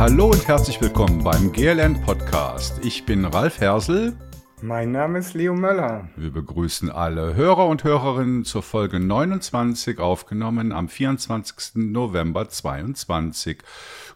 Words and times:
Hallo 0.00 0.30
und 0.30 0.48
herzlich 0.48 0.80
willkommen 0.80 1.22
beim 1.22 1.52
GLN 1.52 2.00
Podcast. 2.00 2.82
Ich 2.82 3.04
bin 3.04 3.26
Ralf 3.26 3.60
Hersel. 3.60 4.16
Mein 4.62 4.92
Name 4.92 5.18
ist 5.18 5.34
Leo 5.34 5.52
Möller. 5.52 6.08
Wir 6.16 6.30
begrüßen 6.30 6.88
alle 6.88 7.34
Hörer 7.34 7.66
und 7.66 7.84
Hörerinnen 7.84 8.46
zur 8.46 8.62
Folge 8.62 8.98
29, 8.98 9.98
aufgenommen 9.98 10.72
am 10.72 10.88
24. 10.88 11.84
November 11.92 12.48
2022. 12.48 13.58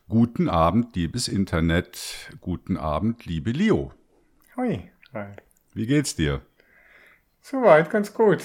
Guten 0.08 0.48
Abend, 0.48 0.96
liebes 0.96 1.28
Internet. 1.28 2.30
Guten 2.40 2.78
Abend, 2.78 3.26
liebe 3.26 3.50
Leo. 3.50 3.92
Hoi, 4.56 4.90
Ralf. 5.12 5.36
Wie 5.74 5.86
geht's 5.86 6.16
dir? 6.16 6.40
Soweit 7.42 7.90
ganz 7.90 8.14
gut. 8.14 8.42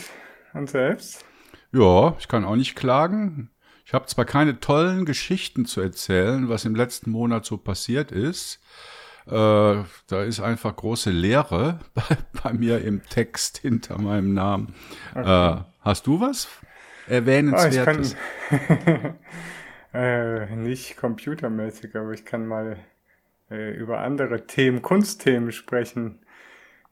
Und 0.53 0.69
selbst? 0.69 1.23
Ja, 1.71 2.17
ich 2.19 2.27
kann 2.27 2.43
auch 2.43 2.57
nicht 2.57 2.75
klagen. 2.75 3.50
Ich 3.89 3.93
habe 3.96 4.06
zwar 4.06 4.25
keine 4.25 4.60
tollen 4.60 5.04
Geschichten 5.04 5.66
zu 5.66 5.82
erzählen, 5.82 6.48
was 6.48 6.64
im 6.64 6.75
letzten 6.75 7.10
Monat 7.10 7.43
so 7.43 7.57
passiert 7.57 8.12
ist. 8.12 8.62
Äh, 9.25 9.32
da 9.32 10.24
ist 10.28 10.42
einfach 10.42 10.75
große 10.75 11.10
Leere 11.10 11.79
bei, 11.96 12.04
bei, 12.43 12.54
mir 12.54 12.82
im 12.84 13.04
Text 13.04 13.57
hinter 13.57 14.00
meinem 14.00 14.36
Namen. 14.36 14.75
Okay. 15.15 15.54
Äh, 15.54 15.64
hast 15.82 16.06
du 16.06 16.21
was 16.21 16.48
erwähnenswertes? 17.07 18.15
Oh, 18.52 18.56
kann, 18.68 19.15
äh, 19.96 20.56
nicht 20.56 20.96
computermäßig, 20.96 21.96
aber 21.96 22.12
ich 22.12 22.26
kann 22.26 22.46
mal 22.46 22.78
äh, 23.50 23.71
über 23.71 24.01
andere 24.01 24.46
Themen, 24.46 24.84
Kunstthemen 24.84 25.51
sprechen. 25.51 26.20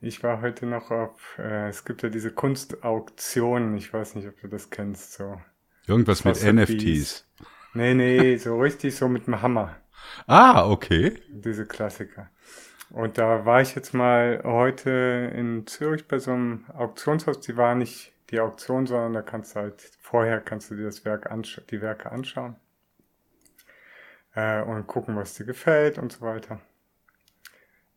Ich 0.02 0.24
war 0.24 0.42
heute 0.42 0.66
noch 0.66 0.90
auf, 0.90 1.38
äh, 1.38 1.70
es 1.70 1.86
gibt 1.86 2.02
ja 2.02 2.10
diese 2.10 2.32
Kunstauktionen, 2.32 3.78
ich 3.78 3.94
weiß 3.94 4.16
nicht, 4.16 4.28
ob 4.28 4.42
du 4.42 4.48
das 4.48 4.72
kennst, 4.72 5.14
so. 5.14 5.40
Irgendwas 5.88 6.26
mit 6.26 6.44
NFTs. 6.44 7.26
Nee, 7.74 7.94
nee, 7.94 8.36
so 8.38 8.60
richtig 8.60 8.96
so 8.96 9.08
mit 9.08 9.26
dem 9.26 9.42
Hammer. 9.42 9.76
Ah, 10.26 10.70
okay. 10.70 11.22
Diese 11.30 11.66
Klassiker. 11.66 12.30
Und 12.90 13.18
da 13.18 13.46
war 13.46 13.62
ich 13.62 13.76
jetzt 13.76 13.94
mal 13.94 14.42
heute 14.44 15.32
in 15.34 15.66
Zürich 15.66 16.08
bei 16.08 16.20
so 16.20 16.32
einem 16.32 16.66
Auktionshaus. 16.74 17.40
Die 17.40 17.56
war 17.56 17.76
nicht 17.76 18.12
die 18.30 18.40
Auktion, 18.40 18.86
sondern 18.86 19.14
da 19.14 19.22
kannst 19.22 19.56
du 19.56 19.62
halt, 19.62 19.82
vorher 20.02 20.42
kannst 20.42 20.72
du 20.72 20.76
dir 20.76 20.86
das 20.86 21.06
Werk 21.06 21.30
die 21.70 21.82
Werke 21.82 22.12
anschauen. 22.12 22.56
Äh, 24.36 24.62
und 24.64 24.88
gucken, 24.88 25.16
was 25.16 25.36
dir 25.36 25.46
gefällt 25.46 25.98
und 25.98 26.12
so 26.12 26.22
weiter. 26.22 26.60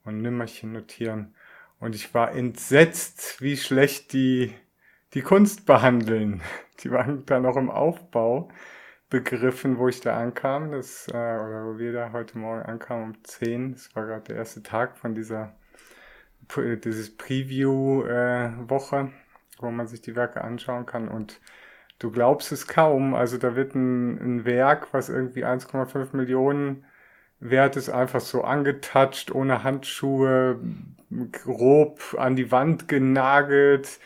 Und 0.05 0.23
Nimmerchen 0.23 0.73
notieren. 0.73 1.35
Und 1.81 1.95
ich 1.95 2.15
war 2.15 2.33
entsetzt, 2.33 3.41
wie 3.41 3.57
schlecht 3.57 4.13
die 4.13 4.55
die 5.15 5.23
Kunst 5.23 5.67
behandeln. 5.67 6.43
Die 6.81 6.91
waren 6.91 7.25
da 7.27 7.41
noch 7.41 7.57
im 7.57 7.71
Aufbau 7.71 8.49
begriffen, 9.11 9.79
wo 9.79 9.89
ich 9.89 10.01
da 10.01 10.17
ankam. 10.17 10.73
Das, 10.73 11.09
äh, 11.09 11.13
oder 11.13 11.67
wo 11.67 11.79
wir 11.79 11.93
da 11.93 12.13
heute 12.13 12.39
Morgen 12.39 12.63
ankamen 12.63 13.05
um 13.05 13.25
10. 13.25 13.73
Das 13.73 13.95
war 13.95 14.07
gerade 14.07 14.23
der 14.23 14.37
erste 14.37 14.63
Tag 14.63 14.97
von 14.97 15.15
dieser 15.15 15.55
dieses 16.85 17.17
Preview-Woche, 17.17 18.97
äh, 18.97 19.09
wo 19.63 19.71
man 19.71 19.87
sich 19.87 20.01
die 20.01 20.17
Werke 20.17 20.43
anschauen 20.43 20.87
kann. 20.87 21.09
Und 21.09 21.41
du 21.99 22.11
glaubst 22.11 22.51
es 22.53 22.67
kaum. 22.67 23.15
Also 23.15 23.39
da 23.39 23.55
wird 23.57 23.75
ein, 23.75 24.19
ein 24.19 24.45
Werk, 24.45 24.93
was 24.93 25.09
irgendwie 25.09 25.45
1,5 25.45 26.17
Millionen 26.17 26.85
wert 27.39 27.77
ist, 27.77 27.89
einfach 27.89 28.21
so 28.21 28.43
angetatscht, 28.43 29.31
ohne 29.31 29.63
Handschuhe, 29.63 30.59
grob 31.33 32.17
an 32.19 32.37
die 32.37 32.51
Wand 32.53 32.89
genagelt 32.89 34.01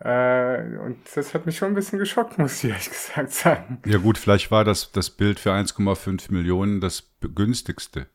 und 0.00 0.98
das 1.14 1.32
hat 1.34 1.46
mich 1.46 1.56
schon 1.56 1.68
ein 1.68 1.74
bisschen 1.74 1.98
geschockt, 1.98 2.36
muss 2.38 2.62
ich 2.62 2.70
ehrlich 2.70 2.90
gesagt 2.90 3.30
sagen. 3.32 3.78
Ja 3.86 3.98
gut, 3.98 4.18
vielleicht 4.18 4.50
war 4.50 4.64
das, 4.64 4.92
das 4.92 5.10
Bild 5.10 5.38
für 5.38 5.52
1,5 5.52 6.32
Millionen 6.32 6.80
das 6.80 7.10
günstigste. 7.20 8.06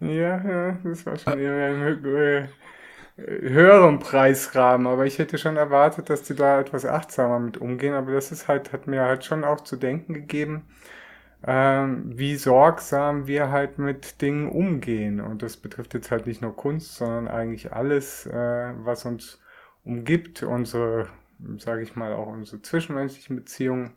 Ja, 0.00 0.42
ja, 0.44 0.78
das 0.84 1.06
war 1.06 1.16
schon 1.16 1.38
eher 1.38 1.54
ein 1.54 2.04
äh, 2.04 2.48
höheren 3.16 4.00
Preisrahmen, 4.00 4.86
aber 4.86 5.06
ich 5.06 5.18
hätte 5.18 5.38
schon 5.38 5.56
erwartet, 5.56 6.10
dass 6.10 6.22
die 6.22 6.34
da 6.34 6.60
etwas 6.60 6.84
achtsamer 6.84 7.38
mit 7.38 7.58
umgehen, 7.58 7.94
aber 7.94 8.12
das 8.12 8.32
ist 8.32 8.48
halt, 8.48 8.72
hat 8.72 8.86
mir 8.86 9.02
halt 9.02 9.24
schon 9.24 9.44
auch 9.44 9.60
zu 9.60 9.76
denken 9.76 10.14
gegeben, 10.14 10.66
ähm, 11.46 12.10
wie 12.16 12.36
sorgsam 12.36 13.26
wir 13.26 13.50
halt 13.50 13.78
mit 13.78 14.20
Dingen 14.20 14.48
umgehen. 14.48 15.20
Und 15.20 15.42
das 15.42 15.56
betrifft 15.56 15.94
jetzt 15.94 16.10
halt 16.10 16.26
nicht 16.26 16.42
nur 16.42 16.56
Kunst, 16.56 16.96
sondern 16.96 17.28
eigentlich 17.28 17.72
alles, 17.72 18.26
äh, 18.26 18.72
was 18.78 19.04
uns 19.04 19.38
umgibt, 19.84 20.42
unsere, 20.42 21.08
sage 21.58 21.82
ich 21.82 21.96
mal, 21.96 22.12
auch 22.14 22.28
unsere 22.28 22.62
zwischenmenschlichen 22.62 23.36
Beziehungen, 23.36 23.92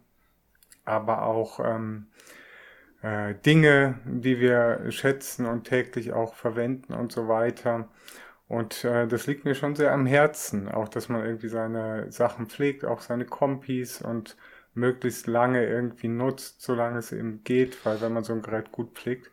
aber 0.85 1.23
auch 1.23 1.59
ähm, 1.63 2.07
äh, 3.01 3.35
Dinge, 3.45 3.99
die 4.05 4.39
wir 4.39 4.91
schätzen 4.91 5.45
und 5.45 5.65
täglich 5.65 6.13
auch 6.13 6.35
verwenden 6.35 6.93
und 6.93 7.11
so 7.11 7.27
weiter. 7.27 7.87
Und 8.47 8.85
äh, 8.85 9.07
das 9.07 9.27
liegt 9.27 9.45
mir 9.45 9.55
schon 9.55 9.75
sehr 9.75 9.91
am 9.91 10.05
Herzen, 10.05 10.69
auch 10.69 10.87
dass 10.87 11.09
man 11.09 11.25
irgendwie 11.25 11.49
seine 11.49 12.11
Sachen 12.11 12.47
pflegt, 12.47 12.85
auch 12.85 13.01
seine 13.01 13.25
Kompis 13.25 14.01
und 14.01 14.37
möglichst 14.73 15.27
lange 15.27 15.65
irgendwie 15.65 16.07
nutzt, 16.07 16.61
solange 16.61 16.99
es 16.99 17.11
eben 17.11 17.43
geht, 17.43 17.85
weil 17.85 17.99
wenn 18.01 18.13
man 18.13 18.23
so 18.23 18.33
ein 18.33 18.41
Gerät 18.41 18.71
gut 18.71 18.93
pflegt, 18.97 19.31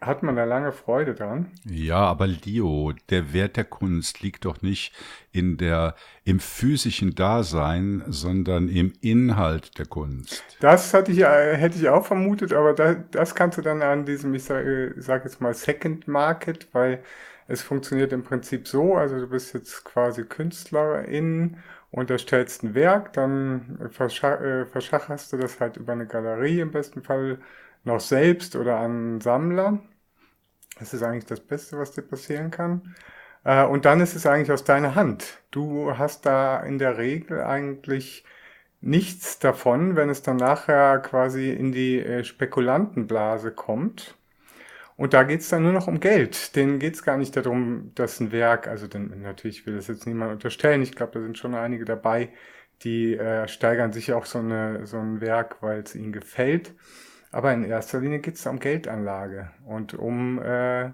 hat 0.00 0.22
man 0.22 0.36
da 0.36 0.44
lange 0.44 0.72
Freude 0.72 1.14
dran. 1.14 1.50
Ja, 1.64 1.98
aber 1.98 2.26
Leo, 2.26 2.92
der 3.10 3.32
Wert 3.32 3.56
der 3.56 3.64
Kunst 3.64 4.22
liegt 4.22 4.44
doch 4.44 4.62
nicht 4.62 4.94
in 5.32 5.56
der, 5.56 5.94
im 6.24 6.40
physischen 6.40 7.14
Dasein, 7.14 8.02
sondern 8.06 8.68
im 8.68 8.92
Inhalt 9.00 9.78
der 9.78 9.86
Kunst. 9.86 10.42
Das 10.60 10.94
hatte 10.94 11.12
ich, 11.12 11.20
äh, 11.20 11.56
hätte 11.56 11.78
ich 11.78 11.88
auch 11.88 12.06
vermutet, 12.06 12.52
aber 12.52 12.72
da, 12.72 12.94
das 12.94 13.34
kannst 13.34 13.58
du 13.58 13.62
dann 13.62 13.82
an 13.82 14.06
diesem, 14.06 14.34
ich 14.34 14.44
sage 14.44 14.94
sag 14.96 15.24
jetzt 15.24 15.40
mal 15.40 15.54
Second 15.54 16.08
Market, 16.08 16.68
weil 16.72 17.02
es 17.46 17.62
funktioniert 17.62 18.12
im 18.12 18.22
Prinzip 18.22 18.66
so, 18.66 18.94
also 18.94 19.18
du 19.18 19.26
bist 19.26 19.54
jetzt 19.54 19.84
quasi 19.84 20.24
Künstlerin 20.24 21.58
und 21.90 22.10
erstellst 22.10 22.62
ein 22.62 22.74
Werk, 22.74 23.12
dann 23.12 23.78
äh, 23.80 23.88
verschacherst 24.66 25.32
du 25.32 25.36
das 25.36 25.60
halt 25.60 25.76
über 25.76 25.92
eine 25.92 26.06
Galerie 26.06 26.60
im 26.60 26.70
besten 26.70 27.02
Fall 27.02 27.38
noch 27.84 28.00
selbst 28.00 28.56
oder 28.56 28.78
an 28.78 29.20
Sammler. 29.20 29.80
Das 30.78 30.94
ist 30.94 31.02
eigentlich 31.02 31.26
das 31.26 31.40
Beste, 31.40 31.78
was 31.78 31.92
dir 31.92 32.02
passieren 32.02 32.50
kann. 32.50 32.94
Äh, 33.44 33.64
und 33.64 33.84
dann 33.84 34.00
ist 34.00 34.14
es 34.16 34.26
eigentlich 34.26 34.52
aus 34.52 34.64
deiner 34.64 34.94
Hand. 34.94 35.38
Du 35.50 35.96
hast 35.96 36.26
da 36.26 36.60
in 36.60 36.78
der 36.78 36.98
Regel 36.98 37.42
eigentlich 37.42 38.24
nichts 38.80 39.38
davon, 39.38 39.96
wenn 39.96 40.10
es 40.10 40.22
dann 40.22 40.36
nachher 40.36 40.98
quasi 40.98 41.50
in 41.50 41.72
die 41.72 42.00
äh, 42.00 42.24
Spekulantenblase 42.24 43.52
kommt. 43.52 44.16
Und 44.96 45.12
da 45.14 45.24
geht's 45.24 45.48
dann 45.48 45.62
nur 45.64 45.72
noch 45.72 45.88
um 45.88 46.00
Geld. 46.00 46.54
Denen 46.56 46.78
geht's 46.78 47.02
gar 47.02 47.16
nicht 47.16 47.36
darum, 47.36 47.92
dass 47.94 48.20
ein 48.20 48.30
Werk, 48.32 48.68
also 48.68 48.86
denn, 48.86 49.22
natürlich 49.22 49.66
will 49.66 49.76
das 49.76 49.88
jetzt 49.88 50.06
niemand 50.06 50.32
unterstellen, 50.32 50.82
ich 50.82 50.94
glaube, 50.94 51.12
da 51.14 51.20
sind 51.20 51.38
schon 51.38 51.54
einige 51.54 51.84
dabei, 51.84 52.30
die 52.82 53.16
äh, 53.16 53.48
steigern 53.48 53.92
sich 53.92 54.12
auch 54.12 54.26
so, 54.26 54.38
eine, 54.38 54.86
so 54.86 54.98
ein 54.98 55.20
Werk, 55.20 55.62
weil 55.62 55.80
es 55.80 55.94
ihnen 55.94 56.12
gefällt. 56.12 56.74
Aber 57.34 57.52
in 57.52 57.64
erster 57.64 57.98
Linie 57.98 58.20
geht 58.20 58.36
es 58.36 58.46
um 58.46 58.60
Geldanlage 58.60 59.50
und 59.66 59.92
um 59.92 60.40
äh, 60.40 60.90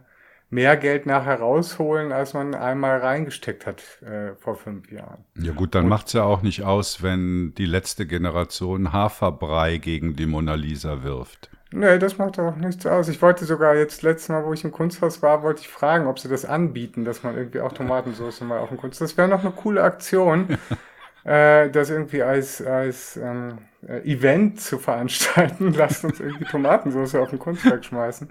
mehr 0.48 0.78
Geld 0.78 1.04
nachher 1.04 1.38
rausholen, 1.38 2.12
als 2.12 2.32
man 2.32 2.54
einmal 2.54 3.00
reingesteckt 3.00 3.66
hat 3.66 3.82
äh, 4.00 4.34
vor 4.36 4.56
fünf 4.56 4.90
Jahren. 4.90 5.26
Ja 5.38 5.52
gut, 5.52 5.74
dann 5.74 5.86
macht 5.86 6.06
es 6.06 6.14
ja 6.14 6.22
auch 6.22 6.40
nicht 6.40 6.62
aus, 6.62 7.02
wenn 7.02 7.52
die 7.58 7.66
letzte 7.66 8.06
Generation 8.06 8.90
Haferbrei 8.90 9.76
gegen 9.76 10.16
die 10.16 10.24
Mona 10.24 10.54
Lisa 10.54 11.02
wirft. 11.02 11.50
Nee, 11.72 11.98
das 11.98 12.16
macht 12.16 12.38
auch 12.38 12.56
nichts 12.56 12.86
aus. 12.86 13.08
Ich 13.08 13.20
wollte 13.20 13.44
sogar 13.44 13.76
jetzt 13.76 14.00
letztes 14.00 14.30
Mal, 14.30 14.42
wo 14.46 14.54
ich 14.54 14.64
im 14.64 14.72
Kunsthaus 14.72 15.20
war, 15.20 15.42
wollte 15.42 15.60
ich 15.60 15.68
fragen, 15.68 16.06
ob 16.06 16.18
sie 16.18 16.30
das 16.30 16.46
anbieten, 16.46 17.04
dass 17.04 17.22
man 17.22 17.36
irgendwie 17.36 17.60
auch 17.60 17.72
Tomatensauce 17.72 18.40
mal 18.40 18.60
auf 18.60 18.70
dem 18.70 18.78
Kunst. 18.78 18.98
Das 19.02 19.18
wäre 19.18 19.28
noch 19.28 19.40
eine 19.40 19.52
coole 19.52 19.82
Aktion. 19.82 20.56
äh, 21.24 21.70
das 21.70 21.90
irgendwie 21.90 22.22
als, 22.22 22.62
als 22.62 23.16
ähm, 23.16 23.58
äh, 23.86 24.00
Event 24.10 24.60
zu 24.60 24.78
veranstalten, 24.78 25.72
lasst 25.76 26.04
uns 26.04 26.20
irgendwie 26.20 26.44
Tomatensauce 26.44 27.14
auf 27.14 27.30
den 27.30 27.38
Kunstwerk 27.38 27.84
schmeißen, 27.84 28.30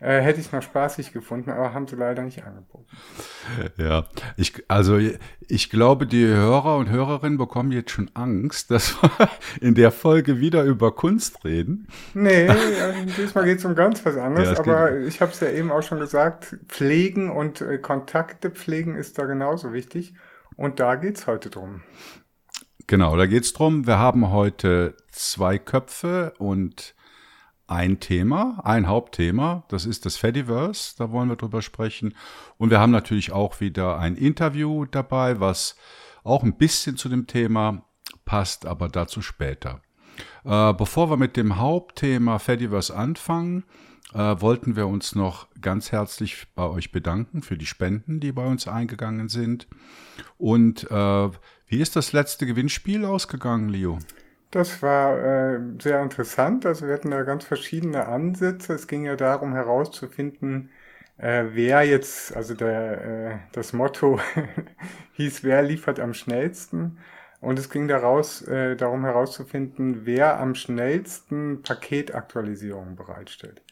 äh, 0.00 0.20
hätte 0.20 0.40
ich 0.40 0.52
noch 0.52 0.62
spaßig 0.62 1.12
gefunden, 1.12 1.50
aber 1.50 1.72
haben 1.72 1.86
sie 1.86 1.96
leider 1.96 2.22
nicht 2.22 2.44
angeboten. 2.44 2.86
Ja, 3.76 4.04
ich, 4.36 4.64
also 4.68 4.98
ich 5.48 5.70
glaube, 5.70 6.06
die 6.06 6.26
Hörer 6.26 6.76
und 6.76 6.90
Hörerinnen 6.90 7.38
bekommen 7.38 7.72
jetzt 7.72 7.90
schon 7.90 8.10
Angst, 8.14 8.70
dass 8.70 9.02
wir 9.02 9.10
in 9.60 9.74
der 9.74 9.90
Folge 9.90 10.40
wieder 10.40 10.64
über 10.64 10.94
Kunst 10.94 11.44
reden. 11.44 11.88
Nee, 12.14 12.48
diesmal 13.16 13.44
geht 13.44 13.58
es 13.58 13.64
um 13.64 13.74
ganz 13.74 14.04
was 14.04 14.16
anderes, 14.16 14.52
ja, 14.52 14.58
aber 14.58 14.98
ich 14.98 15.20
habe 15.20 15.32
es 15.32 15.40
ja 15.40 15.50
eben 15.50 15.70
auch 15.70 15.82
schon 15.82 15.98
gesagt, 15.98 16.56
Pflegen 16.68 17.30
und 17.30 17.60
äh, 17.60 17.78
Kontakte 17.78 18.50
pflegen 18.50 18.96
ist 18.96 19.18
da 19.18 19.24
genauso 19.24 19.72
wichtig. 19.72 20.14
Und 20.56 20.78
da 20.78 20.96
geht's 20.96 21.26
heute 21.26 21.48
drum. 21.48 21.80
Genau, 22.90 23.16
da 23.16 23.26
geht 23.26 23.44
es 23.44 23.52
darum, 23.52 23.86
wir 23.86 24.00
haben 24.00 24.32
heute 24.32 24.96
zwei 25.12 25.58
Köpfe 25.58 26.34
und 26.38 26.96
ein 27.68 28.00
Thema, 28.00 28.60
ein 28.64 28.88
Hauptthema, 28.88 29.62
das 29.68 29.86
ist 29.86 30.06
das 30.06 30.16
Fediverse, 30.16 30.96
da 30.98 31.12
wollen 31.12 31.28
wir 31.28 31.36
drüber 31.36 31.62
sprechen. 31.62 32.16
Und 32.56 32.70
wir 32.70 32.80
haben 32.80 32.90
natürlich 32.90 33.30
auch 33.30 33.60
wieder 33.60 34.00
ein 34.00 34.16
Interview 34.16 34.86
dabei, 34.86 35.38
was 35.38 35.76
auch 36.24 36.42
ein 36.42 36.56
bisschen 36.56 36.96
zu 36.96 37.08
dem 37.08 37.28
Thema 37.28 37.84
passt, 38.24 38.66
aber 38.66 38.88
dazu 38.88 39.22
später. 39.22 39.82
Äh, 40.44 40.74
bevor 40.74 41.10
wir 41.10 41.16
mit 41.16 41.36
dem 41.36 41.58
Hauptthema 41.58 42.40
Fediverse 42.40 42.96
anfangen, 42.96 43.62
äh, 44.14 44.40
wollten 44.40 44.74
wir 44.74 44.88
uns 44.88 45.14
noch 45.14 45.46
ganz 45.60 45.92
herzlich 45.92 46.48
bei 46.56 46.64
euch 46.64 46.90
bedanken 46.90 47.42
für 47.42 47.56
die 47.56 47.66
Spenden, 47.66 48.18
die 48.18 48.32
bei 48.32 48.44
uns 48.44 48.66
eingegangen 48.66 49.28
sind. 49.28 49.68
Und 50.38 50.90
äh, 50.90 51.30
wie 51.70 51.80
ist 51.80 51.94
das 51.94 52.12
letzte 52.12 52.46
Gewinnspiel 52.46 53.04
ausgegangen, 53.04 53.68
Leo? 53.68 53.98
Das 54.50 54.82
war 54.82 55.18
äh, 55.18 55.60
sehr 55.80 56.02
interessant. 56.02 56.66
Also 56.66 56.86
wir 56.88 56.94
hatten 56.94 57.12
da 57.12 57.22
ganz 57.22 57.44
verschiedene 57.44 58.06
Ansätze. 58.06 58.74
Es 58.74 58.88
ging 58.88 59.04
ja 59.04 59.14
darum 59.14 59.52
herauszufinden, 59.52 60.70
äh, 61.16 61.44
wer 61.52 61.84
jetzt, 61.84 62.34
also 62.34 62.54
der, 62.54 63.04
äh, 63.04 63.38
das 63.52 63.72
Motto 63.72 64.18
hieß, 65.12 65.44
wer 65.44 65.62
liefert 65.62 66.00
am 66.00 66.12
schnellsten. 66.12 66.98
Und 67.40 67.58
es 67.58 67.70
ging 67.70 67.86
daraus, 67.86 68.42
äh, 68.42 68.74
darum 68.74 69.04
herauszufinden, 69.04 70.04
wer 70.04 70.40
am 70.40 70.56
schnellsten 70.56 71.62
Paketaktualisierungen 71.62 72.96
bereitstellt. 72.96 73.62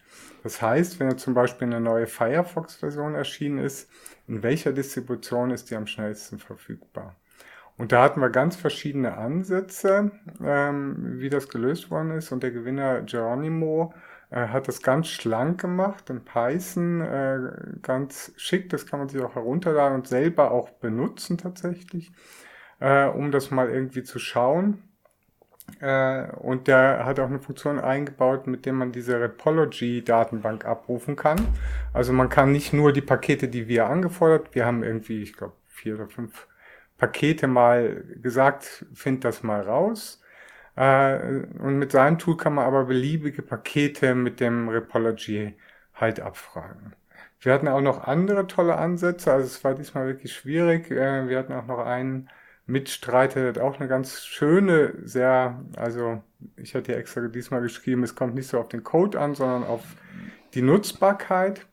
Das 0.45 0.63
heißt, 0.63 1.01
wenn 1.01 1.19
zum 1.19 1.35
Beispiel 1.35 1.67
eine 1.67 1.81
neue 1.81 2.07
Firefox-Version 2.07 3.17
erschienen 3.17 3.59
ist, 3.59 3.91
in 4.29 4.45
welcher 4.45 4.73
Distribution 4.73 5.51
ist 5.51 5.71
die 5.71 5.77
am 5.77 5.89
schnellsten 5.89 6.39
verfügbar? 6.39 7.17
Und 7.79 7.93
da 7.93 8.03
hatten 8.03 8.21
wir 8.21 8.31
ganz 8.31 8.57
verschiedene 8.57 9.17
Ansätze, 9.17 10.11
ähm, 10.45 11.21
wie 11.21 11.31
das 11.31 11.49
gelöst 11.49 11.91
worden 11.91 12.11
ist. 12.11 12.33
Und 12.33 12.43
der 12.43 12.51
Gewinner 12.51 13.03
Geronimo 13.03 13.95
äh, 14.31 14.49
hat 14.49 14.67
das 14.67 14.83
ganz 14.83 15.07
schlank 15.07 15.61
gemacht 15.61 16.11
in 16.11 16.25
Python, 16.25 17.01
äh, 17.01 17.39
ganz 17.81 18.33
schick. 18.37 18.69
Das 18.71 18.87
kann 18.87 18.99
man 18.99 19.09
sich 19.09 19.23
auch 19.23 19.37
herunterladen 19.37 19.95
und 19.95 20.09
selber 20.09 20.51
auch 20.51 20.71
benutzen 20.71 21.39
tatsächlich, 21.39 22.11
äh, 22.81 23.07
um 23.07 23.31
das 23.31 23.53
mal 23.53 23.71
irgendwie 23.71 24.03
zu 24.03 24.19
schauen. 24.19 24.83
Äh, 25.81 26.33
und 26.33 26.67
der 26.67 27.05
hat 27.05 27.21
auch 27.21 27.27
eine 27.27 27.39
Funktion 27.39 27.79
eingebaut, 27.79 28.49
mit 28.49 28.67
der 28.67 28.73
man 28.73 28.91
diese 28.91 29.21
Repology-Datenbank 29.21 30.65
abrufen 30.65 31.15
kann. 31.15 31.39
Also 31.93 32.13
man 32.13 32.29
kann 32.29 32.51
nicht 32.51 32.73
nur 32.73 32.93
die 32.93 33.03
Pakete, 33.03 33.47
die 33.47 33.69
wir 33.69 33.87
angefordert, 33.87 34.55
wir 34.55 34.67
haben 34.67 34.83
irgendwie, 34.83 35.23
ich 35.23 35.35
glaube, 35.37 35.55
vier 35.69 35.95
oder 35.95 36.09
fünf 36.09 36.49
Pakete 36.99 37.47
mal 37.47 38.05
gesagt, 38.21 38.87
find 38.93 39.25
das 39.25 39.43
mal 39.43 39.63
raus. 39.63 40.21
Äh, 40.77 41.45
und 41.59 41.79
mit 41.79 41.93
seinem 41.93 42.19
Tool 42.19 42.37
kann 42.37 42.55
man 42.55 42.67
aber 42.67 42.85
beliebige 42.85 43.43
Pakete 43.43 44.15
mit 44.15 44.41
dem 44.41 44.69
Repology 44.69 45.57
halt 45.95 46.21
abfragen. 46.21 46.95
Wir 47.41 47.53
hatten 47.53 47.69
auch 47.69 47.81
noch 47.81 48.05
andere 48.05 48.47
tolle 48.49 48.77
Ansätze, 48.77 49.33
also 49.33 49.47
es 49.47 49.63
war 49.65 49.75
diesmal 49.75 50.07
wirklich 50.07 50.33
schwierig. 50.35 50.91
Äh, 50.91 51.29
wir 51.29 51.39
hatten 51.39 51.53
auch 51.53 51.67
noch 51.67 51.79
einen 51.79 52.29
Mitstreiter, 52.67 53.41
der 53.41 53.49
hat 53.49 53.59
auch 53.59 53.81
eine 53.81 53.89
ganz 53.89 54.25
schöne, 54.25 54.95
sehr, 55.05 55.65
also 55.77 56.23
ich 56.57 56.75
hatte 56.75 56.93
ja 56.93 56.99
extra 56.99 57.23
diesmal 57.29 57.63
geschrieben, 57.63 58.03
es 58.03 58.15
kommt 58.15 58.35
nicht 58.35 58.49
so 58.49 58.59
auf 58.59 58.69
den 58.69 58.85
Code 58.85 59.19
an, 59.19 59.35
sondern 59.35 59.65
auf 59.65 59.83
die 60.55 60.63
Nutzbarkeit. 60.63 61.67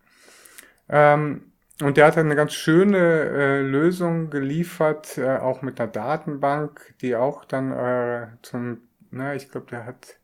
Ähm, 0.88 1.52
und 1.82 1.98
der 1.98 2.08
hat 2.08 2.18
eine 2.18 2.36
ganz 2.36 2.54
schöne 2.54 2.98
äh, 2.98 3.62
Lösung 3.62 4.30
geliefert, 4.30 5.18
äh, 5.18 5.38
auch 5.38 5.62
mit 5.62 5.80
einer 5.80 5.92
Datenbank, 5.92 6.94
die 7.02 7.16
auch 7.16 7.44
dann 7.44 7.72
äh, 7.74 8.28
zum, 8.44 8.82
na, 9.12 9.36
ich 9.36 9.50
glaube, 9.50 9.68
der 9.70 9.86
hat 9.86 10.18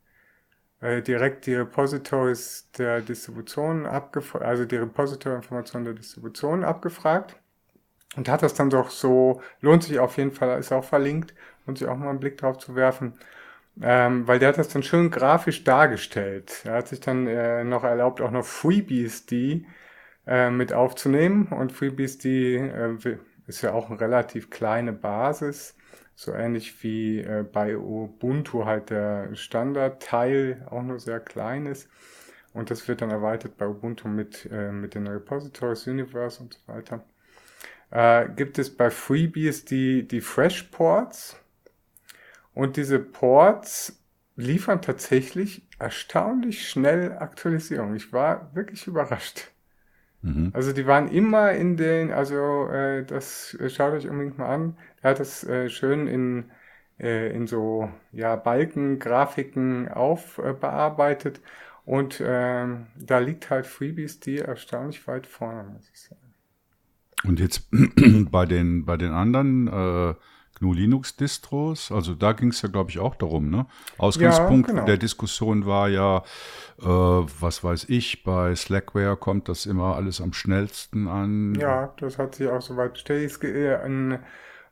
äh, 0.80 1.02
direkt 1.02 1.46
die 1.46 1.56
Repositories 1.56 2.70
der 2.78 3.02
Distribution 3.02 3.86
abgefragt, 3.86 4.46
also 4.46 4.66
die 4.66 4.78
Repository-Informationen 4.78 5.86
der 5.86 5.94
Distribution 5.94 6.64
abgefragt. 6.64 7.36
Und 8.18 8.28
hat 8.28 8.44
das 8.44 8.54
dann 8.54 8.70
doch 8.70 8.90
so, 8.90 9.42
lohnt 9.62 9.84
sich 9.84 10.00
auf 10.00 10.18
jeden 10.18 10.32
Fall, 10.32 10.60
ist 10.60 10.74
auch 10.74 10.84
verlinkt, 10.84 11.34
lohnt 11.66 11.78
sich 11.78 11.88
auch 11.88 11.96
mal 11.96 12.10
einen 12.10 12.20
Blick 12.20 12.38
drauf 12.38 12.58
zu 12.58 12.76
werfen. 12.76 13.14
Ähm, 13.82 14.28
weil 14.28 14.40
der 14.40 14.50
hat 14.50 14.58
das 14.58 14.68
dann 14.68 14.84
schön 14.84 15.12
grafisch 15.12 15.64
dargestellt. 15.64 16.64
Er 16.66 16.74
hat 16.76 16.90
sich 16.90 17.00
dann 17.00 17.28
äh, 17.28 17.64
noch 17.64 17.84
erlaubt, 17.86 18.20
auch 18.22 18.32
noch 18.32 18.46
Freebies, 18.46 19.26
die 19.26 19.66
äh, 20.32 20.50
mit 20.50 20.72
aufzunehmen. 20.72 21.48
Und 21.48 21.74
FreeBSD 21.74 22.56
äh, 22.56 23.18
ist 23.48 23.62
ja 23.62 23.74
auch 23.74 23.90
eine 23.90 24.00
relativ 24.00 24.50
kleine 24.50 24.94
Basis, 24.94 25.76
so 26.16 26.32
ähnlich 26.32 26.82
wie 26.84 27.20
äh, 27.20 27.44
bei 27.44 27.78
Ubuntu 27.78 28.64
halt 28.64 28.92
der 28.92 29.36
Standardteil 29.36 30.66
auch 30.70 30.84
nur 30.84 31.00
sehr 31.00 31.20
klein 31.20 31.66
ist. 31.66 31.90
Und 32.54 32.72
das 32.72 32.88
wird 32.88 33.02
dann 33.02 33.12
erweitert 33.12 33.58
bei 33.58 33.68
Ubuntu 33.68 34.08
mit, 34.08 34.48
äh, 34.50 34.72
mit 34.72 34.96
den 34.96 35.06
Repositories 35.06 35.86
Universe 35.88 36.42
und 36.42 36.54
so 36.54 36.74
weiter. 36.74 37.04
Äh, 37.90 38.30
gibt 38.30 38.58
es 38.58 38.74
bei 38.74 38.90
FreeBSD 38.90 40.04
die 40.04 40.22
Fresh 40.22 40.64
Ports. 40.72 41.36
Und 42.54 42.78
diese 42.78 43.00
Ports 43.00 44.02
liefern 44.38 44.82
tatsächlich 44.82 45.68
erstaunlich 45.78 46.70
schnell 46.70 47.18
Aktualisierung. 47.18 47.96
Ich 47.96 48.14
war 48.14 48.56
wirklich 48.56 48.88
überrascht. 48.88 49.52
Mhm. 50.22 50.52
Also 50.54 50.74
die 50.74 50.86
waren 50.86 51.08
immer 51.08 51.52
in 51.52 51.78
den, 51.78 52.12
also 52.12 52.68
äh, 52.68 53.04
das 53.06 53.56
äh, 53.56 53.70
schaut 53.70 53.94
euch 53.94 54.08
unbedingt 54.08 54.38
mal 54.38 54.54
an. 54.54 54.78
Er 55.02 55.12
hat 55.12 55.20
das 55.20 55.44
äh, 55.44 55.70
schön 55.70 56.08
in, 56.08 56.52
äh, 57.00 57.36
in 57.36 57.48
so 57.48 57.90
ja, 58.12 58.36
Balken, 58.36 59.00
Grafiken 59.00 59.88
aufbearbeitet. 59.90 61.38
Äh, 61.38 61.42
und 61.86 62.22
ähm, 62.24 62.88
da 62.96 63.20
liegt 63.20 63.50
halt 63.50 63.66
Freebies 63.66 64.20
die 64.20 64.38
erstaunlich 64.38 65.08
weit 65.08 65.26
vorne, 65.26 65.64
muss 65.64 65.90
ich 65.92 66.00
sagen. 66.00 66.22
Und 67.24 67.40
jetzt 67.40 67.70
bei 68.32 68.46
den, 68.46 68.86
bei 68.86 68.98
den 68.98 69.12
anderen 69.12 69.68
äh, 70.62 70.66
GNU 70.66 70.74
Linux 70.74 71.16
Distros. 71.16 71.92
Also 71.92 72.16
da 72.16 72.34
ging 72.34 72.50
es 72.50 72.62
ja, 72.62 72.70
glaube 72.70 72.90
ich, 72.90 73.00
auch 73.00 73.16
darum. 73.16 73.50
Ne? 73.50 73.66
Ausgangspunkt 73.98 74.70
ja, 74.70 74.74
genau. 74.74 74.86
der 74.86 74.98
Diskussion 74.98 75.66
war 75.66 75.90
ja, 75.90 76.24
äh, 76.82 76.86
was 76.86 77.64
weiß 77.64 77.86
ich, 77.90 78.24
bei 78.24 78.56
Slackware 78.56 79.18
kommt 79.18 79.50
das 79.50 79.66
immer 79.66 79.96
alles 79.96 80.22
am 80.22 80.34
schnellsten 80.34 81.08
an. 81.08 81.56
Ja, 81.56 81.94
das 81.98 82.18
hat 82.18 82.36
sich 82.36 82.48
auch 82.48 82.62
soweit 82.62 82.94
bestätigt. 82.94 83.40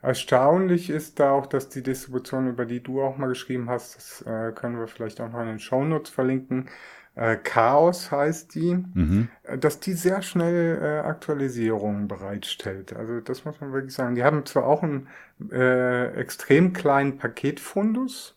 Erstaunlich 0.02 0.90
ist 0.90 1.20
da 1.20 1.32
auch, 1.32 1.46
dass 1.46 1.70
die 1.70 1.84
Distribution, 1.84 2.48
über 2.48 2.66
die 2.66 2.82
du 2.82 3.02
auch 3.02 3.18
mal 3.18 3.28
geschrieben 3.28 3.70
hast, 3.70 3.98
das 3.98 4.22
äh, 4.22 4.54
können 4.54 4.80
wir 4.80 4.88
vielleicht 4.88 5.20
auch 5.20 5.30
noch 5.30 5.42
in 5.42 5.48
den 5.48 5.60
Shownotes 5.60 6.10
verlinken, 6.10 6.70
äh, 7.16 7.36
Chaos 7.36 8.12
heißt 8.12 8.56
die, 8.56 8.76
mhm. 8.76 9.30
Äh, 9.44 9.58
dass 9.58 9.82
die 9.82 9.94
sehr 9.94 10.22
schnell 10.22 10.80
äh, 10.82 11.00
Aktualisierungen 11.06 12.08
bereitstellt. 12.08 12.96
Also 12.96 13.20
das 13.20 13.44
muss 13.44 13.60
man 13.60 13.74
wirklich 13.74 13.94
sagen. 13.94 14.16
Die 14.16 14.24
haben 14.24 14.46
zwar 14.46 14.66
auch 14.66 14.84
einen 14.84 15.10
äh, 15.52 16.14
extrem 16.14 16.72
kleinen 16.72 17.18
Paketfundus, 17.18 18.36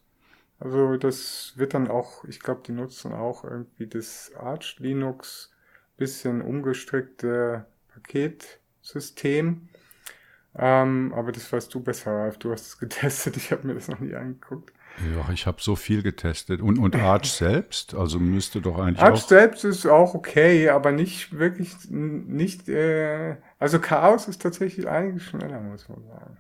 also 0.63 0.97
das 0.97 1.55
wird 1.57 1.75
dann 1.75 1.89
auch, 1.89 2.25
ich 2.25 2.39
glaube, 2.39 2.63
die 2.65 2.71
nutzen 2.73 3.13
auch 3.13 3.43
irgendwie 3.43 3.89
das 3.89 4.31
Arch 4.39 4.77
Linux 4.79 5.51
bisschen 5.97 6.41
umgestrickte 6.41 7.67
Paketsystem. 7.93 9.69
Ähm, 10.55 11.13
aber 11.17 11.33
das 11.33 11.51
weißt 11.51 11.73
du 11.73 11.81
besser, 11.81 12.13
Ralf. 12.13 12.39
Du 12.39 12.53
hast 12.53 12.67
es 12.67 12.79
getestet, 12.79 13.37
ich 13.37 13.53
habe 13.53 13.67
mir 13.67 13.75
das 13.75 13.89
noch 13.89 14.01
nie 14.01 14.15
angeguckt. 14.15 14.73
Ja, 15.15 15.33
ich 15.33 15.47
habe 15.47 15.57
so 15.61 15.75
viel 15.75 16.03
getestet. 16.03 16.61
Und, 16.61 16.79
und 16.79 16.95
Arch 16.97 17.33
selbst? 17.33 17.95
Also 17.95 18.19
müsste 18.19 18.61
doch 18.61 18.79
eigentlich 18.79 19.01
Arch 19.01 19.23
auch 19.23 19.29
selbst 19.29 19.65
ist 19.65 19.87
auch 19.87 20.15
okay, 20.15 20.69
aber 20.69 20.93
nicht 20.93 21.39
wirklich, 21.39 21.75
nicht, 21.91 22.69
äh, 22.69 23.37
also 23.59 23.79
Chaos 23.79 24.29
ist 24.29 24.43
tatsächlich 24.43 24.87
eigentlich 24.87 25.25
schneller, 25.25 25.61
muss 25.61 25.89
man 25.89 26.03
sagen. 26.05 26.37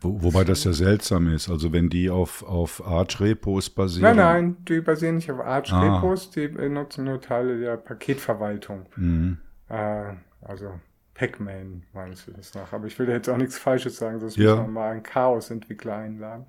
Wo, 0.00 0.22
wobei 0.22 0.44
das 0.44 0.62
ja 0.64 0.72
seltsam 0.72 1.32
ist. 1.32 1.48
Also 1.48 1.72
wenn 1.72 1.88
die 1.88 2.10
auf, 2.10 2.44
auf 2.44 2.86
Arch-Repos 2.86 3.70
basieren. 3.70 4.16
Nein, 4.16 4.44
nein, 4.44 4.56
die 4.68 4.80
basieren 4.80 5.16
nicht 5.16 5.32
auf 5.32 5.40
Arch-Repos, 5.40 6.28
ah. 6.28 6.40
die 6.40 6.68
nutzen 6.68 7.04
nur 7.04 7.20
Teile 7.20 7.58
der 7.58 7.78
Paketverwaltung. 7.78 8.86
Mhm. 8.96 9.38
Äh, 9.68 10.12
also 10.42 10.78
Pac-Man 11.14 11.84
meines 11.92 12.26
Wissens 12.26 12.54
nach. 12.54 12.72
Aber 12.72 12.86
ich 12.86 12.98
will 12.98 13.08
jetzt 13.08 13.28
auch 13.28 13.36
nichts 13.36 13.58
Falsches 13.58 13.96
sagen, 13.96 14.20
sonst 14.20 14.36
ja. 14.36 14.50
muss 14.50 14.64
man 14.64 14.72
mal 14.72 14.90
einen 14.90 15.02
Chaos-Entwickler 15.02 15.96
einladen. 15.96 16.46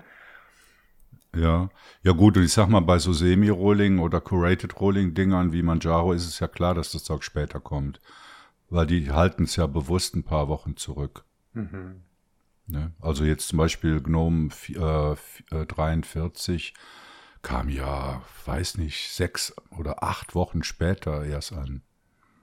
Ja, 1.35 1.69
ja 2.01 2.11
gut, 2.13 2.37
und 2.37 2.43
ich 2.43 2.53
sag 2.53 2.69
mal, 2.69 2.79
bei 2.79 2.97
so 2.97 3.11
Semi-Rolling 3.11 3.99
oder 3.99 4.21
Curated-Rolling-Dingern 4.21 5.51
wie 5.51 5.63
Manjaro 5.63 6.13
ist 6.13 6.27
es 6.27 6.39
ja 6.39 6.47
klar, 6.47 6.73
dass 6.73 6.91
das 6.91 7.03
Zeug 7.03 7.23
später 7.23 7.59
kommt. 7.59 7.99
Weil 8.69 8.87
die 8.87 9.11
halten 9.11 9.43
es 9.43 9.55
ja 9.57 9.67
bewusst 9.67 10.15
ein 10.15 10.23
paar 10.23 10.47
Wochen 10.47 10.77
zurück. 10.77 11.25
Mhm. 11.53 12.01
Ne? 12.67 12.93
Also 12.99 13.25
jetzt 13.25 13.49
zum 13.49 13.57
Beispiel 13.57 14.01
GNOME 14.01 14.49
äh, 14.69 15.65
43 15.65 16.73
äh, 16.73 16.79
kam 17.41 17.69
ja, 17.69 18.23
weiß 18.45 18.79
nicht, 18.79 19.11
sechs 19.11 19.53
oder 19.77 20.03
acht 20.03 20.33
Wochen 20.33 20.63
später 20.63 21.23
erst 21.23 21.53
an. 21.53 21.83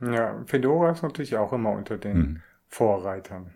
Ja, 0.03 0.43
Fedora 0.47 0.91
ist 0.91 1.03
natürlich 1.03 1.37
auch 1.37 1.53
immer 1.53 1.71
unter 1.71 1.97
den 1.97 2.17
mhm. 2.17 2.43
Vorreitern. 2.69 3.55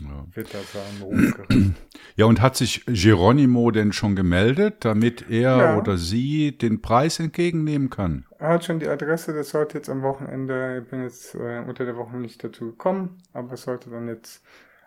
Ja. 0.00 0.26
Wird 0.34 0.52
da 0.52 0.58
Ruf 1.02 1.34
gerecht. 1.34 1.72
Ja, 2.16 2.26
und 2.26 2.40
hat 2.42 2.56
sich 2.56 2.84
Geronimo 2.86 3.70
denn 3.70 3.92
schon 3.92 4.14
gemeldet, 4.14 4.84
damit 4.84 5.30
er 5.30 5.56
ja. 5.56 5.78
oder 5.78 5.96
sie 5.96 6.56
den 6.56 6.82
Preis 6.82 7.18
entgegennehmen 7.18 7.88
kann? 7.88 8.26
Er 8.38 8.50
hat 8.50 8.64
schon 8.64 8.78
die 8.78 8.88
Adresse, 8.88 9.32
das 9.34 9.50
sollte 9.50 9.78
jetzt 9.78 9.88
am 9.88 10.02
Wochenende, 10.02 10.82
ich 10.82 10.90
bin 10.90 11.02
jetzt 11.02 11.34
äh, 11.34 11.62
unter 11.66 11.86
der 11.86 11.96
Woche 11.96 12.16
nicht 12.16 12.44
dazu 12.44 12.66
gekommen, 12.66 13.22
aber 13.32 13.54
es 13.54 13.62
sollte 13.62 13.88
dann 13.88 14.08
jetzt, 14.08 14.42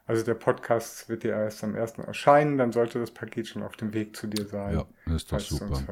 also 0.05 0.23
der 0.23 0.35
Podcast 0.35 1.09
wird 1.09 1.23
ja 1.23 1.41
erst 1.43 1.63
am 1.63 1.75
1. 1.75 1.99
erscheinen, 1.99 2.59
dann 2.59 2.71
sollte 2.71 2.99
das 2.99 3.11
Paket 3.11 3.47
schon 3.47 3.63
auf 3.63 3.75
dem 3.77 3.93
Weg 3.93 4.15
zu 4.15 4.27
dir 4.27 4.45
sein. 4.45 4.75
Ja, 4.75 5.15
ist 5.15 5.31
doch 5.31 5.39
super. 5.39 5.83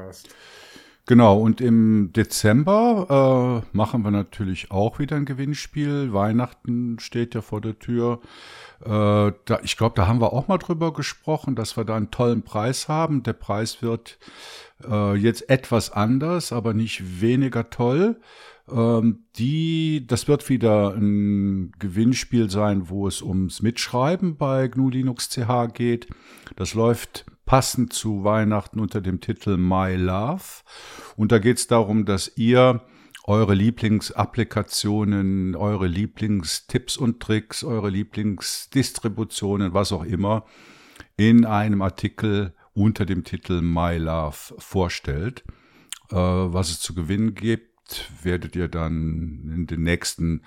Genau, 1.08 1.40
und 1.40 1.62
im 1.62 2.12
Dezember 2.12 3.64
äh, 3.64 3.78
machen 3.78 4.02
wir 4.02 4.12
natürlich 4.12 4.72
auch 4.72 5.00
wieder 5.00 5.16
ein 5.16 5.24
Gewinnspiel. 5.24 6.12
Weihnachten 6.12 7.00
steht 7.00 7.34
ja 7.34 7.42
vor 7.42 7.62
der 7.62 7.80
Tür. 7.80 8.20
Äh, 8.82 8.90
da, 8.90 9.60
ich 9.64 9.78
glaube, 9.78 9.96
da 9.96 10.06
haben 10.06 10.20
wir 10.20 10.34
auch 10.34 10.50
mal 10.50 10.58
drüber 10.58 10.92
gesprochen, 10.92 11.56
dass 11.56 11.78
wir 11.78 11.86
da 11.86 11.96
einen 11.96 12.12
tollen 12.12 12.42
Preis 12.44 12.90
haben. 12.90 13.24
Der 13.24 13.32
Preis 13.32 13.82
wird 13.82 14.20
äh, 14.86 15.16
jetzt 15.16 15.50
etwas 15.50 15.92
anders, 15.92 16.52
aber 16.52 16.74
nicht 16.74 17.22
weniger 17.22 17.70
toll. 17.70 18.20
Ähm, 18.70 19.20
die, 19.38 20.06
das 20.08 20.28
wird 20.28 20.50
wieder 20.50 20.94
ein 20.94 21.72
Gewinnspiel 21.80 22.50
sein, 22.50 22.90
wo 22.90 23.08
es 23.08 23.22
ums 23.22 23.62
Mitschreiben 23.62 24.36
bei 24.36 24.68
GNU 24.68 24.90
Linux 24.90 25.30
CH 25.30 25.68
geht. 25.74 26.08
Das 26.58 26.74
läuft 26.74 27.26
passend 27.48 27.94
zu 27.94 28.24
Weihnachten 28.24 28.80
unter 28.80 29.02
dem 29.02 29.22
Titel 29.22 29.58
My 29.58 29.96
Love. 29.96 30.44
Und 31.16 31.32
da 31.32 31.40
geht 31.40 31.58
es 31.58 31.66
darum, 31.66 32.06
dass 32.06 32.32
ihr 32.36 32.84
eure 33.24 33.56
Lieblingsapplikationen, 33.56 35.56
eure 35.56 35.88
Lieblingstipps 35.88 36.98
und 36.98 37.20
Tricks, 37.20 37.64
eure 37.64 37.90
Lieblingsdistributionen, 37.90 39.74
was 39.74 39.92
auch 39.92 40.04
immer, 40.04 40.46
in 41.16 41.46
einem 41.46 41.82
Artikel 41.82 42.54
unter 42.74 43.06
dem 43.06 43.24
Titel 43.24 43.62
My 43.62 43.98
Love 43.98 44.54
vorstellt. 44.60 45.44
Äh, 46.12 46.16
was 46.16 46.70
es 46.70 46.80
zu 46.80 46.94
gewinnen 46.94 47.34
gibt, 47.34 48.12
werdet 48.24 48.56
ihr 48.56 48.68
dann 48.68 49.52
in 49.56 49.68
den 49.68 49.82
nächsten 49.82 50.44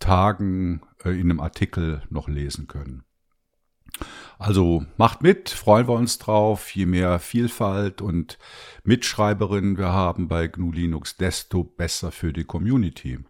Tagen 0.00 0.80
äh, 1.04 1.10
in 1.10 1.30
einem 1.30 1.40
Artikel 1.40 2.02
noch 2.10 2.28
lesen 2.28 2.68
können. 2.68 3.04
Also 4.38 4.84
macht 4.96 5.22
mit, 5.22 5.50
freuen 5.50 5.88
wir 5.88 5.94
uns 5.94 6.18
drauf. 6.18 6.74
Je 6.74 6.86
mehr 6.86 7.18
Vielfalt 7.18 8.02
und 8.02 8.38
Mitschreiberinnen 8.82 9.78
wir 9.78 9.92
haben 9.92 10.28
bei 10.28 10.48
GNU 10.48 10.72
Linux, 10.72 11.16
desto 11.16 11.64
besser 11.64 12.10
für 12.10 12.32
die 12.32 12.44
Community. 12.44 13.20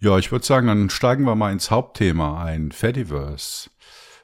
Ja, 0.00 0.16
ich 0.16 0.30
würde 0.30 0.46
sagen, 0.46 0.68
dann 0.68 0.90
steigen 0.90 1.24
wir 1.24 1.34
mal 1.34 1.52
ins 1.52 1.70
Hauptthema 1.72 2.44
ein, 2.44 2.70
Fediverse. 2.70 3.70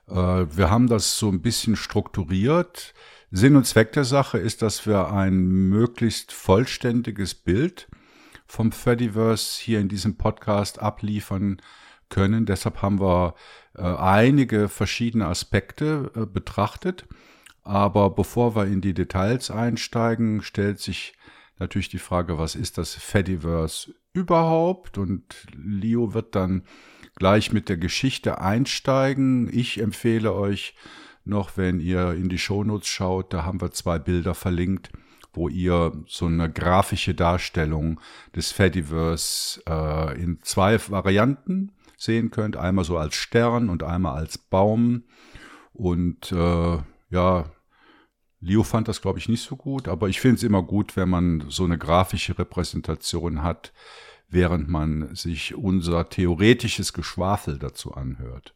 Äh, 0.09 0.15
wir 0.15 0.71
haben 0.71 0.87
das 0.87 1.19
so 1.19 1.29
ein 1.29 1.43
bisschen 1.43 1.75
strukturiert. 1.75 2.95
Sinn 3.33 3.57
und 3.57 3.67
Zweck 3.67 3.93
der 3.93 4.05
Sache 4.05 4.39
ist, 4.39 4.63
dass 4.63 4.87
wir 4.87 5.11
ein 5.11 5.35
möglichst 5.45 6.33
vollständiges 6.33 7.35
Bild 7.35 7.89
vom 8.47 8.71
Fediverse 8.71 9.61
hier 9.61 9.81
in 9.81 9.89
diesem 9.89 10.17
Podcast 10.17 10.81
abliefern 10.81 11.61
können. 12.09 12.47
Deshalb 12.47 12.81
haben 12.81 13.01
wir 13.01 13.35
einige 13.83 14.69
verschiedene 14.69 15.27
Aspekte 15.27 16.11
äh, 16.15 16.27
betrachtet. 16.27 17.07
Aber 17.63 18.11
bevor 18.11 18.55
wir 18.55 18.67
in 18.67 18.81
die 18.81 18.95
Details 18.95 19.51
einsteigen, 19.51 20.43
stellt 20.43 20.81
sich 20.81 21.15
natürlich 21.59 21.89
die 21.89 21.99
Frage, 21.99 22.39
was 22.39 22.55
ist 22.55 22.79
das 22.79 22.95
Fediverse 22.95 23.95
überhaupt? 24.13 24.99
Und 24.99 25.47
Leo 25.55 26.15
wird 26.15 26.35
dann 26.35 26.65
gleich 27.17 27.53
mit 27.53 27.69
der 27.69 27.79
Geschichte 27.79 28.41
einsteigen. 28.41 29.49
Ich 29.53 29.81
empfehle 29.81 30.35
euch 30.35 30.75
noch, 31.25 31.57
wenn 31.57 31.81
ihr 31.81 32.13
in 32.13 32.29
die 32.29 32.39
Shownotes 32.39 32.89
schaut, 32.89 33.33
da 33.33 33.45
haben 33.45 33.61
wir 33.61 33.71
zwei 33.71 33.99
Bilder 33.99 34.35
verlinkt, 34.35 34.91
wo 35.33 35.49
ihr 35.49 35.93
so 36.07 36.27
eine 36.27 36.51
grafische 36.51 37.15
Darstellung 37.15 37.99
des 38.37 38.53
Fediverse 38.53 39.63
äh, 39.67 40.21
in 40.23 40.39
zwei 40.43 40.79
Varianten 40.91 41.73
sehen 42.05 42.31
könnt. 42.31 42.57
Einmal 42.57 42.85
so 42.85 42.97
als 42.97 43.15
Stern 43.15 43.69
und 43.69 43.83
einmal 43.83 44.17
als 44.17 44.39
Baum. 44.39 45.05
Und 45.73 46.31
äh, 46.33 46.79
ja, 47.11 47.51
Leo 48.41 48.63
fand 48.63 48.89
das, 48.89 49.01
glaube 49.01 49.19
ich, 49.19 49.29
nicht 49.29 49.43
so 49.43 49.57
gut, 49.57 49.89
aber 49.89 50.09
ich 50.09 50.21
finde 50.21 50.37
es 50.37 50.43
immer 50.43 50.63
gut, 50.63 50.97
wenn 50.97 51.09
man 51.09 51.47
so 51.49 51.65
eine 51.65 51.79
grafische 51.79 52.39
Repräsentation 52.39 53.43
hat, 53.43 53.73
während 54.29 54.69
man 54.69 55.15
sich 55.15 55.55
unser 55.55 56.09
theoretisches 56.09 56.93
Geschwafel 56.93 57.59
dazu 57.59 57.95
anhört. 57.95 58.55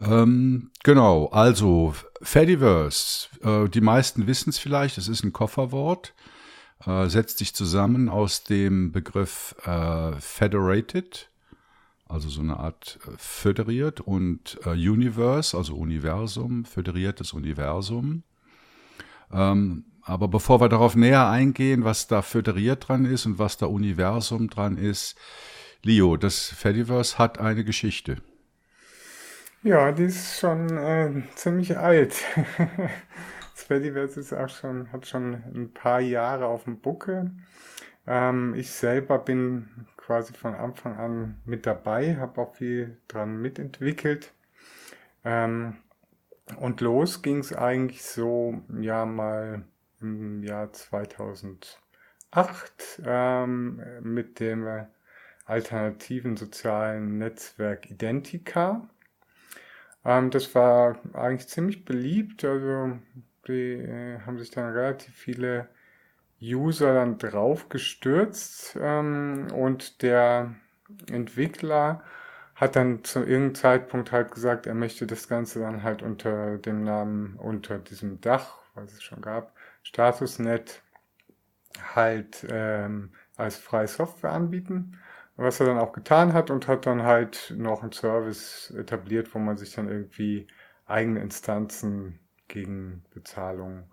Ähm, 0.00 0.70
genau, 0.82 1.26
also 1.26 1.94
Fediverse, 2.20 3.28
äh, 3.42 3.68
die 3.68 3.80
meisten 3.80 4.26
wissen 4.26 4.50
es 4.50 4.58
vielleicht, 4.58 4.98
es 4.98 5.08
ist 5.08 5.22
ein 5.22 5.32
Kofferwort, 5.32 6.14
äh, 6.84 7.06
setzt 7.08 7.38
sich 7.38 7.54
zusammen 7.54 8.08
aus 8.08 8.42
dem 8.42 8.90
Begriff 8.90 9.54
äh, 9.64 10.12
Federated, 10.20 11.30
also 12.08 12.28
so 12.28 12.40
eine 12.40 12.58
Art 12.58 12.98
äh, 13.06 13.10
föderiert 13.16 14.00
und 14.00 14.58
äh, 14.64 14.70
Universe, 14.70 15.56
also 15.56 15.74
Universum, 15.74 16.64
föderiertes 16.64 17.32
Universum. 17.32 18.22
Ähm, 19.32 19.84
aber 20.02 20.28
bevor 20.28 20.60
wir 20.60 20.68
darauf 20.68 20.96
näher 20.96 21.28
eingehen, 21.28 21.84
was 21.84 22.06
da 22.06 22.20
föderiert 22.20 22.88
dran 22.88 23.06
ist 23.06 23.24
und 23.24 23.38
was 23.38 23.56
da 23.56 23.66
Universum 23.66 24.50
dran 24.50 24.76
ist, 24.76 25.16
Leo, 25.82 26.16
das 26.16 26.48
Fediverse 26.48 27.18
hat 27.18 27.38
eine 27.38 27.64
Geschichte. 27.64 28.18
Ja, 29.62 29.92
die 29.92 30.04
ist 30.04 30.40
schon 30.40 30.76
äh, 30.76 31.22
ziemlich 31.34 31.78
alt. 31.78 32.22
das 33.54 33.64
Fediverse 33.64 34.20
ist 34.20 34.34
auch 34.34 34.50
schon, 34.50 34.92
hat 34.92 35.06
schon 35.06 35.42
ein 35.54 35.72
paar 35.72 36.00
Jahre 36.00 36.46
auf 36.46 36.64
dem 36.64 36.80
Buckel. 36.80 37.30
Ähm, 38.06 38.54
ich 38.54 38.70
selber 38.70 39.18
bin 39.18 39.86
quasi 40.04 40.34
von 40.34 40.54
Anfang 40.54 40.96
an 40.96 41.40
mit 41.44 41.66
dabei, 41.66 42.16
habe 42.16 42.40
auch 42.40 42.54
viel 42.54 42.98
dran 43.08 43.40
mitentwickelt. 43.40 44.32
Ähm, 45.24 45.78
und 46.58 46.80
los 46.82 47.22
ging 47.22 47.38
es 47.38 47.54
eigentlich 47.54 48.02
so, 48.02 48.62
ja, 48.80 49.06
mal 49.06 49.64
im 50.00 50.42
Jahr 50.42 50.72
2008 50.72 51.78
ähm, 53.06 53.82
mit 54.02 54.40
dem 54.40 54.86
alternativen 55.46 56.36
sozialen 56.36 57.16
Netzwerk 57.16 57.90
Identica. 57.90 58.86
Ähm, 60.04 60.30
das 60.30 60.54
war 60.54 60.98
eigentlich 61.14 61.48
ziemlich 61.48 61.86
beliebt, 61.86 62.44
also 62.44 62.98
die 63.48 63.72
äh, 63.72 64.20
haben 64.20 64.38
sich 64.38 64.50
dann 64.50 64.70
relativ 64.72 65.14
viele 65.14 65.68
User 66.52 66.94
dann 66.94 67.18
drauf 67.18 67.68
gestürzt 67.68 68.76
ähm, 68.80 69.48
und 69.54 70.02
der 70.02 70.54
Entwickler 71.10 72.02
hat 72.54 72.76
dann 72.76 73.02
zu 73.04 73.20
irgendeinem 73.20 73.54
Zeitpunkt 73.54 74.12
halt 74.12 74.30
gesagt, 74.32 74.66
er 74.66 74.74
möchte 74.74 75.06
das 75.06 75.28
Ganze 75.28 75.60
dann 75.60 75.82
halt 75.82 76.02
unter 76.02 76.58
dem 76.58 76.84
Namen, 76.84 77.36
unter 77.36 77.78
diesem 77.78 78.20
Dach, 78.20 78.58
was 78.74 78.92
es 78.92 79.02
schon 79.02 79.20
gab, 79.20 79.52
Statusnet 79.82 80.82
halt 81.94 82.46
ähm, 82.48 83.12
als 83.36 83.56
freie 83.56 83.88
Software 83.88 84.32
anbieten. 84.32 84.98
Was 85.36 85.58
er 85.58 85.66
dann 85.66 85.78
auch 85.78 85.92
getan 85.92 86.32
hat 86.32 86.50
und 86.50 86.68
hat 86.68 86.86
dann 86.86 87.02
halt 87.02 87.52
noch 87.56 87.82
einen 87.82 87.90
Service 87.90 88.72
etabliert, 88.78 89.34
wo 89.34 89.40
man 89.40 89.56
sich 89.56 89.74
dann 89.74 89.88
irgendwie 89.88 90.46
eigene 90.86 91.20
Instanzen 91.20 92.20
gegen 92.46 93.04
Bezahlung 93.12 93.92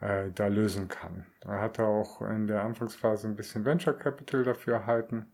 äh, 0.00 0.30
da 0.34 0.46
lösen 0.48 0.88
kann. 0.88 1.26
Er 1.44 1.60
hat 1.60 1.80
auch 1.80 2.22
in 2.22 2.46
der 2.46 2.62
Anfangsphase 2.62 3.28
ein 3.28 3.36
bisschen 3.36 3.64
Venture 3.64 3.96
Capital 3.96 4.44
dafür 4.44 4.74
erhalten. 4.74 5.26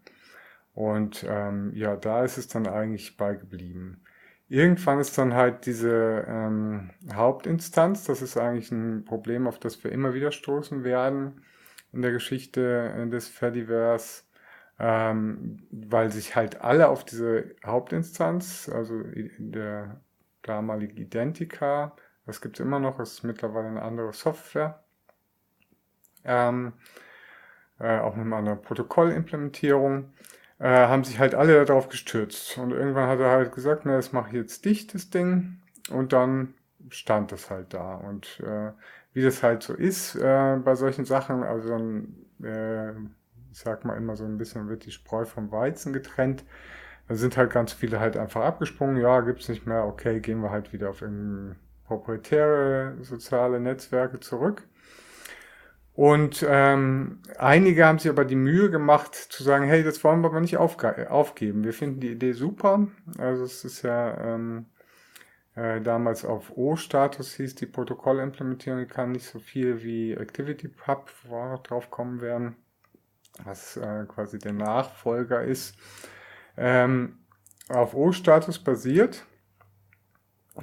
Und 0.74 1.24
ähm, 1.28 1.72
ja, 1.74 1.96
da 1.96 2.24
ist 2.24 2.36
es 2.38 2.48
dann 2.48 2.66
eigentlich 2.66 3.16
beigeblieben. 3.16 4.04
Irgendwann 4.48 5.00
ist 5.00 5.16
dann 5.16 5.34
halt 5.34 5.66
diese 5.66 6.24
ähm, 6.28 6.90
Hauptinstanz, 7.12 8.04
das 8.04 8.22
ist 8.22 8.36
eigentlich 8.36 8.70
ein 8.72 9.04
Problem, 9.04 9.46
auf 9.46 9.58
das 9.58 9.82
wir 9.84 9.92
immer 9.92 10.14
wieder 10.14 10.32
stoßen 10.32 10.84
werden 10.84 11.42
in 11.92 12.02
der 12.02 12.12
Geschichte 12.12 13.08
des 13.10 13.28
Fediverse, 13.28 14.24
ähm, 14.78 15.66
weil 15.70 16.10
sich 16.10 16.36
halt 16.36 16.60
alle 16.60 16.88
auf 16.88 17.04
diese 17.04 17.54
Hauptinstanz, 17.64 18.68
also 18.68 19.02
der 19.38 20.00
damalige 20.42 21.00
Identica, 21.00 21.96
das 22.26 22.40
gibt 22.40 22.58
es 22.58 22.64
immer 22.64 22.78
noch, 22.78 23.00
ist 23.00 23.22
mittlerweile 23.22 23.68
eine 23.68 23.82
andere 23.82 24.12
Software. 24.12 24.82
Ähm, 26.24 26.72
äh, 27.78 27.98
auch 27.98 28.16
mit 28.16 28.32
einer 28.32 28.56
Protokollimplementierung, 28.56 30.12
äh, 30.58 30.68
haben 30.68 31.04
sich 31.04 31.18
halt 31.18 31.34
alle 31.34 31.64
darauf 31.64 31.88
gestürzt. 31.88 32.56
Und 32.58 32.72
irgendwann 32.72 33.08
hat 33.08 33.20
er 33.20 33.30
halt 33.30 33.52
gesagt, 33.52 33.82
na, 33.84 33.96
das 33.96 34.12
mache 34.12 34.28
ich 34.28 34.34
jetzt 34.34 34.64
dicht, 34.64 34.94
das 34.94 35.10
Ding. 35.10 35.60
Und 35.90 36.12
dann 36.12 36.54
stand 36.88 37.32
das 37.32 37.50
halt 37.50 37.74
da. 37.74 37.96
Und 37.96 38.40
äh, 38.40 38.72
wie 39.12 39.22
das 39.22 39.42
halt 39.42 39.62
so 39.62 39.74
ist 39.74 40.16
äh, 40.16 40.56
bei 40.56 40.74
solchen 40.74 41.04
Sachen, 41.04 41.42
also 41.42 41.76
äh, 42.42 42.90
ich 43.52 43.58
sag 43.58 43.84
mal 43.84 43.96
immer 43.96 44.16
so 44.16 44.24
ein 44.24 44.38
bisschen 44.38 44.68
wird 44.68 44.86
die 44.86 44.90
Spreu 44.90 45.24
vom 45.24 45.52
Weizen 45.52 45.92
getrennt. 45.92 46.44
Da 47.08 47.14
sind 47.14 47.36
halt 47.36 47.52
ganz 47.52 47.72
viele 47.72 48.00
halt 48.00 48.16
einfach 48.16 48.42
abgesprungen, 48.42 48.96
ja, 48.96 49.20
gibt's 49.20 49.48
nicht 49.48 49.66
mehr, 49.66 49.84
okay, 49.84 50.20
gehen 50.20 50.40
wir 50.40 50.50
halt 50.50 50.72
wieder 50.72 50.90
auf 50.90 51.02
irgendein 51.02 51.56
proprietäre 51.86 52.96
soziale 53.02 53.60
Netzwerke 53.60 54.20
zurück. 54.20 54.66
Und 55.94 56.44
ähm, 56.48 57.20
einige 57.38 57.86
haben 57.86 58.00
sich 58.00 58.10
aber 58.10 58.24
die 58.24 58.34
Mühe 58.34 58.68
gemacht 58.68 59.14
zu 59.14 59.44
sagen, 59.44 59.64
hey, 59.66 59.84
das 59.84 60.02
wollen 60.02 60.22
wir 60.22 60.28
aber 60.28 60.40
nicht 60.40 60.56
aufgeben. 60.56 61.62
Wir 61.62 61.72
finden 61.72 62.00
die 62.00 62.10
Idee 62.10 62.32
super. 62.32 62.88
Also 63.18 63.44
es 63.44 63.64
ist 63.64 63.82
ja 63.82 64.18
ähm, 64.18 64.66
äh, 65.54 65.80
damals 65.80 66.24
auf 66.24 66.56
O-Status 66.56 67.34
hieß 67.34 67.54
die 67.54 67.66
Protokollimplementierung, 67.66 68.88
kann 68.88 69.12
nicht 69.12 69.26
so 69.26 69.38
viel 69.38 69.84
wie 69.84 70.16
ActivityPub, 70.16 71.10
wo 71.28 71.36
wir 71.36 71.50
noch 71.52 71.62
drauf 71.62 71.90
kommen 71.90 72.20
werden, 72.20 72.56
was 73.44 73.76
äh, 73.76 74.04
quasi 74.08 74.38
der 74.38 74.52
Nachfolger 74.52 75.44
ist, 75.44 75.76
ähm, 76.56 77.18
auf 77.68 77.94
O-Status 77.94 78.58
basiert. 78.58 79.24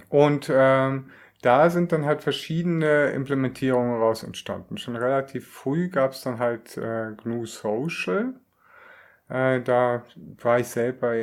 Und 0.09 0.51
ähm, 0.53 1.11
da 1.41 1.69
sind 1.69 1.91
dann 1.91 2.05
halt 2.05 2.21
verschiedene 2.21 3.11
Implementierungen 3.11 3.99
raus 3.99 4.23
entstanden. 4.23 4.77
Schon 4.77 4.95
relativ 4.95 5.47
früh 5.47 5.89
gab 5.89 6.11
es 6.11 6.21
dann 6.21 6.39
halt 6.39 6.77
äh, 6.77 7.13
GNU 7.23 7.45
Social. 7.45 8.35
Äh, 9.27 9.61
da 9.61 10.03
war 10.41 10.59
ich 10.59 10.67
selber 10.67 11.13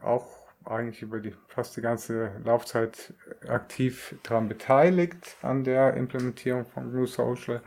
auch 0.00 0.26
eigentlich 0.64 1.02
über 1.02 1.20
die 1.20 1.34
fast 1.48 1.76
die 1.76 1.82
ganze 1.82 2.32
Laufzeit 2.44 3.12
aktiv 3.48 4.14
daran 4.22 4.48
beteiligt 4.48 5.36
an 5.42 5.64
der 5.64 5.94
Implementierung 5.94 6.64
von 6.64 6.92
GNU 6.92 7.06
Social. 7.06 7.60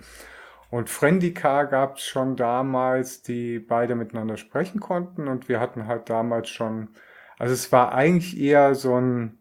Und 0.69 0.89
Friendica 0.89 1.63
gab 1.63 1.97
es 1.97 2.03
schon 2.05 2.35
damals, 2.35 3.21
die 3.21 3.59
beide 3.59 3.95
miteinander 3.95 4.37
sprechen 4.37 4.79
konnten. 4.79 5.27
Und 5.27 5.47
wir 5.49 5.59
hatten 5.59 5.87
halt 5.87 6.09
damals 6.09 6.49
schon, 6.49 6.89
also 7.37 7.53
es 7.53 7.71
war 7.71 7.93
eigentlich 7.93 8.37
eher 8.39 8.75
so 8.75 8.95
ein 8.95 9.37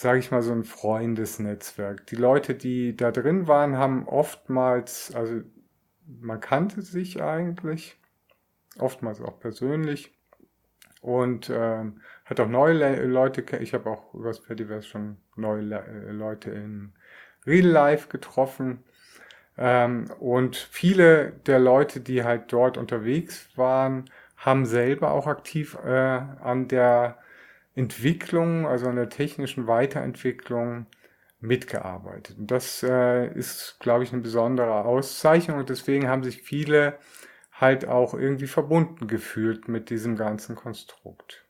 sage 0.00 0.20
ich 0.20 0.30
mal, 0.30 0.42
so 0.42 0.52
ein 0.52 0.62
Freundesnetzwerk. 0.62 2.06
Die 2.06 2.14
Leute, 2.14 2.54
die 2.54 2.96
da 2.96 3.10
drin 3.10 3.48
waren, 3.48 3.76
haben 3.76 4.06
oftmals, 4.06 5.12
also 5.12 5.40
man 6.06 6.38
kannte 6.38 6.82
sich 6.82 7.20
eigentlich, 7.20 7.98
oftmals 8.78 9.20
auch 9.20 9.40
persönlich 9.40 10.16
und 11.00 11.50
ähm, 11.52 12.00
hat 12.24 12.38
auch 12.38 12.46
neue 12.46 13.06
Leute, 13.06 13.56
ich 13.56 13.74
habe 13.74 13.90
auch 13.90 14.14
über 14.14 14.28
das 14.28 14.38
Fediverse 14.38 14.86
schon 14.86 15.16
neue 15.34 15.62
Le 15.62 15.84
äh, 15.84 16.12
Leute 16.12 16.52
in 16.52 16.92
Real 17.44 17.66
Life 17.66 18.06
getroffen. 18.08 18.84
Ähm, 19.56 20.12
und 20.20 20.54
viele 20.54 21.32
der 21.46 21.58
Leute, 21.58 21.98
die 21.98 22.22
halt 22.22 22.52
dort 22.52 22.78
unterwegs 22.78 23.48
waren, 23.56 24.04
haben 24.36 24.64
selber 24.64 25.10
auch 25.10 25.26
aktiv 25.26 25.76
äh, 25.84 25.88
an 25.88 26.68
der 26.68 27.18
Entwicklung, 27.78 28.66
also 28.66 28.88
an 28.88 28.96
der 28.96 29.08
technischen 29.08 29.68
Weiterentwicklung 29.68 30.86
mitgearbeitet. 31.40 32.36
Und 32.38 32.50
das 32.50 32.82
äh, 32.82 33.32
ist, 33.32 33.76
glaube 33.78 34.02
ich, 34.02 34.12
eine 34.12 34.22
besondere 34.22 34.84
Auszeichnung 34.84 35.58
und 35.58 35.68
deswegen 35.68 36.08
haben 36.08 36.24
sich 36.24 36.42
viele 36.42 36.98
halt 37.52 37.86
auch 37.86 38.14
irgendwie 38.14 38.48
verbunden 38.48 39.06
gefühlt 39.06 39.68
mit 39.68 39.90
diesem 39.90 40.16
ganzen 40.16 40.56
Konstrukt. 40.56 41.46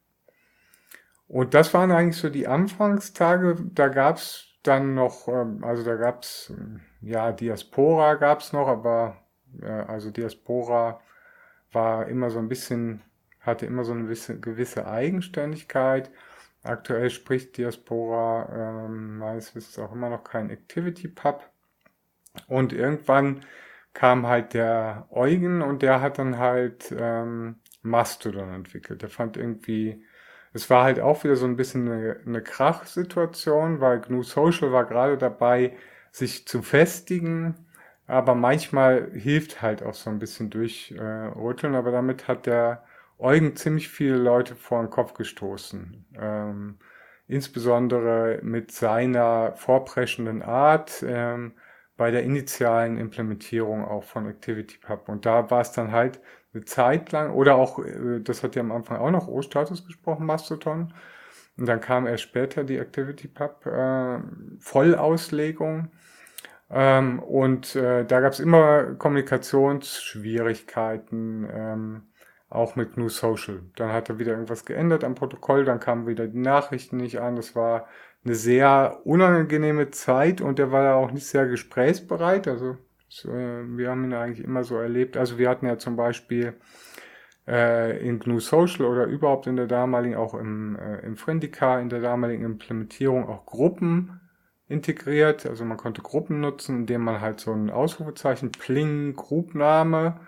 Und 1.27 1.55
das 1.55 1.73
waren 1.73 1.91
eigentlich 1.91 2.21
so 2.21 2.29
die 2.29 2.47
Anfangstage. 2.47 3.57
Da 3.75 3.89
gab 3.89 4.17
es 4.17 4.49
dann 4.63 4.95
noch, 4.95 5.29
ähm, 5.29 5.65
also 5.65 5.83
da 5.83 5.95
gab 5.97 6.23
es, 6.23 6.53
ja, 7.01 7.33
Diaspora 7.33 8.15
gab 8.15 8.41
es 8.41 8.53
noch, 8.53 8.69
aber 8.69 9.17
also 9.63 10.11
Diaspora 10.11 11.01
war 11.73 12.07
immer 12.07 12.29
so 12.29 12.39
ein 12.39 12.49
bisschen 12.49 13.03
hatte 13.49 13.67
immer 13.67 13.85
so 13.85 13.93
eine 13.93 14.05
gewisse, 14.05 14.41
gewisse 14.41 14.87
Eigenständigkeit. 14.89 16.11
Aktuell 16.63 17.11
spricht 17.11 17.57
Diaspora 17.59 18.87
ähm, 18.87 19.19
meines 19.19 19.55
Wissens 19.55 19.79
auch 19.79 19.93
immer 19.93 20.11
noch 20.11 20.25
kein 20.25 20.51
Activity 20.51 21.09
Pub. 21.09 21.51
Und 22.47 22.73
irgendwann 22.73 23.45
kam 23.95 24.27
halt 24.27 24.55
der 24.55 25.07
Eugen 25.11 25.63
und 25.63 25.83
der 25.83 26.01
hat 26.01 26.19
dann 26.19 26.39
halt 26.39 26.95
ähm, 26.97 27.57
Mastodon 27.83 28.53
entwickelt. 28.55 29.03
Der 29.03 29.09
fand 29.09 29.37
irgendwie, 29.37 30.05
es 30.53 30.71
war 30.71 30.85
halt 30.85 31.01
auch 31.01 31.25
wieder 31.25 31.37
so 31.37 31.47
ein 31.47 31.57
bisschen 31.57 31.91
eine, 31.91 32.21
eine 32.27 32.43
Krachsituation, 32.43 33.81
weil 33.81 34.01
GNU 34.01 34.23
Social 34.23 34.73
war 34.73 34.85
gerade 34.87 35.19
dabei, 35.19 35.77
sich 36.13 36.47
zu 36.47 36.63
festigen, 36.63 37.55
aber 38.07 38.35
manchmal 38.35 39.11
hilft 39.13 39.63
halt 39.63 39.83
auch 39.83 39.95
so 39.95 40.11
ein 40.11 40.19
bisschen 40.19 40.51
durchrütteln, 40.51 41.75
äh, 41.75 41.77
aber 41.77 41.91
damit 41.93 42.29
hat 42.29 42.47
der 42.47 42.85
Eugen 43.19 43.57
ziemlich 43.57 43.89
viele 43.89 44.17
Leute 44.17 44.55
vor 44.55 44.81
den 44.83 44.91
Kopf 44.91 45.15
gestoßen. 45.15 46.07
Ähm, 46.19 46.79
insbesondere 47.27 48.41
mit 48.43 48.73
seiner 48.73 49.53
vorpreschenden 49.57 50.43
Art 50.43 51.05
ähm, 51.07 51.53
bei 51.97 52.11
der 52.11 52.23
initialen 52.23 52.97
Implementierung 52.97 53.85
auch 53.85 54.05
von 54.05 54.27
ActivityPub. 54.27 55.09
Und 55.09 55.27
da 55.27 55.51
war 55.51 55.61
es 55.61 55.73
dann 55.73 55.93
halt 55.93 56.21
eine 56.55 56.65
Zeit 56.65 57.13
lang, 57.13 57.33
oder 57.33 57.57
auch, 57.57 57.79
äh, 57.85 58.21
das 58.21 58.43
hat 58.43 58.57
ja 58.57 58.63
am 58.63 58.73
Anfang 58.73 58.99
auch 58.99 59.11
noch 59.11 59.29
O-Status 59.29 59.87
gesprochen, 59.87 60.25
Mastodon. 60.25 60.95
Und 61.57 61.67
dann 61.67 61.81
kam 61.81 62.07
erst 62.07 62.23
später 62.23 62.65
die 62.65 62.81
ActivityPub 62.81 63.67
äh, 63.67 64.21
Vollauslegung. 64.61 65.91
Ähm, 66.71 67.19
und 67.21 67.75
äh, 67.77 68.05
da 68.05 68.21
gab 68.21 68.33
es 68.33 68.41
immer 68.41 68.95
Kommunikationsschwierigkeiten. 68.95 71.49
Ähm, 71.53 72.03
auch 72.51 72.77
mit 72.77 72.95
GNU 72.95 73.09
Social. 73.09 73.63
Dann 73.77 73.93
hat 73.93 74.09
er 74.09 74.19
wieder 74.19 74.33
irgendwas 74.33 74.65
geändert 74.65 75.05
am 75.05 75.15
Protokoll, 75.15 75.65
dann 75.65 75.81
kamen 75.81 76.07
wieder 76.07 76.27
die 76.27 76.39
Nachrichten 76.39 76.97
nicht 76.97 77.21
an. 77.21 77.37
Das 77.37 77.55
war 77.55 77.87
eine 78.25 78.35
sehr 78.35 79.01
unangenehme 79.05 79.91
Zeit 79.91 80.41
und 80.41 80.59
er 80.59 80.73
war 80.73 80.97
auch 80.97 81.11
nicht 81.11 81.27
sehr 81.27 81.47
gesprächsbereit. 81.47 82.49
Also 82.49 82.77
äh, 83.25 83.65
wir 83.77 83.91
haben 83.91 84.05
ihn 84.05 84.15
eigentlich 84.15 84.45
immer 84.45 84.65
so 84.65 84.77
erlebt. 84.77 85.17
Also 85.17 85.39
wir 85.39 85.49
hatten 85.49 85.67
ja 85.67 85.79
zum 85.79 85.97
Beispiel 85.97 86.55
äh, 87.47 87.99
in 88.07 88.19
GNU 88.19 88.41
Social 88.41 88.87
oder 88.87 89.05
überhaupt 89.05 89.47
in 89.47 89.57
der 89.57 89.67
damaligen, 89.67 90.17
auch 90.17 90.35
im, 90.35 90.77
äh, 90.77 91.01
im 91.01 91.17
Friendica, 91.17 91.79
in 91.81 91.91
der 91.91 92.01
damaligen 92.01 92.45
Implementierung 92.45 93.29
auch 93.29 93.45
Gruppen 93.45 94.21
integriert. 94.69 95.47
Also 95.47 95.65
man 95.65 95.77
konnte 95.77 96.01
Gruppen 96.01 96.41
nutzen, 96.41 96.81
indem 96.81 97.03
man 97.03 97.21
halt 97.21 97.41
so 97.41 97.53
ein 97.53 97.71
Ausrufezeichen, 97.71 98.53
Pling, 98.53 99.17
Grupname 99.17 100.21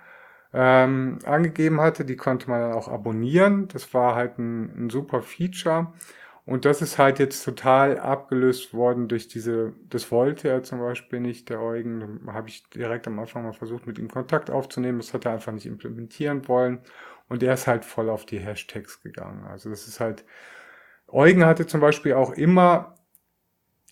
ähm, 0.52 1.18
angegeben 1.24 1.80
hatte. 1.80 2.04
Die 2.04 2.16
konnte 2.16 2.50
man 2.50 2.60
dann 2.60 2.72
auch 2.72 2.88
abonnieren. 2.88 3.68
Das 3.68 3.94
war 3.94 4.14
halt 4.14 4.38
ein, 4.38 4.86
ein 4.86 4.90
super 4.90 5.22
Feature. 5.22 5.92
Und 6.46 6.64
das 6.64 6.82
ist 6.82 6.98
halt 6.98 7.18
jetzt 7.18 7.44
total 7.44 7.98
abgelöst 8.00 8.74
worden 8.74 9.06
durch 9.06 9.28
diese, 9.28 9.74
das 9.88 10.10
wollte 10.10 10.48
er 10.48 10.62
zum 10.62 10.80
Beispiel 10.80 11.20
nicht, 11.20 11.48
der 11.48 11.60
Eugen. 11.60 12.20
Habe 12.26 12.48
ich 12.48 12.68
direkt 12.70 13.06
am 13.06 13.18
Anfang 13.18 13.44
mal 13.44 13.52
versucht, 13.52 13.86
mit 13.86 13.98
ihm 13.98 14.08
Kontakt 14.08 14.50
aufzunehmen. 14.50 14.98
Das 14.98 15.14
hat 15.14 15.26
er 15.26 15.32
einfach 15.32 15.52
nicht 15.52 15.66
implementieren 15.66 16.48
wollen. 16.48 16.80
Und 17.28 17.42
er 17.42 17.54
ist 17.54 17.68
halt 17.68 17.84
voll 17.84 18.10
auf 18.10 18.26
die 18.26 18.40
Hashtags 18.40 19.02
gegangen. 19.02 19.44
Also 19.46 19.70
das 19.70 19.86
ist 19.86 20.00
halt, 20.00 20.24
Eugen 21.06 21.44
hatte 21.44 21.66
zum 21.66 21.80
Beispiel 21.80 22.14
auch 22.14 22.32
immer 22.32 22.96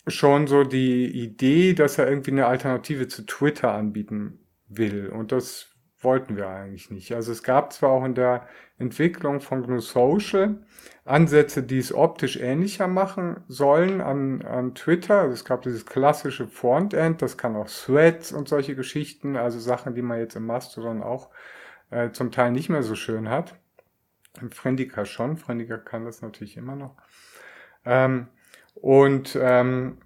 schon 0.08 0.46
so 0.46 0.64
die 0.64 1.06
Idee, 1.06 1.74
dass 1.74 1.98
er 1.98 2.08
irgendwie 2.08 2.32
eine 2.32 2.46
Alternative 2.46 3.08
zu 3.08 3.26
Twitter 3.26 3.72
anbieten 3.72 4.40
will. 4.68 5.08
Und 5.10 5.32
das 5.32 5.68
wollten 6.00 6.36
wir 6.36 6.48
eigentlich 6.48 6.90
nicht. 6.90 7.12
Also 7.14 7.32
es 7.32 7.42
gab 7.42 7.72
zwar 7.72 7.90
auch 7.90 8.04
in 8.04 8.14
der 8.14 8.46
Entwicklung 8.78 9.40
von 9.40 9.62
GNU 9.62 9.80
Social 9.80 10.58
Ansätze, 11.04 11.62
die 11.62 11.78
es 11.78 11.92
optisch 11.92 12.36
ähnlicher 12.36 12.86
machen 12.86 13.42
sollen 13.48 14.00
an, 14.00 14.42
an 14.42 14.74
Twitter. 14.74 15.20
Also 15.20 15.32
es 15.32 15.44
gab 15.44 15.62
dieses 15.62 15.86
klassische 15.86 16.46
Frontend, 16.46 17.22
das 17.22 17.38
kann 17.38 17.56
auch 17.56 17.68
Threads 17.68 18.32
und 18.32 18.48
solche 18.48 18.76
Geschichten, 18.76 19.36
also 19.36 19.58
Sachen, 19.58 19.94
die 19.94 20.02
man 20.02 20.18
jetzt 20.18 20.36
im 20.36 20.46
Mastodon 20.46 21.02
auch 21.02 21.30
äh, 21.90 22.10
zum 22.10 22.30
Teil 22.30 22.52
nicht 22.52 22.68
mehr 22.68 22.82
so 22.82 22.94
schön 22.94 23.30
hat. 23.30 23.56
Im 24.40 24.50
Friendica 24.50 25.04
schon, 25.04 25.38
Friendica 25.38 25.78
kann 25.78 26.04
das 26.04 26.20
natürlich 26.20 26.56
immer 26.56 26.76
noch. 26.76 26.94
Ähm, 27.84 28.28
und 28.74 29.36
ähm, 29.40 29.98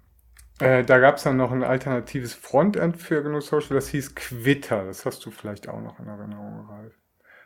äh, 0.63 0.83
da 0.83 0.99
gab 0.99 1.17
es 1.17 1.23
dann 1.23 1.37
noch 1.37 1.51
ein 1.51 1.63
alternatives 1.63 2.33
Frontend 2.33 2.97
für 2.97 3.21
GNU 3.23 3.41
Social, 3.41 3.75
das 3.75 3.89
hieß 3.89 4.15
Quitter. 4.15 4.85
Das 4.85 5.05
hast 5.05 5.25
du 5.25 5.31
vielleicht 5.31 5.69
auch 5.69 5.81
noch 5.81 5.99
in 5.99 6.07
Erinnerung, 6.07 6.67
Ralf. 6.69 6.93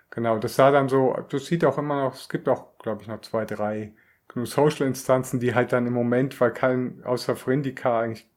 Genau, 0.10 0.40
das 0.40 0.56
sah 0.56 0.72
dann 0.72 0.90
so, 0.90 1.16
das 1.30 1.46
sieht 1.46 1.66
auch 1.66 1.78
immer 1.78 2.04
noch, 2.04 2.16
es 2.16 2.30
gibt 2.30 2.48
auch, 2.50 2.78
glaube 2.80 3.02
ich, 3.02 3.08
noch 3.08 3.22
zwei, 3.22 3.46
drei 3.46 3.94
GNU 4.30 4.46
Social 4.46 4.88
Instanzen, 4.88 5.40
die 5.40 5.54
halt 5.56 5.74
dann 5.74 5.88
im 5.88 5.94
Moment, 5.94 6.40
weil 6.40 6.52
kein, 6.54 7.04
außer 7.04 7.36
Friendica 7.36 8.00
eigentlich 8.00 8.30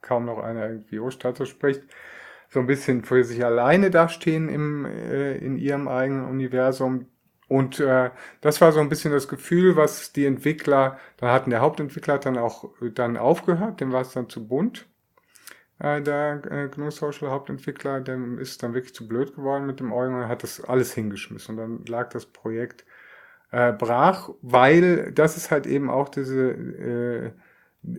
kaum 0.00 0.26
noch 0.26 0.38
einer 0.38 0.68
irgendwie 0.68 0.98
O-Status 0.98 1.48
spricht, 1.48 1.82
so 2.48 2.60
ein 2.60 2.66
bisschen 2.66 3.04
für 3.04 3.24
sich 3.24 3.44
alleine 3.44 3.90
dastehen 3.90 4.48
im, 4.48 4.84
äh, 4.84 5.36
in 5.38 5.56
ihrem 5.56 5.88
eigenen 5.88 6.26
Universum. 6.26 7.06
Und 7.52 7.80
äh, 7.80 8.10
das 8.40 8.62
war 8.62 8.72
so 8.72 8.80
ein 8.80 8.88
bisschen 8.88 9.12
das 9.12 9.28
Gefühl, 9.28 9.76
was 9.76 10.10
die 10.14 10.24
Entwickler, 10.24 10.98
da 11.18 11.34
hatten 11.34 11.50
der 11.50 11.60
Hauptentwickler 11.60 12.16
dann 12.16 12.38
auch 12.38 12.64
äh, 12.80 12.88
dann 12.88 13.18
aufgehört, 13.18 13.78
dem 13.82 13.92
war 13.92 14.00
es 14.00 14.12
dann 14.12 14.30
zu 14.30 14.48
bunt. 14.48 14.86
Äh, 15.78 16.00
der 16.00 16.40
äh, 16.50 16.68
GNU 16.68 16.90
Social 16.90 17.30
Hauptentwickler, 17.30 18.00
dem 18.00 18.38
ist 18.38 18.62
dann 18.62 18.72
wirklich 18.72 18.94
zu 18.94 19.06
blöd 19.06 19.36
geworden 19.36 19.66
mit 19.66 19.80
dem 19.80 19.92
Eugen 19.92 20.14
und 20.14 20.28
hat 20.28 20.42
das 20.42 20.64
alles 20.64 20.94
hingeschmissen. 20.94 21.58
Und 21.58 21.60
dann 21.60 21.84
lag 21.84 22.08
das 22.08 22.24
Projekt 22.24 22.86
äh, 23.50 23.72
brach, 23.74 24.30
weil 24.40 25.12
das 25.12 25.36
ist 25.36 25.50
halt 25.50 25.66
eben 25.66 25.90
auch 25.90 26.08
diese, 26.08 26.52
äh, 26.52 27.26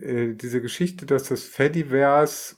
äh, 0.00 0.34
diese 0.34 0.62
Geschichte, 0.62 1.06
dass 1.06 1.28
das 1.28 1.44
Fediverse 1.44 2.56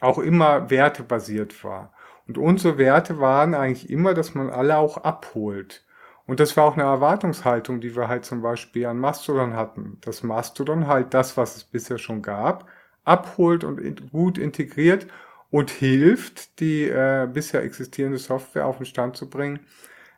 auch 0.00 0.20
immer 0.20 0.70
wertebasiert 0.70 1.64
war. 1.64 1.92
Und 2.28 2.38
unsere 2.38 2.78
Werte 2.78 3.18
waren 3.18 3.54
eigentlich 3.54 3.90
immer, 3.90 4.14
dass 4.14 4.36
man 4.36 4.48
alle 4.48 4.76
auch 4.76 4.98
abholt. 4.98 5.85
Und 6.26 6.40
das 6.40 6.56
war 6.56 6.64
auch 6.64 6.74
eine 6.74 6.82
Erwartungshaltung, 6.82 7.80
die 7.80 7.94
wir 7.94 8.08
halt 8.08 8.24
zum 8.24 8.42
Beispiel 8.42 8.86
an 8.86 8.98
Mastodon 8.98 9.54
hatten. 9.54 9.98
Dass 10.00 10.22
Mastodon 10.22 10.86
halt 10.88 11.14
das, 11.14 11.36
was 11.36 11.56
es 11.56 11.64
bisher 11.64 11.98
schon 11.98 12.22
gab, 12.22 12.68
abholt 13.04 13.62
und 13.64 14.10
gut 14.10 14.38
integriert 14.38 15.06
und 15.50 15.70
hilft, 15.70 16.60
die 16.60 16.84
äh, 16.84 17.28
bisher 17.32 17.62
existierende 17.62 18.18
Software 18.18 18.66
auf 18.66 18.78
den 18.78 18.86
Stand 18.86 19.16
zu 19.16 19.30
bringen, 19.30 19.60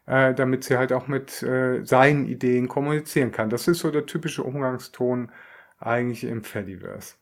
äh, 0.06 0.34
damit 0.34 0.64
sie 0.64 0.78
halt 0.78 0.92
auch 0.92 1.06
mit 1.08 1.42
äh, 1.42 1.84
seinen 1.84 2.26
Ideen 2.26 2.68
kommunizieren 2.68 3.32
kann. 3.32 3.50
Das 3.50 3.68
ist 3.68 3.80
so 3.80 3.90
der 3.90 4.06
typische 4.06 4.42
Umgangston 4.42 5.30
eigentlich 5.78 6.24
im 6.24 6.42
Fediverse. 6.44 7.16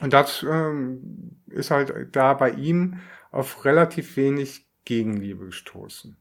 Und 0.00 0.12
das 0.12 0.44
ähm, 0.48 1.40
ist 1.48 1.70
halt 1.70 2.14
da 2.14 2.34
bei 2.34 2.50
ihm 2.50 3.00
auf 3.30 3.64
relativ 3.64 4.16
wenig 4.16 4.66
Gegenliebe 4.84 5.46
gestoßen. 5.46 6.16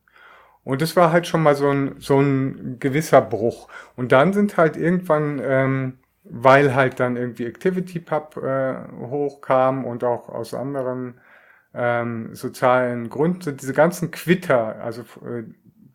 Und 0.63 0.82
das 0.82 0.95
war 0.95 1.12
halt 1.12 1.28
schon 1.28 1.43
mal 1.43 1.56
so 1.56 1.69
ein, 1.69 1.95
so 2.00 2.19
ein 2.19 2.78
gewisser 2.80 3.21
Bruch. 3.21 3.67
Und 3.95 4.12
dann 4.12 4.34
sind 4.34 4.58
halt 4.58 4.78
irgendwann, 4.78 5.41
ähm, 5.43 6.00
weil 6.24 6.76
halt 6.76 7.00
dann 7.00 7.17
irgendwie 7.17 7.47
ActivityPub 7.47 8.38
äh, 8.38 8.76
hochkam 9.00 9.86
und 9.86 10.04
auch 10.04 10.30
aus 10.30 10.54
anderen 10.54 11.19
ähm, 11.74 12.36
sozialen 12.36 13.10
Gründen 13.10 13.41
sind 13.41 13.62
diese 13.62 13.74
ganzen 13.74 14.12
Quitter, 14.12 14.82
also 14.82 15.04
äh, 15.26 15.43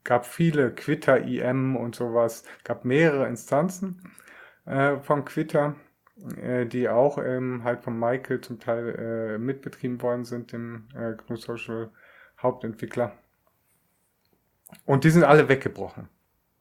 gab 0.05 0.27
viele 0.27 0.73
Quitter 0.75 1.21
IM 1.21 1.77
und 1.77 1.95
sowas, 1.97 2.45
gab 2.65 2.85
mehrere 2.85 3.29
Instanzen 3.29 4.01
äh, 4.67 4.99
von 4.99 5.25
Quitter, 5.25 5.77
äh, 6.41 6.67
die 6.67 6.89
auch 6.89 7.19
ähm, 7.19 7.63
halt 7.65 7.83
von 7.83 7.99
Michael 7.99 8.41
zum 8.41 8.61
Teil 8.61 9.35
äh, 9.37 9.39
mitbetrieben 9.39 10.01
worden 10.03 10.25
sind, 10.25 10.53
dem 10.53 10.89
äh, 10.95 11.15
GNU 11.15 11.37
Social 11.37 11.91
Hauptentwickler. 12.41 13.13
Und 14.85 15.05
die 15.05 15.11
sind 15.11 15.25
alle 15.25 15.49
weggebrochen. 15.49 16.09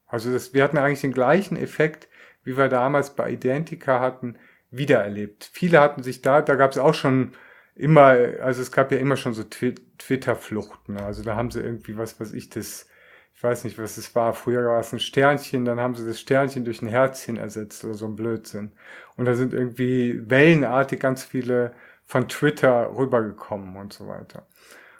Also 0.08 0.32
das, 0.32 0.54
wir 0.54 0.64
hatten 0.64 0.78
eigentlich 0.78 1.02
den 1.02 1.14
gleichen 1.14 1.58
Effekt, 1.58 2.08
wie 2.44 2.58
wir 2.58 2.70
damals 2.70 3.16
bei 3.16 3.32
Identica 3.32 4.00
hatten, 4.00 4.38
wiedererlebt. 4.72 5.50
Viele 5.52 5.80
hatten 5.80 6.04
sich 6.04 6.22
da, 6.22 6.42
da 6.42 6.56
gab 6.56 6.72
es 6.72 6.78
auch 6.78 6.94
schon 6.94 7.34
immer, 7.76 8.16
also 8.42 8.62
es 8.62 8.72
gab 8.72 8.92
ja 8.92 8.98
immer 8.98 9.18
schon 9.18 9.34
so 9.34 9.44
Twitter-Fluchten. 9.44 10.98
Also 10.98 11.24
da 11.24 11.36
haben 11.36 11.52
sie 11.52 11.62
irgendwie 11.62 11.98
was, 11.98 12.20
was 12.20 12.34
ich 12.34 12.50
das, 12.50 12.88
ich 13.34 13.44
weiß 13.44 13.64
nicht, 13.64 13.78
was 13.78 13.98
es 13.98 14.16
war. 14.16 14.34
Früher 14.34 14.66
war 14.66 14.80
es 14.80 14.94
ein 14.94 15.00
Sternchen, 15.00 15.66
dann 15.66 15.80
haben 15.80 15.96
sie 15.96 16.06
das 16.06 16.20
Sternchen 16.20 16.66
durch 16.66 16.82
ein 16.82 16.88
Herzchen 16.88 17.38
ersetzt 17.38 17.84
oder 17.84 17.96
so 17.96 18.06
ein 18.06 18.16
Blödsinn. 18.16 18.72
Und 19.18 19.26
da 19.26 19.36
sind 19.36 19.54
irgendwie 19.54 20.22
wellenartig 20.30 21.00
ganz 21.00 21.24
viele 21.24 21.74
von 22.06 22.30
Twitter 22.30 22.96
rübergekommen 22.96 23.76
und 23.76 23.92
so 23.92 24.08
weiter. 24.08 24.48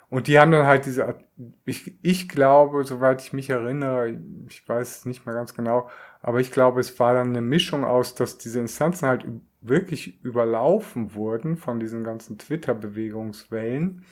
Und 0.08 0.28
die 0.28 0.38
haben 0.38 0.52
dann 0.52 0.66
halt 0.66 0.86
diese, 0.86 1.16
ich, 1.64 1.98
ich 2.02 2.28
glaube, 2.28 2.84
soweit 2.84 3.22
ich 3.22 3.32
mich 3.32 3.50
erinnere, 3.50 4.16
ich 4.48 4.66
weiß 4.68 4.98
es 4.98 5.04
nicht 5.04 5.26
mehr 5.26 5.34
ganz 5.34 5.54
genau, 5.54 5.90
aber 6.22 6.40
ich 6.40 6.52
glaube, 6.52 6.80
es 6.80 6.98
war 7.00 7.14
dann 7.14 7.28
eine 7.30 7.40
Mischung 7.40 7.84
aus, 7.84 8.14
dass 8.14 8.38
diese 8.38 8.60
Instanzen 8.60 9.08
halt 9.08 9.24
wirklich 9.60 10.22
überlaufen 10.22 11.14
wurden 11.14 11.56
von 11.56 11.80
diesen 11.80 12.04
ganzen 12.04 12.38
Twitter-Bewegungswellen, 12.38 14.04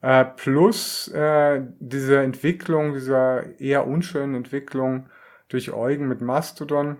äh, 0.00 0.24
plus 0.24 1.08
äh, 1.08 1.62
diese 1.80 2.20
Entwicklung, 2.22 2.94
dieser 2.94 3.60
eher 3.60 3.86
unschönen 3.86 4.34
Entwicklung 4.34 5.08
durch 5.48 5.72
Eugen 5.72 6.08
mit 6.08 6.20
Mastodon, 6.20 6.98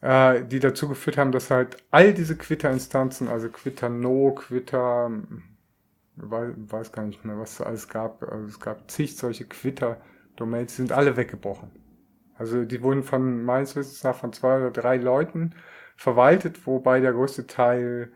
äh, 0.00 0.42
die 0.44 0.60
dazu 0.60 0.88
geführt 0.88 1.18
haben, 1.18 1.32
dass 1.32 1.50
halt 1.50 1.76
all 1.90 2.12
diese 2.14 2.38
Twitter-Instanzen, 2.38 3.28
also 3.28 3.48
Twitter 3.48 3.88
No, 3.88 4.36
Twitter 4.40 5.10
weiß, 6.16 6.54
weiß 6.56 6.92
gar 6.92 7.04
nicht 7.04 7.24
mehr, 7.24 7.38
was 7.38 7.54
es 7.54 7.60
alles 7.60 7.88
gab. 7.88 8.22
Also 8.22 8.46
es 8.46 8.60
gab 8.60 8.90
zig 8.90 9.16
solche 9.16 9.46
Quitter-Domains, 9.46 10.72
die 10.72 10.82
sind 10.82 10.92
alle 10.92 11.16
weggebrochen. 11.16 11.70
Also 12.36 12.64
die 12.64 12.82
wurden 12.82 13.02
von 13.02 13.44
meines 13.44 13.76
Wissens 13.76 14.02
nach 14.04 14.16
von 14.16 14.32
zwei 14.32 14.56
oder 14.56 14.70
drei 14.70 14.96
Leuten 14.96 15.54
verwaltet, 15.96 16.66
wobei 16.66 17.00
der 17.00 17.12
größte 17.12 17.46
Teil, 17.46 18.12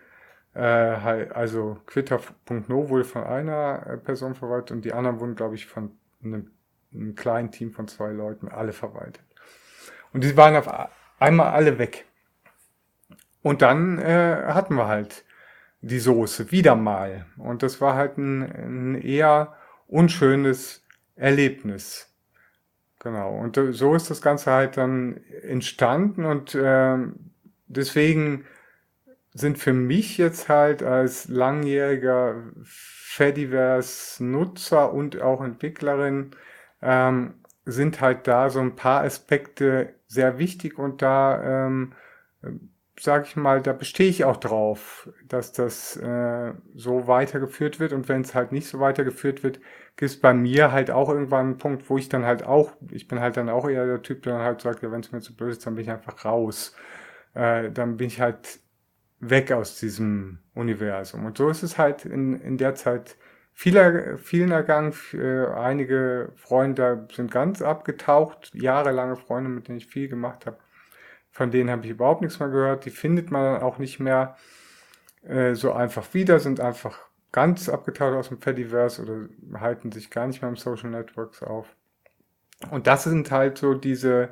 äh, 0.55 0.61
also 0.61 1.79
Quitter.no 1.87 2.89
wurde 2.89 3.05
von 3.05 3.25
einer 3.25 3.87
äh, 3.87 3.97
Person 3.99 4.35
verwaltet 4.35 4.73
und 4.73 4.85
die 4.85 4.93
anderen 4.93 5.21
wurden, 5.21 5.37
glaube 5.37 5.55
ich, 5.55 5.67
von 5.67 5.93
einem, 6.25 6.51
einem 6.93 7.15
kleinen 7.15 7.51
Team 7.51 7.73
von 7.73 7.89
zwei 7.89 8.11
Leuten 8.11 8.49
alle 8.49 8.73
verwaltet. 8.73 9.23
Und 10.13 10.25
die 10.25 10.37
waren 10.37 10.57
auf 10.57 10.69
einmal 11.19 11.53
alle 11.53 11.79
weg. 11.79 12.07
Und 13.43 13.63
dann 13.63 13.99
äh, 13.99 14.45
hatten 14.47 14.75
wir 14.75 14.89
halt 14.89 15.26
die 15.81 15.99
Soße, 15.99 16.51
wieder 16.51 16.75
mal. 16.75 17.27
Und 17.37 17.63
das 17.63 17.81
war 17.81 17.95
halt 17.95 18.19
ein, 18.19 18.43
ein 18.43 19.01
eher 19.01 19.55
unschönes 19.87 20.85
Erlebnis. 21.15 22.13
Genau. 23.01 23.39
Und 23.39 23.59
so 23.71 23.95
ist 23.95 24.11
das 24.11 24.21
Ganze 24.21 24.51
halt 24.51 24.77
dann 24.77 25.21
entstanden 25.43 26.25
und 26.25 26.55
äh, 26.55 26.99
deswegen 27.69 28.45
sind 29.33 29.59
für 29.59 29.75
mich 29.75 30.19
jetzt 30.19 30.49
halt 30.49 30.83
als 30.83 31.29
langjähriger 31.29 32.43
Fediverse-Nutzer 32.65 34.93
und 34.93 35.21
auch 35.21 35.43
Entwicklerin 35.43 36.33
ähm, 36.83 37.35
sind 37.65 38.01
halt 38.01 38.27
da 38.27 38.51
so 38.51 38.61
ein 38.61 38.77
paar 38.77 39.05
Aspekte 39.05 39.95
sehr 40.07 40.39
wichtig 40.39 40.79
und 40.79 41.03
da 41.03 41.67
ähm, 41.67 41.93
sag 42.99 43.27
ich 43.27 43.37
mal, 43.37 43.61
da 43.61 43.73
bestehe 43.73 44.09
ich 44.09 44.25
auch 44.25 44.39
drauf, 44.39 45.09
dass 45.29 45.53
das 45.53 45.97
äh, 45.97 46.55
so 46.75 47.07
weitergeführt 47.07 47.79
wird. 47.79 47.93
Und 47.93 48.09
wenn 48.09 48.23
es 48.23 48.35
halt 48.35 48.53
nicht 48.53 48.69
so 48.69 48.81
weitergeführt 48.81 49.43
wird, 49.43 49.61
gibt 49.97 50.11
es 50.11 50.21
bei 50.21 50.33
mir 50.35 50.73
halt 50.73 50.91
auch 50.91 51.09
irgendwann 51.11 51.47
einen 51.47 51.59
Punkt, 51.59 51.89
wo 51.91 51.99
ich 51.99 52.09
dann 52.09 52.25
halt 52.25 52.45
auch, 52.45 52.73
ich 52.91 53.09
bin 53.09 53.21
halt 53.21 53.37
dann 53.37 53.49
auch 53.49 53.69
eher 53.69 53.87
der 53.87 54.03
Typ, 54.03 54.23
der 54.23 54.35
dann 54.35 54.43
halt 54.43 54.61
sagt, 54.63 54.83
ja, 54.83 54.91
wenn 54.91 55.01
es 55.01 55.13
mir 55.13 55.21
zu 55.21 55.37
blöd 55.37 55.53
ist, 55.53 55.67
dann 55.67 55.75
bin 55.75 55.85
ich 55.85 55.91
einfach 55.91 56.25
raus. 56.25 56.75
Äh, 57.35 57.71
dann 57.71 57.97
bin 57.97 58.09
ich 58.09 58.21
halt 58.21 58.61
weg 59.21 59.53
aus 59.53 59.79
diesem 59.79 60.39
Universum. 60.55 61.27
Und 61.27 61.39
so 61.39 61.49
ist 61.51 61.63
es 61.63 61.79
halt 61.79 62.05
in, 62.07 62.41
in 62.41 62.57
der 62.59 62.75
Zeit 62.75 63.17
vieler, 63.53 64.19
vielen 64.19 64.53
ergangen. 64.53 64.95
Äh, 65.13 65.47
einige 65.49 66.33
Freunde 66.37 67.09
sind 67.13 67.31
ganz 67.31 67.63
abgetaucht, 67.63 68.53
jahrelange 68.55 69.17
Freunde, 69.17 69.51
mit 69.51 69.69
denen 69.69 69.79
ich 69.79 69.87
viel 69.87 70.09
gemacht 70.09 70.47
habe 70.47 70.59
von 71.37 71.51
denen 71.51 71.69
habe 71.69 71.85
ich 71.85 71.91
überhaupt 71.91 72.23
nichts 72.23 72.41
mehr 72.41 72.49
gehört. 72.49 72.87
Die 72.87 72.91
findet 72.91 73.31
man 73.31 73.61
auch 73.61 73.77
nicht 73.77 74.01
mehr 74.01 74.39
äh, 75.23 75.55
so 75.55 75.71
einfach 75.71 76.15
wieder, 76.15 76.41
sind 76.41 76.61
einfach 76.61 76.99
ganz 77.31 77.69
abgetaucht 77.69 78.15
aus 78.15 78.29
dem 78.29 78.41
Fediverse 78.41 79.03
oder 79.03 79.61
halten 79.61 79.93
sich 79.93 80.09
gar 80.09 80.27
nicht 80.27 80.41
mehr 80.41 80.49
im 80.49 80.57
Social 80.57 80.89
Networks 80.89 81.43
auf. 81.43 81.67
Und 82.71 82.87
das 82.87 83.05
sind 83.05 83.31
halt 83.31 83.59
so 83.59 83.75
diese 83.75 84.31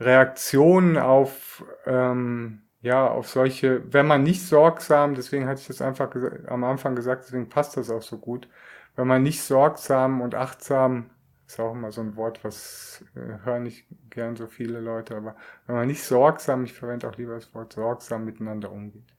Reaktionen 0.00 0.98
auf, 0.98 1.64
ähm, 1.86 2.62
ja, 2.82 3.06
auf 3.06 3.28
solche, 3.28 3.92
wenn 3.92 4.06
man 4.08 4.24
nicht 4.24 4.42
sorgsam, 4.44 5.14
deswegen 5.14 5.46
hatte 5.46 5.60
ich 5.60 5.68
das 5.68 5.80
einfach 5.82 6.10
am 6.48 6.64
Anfang 6.64 6.96
gesagt, 6.96 7.26
deswegen 7.26 7.48
passt 7.48 7.76
das 7.76 7.90
auch 7.90 8.02
so 8.02 8.18
gut, 8.18 8.48
wenn 8.96 9.06
man 9.06 9.22
nicht 9.22 9.40
sorgsam 9.40 10.20
und 10.20 10.34
achtsam 10.34 11.10
ist 11.46 11.60
auch 11.60 11.72
immer 11.72 11.92
so 11.92 12.00
ein 12.00 12.16
Wort, 12.16 12.42
was 12.42 13.04
äh, 13.14 13.44
hören 13.44 13.64
nicht 13.64 13.86
gern 14.10 14.36
so 14.36 14.46
viele 14.46 14.80
Leute, 14.80 15.16
aber 15.16 15.36
wenn 15.66 15.76
man 15.76 15.86
nicht 15.86 16.02
sorgsam, 16.02 16.64
ich 16.64 16.72
verwende 16.72 17.08
auch 17.08 17.16
lieber 17.16 17.34
das 17.34 17.54
Wort 17.54 17.72
sorgsam 17.74 18.24
miteinander 18.24 18.72
umgeht. 18.72 19.14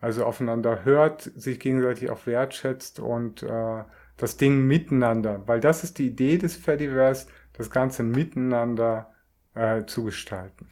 Also 0.00 0.24
aufeinander 0.24 0.84
hört, 0.84 1.22
sich 1.22 1.58
gegenseitig 1.58 2.10
auch 2.10 2.26
wertschätzt 2.26 3.00
und 3.00 3.42
äh, 3.42 3.84
das 4.16 4.36
Ding 4.36 4.66
miteinander, 4.66 5.42
weil 5.46 5.60
das 5.60 5.84
ist 5.84 5.98
die 5.98 6.06
Idee 6.06 6.38
des 6.38 6.56
Fediverse, 6.56 7.26
das 7.52 7.70
Ganze 7.70 8.04
miteinander 8.04 9.12
äh, 9.54 9.84
zu 9.86 10.04
gestalten. 10.04 10.68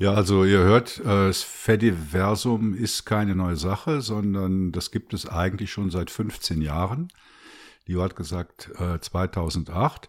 Ja, 0.00 0.14
also 0.14 0.44
ihr 0.44 0.60
hört, 0.60 0.98
äh, 1.00 1.04
das 1.04 1.42
Fediversum 1.42 2.74
ist 2.74 3.04
keine 3.04 3.34
neue 3.34 3.56
Sache, 3.56 4.00
sondern 4.00 4.70
das 4.70 4.90
gibt 4.90 5.12
es 5.12 5.28
eigentlich 5.28 5.72
schon 5.72 5.90
seit 5.90 6.10
15 6.10 6.60
Jahren. 6.60 7.08
Leo 7.88 8.02
hat 8.02 8.14
gesagt 8.14 8.70
äh, 8.78 9.00
2008. 9.00 10.08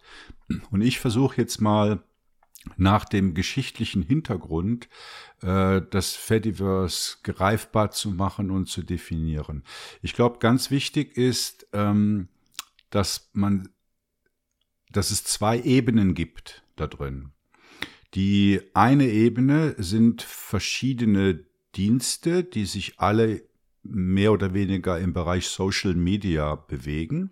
Und 0.70 0.82
ich 0.82 1.00
versuche 1.00 1.38
jetzt 1.38 1.62
mal 1.62 2.04
nach 2.76 3.06
dem 3.06 3.34
geschichtlichen 3.34 4.04
Hintergrund 4.04 4.90
äh, 5.42 5.82
das 5.90 6.14
Fediverse 6.16 7.18
greifbar 7.24 7.92
zu 7.92 8.12
machen 8.12 8.52
und 8.52 8.68
zu 8.68 8.84
definieren. 8.84 9.64
Ich 10.02 10.14
glaube, 10.14 10.40
ganz 10.40 10.70
wichtig 10.70 11.16
ist, 11.18 11.68
ähm, 11.72 12.28
dass 12.90 13.30
man, 13.34 13.70
dass 14.92 15.12
es 15.12 15.24
zwei 15.24 15.62
Ebenen 15.62 16.16
gibt 16.16 16.64
da 16.76 16.88
drin. 16.88 17.32
Die 18.14 18.60
eine 18.74 19.08
Ebene 19.08 19.76
sind 19.78 20.22
verschiedene 20.22 21.46
Dienste, 21.76 22.44
die 22.44 22.66
sich 22.66 23.00
alle 23.00 23.44
mehr 23.84 24.34
oder 24.34 24.54
weniger 24.54 25.00
im 25.00 25.14
Bereich 25.14 25.48
Social 25.48 25.94
Media 25.94 26.56
bewegen 26.56 27.32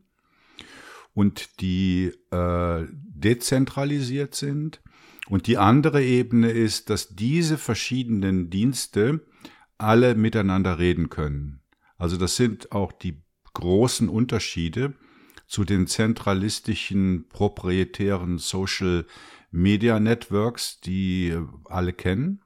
und 1.17 1.61
die 1.61 2.11
äh, 2.29 2.85
dezentralisiert 2.91 4.35
sind. 4.35 4.83
Und 5.27 5.47
die 5.47 5.57
andere 5.57 6.03
Ebene 6.03 6.51
ist, 6.51 6.91
dass 6.91 7.15
diese 7.15 7.57
verschiedenen 7.57 8.51
Dienste 8.51 9.25
alle 9.79 10.13
miteinander 10.13 10.77
reden 10.77 11.09
können. 11.09 11.61
Also 11.97 12.17
das 12.17 12.35
sind 12.35 12.71
auch 12.71 12.91
die 12.91 13.23
großen 13.55 14.09
Unterschiede 14.09 14.93
zu 15.47 15.63
den 15.63 15.87
zentralistischen 15.87 17.27
proprietären 17.29 18.37
Social 18.37 19.07
Media 19.49 19.99
Networks, 19.99 20.81
die 20.81 21.35
alle 21.65 21.93
kennen. 21.93 22.43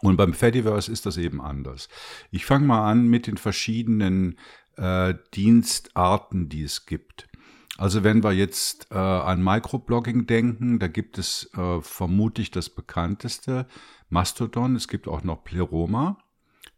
Und 0.00 0.16
beim 0.16 0.34
Fediverse 0.34 0.90
ist 0.90 1.06
das 1.06 1.18
eben 1.18 1.40
anders. 1.40 1.88
Ich 2.32 2.46
fange 2.46 2.66
mal 2.66 2.90
an 2.90 3.06
mit 3.06 3.28
den 3.28 3.36
verschiedenen 3.36 4.40
äh, 4.76 5.14
Dienstarten, 5.36 6.48
die 6.48 6.64
es 6.64 6.84
gibt. 6.84 7.28
Also 7.76 8.04
wenn 8.04 8.22
wir 8.22 8.32
jetzt 8.32 8.88
äh, 8.92 8.94
an 8.96 9.42
Microblogging 9.42 10.26
denken, 10.26 10.78
da 10.78 10.86
gibt 10.86 11.18
es 11.18 11.50
äh, 11.54 11.80
vermutlich 11.80 12.50
das 12.50 12.70
bekannteste 12.70 13.66
Mastodon. 14.08 14.76
Es 14.76 14.86
gibt 14.86 15.08
auch 15.08 15.24
noch 15.24 15.42
Pleroma, 15.42 16.18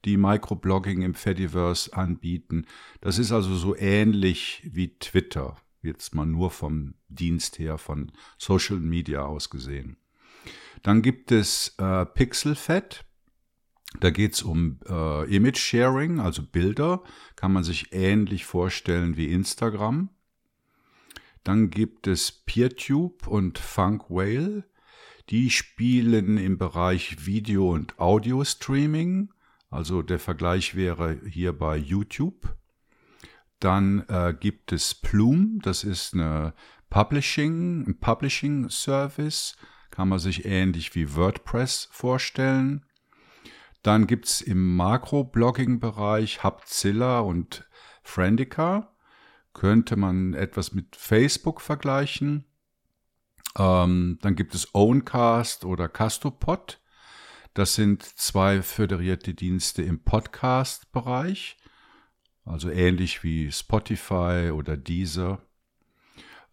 die 0.07 0.17
Microblogging 0.17 1.03
im 1.03 1.15
Fediverse 1.15 1.93
anbieten. 1.93 2.65
Das 3.03 3.19
ist 3.19 3.31
also 3.31 3.55
so 3.57 3.77
ähnlich 3.77 4.63
wie 4.73 4.99
Twitter, 4.99 5.57
jetzt 5.83 6.15
mal 6.15 6.25
nur 6.25 6.51
vom 6.51 6.95
Dienst 7.09 7.59
her, 7.59 7.77
von 7.77 8.11
Social 8.39 8.79
Media 8.79 9.23
aus 9.25 9.51
gesehen. 9.51 9.99
Dann 10.83 11.03
gibt 11.03 11.31
es 11.31 11.75
äh, 11.79 12.07
Pixelfed. 12.07 13.05
Da 14.01 14.11
geht 14.11 14.35
es 14.35 14.43
um 14.43 14.79
äh, 14.89 15.35
Image 15.35 15.59
Sharing, 15.59 16.21
also 16.21 16.43
Bilder. 16.43 17.03
Kann 17.35 17.53
man 17.53 17.65
sich 17.65 17.93
ähnlich 17.93 18.45
vorstellen 18.47 19.17
wie 19.17 19.31
Instagram. 19.33 20.11
Dann 21.47 21.71
gibt 21.71 22.09
es 22.09 22.33
PeerTube 22.33 23.29
und 23.29 23.61
Funk 23.61 24.11
Whale. 24.11 24.65
Die 25.31 25.51
spielen 25.51 26.39
im 26.39 26.59
Bereich 26.59 27.25
Video- 27.25 27.71
und 27.71 28.01
Audio-Streaming. 28.01 29.33
Also 29.71 30.03
der 30.03 30.19
Vergleich 30.19 30.75
wäre 30.75 31.21
hier 31.25 31.53
bei 31.53 31.77
YouTube. 31.77 32.57
Dann 33.61 34.05
äh, 34.09 34.35
gibt 34.35 34.73
es 34.73 34.93
Plume, 34.93 35.61
das 35.63 35.85
ist 35.85 36.15
eine 36.15 36.53
Publishing, 36.91 37.87
ein 37.87 38.01
Publishing 38.01 38.69
Service, 38.69 39.57
kann 39.93 40.09
man 40.09 40.19
sich 40.19 40.47
ähnlich 40.47 40.97
wie 40.97 41.15
WordPress 41.15 41.91
vorstellen. 41.93 42.85
Dann 43.85 44.09
gibt 44.09 44.25
es 44.27 44.41
im 44.41 44.75
Makro-Blogging-Bereich 44.75 46.43
Hubzilla 46.43 47.21
und 47.21 47.69
Friendica. 48.03 48.96
Könnte 49.57 49.97
man 49.97 50.35
etwas 50.35 50.75
mit 50.75 50.97
Facebook 50.97 51.63
vergleichen. 51.63 52.45
Ähm, 53.57 54.19
dann 54.21 54.37
gibt 54.37 54.55
es 54.55 54.75
Owncast 54.75 55.65
oder 55.65 55.89
Castopod. 55.89 56.79
Das 57.55 57.75
sind 57.75 58.03
zwei 58.03 58.61
föderierte 58.61 59.33
Dienste 59.33 59.83
im 59.83 60.01
Podcast-Bereich, 60.01 61.57
also 62.45 62.69
ähnlich 62.69 63.25
wie 63.25 63.51
Spotify 63.51 64.51
oder 64.53 64.77
Deezer. 64.77 65.41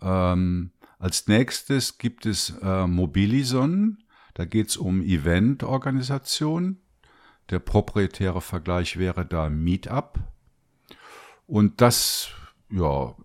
Ähm, 0.01 0.71
als 0.97 1.27
nächstes 1.27 1.97
gibt 1.97 2.25
es 2.25 2.51
äh, 2.61 2.87
Mobilison. 2.87 4.01
Da 4.33 4.45
geht 4.45 4.69
es 4.69 4.77
um 4.77 5.01
Eventorganisation. 5.01 6.77
Der 7.49 7.59
proprietäre 7.59 8.39
Vergleich 8.39 8.97
wäre 8.97 9.25
da 9.25 9.49
Meetup. 9.49 10.21
Und 11.47 11.81
das 11.81 12.33
ja, 12.73 13.15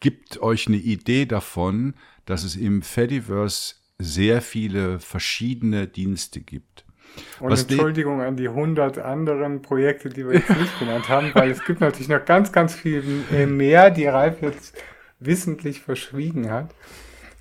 gibt 0.00 0.40
euch 0.42 0.66
eine 0.66 0.76
Idee 0.76 1.26
davon, 1.26 1.94
dass 2.24 2.44
es 2.44 2.56
im 2.56 2.82
Fediverse 2.82 3.76
sehr 3.98 4.42
viele 4.42 4.98
verschiedene 4.98 5.86
Dienste 5.86 6.40
gibt. 6.40 6.84
Und 7.40 7.50
Was 7.50 7.62
Entschuldigung 7.62 8.20
an 8.20 8.36
die 8.36 8.48
100 8.48 8.98
anderen 8.98 9.62
Projekte, 9.62 10.10
die 10.10 10.26
wir 10.26 10.34
jetzt 10.34 10.50
nicht 10.50 10.78
genannt 10.78 11.08
haben, 11.08 11.30
weil 11.34 11.50
es 11.50 11.64
gibt 11.64 11.80
natürlich 11.80 12.08
noch 12.08 12.24
ganz, 12.24 12.52
ganz 12.52 12.74
viel 12.74 13.02
mehr, 13.46 13.90
die 13.90 14.06
Ralf 14.06 14.42
jetzt 14.42 14.76
wissentlich 15.18 15.80
verschwiegen 15.80 16.50
hat. 16.50 16.74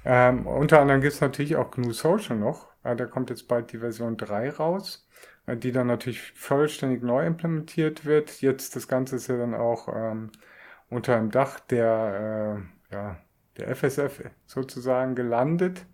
Ähm, 0.06 0.46
unter 0.46 0.80
anderem 0.80 1.02
gibt 1.02 1.14
es 1.14 1.22
natürlich 1.22 1.56
auch 1.56 1.72
GNU 1.72 1.92
Social 1.92 2.38
noch. 2.38 2.68
Äh, 2.84 2.96
da 2.96 3.06
kommt 3.06 3.32
jetzt 3.32 3.48
bald 3.48 3.74
die 3.74 3.80
Version 3.80 4.16
3 4.18 4.52
raus 4.52 5.06
die 5.48 5.72
dann 5.72 5.88
natürlich 5.88 6.32
vollständig 6.34 7.04
neu 7.04 7.26
implementiert 7.26 8.06
wird. 8.06 8.42
Jetzt 8.42 8.76
das 8.76 8.88
Ganze 8.88 9.18
ist 9.18 9.28
ja 9.28 9.38
dann 9.38 9.54
auch 9.54 9.88
ähm, 9.96 10.32
unter 10.96 11.18
dem 11.18 11.32
Dach 11.32 11.60
der, 11.60 12.60
äh, 12.92 12.96
ja, 12.96 13.18
der 13.58 13.76
FSF 13.76 14.30
sozusagen 14.46 15.16
gelandet. 15.16 15.86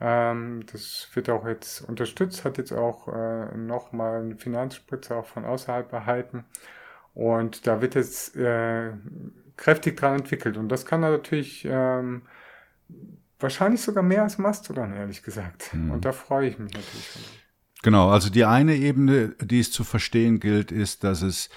Ähm, 0.00 0.64
das 0.72 1.08
wird 1.14 1.28
auch 1.28 1.46
jetzt 1.46 1.82
unterstützt, 1.82 2.44
hat 2.44 2.58
jetzt 2.58 2.72
auch 2.72 3.08
äh, 3.08 3.56
nochmal 3.56 4.22
eine 4.22 4.36
Finanzspritze 4.36 5.14
auch 5.16 5.26
von 5.26 5.44
außerhalb 5.44 5.92
erhalten. 5.92 6.44
Und 7.12 7.66
da 7.66 7.82
wird 7.82 7.94
jetzt 7.94 8.36
äh, 8.36 8.92
kräftig 9.56 9.96
dran 9.96 10.20
entwickelt. 10.20 10.56
Und 10.56 10.68
das 10.68 10.86
kann 10.86 11.00
natürlich 11.00 11.66
ähm, 11.68 12.22
wahrscheinlich 13.38 13.82
sogar 13.82 14.02
mehr 14.02 14.22
als 14.22 14.38
Mastodon, 14.38 14.94
ehrlich 14.94 15.22
gesagt. 15.22 15.74
Mhm. 15.74 15.90
Und 15.90 16.04
da 16.04 16.12
freue 16.12 16.48
ich 16.48 16.58
mich 16.58 16.72
natürlich. 16.72 17.40
Genau, 17.82 18.10
also 18.10 18.30
die 18.30 18.44
eine 18.44 18.74
Ebene, 18.74 19.34
die 19.40 19.60
es 19.60 19.72
zu 19.72 19.84
verstehen 19.84 20.38
gilt, 20.38 20.70
ist, 20.70 21.02
dass 21.02 21.22
es 21.22 21.48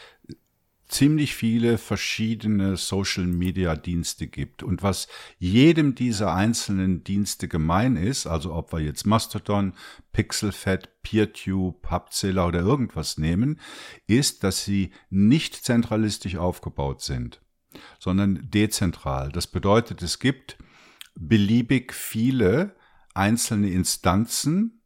ziemlich 0.94 1.36
viele 1.36 1.80
verschiedene 1.80 2.78
Social-Media-Dienste 2.78 4.28
gibt. 4.28 4.62
Und 4.62 4.84
was 4.84 5.08
jedem 5.40 5.96
dieser 5.96 6.34
einzelnen 6.34 7.04
Dienste 7.04 7.48
gemein 7.48 7.96
ist, 7.96 8.28
also 8.28 8.54
ob 8.54 8.72
wir 8.72 8.80
jetzt 8.80 9.06
Mastodon, 9.06 9.74
Pixelfed, 10.12 11.02
PeerTube, 11.02 11.90
Hubzilla 11.90 12.46
oder 12.46 12.60
irgendwas 12.60 13.18
nehmen, 13.18 13.60
ist, 14.06 14.44
dass 14.44 14.64
sie 14.64 14.92
nicht 15.10 15.56
zentralistisch 15.56 16.36
aufgebaut 16.38 17.02
sind, 17.02 17.42
sondern 18.00 18.48
dezentral. 18.52 19.32
Das 19.32 19.48
bedeutet, 19.48 20.04
es 20.04 20.20
gibt 20.20 20.58
beliebig 21.16 21.94
viele 21.94 22.76
einzelne 23.16 23.72
Instanzen, 23.72 24.84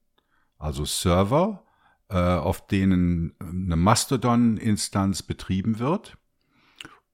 also 0.58 0.86
Server, 0.86 1.67
auf 2.16 2.68
denen 2.68 3.36
eine 3.40 3.76
Mastodon-Instanz 3.76 5.24
betrieben 5.24 5.80
wird. 5.80 6.18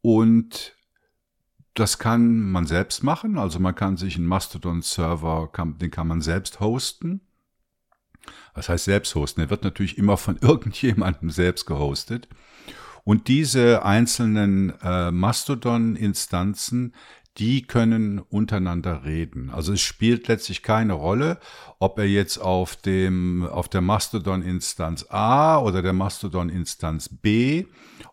Und 0.02 0.76
das 1.74 1.98
kann 1.98 2.52
man 2.52 2.68
selbst 2.68 3.04
machen. 3.04 3.38
Also 3.38 3.60
man 3.60 3.74
kann 3.74 3.98
sich 3.98 4.16
einen 4.18 4.28
Mastodon-Server, 4.28 5.50
den 5.80 5.92
kann 5.92 6.08
man 6.08 6.22
selbst 6.22 6.60
hosten. 6.60 7.22
Das 8.54 8.70
heißt 8.70 8.86
selbst 8.86 9.16
hosten. 9.16 9.42
Der 9.42 9.50
wird 9.50 9.64
natürlich 9.64 9.98
immer 9.98 10.18
von 10.18 10.38
irgendjemandem 10.42 11.30
selbst 11.30 11.66
gehostet. 11.66 12.28
Und 13.04 13.28
diese 13.28 13.84
einzelnen 13.84 14.74
äh, 14.82 15.12
Mastodon-Instanzen, 15.12 16.94
die 17.38 17.64
können 17.64 18.20
untereinander 18.20 19.06
reden. 19.06 19.50
Also 19.50 19.74
es 19.74 19.82
spielt 19.82 20.28
letztlich 20.28 20.62
keine 20.62 20.94
Rolle, 20.94 21.40
ob 21.80 21.98
er 21.98 22.06
jetzt 22.06 22.38
auf 22.38 22.76
dem, 22.76 23.44
auf 23.48 23.70
der 23.70 23.82
Mastodon-Instanz 23.82 25.08
A 25.10 25.58
oder 25.60 25.82
der 25.82 25.94
Mastodon-Instanz 25.94 27.10
B 27.10 27.66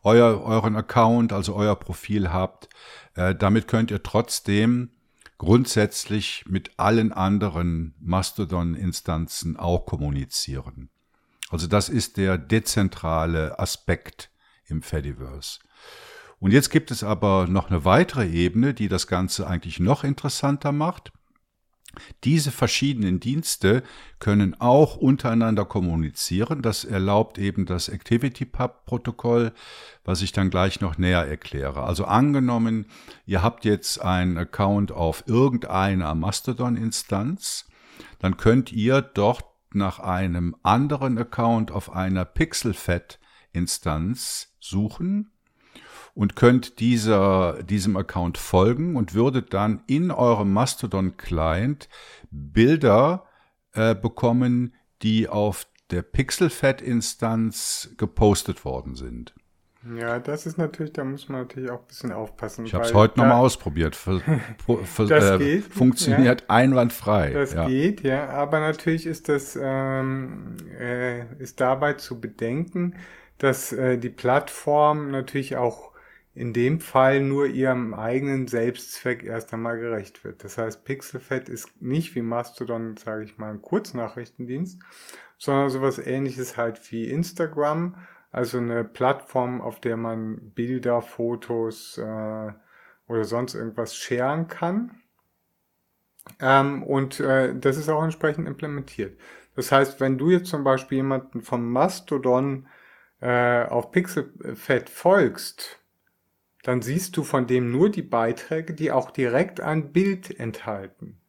euer, 0.02 0.42
euren 0.42 0.74
Account, 0.76 1.33
also 1.33 1.54
euer 1.54 1.76
Profil 1.76 2.33
habt. 2.33 2.68
Äh, 3.14 3.35
damit 3.35 3.68
könnt 3.68 3.90
ihr 3.90 4.02
trotzdem 4.02 4.90
grundsätzlich 5.37 6.44
mit 6.46 6.78
allen 6.78 7.12
anderen 7.12 7.94
Mastodon-Instanzen 8.00 9.56
auch 9.56 9.87
kommunizieren. 9.87 10.90
Also 11.50 11.66
das 11.66 11.88
ist 11.88 12.16
der 12.16 12.38
dezentrale 12.38 13.59
Aspekt 13.59 14.30
im 14.66 14.83
Fediverse. 14.83 15.59
Und 16.40 16.53
jetzt 16.53 16.70
gibt 16.70 16.90
es 16.90 17.05
aber 17.05 17.46
noch 17.46 17.70
eine 17.70 17.85
weitere 17.85 18.26
Ebene, 18.26 18.74
die 18.74 18.88
das 18.88 19.07
Ganze 19.07 19.46
eigentlich 19.46 19.79
noch 19.79 20.03
interessanter 20.05 20.72
macht. 20.72 21.12
Diese 22.24 22.50
verschiedenen 22.50 23.20
Dienste 23.20 23.83
können 24.20 24.59
auch 24.59 24.96
untereinander 24.96 25.66
kommunizieren. 25.66 26.62
Das 26.62 26.85
erlaubt 26.85 27.37
eben 27.38 27.66
das 27.66 27.90
ActivityPub-Protokoll, 27.90 29.53
was 30.05 30.22
ich 30.22 30.31
dann 30.33 30.48
gleich 30.50 30.81
noch 30.81 30.96
näher 30.98 31.26
erkläre. 31.26 31.83
Also 31.83 32.05
angenommen, 32.05 32.87
ihr 33.26 33.42
habt 33.42 33.64
jetzt 33.64 34.00
einen 34.00 34.38
Account 34.38 34.92
auf 34.92 35.24
irgendeiner 35.26 36.14
Mastodon-Instanz, 36.14 37.66
dann 38.18 38.37
könnt 38.37 38.70
ihr 38.72 39.03
dort 39.03 39.44
nach 39.72 39.98
einem 39.98 40.57
anderen 40.62 41.18
Account 41.18 41.70
auf 41.70 41.92
einer 41.92 42.24
Pixelfed-Instanz 42.24 44.57
suchen 44.61 45.33
und 46.14 46.37
könnt 46.37 46.81
dieser, 46.81 47.62
diesem 47.62 47.96
Account 47.96 48.38
folgen 48.38 48.96
und 48.96 49.14
würdet 49.14 49.55
dann 49.55 49.83
in 49.87 50.11
eurem 50.11 50.53
Mastodon-Client 50.53 51.88
Bilder 52.31 53.27
äh, 53.73 53.94
bekommen, 53.94 54.75
die 55.03 55.29
auf 55.29 55.66
der 55.90 56.03
Pixelfed-Instanz 56.03 57.94
gepostet 57.96 58.64
worden 58.64 58.94
sind. 58.94 59.35
Ja, 59.96 60.18
das 60.18 60.44
ist 60.44 60.59
natürlich, 60.59 60.92
da 60.92 61.05
muss 61.05 61.29
man 61.31 61.42
natürlich 61.42 61.70
auch 61.70 61.81
ein 61.81 61.87
bisschen 61.87 62.12
aufpassen. 62.12 62.66
Ich 62.66 62.75
habe 62.75 62.85
es 62.85 62.92
heute 62.92 63.18
nochmal 63.18 63.38
ausprobiert. 63.40 63.96
Für, 63.96 64.20
für, 64.85 65.07
das 65.07 65.31
äh, 65.31 65.38
geht, 65.38 65.64
funktioniert 65.64 66.42
ja. 66.42 66.46
einwandfrei. 66.49 67.31
Das 67.31 67.55
ja. 67.55 67.66
geht, 67.66 68.03
ja. 68.03 68.29
Aber 68.29 68.61
natürlich 68.61 69.07
ist 69.07 69.31
das 69.31 69.59
ähm, 69.61 70.57
äh, 70.79 71.25
ist 71.42 71.62
dabei 71.62 71.94
zu 71.94 72.20
bedenken, 72.20 72.94
dass 73.38 73.73
äh, 73.73 73.96
die 73.96 74.11
Plattform 74.11 75.11
natürlich 75.11 75.57
auch 75.57 75.89
in 76.40 76.55
dem 76.55 76.81
Fall 76.81 77.20
nur 77.20 77.48
ihrem 77.48 77.92
eigenen 77.92 78.48
Selbstzweck 78.48 79.22
erst 79.24 79.53
einmal 79.53 79.79
gerecht 79.79 80.24
wird. 80.24 80.42
Das 80.42 80.57
heißt, 80.57 80.87
Pixelfed 80.87 81.50
ist 81.50 81.83
nicht 81.83 82.14
wie 82.14 82.22
Mastodon, 82.22 82.96
sage 82.96 83.24
ich 83.24 83.37
mal, 83.37 83.50
ein 83.50 83.61
Kurznachrichtendienst, 83.61 84.81
sondern 85.37 85.68
sowas 85.68 85.98
ähnliches 85.98 86.57
halt 86.57 86.81
wie 86.90 87.11
Instagram, 87.11 87.96
also 88.33 88.57
eine 88.57 88.85
Plattform, 88.85 89.61
auf 89.61 89.83
der 89.83 89.98
man 89.98 90.53
Bilder, 90.55 91.03
Fotos 91.03 91.98
äh, 91.98 92.53
oder 93.07 93.24
sonst 93.24 93.55
irgendwas 93.55 93.94
sharen 93.94 94.48
kann. 94.48 95.03
Ähm, 96.40 96.83
und 96.85 97.20
äh, 97.20 97.55
das 97.55 97.76
ist 97.76 97.90
auch 97.90 98.03
entsprechend 98.03 98.48
implementiert. 98.48 99.20
Das 99.57 99.70
heißt, 99.70 100.00
wenn 100.00 100.16
du 100.16 100.31
jetzt 100.31 100.48
zum 100.48 100.64
Beispiel 100.64 100.96
jemanden 100.96 101.42
vom 101.42 101.70
Mastodon 101.70 102.66
äh, 103.20 103.66
auf 103.66 103.90
Pixelfed 103.90 104.88
folgst, 104.88 105.80
dann 106.62 106.83
siehst 106.83 107.16
du 107.16 107.23
von 107.23 107.46
dem 107.46 107.70
nur 107.70 107.90
die 107.90 108.03
Beiträge, 108.03 108.75
die 108.75 108.92
auch 108.92 109.11
direkt 109.11 109.61
ein 109.61 109.92
Bild 109.92 110.38
enthalten. 110.38 111.20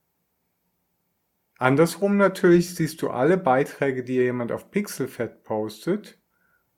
Andersrum 1.57 2.17
natürlich 2.17 2.73
siehst 2.73 3.01
du 3.01 3.09
alle 3.09 3.37
Beiträge, 3.37 4.03
die 4.03 4.15
jemand 4.15 4.51
auf 4.51 4.71
Pixelfed 4.71 5.43
postet, 5.43 6.17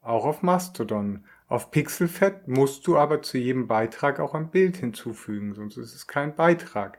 auch 0.01 0.25
auf 0.25 0.43
Mastodon. 0.43 1.25
Auf 1.47 1.71
Pixelfed 1.71 2.47
musst 2.47 2.85
du 2.87 2.97
aber 2.97 3.21
zu 3.21 3.37
jedem 3.37 3.67
Beitrag 3.67 4.19
auch 4.19 4.33
ein 4.33 4.49
Bild 4.49 4.75
hinzufügen, 4.77 5.53
sonst 5.53 5.77
ist 5.77 5.95
es 5.95 6.07
kein 6.07 6.35
Beitrag. 6.35 6.97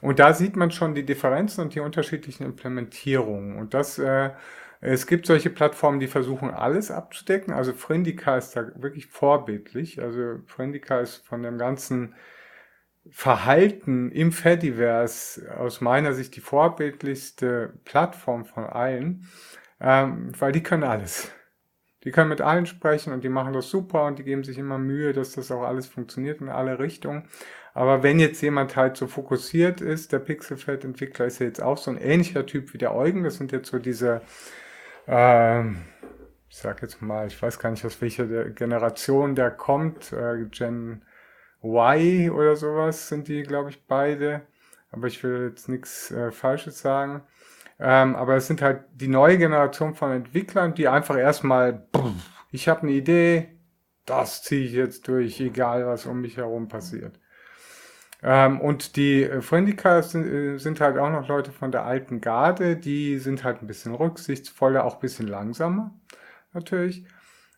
Und 0.00 0.18
da 0.18 0.32
sieht 0.32 0.56
man 0.56 0.70
schon 0.70 0.94
die 0.94 1.04
Differenzen 1.04 1.62
und 1.62 1.74
die 1.74 1.80
unterschiedlichen 1.80 2.44
Implementierungen. 2.44 3.58
Und 3.58 3.74
das 3.74 3.98
äh, 3.98 4.30
es 4.80 5.06
gibt 5.06 5.26
solche 5.26 5.50
Plattformen, 5.50 6.00
die 6.00 6.06
versuchen 6.06 6.50
alles 6.50 6.90
abzudecken. 6.90 7.54
Also 7.54 7.72
Friendica 7.72 8.36
ist 8.36 8.56
da 8.56 8.70
wirklich 8.76 9.06
vorbildlich. 9.06 10.00
Also 10.00 10.40
Friendica 10.46 11.00
ist 11.00 11.26
von 11.26 11.42
dem 11.42 11.58
ganzen 11.58 12.14
Verhalten 13.10 14.10
im 14.10 14.32
Fediverse 14.32 15.56
aus 15.56 15.80
meiner 15.80 16.12
Sicht 16.12 16.36
die 16.36 16.40
vorbildlichste 16.40 17.74
Plattform 17.84 18.44
von 18.44 18.64
allen, 18.64 19.28
ähm, 19.80 20.32
weil 20.38 20.52
die 20.52 20.62
können 20.62 20.82
alles. 20.82 21.30
Die 22.04 22.10
können 22.10 22.28
mit 22.28 22.40
allen 22.40 22.66
sprechen 22.66 23.12
und 23.12 23.24
die 23.24 23.28
machen 23.28 23.52
das 23.52 23.68
super 23.68 24.06
und 24.06 24.18
die 24.18 24.24
geben 24.24 24.44
sich 24.44 24.58
immer 24.58 24.78
Mühe, 24.78 25.12
dass 25.12 25.32
das 25.32 25.50
auch 25.50 25.62
alles 25.62 25.86
funktioniert 25.86 26.40
in 26.40 26.48
alle 26.48 26.78
Richtungen. 26.78 27.28
Aber 27.74 28.02
wenn 28.02 28.20
jetzt 28.20 28.40
jemand 28.42 28.76
halt 28.76 28.96
so 28.96 29.06
fokussiert 29.06 29.80
ist, 29.80 30.12
der 30.12 30.20
Pixelfeld-Entwickler 30.20 31.26
ist 31.26 31.40
ja 31.40 31.46
jetzt 31.46 31.60
auch 31.62 31.78
so 31.78 31.90
ein 31.90 31.98
ähnlicher 31.98 32.46
Typ 32.46 32.72
wie 32.72 32.78
der 32.78 32.94
Eugen, 32.94 33.24
das 33.24 33.36
sind 33.36 33.52
jetzt 33.52 33.70
so 33.70 33.78
diese 33.78 34.22
ähm, 35.06 35.84
ich 36.48 36.56
sag 36.56 36.82
jetzt 36.82 37.02
mal, 37.02 37.26
ich 37.26 37.40
weiß 37.40 37.58
gar 37.58 37.70
nicht, 37.70 37.84
aus 37.84 38.00
welcher 38.00 38.26
Generation 38.50 39.34
der 39.34 39.50
kommt, 39.50 40.12
äh, 40.12 40.46
Gen 40.50 41.02
Y 41.62 42.30
oder 42.30 42.56
sowas 42.56 43.08
sind 43.08 43.28
die, 43.28 43.42
glaube 43.42 43.70
ich, 43.70 43.86
beide. 43.86 44.42
Aber 44.90 45.06
ich 45.08 45.22
will 45.22 45.48
jetzt 45.50 45.68
nichts 45.68 46.10
äh, 46.10 46.30
Falsches 46.30 46.80
sagen. 46.80 47.22
Ähm, 47.78 48.16
aber 48.16 48.36
es 48.36 48.46
sind 48.46 48.62
halt 48.62 48.84
die 48.94 49.08
neue 49.08 49.36
Generation 49.38 49.94
von 49.94 50.12
Entwicklern, 50.12 50.74
die 50.74 50.88
einfach 50.88 51.16
erstmal, 51.16 51.86
ich 52.50 52.68
habe 52.68 52.82
eine 52.82 52.92
Idee, 52.92 53.58
das 54.06 54.42
ziehe 54.42 54.64
ich 54.64 54.72
jetzt 54.72 55.08
durch, 55.08 55.40
egal 55.40 55.86
was 55.86 56.06
um 56.06 56.20
mich 56.20 56.36
herum 56.38 56.68
passiert. 56.68 57.18
Ähm, 58.28 58.60
und 58.60 58.96
die 58.96 59.22
äh, 59.22 59.40
Friendica 59.40 60.02
sind, 60.02 60.26
äh, 60.26 60.58
sind, 60.58 60.80
halt 60.80 60.98
auch 60.98 61.10
noch 61.10 61.28
Leute 61.28 61.52
von 61.52 61.70
der 61.70 61.84
alten 61.84 62.20
Garde, 62.20 62.76
die 62.76 63.18
sind 63.18 63.44
halt 63.44 63.62
ein 63.62 63.68
bisschen 63.68 63.94
rücksichtsvoller, 63.94 64.84
auch 64.84 64.94
ein 64.96 65.00
bisschen 65.00 65.28
langsamer, 65.28 65.94
natürlich. 66.52 67.06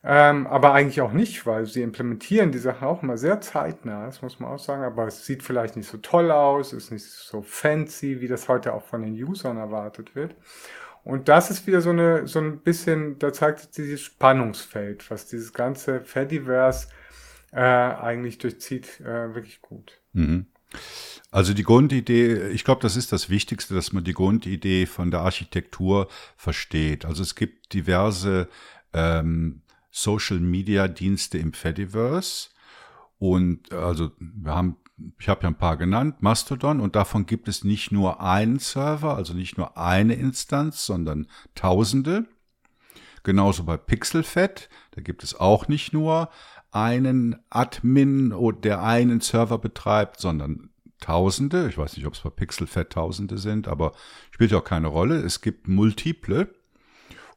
Ähm, 0.04 0.46
aber 0.46 0.74
eigentlich 0.74 1.00
auch 1.00 1.12
nicht, 1.12 1.46
weil 1.46 1.64
sie 1.64 1.80
implementieren 1.80 2.52
die 2.52 2.58
Sachen 2.58 2.86
auch 2.86 3.02
immer 3.02 3.16
sehr 3.16 3.40
zeitnah, 3.40 4.04
das 4.04 4.20
muss 4.20 4.40
man 4.40 4.50
auch 4.50 4.58
sagen, 4.58 4.82
aber 4.82 5.06
es 5.06 5.24
sieht 5.24 5.42
vielleicht 5.42 5.74
nicht 5.74 5.88
so 5.88 5.96
toll 5.96 6.30
aus, 6.30 6.74
ist 6.74 6.92
nicht 6.92 7.06
so 7.06 7.40
fancy, 7.40 8.20
wie 8.20 8.28
das 8.28 8.46
heute 8.46 8.74
auch 8.74 8.84
von 8.84 9.00
den 9.00 9.14
Usern 9.14 9.56
erwartet 9.56 10.14
wird. 10.14 10.36
Und 11.02 11.28
das 11.30 11.50
ist 11.50 11.66
wieder 11.66 11.80
so 11.80 11.90
eine, 11.90 12.26
so 12.26 12.40
ein 12.40 12.60
bisschen, 12.60 13.18
da 13.18 13.32
zeigt 13.32 13.60
sich 13.60 13.70
dieses 13.70 14.02
Spannungsfeld, 14.02 15.10
was 15.10 15.26
dieses 15.26 15.54
ganze 15.54 16.02
Fediverse 16.02 16.88
äh, 17.52 17.60
eigentlich 17.60 18.36
durchzieht, 18.36 19.00
äh, 19.00 19.34
wirklich 19.34 19.62
gut. 19.62 20.02
Mhm. 20.12 20.46
Also 21.30 21.52
die 21.52 21.62
Grundidee, 21.62 22.48
ich 22.48 22.64
glaube, 22.64 22.80
das 22.80 22.96
ist 22.96 23.12
das 23.12 23.28
Wichtigste, 23.28 23.74
dass 23.74 23.92
man 23.92 24.04
die 24.04 24.14
Grundidee 24.14 24.86
von 24.86 25.10
der 25.10 25.20
Architektur 25.20 26.08
versteht. 26.36 27.04
Also 27.04 27.22
es 27.22 27.34
gibt 27.34 27.74
diverse 27.74 28.48
ähm, 28.94 29.62
Social-Media-Dienste 29.90 31.38
im 31.38 31.52
Fediverse 31.52 32.48
und 33.18 33.72
also 33.72 34.12
wir 34.18 34.54
haben, 34.54 34.76
ich 35.18 35.28
habe 35.28 35.42
ja 35.42 35.48
ein 35.48 35.58
paar 35.58 35.76
genannt, 35.76 36.22
Mastodon 36.22 36.80
und 36.80 36.96
davon 36.96 37.26
gibt 37.26 37.48
es 37.48 37.62
nicht 37.62 37.92
nur 37.92 38.22
einen 38.22 38.58
Server, 38.58 39.16
also 39.16 39.34
nicht 39.34 39.58
nur 39.58 39.76
eine 39.76 40.14
Instanz, 40.14 40.86
sondern 40.86 41.28
Tausende. 41.54 42.26
Genauso 43.24 43.64
bei 43.64 43.76
Pixelfed, 43.76 44.70
da 44.92 45.02
gibt 45.02 45.22
es 45.24 45.38
auch 45.38 45.68
nicht 45.68 45.92
nur 45.92 46.30
einen 46.70 47.36
Admin, 47.50 48.34
der 48.62 48.82
einen 48.82 49.20
Server 49.20 49.58
betreibt, 49.58 50.20
sondern 50.20 50.70
Tausende. 51.00 51.68
Ich 51.68 51.78
weiß 51.78 51.96
nicht, 51.96 52.06
ob 52.06 52.14
es 52.14 52.20
bei 52.20 52.30
Pixelfed 52.30 52.90
Tausende 52.90 53.38
sind, 53.38 53.68
aber 53.68 53.92
spielt 54.32 54.50
ja 54.50 54.58
auch 54.58 54.64
keine 54.64 54.88
Rolle. 54.88 55.18
Es 55.18 55.40
gibt 55.40 55.68
multiple. 55.68 56.52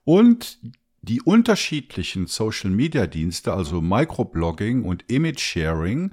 Und 0.04 0.58
die 1.04 1.22
unterschiedlichen 1.22 2.26
Social 2.26 2.72
Media 2.72 3.06
Dienste, 3.06 3.54
also 3.54 3.80
Microblogging 3.80 4.84
und 4.84 5.06
Image 5.12 5.39
Sharing, 5.39 6.12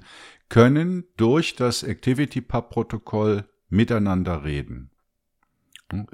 können 0.49 1.05
durch 1.17 1.55
das 1.55 1.83
ActivityPub 1.83 2.69
Protokoll 2.69 3.45
miteinander 3.69 4.43
reden. 4.43 4.91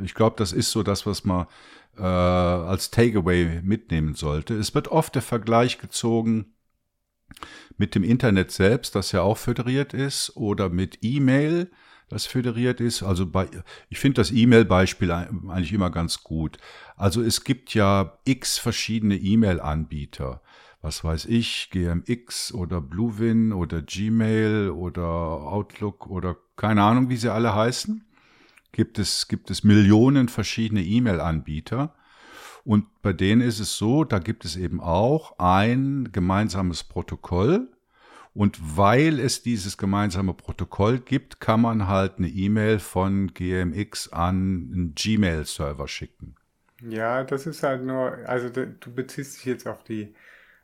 Ich 0.02 0.13
glaube, 0.13 0.38
das 0.38 0.54
ist 0.54 0.72
so 0.72 0.84
das, 0.84 1.06
was 1.06 1.26
man 1.26 1.48
äh, 1.98 2.02
als 2.02 2.91
Takeaway 2.91 3.62
mitnehmen 3.62 4.15
sollte. 4.15 4.56
Es 4.56 4.74
wird 4.74 4.88
oft 4.88 5.15
der 5.15 5.22
Vergleich 5.22 5.80
gezogen 5.80 6.55
mit 7.78 7.95
dem 7.95 8.04
Internet 8.04 8.51
selbst, 8.51 8.95
das 8.95 9.12
ja 9.12 9.21
auch 9.21 9.38
föderiert 9.38 9.93
ist, 9.93 10.36
oder 10.36 10.69
mit 10.69 10.99
E-Mail, 11.01 11.69
das 12.10 12.25
föderiert 12.25 12.80
ist. 12.80 13.04
Also 13.04 13.25
bei, 13.25 13.47
ich 13.89 13.99
finde 13.99 14.21
das 14.21 14.32
E-Mail-Beispiel 14.32 15.12
eigentlich 15.12 15.73
immer 15.73 15.89
ganz 15.89 16.23
gut. 16.23 16.58
Also 16.95 17.21
es 17.21 17.43
gibt 17.43 17.73
ja 17.73 18.17
x 18.25 18.58
verschiedene 18.58 19.15
E-Mail-Anbieter. 19.15 20.41
Was 20.82 21.04
weiß 21.04 21.25
ich, 21.25 21.69
GMX 21.71 22.54
oder 22.54 22.80
Bluewin 22.80 23.54
oder 23.54 23.82
Gmail 23.82 24.69
oder 24.69 25.04
Outlook 25.04 26.06
oder 26.08 26.38
keine 26.58 26.84
Ahnung, 26.84 27.10
wie 27.10 27.17
sie 27.17 27.34
alle 27.34 27.56
heißen. 27.56 28.06
Gibt 28.71 28.99
es, 28.99 29.28
gibt 29.28 29.49
es 29.49 29.63
Millionen 29.63 30.30
verschiedene 30.30 30.84
E-Mail-Anbieter. 30.84 31.95
Und 32.65 32.86
bei 33.04 33.13
denen 33.13 33.41
ist 33.41 33.60
es 33.60 33.78
so, 33.78 34.04
da 34.04 34.19
gibt 34.19 34.43
es 34.43 34.56
eben 34.58 34.82
auch 34.82 35.38
ein 35.38 36.10
gemeinsames 36.12 36.84
Protokoll. 36.84 37.69
Und 38.34 38.60
weil 38.75 39.19
es 39.19 39.43
dieses 39.43 39.78
gemeinsame 39.78 40.34
Protokoll 40.34 40.99
gibt, 40.99 41.39
kann 41.39 41.62
man 41.62 41.88
halt 41.88 42.17
eine 42.17 42.28
E-Mail 42.28 42.80
von 42.80 43.34
GMX 43.34 44.12
an 44.12 44.36
einen 44.73 44.93
Gmail-Server 44.95 45.88
schicken. 45.88 46.36
Ja, 46.82 47.23
das 47.23 47.45
ist 47.45 47.63
halt 47.63 47.86
nur, 47.86 48.17
also 48.25 48.49
du 48.49 48.93
beziehst 48.93 49.38
dich 49.38 49.45
jetzt 49.45 49.67
auf 49.67 49.84
die 49.84 50.13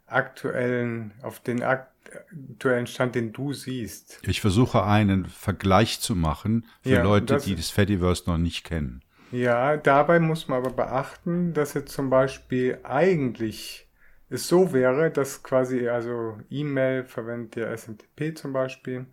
aktuellen, 0.05 1.13
auf 1.21 1.39
den 1.39 1.63
aktuellen 1.63 2.87
Stand, 2.87 3.15
den 3.15 3.31
du 3.31 3.53
siehst. 3.53 4.19
Ich 4.23 4.41
versuche 4.41 4.83
einen 4.83 5.25
Vergleich 5.27 6.01
zu 6.01 6.15
machen 6.15 6.65
für 6.81 6.89
ja, 6.89 7.03
Leute, 7.03 7.37
die 7.37 7.55
das 7.55 7.69
Fediverse 7.69 8.23
noch 8.29 8.37
nicht 8.37 8.65
kennen. 8.65 9.01
Ja, 9.31 9.77
dabei 9.77 10.19
muss 10.19 10.47
man 10.49 10.59
aber 10.59 10.71
beachten, 10.71 11.53
dass 11.53 11.73
jetzt 11.73 11.93
zum 11.93 12.09
Beispiel 12.09 12.79
eigentlich 12.83 13.87
es 14.29 14.47
so 14.47 14.73
wäre, 14.73 15.11
dass 15.11 15.43
quasi, 15.43 15.87
also 15.89 16.37
E-Mail 16.49 17.05
verwendet 17.05 17.55
ja 17.55 17.75
SMTP 17.75 18.37
zum 18.37 18.53
Beispiel, 18.53 19.05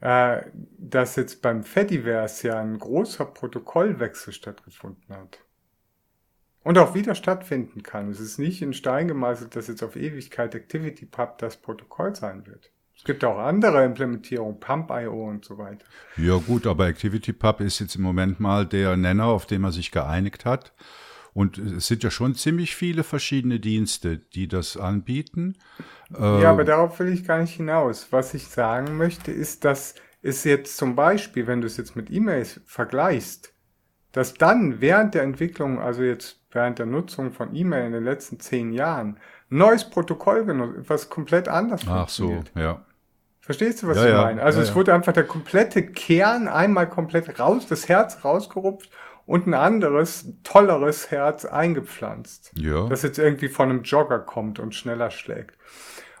äh, 0.00 0.42
dass 0.78 1.16
jetzt 1.16 1.42
beim 1.42 1.64
Fediverse 1.64 2.48
ja 2.48 2.60
ein 2.60 2.78
großer 2.78 3.26
Protokollwechsel 3.26 4.32
stattgefunden 4.32 5.14
hat. 5.14 5.40
Und 6.62 6.76
auch 6.76 6.94
wieder 6.94 7.14
stattfinden 7.14 7.82
kann. 7.82 8.10
Es 8.10 8.20
ist 8.20 8.38
nicht 8.38 8.60
in 8.60 8.74
Stein 8.74 9.08
gemeißelt, 9.08 9.56
dass 9.56 9.68
jetzt 9.68 9.82
auf 9.82 9.96
Ewigkeit 9.96 10.54
ActivityPub 10.54 11.38
das 11.38 11.56
Protokoll 11.56 12.14
sein 12.14 12.46
wird. 12.46 12.70
Es 12.98 13.04
gibt 13.04 13.24
auch 13.24 13.38
andere 13.38 13.84
Implementierungen, 13.84 14.60
Pump.io 14.60 15.28
und 15.28 15.44
so 15.44 15.56
weiter. 15.56 15.84
Ja 16.16 16.36
gut, 16.36 16.66
aber 16.66 16.86
ActivityPub 16.86 17.60
ist 17.60 17.78
jetzt 17.78 17.94
im 17.94 18.02
Moment 18.02 18.40
mal 18.40 18.66
der 18.66 18.96
Nenner, 18.96 19.26
auf 19.26 19.46
den 19.46 19.62
man 19.62 19.72
sich 19.72 19.92
geeinigt 19.92 20.44
hat. 20.44 20.74
Und 21.32 21.56
es 21.58 21.86
sind 21.86 22.02
ja 22.02 22.10
schon 22.10 22.34
ziemlich 22.34 22.74
viele 22.74 23.04
verschiedene 23.04 23.60
Dienste, 23.60 24.18
die 24.18 24.48
das 24.48 24.76
anbieten. 24.76 25.56
Ja, 26.10 26.40
äh, 26.40 26.46
aber 26.46 26.64
darauf 26.64 26.98
will 26.98 27.12
ich 27.12 27.24
gar 27.24 27.38
nicht 27.38 27.54
hinaus. 27.54 28.08
Was 28.10 28.34
ich 28.34 28.48
sagen 28.48 28.96
möchte, 28.96 29.30
ist, 29.30 29.64
dass 29.64 29.94
es 30.20 30.42
jetzt 30.42 30.76
zum 30.76 30.96
Beispiel, 30.96 31.46
wenn 31.46 31.60
du 31.60 31.68
es 31.68 31.76
jetzt 31.76 31.94
mit 31.94 32.10
E-Mails 32.10 32.60
vergleichst, 32.66 33.52
dass 34.10 34.34
dann 34.34 34.80
während 34.80 35.14
der 35.14 35.22
Entwicklung, 35.22 35.78
also 35.78 36.02
jetzt 36.02 36.40
während 36.50 36.80
der 36.80 36.86
Nutzung 36.86 37.32
von 37.32 37.54
E-Mail 37.54 37.86
in 37.86 37.92
den 37.92 38.04
letzten 38.04 38.40
zehn 38.40 38.72
Jahren, 38.72 39.18
neues 39.48 39.88
Protokoll 39.88 40.44
genutzt, 40.44 40.88
was 40.88 41.08
komplett 41.08 41.46
anders 41.48 41.82
Ach 41.84 42.08
funktioniert. 42.08 42.50
Ach 42.50 42.58
so, 42.58 42.60
ja. 42.60 42.84
Verstehst 43.48 43.82
du, 43.82 43.88
was 43.88 43.96
Ja, 43.96 44.04
ich 44.04 44.10
ja, 44.10 44.22
meine? 44.24 44.42
Also 44.42 44.58
ja, 44.58 44.64
es 44.66 44.74
wurde 44.74 44.92
einfach 44.92 45.14
der 45.14 45.24
komplette 45.24 45.82
Kern 45.82 46.48
einmal 46.48 46.86
komplett 46.86 47.40
raus, 47.40 47.66
das 47.66 47.88
Herz 47.88 48.22
rausgerupft 48.22 48.90
und 49.24 49.46
ein 49.46 49.54
anderes, 49.54 50.34
tolleres 50.44 51.10
Herz 51.10 51.46
eingepflanzt. 51.46 52.52
Ja. 52.58 52.86
Das 52.88 53.02
jetzt 53.04 53.18
irgendwie 53.18 53.48
von 53.48 53.70
einem 53.70 53.84
Jogger 53.84 54.18
kommt 54.18 54.58
und 54.58 54.74
schneller 54.74 55.10
schlägt. 55.10 55.56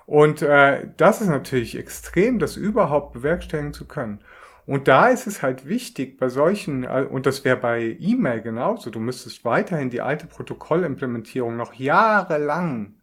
Und 0.06 0.40
äh, 0.40 0.88
das 0.96 1.20
ist 1.20 1.28
natürlich 1.28 1.76
extrem, 1.76 2.38
das 2.38 2.56
überhaupt 2.56 3.12
bewerkstelligen 3.12 3.74
zu 3.74 3.86
können. 3.86 4.24
Und 4.64 4.88
da 4.88 5.08
ist 5.08 5.26
es 5.26 5.42
halt 5.42 5.68
wichtig 5.68 6.16
bei 6.16 6.30
solchen, 6.30 6.84
äh, 6.84 7.06
und 7.10 7.26
das 7.26 7.44
wäre 7.44 7.58
bei 7.58 7.94
E-Mail 8.00 8.40
genauso, 8.40 8.88
du 8.88 9.00
müsstest 9.00 9.44
weiterhin 9.44 9.90
die 9.90 10.00
alte 10.00 10.26
Protokollimplementierung 10.26 11.58
noch 11.58 11.74
jahrelang 11.74 12.94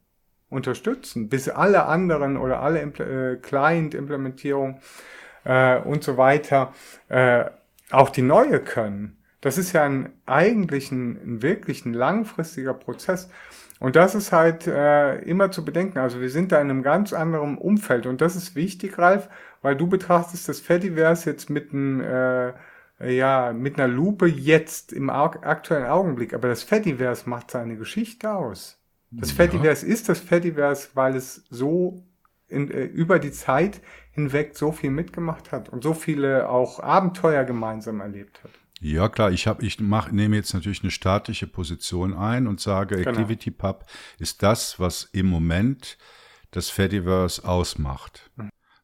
unterstützen, 0.50 1.30
bis 1.30 1.50
alle 1.50 1.86
anderen 1.86 2.38
oder 2.38 2.62
alle 2.62 2.82
äh, 2.82 3.36
Client-Implementierungen 3.38 4.80
äh, 5.44 5.80
und 5.80 6.04
so 6.04 6.18
weiter 6.18 6.74
äh, 7.10 7.46
auch 7.92 8.10
die 8.10 8.22
neue 8.22 8.60
können. 8.60 9.18
Das 9.42 9.58
ist 9.58 9.74
ja 9.74 9.84
ein, 9.84 10.10
eigentlich 10.26 10.92
ein, 10.92 11.18
ein 11.24 11.42
wirklich 11.44 11.86
ein 11.86 11.94
langfristiger 11.94 12.74
Prozess. 12.74 13.30
Und 13.80 13.96
das 13.96 14.16
ist 14.16 14.32
halt 14.32 14.66
äh, 14.68 15.20
immer 15.20 15.52
zu 15.52 15.64
bedenken. 15.66 16.00
Also 16.00 16.22
wir 16.22 16.30
sind 16.30 16.52
da 16.52 16.62
in 16.62 16.70
einem 16.70 16.82
ganz 16.82 17.14
anderen 17.14 17.58
Umfeld. 17.58 18.06
Und 18.06 18.22
das 18.22 18.36
ist 18.36 18.56
wichtig, 18.56 18.98
Ralf, 18.98 19.30
weil 19.62 19.76
du 19.76 19.88
betrachtest 19.88 20.50
das 20.50 20.62
Fediverse 20.62 21.30
jetzt 21.30 21.50
mit 21.50 21.74
einem, 21.74 22.02
äh, 22.02 22.54
ja, 23.14 23.54
mit 23.54 23.78
einer 23.78 23.88
Lupe 23.88 24.26
jetzt 24.26 24.94
im 24.94 25.10
aktuellen 25.10 25.86
Augenblick. 25.86 26.34
Aber 26.34 26.48
das 26.48 26.64
Fediverse 26.64 27.30
macht 27.30 27.52
seine 27.52 27.76
Geschichte 27.76 28.32
aus. 28.32 28.82
Das 29.20 29.30
Ja. 29.32 29.36
Fediverse 29.46 29.86
ist 29.86 30.10
das 30.10 30.20
Fediverse, 30.20 30.90
weil 30.94 31.16
es 31.16 31.46
so 31.50 32.04
in, 32.48 32.70
äh, 32.70 32.84
über 32.84 33.20
die 33.20 33.32
Zeit 33.32 33.82
hinweg 34.12 34.56
so 34.58 34.72
viel 34.72 34.92
mitgemacht 34.92 35.52
hat 35.52 35.70
und 35.70 35.84
so 35.84 35.94
viele 35.94 36.50
auch 36.50 36.80
Abenteuer 36.80 37.44
gemeinsam 37.44 38.02
erlebt 38.02 38.44
hat. 38.44 38.52
Ja, 38.82 39.10
klar, 39.10 39.32
ich 39.32 39.48
habe, 39.48 39.66
ich 39.66 39.80
mach, 39.80 40.12
nehme 40.12 40.36
jetzt 40.36 40.54
natürlich 40.54 40.84
eine 40.84 40.92
staatliche 40.92 41.48
Position 41.48 42.14
ein 42.14 42.46
und 42.46 42.60
sage, 42.60 42.98
Genau. 42.98 43.10
ActivityPub 43.10 43.86
ist 44.20 44.44
das, 44.44 44.80
was 44.80 45.06
im 45.12 45.26
Moment 45.28 45.98
das 46.52 46.70
Fediverse 46.70 47.48
ausmacht. 47.48 48.30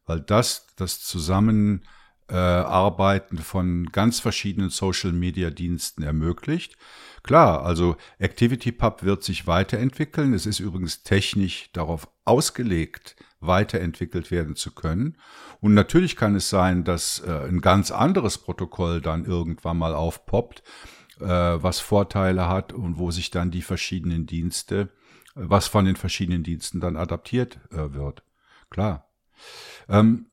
Weil 0.06 0.20
das, 0.20 0.66
das 0.76 1.00
Zusammenarbeiten 1.00 1.86
äh, 2.28 2.34
Arbeiten 2.34 3.38
von 3.38 3.86
ganz 3.86 4.20
verschiedenen 4.20 4.70
Social 4.70 5.12
Media 5.12 5.50
Diensten 5.50 6.02
ermöglicht. 6.02 6.76
Klar, 7.22 7.64
also 7.64 7.96
ActivityPub 8.20 9.04
wird 9.04 9.22
sich 9.22 9.46
weiterentwickeln. 9.46 10.34
Es 10.34 10.46
ist 10.46 10.58
übrigens 10.58 11.02
technisch 11.02 11.70
darauf 11.72 12.08
ausgelegt, 12.24 13.16
weiterentwickelt 13.40 14.30
werden 14.30 14.56
zu 14.56 14.72
können. 14.72 15.18
Und 15.60 15.74
natürlich 15.74 16.16
kann 16.16 16.34
es 16.34 16.50
sein, 16.50 16.84
dass 16.84 17.20
äh, 17.20 17.48
ein 17.48 17.60
ganz 17.60 17.90
anderes 17.90 18.38
Protokoll 18.38 19.00
dann 19.00 19.24
irgendwann 19.24 19.78
mal 19.78 19.94
aufpoppt, 19.94 20.62
äh, 21.20 21.26
was 21.26 21.78
Vorteile 21.78 22.48
hat 22.48 22.72
und 22.72 22.98
wo 22.98 23.10
sich 23.10 23.30
dann 23.30 23.50
die 23.50 23.62
verschiedenen 23.62 24.26
Dienste, 24.26 24.80
äh, 24.80 24.86
was 25.34 25.68
von 25.68 25.84
den 25.84 25.96
verschiedenen 25.96 26.42
Diensten 26.42 26.80
dann 26.80 26.96
adaptiert 26.96 27.60
äh, 27.70 27.92
wird. 27.92 28.24
Klar. 28.70 29.08
Ähm, 29.88 30.26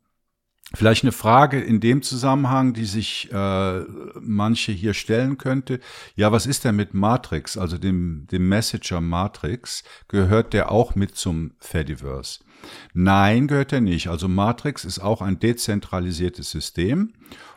Vielleicht 0.76 1.03
eine 1.03 1.11
Frage 1.11 1.59
in 1.59 1.80
dem 1.80 2.03
Zusammenhang, 2.03 2.74
die 2.74 2.86
sich 2.86 3.32
äh, 3.32 3.80
manche 4.22 4.72
hier 4.72 4.93
stellen 4.93 5.39
könnte. 5.39 5.80
Ja, 6.15 6.32
was 6.32 6.45
ist 6.45 6.63
denn 6.63 6.76
mit 6.76 6.93
Matrix, 6.93 7.57
also 7.57 7.80
dem, 7.80 8.28
dem 8.32 8.47
Messenger 8.47 9.01
Matrix? 9.01 9.84
Gehört 10.09 10.53
der 10.53 10.72
auch 10.72 10.93
mit 10.93 11.15
zum 11.15 11.53
Fediverse? 11.59 12.41
Nein, 12.93 13.47
gehört 13.47 13.74
er 13.74 13.82
nicht. 13.82 14.09
Also 14.09 14.28
Matrix 14.28 14.86
ist 14.86 14.99
auch 14.99 15.24
ein 15.24 15.39
dezentralisiertes 15.39 16.51
System, 16.51 17.13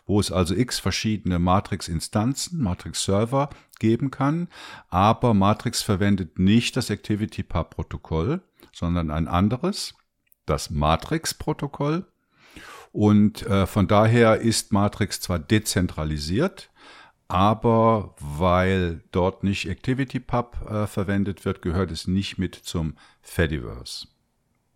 wo 0.07 0.19
es 0.19 0.33
also 0.33 0.55
x 0.55 0.79
verschiedene 0.79 1.39
Matrix-Instanzen, 1.39 2.63
Matrix-Server 2.63 3.51
geben 3.79 4.11
kann. 4.11 4.49
Aber 4.89 5.35
Matrix 5.35 5.83
verwendet 5.83 6.39
nicht 6.39 6.77
das 6.79 6.91
ActivityPub-Protokoll, 6.91 8.41
sondern 8.73 9.11
ein 9.11 9.29
anderes, 9.29 9.95
das 10.47 10.71
Matrix-Protokoll. 10.71 12.07
Und 12.93 13.47
äh, 13.47 13.67
von 13.67 13.89
daher 13.89 14.41
ist 14.41 14.73
Matrix 14.73 15.21
zwar 15.21 15.39
dezentralisiert, 15.39 16.71
aber 17.27 18.15
weil 18.21 19.03
dort 19.11 19.43
nicht 19.43 19.69
ActivityPub 19.69 20.71
äh, 20.71 20.87
verwendet 20.87 21.47
wird, 21.47 21.63
gehört 21.63 21.91
es 21.91 22.07
nicht 22.07 22.37
mit 22.37 22.55
zum 22.55 22.97
Fediverse. 23.23 24.09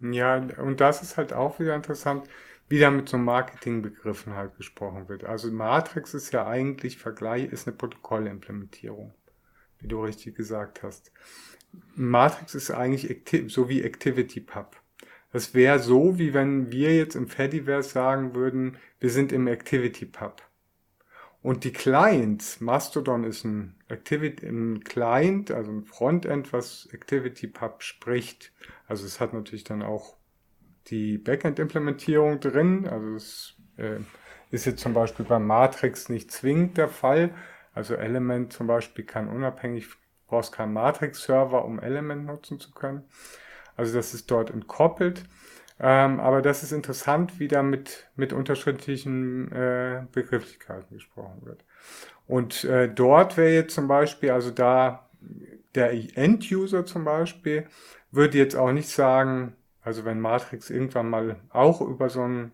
Ja, 0.01 0.37
und 0.37 0.81
das 0.81 1.03
ist 1.03 1.19
halt 1.19 1.33
auch 1.35 1.59
wieder 1.59 1.75
interessant, 1.75 2.29
wie 2.69 2.79
da 2.79 2.91
mit 2.91 3.09
so 3.09 3.19
Marketingbegriffen 3.19 4.35
halt 4.35 4.57
gesprochen 4.57 5.09
wird. 5.09 5.25
Also 5.25 5.51
Matrix 5.51 6.14
ist 6.14 6.33
ja 6.33 6.47
eigentlich 6.47 6.99
Vergleich, 6.99 7.53
ist 7.53 7.67
eine 7.67 7.77
Protokollimplementierung, 7.77 9.14
wie 9.79 9.89
du 9.89 10.03
richtig 10.03 10.37
gesagt 10.37 10.83
hast. 10.83 11.12
Matrix 11.95 12.55
ist 12.55 12.71
eigentlich 12.71 13.53
so 13.53 13.69
wie 13.69 13.85
ActivityPub. 13.85 14.81
Das 15.37 15.53
wäre 15.53 15.78
so, 15.80 16.18
wie 16.18 16.32
wenn 16.32 16.72
wir 16.72 16.97
jetzt 16.97 17.14
im 17.14 17.28
Fediverse 17.28 17.91
sagen 17.91 18.34
würden, 18.34 18.78
wir 19.01 19.11
sind 19.11 19.32
im 19.32 19.47
ActivityPub. 19.47 20.41
Und 21.43 21.64
die 21.64 21.74
Clients, 21.74 22.62
Mastodon 22.62 23.22
ist 23.22 23.45
ein, 23.45 23.74
Activity, 23.91 24.47
ein 24.47 24.82
Client, 24.82 25.51
also 25.51 25.70
ein 25.70 25.84
Frontend, 25.84 26.55
was 26.55 26.89
ActivityPub 26.91 27.82
spricht. 27.82 28.51
Also 28.89 29.05
es 29.05 29.20
hat 29.20 29.34
natürlich 29.34 29.64
dann 29.64 29.82
auch 29.82 30.16
die 30.87 31.18
Backend-Implementierung 31.18 32.41
drin. 32.41 32.89
Also 32.89 33.14
es 33.16 33.57
äh, 33.76 33.99
ist 34.51 34.64
jetzt 34.64 34.80
zum 34.80 34.95
Beispiel 34.95 35.26
bei 35.26 35.39
Matrix 35.39 36.09
nicht 36.09 36.32
zwingend 36.32 36.78
der 36.78 36.89
Fall. 36.89 37.34
Also 37.74 37.95
Element 37.95 38.55
zum 38.55 38.68
Beispiel 38.68 39.05
kann 39.05 39.28
unabhängig, 39.28 39.87
brauchst 40.28 40.53
keinen 40.53 40.72
Matrix-Server, 40.72 41.62
um 41.62 41.78
Element 41.78 42.24
nutzen 42.24 42.59
zu 42.59 42.70
können. 42.70 43.05
Also 43.77 43.95
das 43.95 44.14
ist 44.14 44.31
dort 44.31 44.51
entkoppelt. 44.51 45.24
Ähm, 45.79 46.20
aber 46.20 46.41
das 46.41 46.62
ist 46.62 46.72
interessant, 46.72 47.39
wie 47.39 47.49
da 47.49 47.62
mit, 47.62 48.09
mit 48.16 48.33
unterschiedlichen 48.33 49.53
äh, 49.53 50.07
Begrifflichkeiten 50.12 50.97
gesprochen 50.97 51.43
wird. 51.45 51.64
Und 52.27 52.64
äh, 52.64 52.89
dort 52.89 53.37
wäre 53.37 53.53
jetzt 53.53 53.74
zum 53.74 53.87
Beispiel, 53.87 54.31
also 54.31 54.51
da 54.51 55.09
der 55.74 55.93
End-User 56.16 56.87
zum 56.87 57.05
Beispiel, 57.05 57.66
würde 58.11 58.39
jetzt 58.39 58.57
auch 58.57 58.72
nicht 58.72 58.89
sagen, 58.89 59.55
also 59.83 60.05
wenn 60.05 60.20
Matrix 60.20 60.70
irgendwann 60.70 61.11
mal 61.11 61.37
auch 61.51 61.81
über 61.81 62.09
so 62.09 62.22
einen 62.22 62.53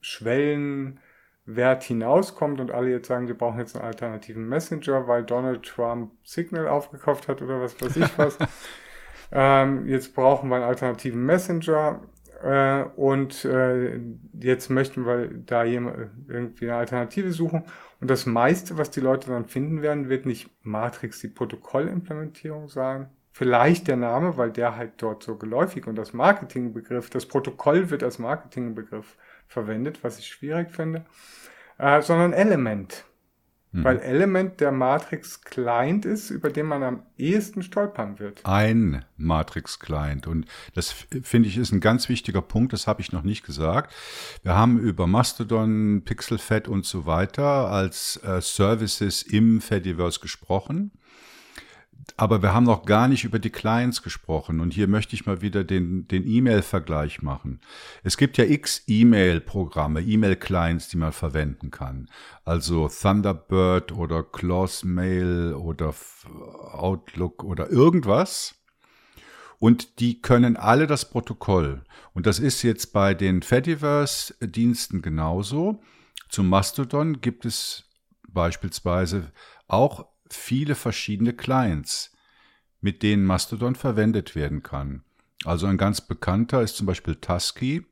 Schwellenwert 0.00 1.84
hinauskommt 1.84 2.60
und 2.60 2.70
alle 2.70 2.90
jetzt 2.90 3.08
sagen, 3.08 3.28
wir 3.28 3.38
brauchen 3.38 3.60
jetzt 3.60 3.76
einen 3.76 3.84
alternativen 3.84 4.48
Messenger, 4.48 5.06
weil 5.06 5.24
Donald 5.24 5.62
Trump 5.62 6.12
Signal 6.24 6.68
aufgekauft 6.68 7.28
hat 7.28 7.40
oder 7.42 7.60
was 7.60 7.80
weiß 7.80 7.96
ich 7.96 8.18
was. 8.18 8.36
ähm, 9.32 9.86
jetzt 9.86 10.14
brauchen 10.14 10.48
wir 10.48 10.56
einen 10.56 10.64
alternativen 10.64 11.24
Messenger 11.24 12.00
äh, 12.42 12.84
und 12.96 13.44
äh, 13.44 14.00
jetzt 14.38 14.70
möchten 14.70 15.06
wir 15.06 15.28
da 15.28 15.64
irgendwie 15.64 16.66
eine 16.66 16.76
Alternative 16.76 17.32
suchen. 17.32 17.64
Und 18.00 18.10
das 18.10 18.26
meiste, 18.26 18.78
was 18.78 18.90
die 18.90 19.00
Leute 19.00 19.30
dann 19.30 19.46
finden 19.46 19.82
werden, 19.82 20.08
wird 20.08 20.26
nicht 20.26 20.50
Matrix 20.62 21.20
die 21.20 21.28
Protokollimplementierung 21.28 22.68
sein. 22.68 23.08
Vielleicht 23.32 23.88
der 23.88 23.96
Name, 23.96 24.36
weil 24.36 24.50
der 24.50 24.76
halt 24.76 24.94
dort 24.98 25.22
so 25.22 25.36
geläufig 25.36 25.86
und 25.86 25.96
das 25.96 26.12
Marketingbegriff, 26.12 27.10
das 27.10 27.26
Protokoll 27.26 27.90
wird 27.90 28.02
als 28.02 28.18
Marketingbegriff 28.18 29.16
verwendet, 29.46 30.02
was 30.02 30.18
ich 30.18 30.26
schwierig 30.26 30.70
finde, 30.70 31.04
äh, 31.78 32.02
sondern 32.02 32.32
Element. 32.32 33.04
Mhm. 33.72 33.84
Weil 33.84 33.98
Element 34.00 34.60
der 34.60 34.72
Matrix 34.72 35.42
Client 35.42 36.04
ist, 36.04 36.30
über 36.30 36.50
den 36.50 36.66
man 36.66 36.82
am 36.82 37.02
ehesten 37.16 37.62
stolpern 37.62 38.18
wird. 38.18 38.44
Ein 38.44 39.04
Matrix-Client. 39.16 40.26
Und 40.26 40.46
das 40.74 40.90
finde 41.22 41.48
ich 41.48 41.56
ist 41.56 41.72
ein 41.72 41.80
ganz 41.80 42.08
wichtiger 42.08 42.42
Punkt, 42.42 42.72
das 42.72 42.86
habe 42.86 43.00
ich 43.00 43.12
noch 43.12 43.22
nicht 43.22 43.44
gesagt. 43.44 43.94
Wir 44.42 44.56
haben 44.56 44.78
über 44.78 45.06
Mastodon, 45.06 46.02
Pixelfed 46.04 46.66
und 46.66 46.84
so 46.84 47.06
weiter 47.06 47.70
als 47.70 48.20
äh, 48.24 48.40
Services 48.40 49.22
im 49.22 49.60
Fediverse 49.60 50.18
gesprochen. 50.18 50.90
Aber 52.16 52.42
wir 52.42 52.52
haben 52.54 52.64
noch 52.64 52.84
gar 52.84 53.08
nicht 53.08 53.24
über 53.24 53.38
die 53.38 53.50
Clients 53.50 54.02
gesprochen. 54.02 54.60
Und 54.60 54.72
hier 54.72 54.88
möchte 54.88 55.14
ich 55.14 55.26
mal 55.26 55.42
wieder 55.42 55.64
den, 55.64 56.06
den 56.08 56.26
E-Mail-Vergleich 56.26 57.22
machen. 57.22 57.60
Es 58.02 58.16
gibt 58.16 58.38
ja 58.38 58.44
x 58.44 58.84
E-Mail-Programme, 58.86 60.00
E-Mail-Clients, 60.02 60.88
die 60.88 60.96
man 60.96 61.12
verwenden 61.12 61.70
kann. 61.70 62.08
Also 62.44 62.88
Thunderbird 62.88 63.92
oder 63.92 64.24
Mail 64.84 65.54
oder 65.54 65.94
Outlook 66.72 67.44
oder 67.44 67.70
irgendwas. 67.70 68.56
Und 69.58 70.00
die 70.00 70.22
können 70.22 70.56
alle 70.56 70.86
das 70.86 71.10
Protokoll. 71.10 71.84
Und 72.14 72.26
das 72.26 72.38
ist 72.38 72.62
jetzt 72.62 72.92
bei 72.92 73.12
den 73.12 73.42
Fediverse-Diensten 73.42 75.02
genauso. 75.02 75.82
Zum 76.30 76.48
Mastodon 76.48 77.20
gibt 77.20 77.44
es 77.44 77.84
beispielsweise 78.26 79.32
auch 79.68 80.06
viele 80.34 80.74
verschiedene 80.74 81.32
Clients, 81.32 82.16
mit 82.80 83.02
denen 83.02 83.24
Mastodon 83.24 83.74
verwendet 83.74 84.34
werden 84.34 84.62
kann. 84.62 85.02
Also 85.44 85.66
ein 85.66 85.78
ganz 85.78 86.00
bekannter 86.00 86.62
ist 86.62 86.76
zum 86.76 86.86
Beispiel 86.86 87.16
Tusky. 87.16 87.84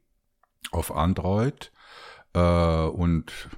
auf 0.70 0.95
Android 0.95 1.72
äh, 2.34 2.86
und 2.86 3.49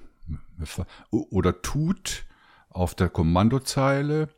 oder 1.10 1.62
tut 1.62 2.24
auf 2.68 2.94
der 2.94 3.08
Kommandozeile. 3.08 4.28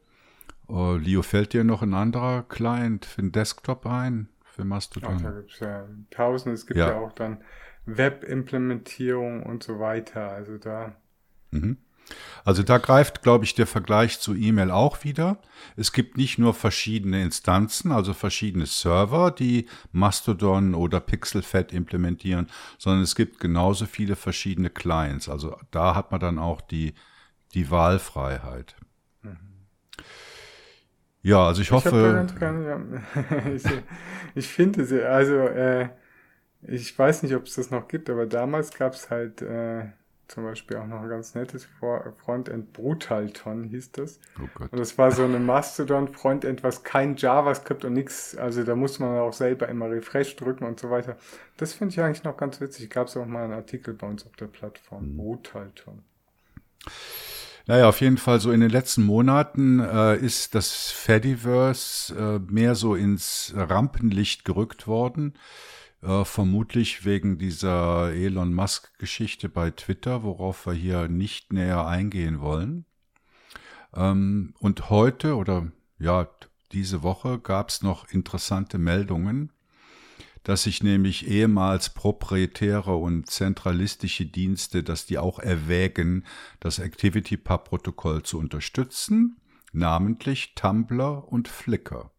Uh, 0.69 0.95
Leo, 0.95 1.23
fällt 1.23 1.53
dir 1.53 1.65
noch 1.65 1.83
ein 1.83 1.93
anderer 1.93 2.45
Client 2.45 3.05
für 3.05 3.21
den 3.21 3.33
Desktop 3.33 3.85
ein? 3.85 4.29
Für 4.45 4.65
Mastodon? 4.65 5.17
Ach, 5.17 5.23
da 5.23 5.31
gibt 5.33 5.53
es 5.53 5.61
ja 5.61 5.89
tausend. 6.11 6.55
Es 6.55 6.67
gibt 6.67 6.79
ja, 6.79 6.91
ja 6.91 6.99
auch 6.99 7.13
dann 7.13 7.43
Web-Implementierung 7.85 9.43
und 9.43 9.63
so 9.63 9.81
weiter. 9.81 10.31
Also 10.31 10.59
da. 10.59 10.95
Mhm. 11.51 11.79
Also 12.45 12.63
da 12.63 12.79
greift, 12.79 13.23
glaube 13.23 13.45
ich, 13.45 13.55
der 13.55 13.67
Vergleich 13.67 14.21
zu 14.21 14.35
E-Mail 14.35 14.71
auch 14.71 15.05
wieder. 15.05 15.39
Es 15.77 15.93
gibt 15.93 16.17
nicht 16.17 16.39
nur 16.39 16.55
verschiedene 16.55 17.23
Instanzen, 17.23 17.93
also 17.93 18.15
verschiedene 18.15 18.67
Server, 18.67 19.31
die 19.31 19.67
Mastodon 19.93 20.75
oder 20.75 21.01
Pixelfed 21.01 21.73
implementieren, 21.73 22.49
sondern 22.79 23.03
es 23.03 23.15
gibt 23.15 23.41
genauso 23.41 23.87
viele 23.87 24.17
verschiedene 24.17 24.71
Clients. 24.71 25.29
Also 25.29 25.57
da 25.71 25.95
hat 25.95 26.11
man 26.11 26.21
dann 26.21 26.39
auch 26.39 26.61
die, 26.61 26.95
die 27.55 27.71
Wahlfreiheit. 27.71 28.75
Mhm. 29.23 29.39
Ja, 31.23 31.47
also 31.47 31.63
ich, 31.63 31.69
ich 31.69 31.73
hoffe. 31.73 32.27
Ich, 33.55 33.65
ich 34.35 34.49
finde 34.49 34.85
sie, 34.85 35.03
also 35.03 35.37
äh, 35.37 35.91
ich 36.63 36.97
weiß 36.97 37.23
nicht, 37.23 37.35
ob 37.35 37.45
es 37.45 37.55
das 37.55 37.71
noch 37.71 37.89
gibt, 37.89 38.09
aber 38.09 38.27
damals 38.27 38.73
gab 38.73 38.95
es 38.95 39.11
halt 39.11 39.43
äh, 39.43 39.87
zum 40.33 40.45
Beispiel 40.45 40.79
auch 40.79 40.87
noch 40.87 41.03
ein 41.03 41.09
ganz 41.11 41.35
nettes 41.35 41.69
Frontend, 42.25 42.73
Brutalton 42.73 43.65
hieß 43.65 43.93
das. 43.93 44.19
Oh 44.43 44.49
Gott. 44.55 44.73
Und 44.73 44.79
das 44.79 44.97
war 44.97 45.13
so 45.13 45.25
eine 45.25 45.39
Mastodon-Frontend, 45.39 46.63
was 46.63 46.83
kein 46.85 47.17
JavaScript 47.17 47.85
und 47.85 47.93
nichts, 47.93 48.35
also 48.37 48.65
da 48.65 48.75
muss 48.75 48.99
man 48.99 49.19
auch 49.19 49.35
selber 49.35 49.69
immer 49.69 49.91
Refresh 49.91 50.37
drücken 50.37 50.65
und 50.65 50.81
so 50.81 50.91
weiter. 50.91 51.19
Das 51.59 51.75
finde 51.75 51.93
ich 51.93 52.01
eigentlich 52.01 52.25
noch 52.25 52.39
ganz 52.39 52.63
witzig. 52.63 52.89
Gab 52.89 53.09
es 53.09 53.17
auch 53.17 53.27
mal 53.27 53.45
einen 53.45 53.53
Artikel 53.53 53.93
bei 53.93 54.07
uns 54.07 54.25
auf 54.25 54.35
der 54.37 54.47
Plattform, 54.47 55.13
mhm. 55.13 55.17
Brutalton. 55.19 56.03
Naja, 57.67 57.89
auf 57.89 58.01
jeden 58.01 58.17
Fall 58.17 58.41
so 58.41 58.51
in 58.53 58.61
den 58.61 58.71
letzten 58.71 59.03
Monaten 59.03 59.81
äh, 59.81 60.17
ist 60.17 60.55
das 60.55 60.91
Fediverse 60.91 62.15
äh, 62.15 62.53
mehr 62.53 62.75
so 62.75 62.95
ins 62.95 63.53
Rampenlicht 63.55 64.47
gerückt 64.47 64.87
worden. 64.87 65.35
Äh, 66.03 66.25
vermutlich 66.25 67.05
wegen 67.05 67.39
dieser 67.39 68.13
Elon 68.13 68.53
Musk-Geschichte 68.53 69.49
bei 69.49 69.71
Twitter, 69.71 70.25
worauf 70.25 70.67
wir 70.67 70.73
hier 70.73 71.09
nicht 71.09 71.53
näher 71.53 71.87
eingehen 71.87 72.41
wollen. 72.41 72.87
Ähm, 73.95 74.55
und 74.59 74.91
heute 74.91 75.37
oder 75.37 75.71
ja, 75.99 76.29
diese 76.73 77.05
Woche 77.05 77.39
gab 77.39 77.69
es 77.69 77.83
noch 77.83 78.09
interessante 78.09 78.79
Meldungen, 78.79 79.53
dass 80.43 80.65
sich 80.65 80.83
nämlich 80.83 81.29
ehemals 81.29 81.91
proprietäre 81.91 82.97
und 82.97 83.31
zentralistische 83.31 84.27
Dienste, 84.27 84.83
dass 84.83 85.07
die 85.07 85.19
auch 85.19 85.39
erwägen, 85.39 86.25
das 86.59 86.81
ActivityPub-Protokoll 86.81 88.25
zu 88.25 88.41
unterstützen, 88.41 89.37
namentlich 89.73 90.57
Tumblr 90.57 91.29
und 91.29 91.47
Flickr. 91.47 92.11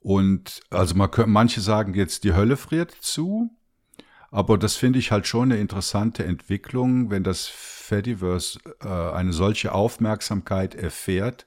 Und 0.00 0.62
also 0.70 0.94
man 0.94 1.10
könnte, 1.10 1.30
manche 1.30 1.60
sagen 1.60 1.94
jetzt, 1.94 2.24
die 2.24 2.34
Hölle 2.34 2.56
friert 2.56 2.90
zu. 2.90 3.50
Aber 4.30 4.56
das 4.58 4.76
finde 4.76 4.98
ich 4.98 5.10
halt 5.12 5.26
schon 5.26 5.50
eine 5.50 5.60
interessante 5.60 6.24
Entwicklung, 6.24 7.10
wenn 7.10 7.24
das 7.24 7.46
Fediverse 7.46 8.60
äh, 8.80 8.88
eine 8.88 9.32
solche 9.32 9.72
Aufmerksamkeit 9.72 10.74
erfährt, 10.74 11.46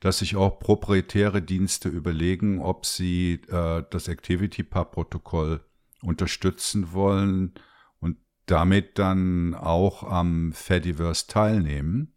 dass 0.00 0.18
sich 0.18 0.36
auch 0.36 0.58
proprietäre 0.58 1.42
Dienste 1.42 1.88
überlegen, 1.88 2.60
ob 2.60 2.86
sie 2.86 3.40
äh, 3.48 3.84
das 3.90 4.08
ActivityPub-Protokoll 4.08 5.60
unterstützen 6.02 6.92
wollen 6.92 7.54
und 8.00 8.18
damit 8.46 8.98
dann 8.98 9.54
auch 9.54 10.02
am 10.02 10.52
Fediverse 10.52 11.28
teilnehmen. 11.28 12.14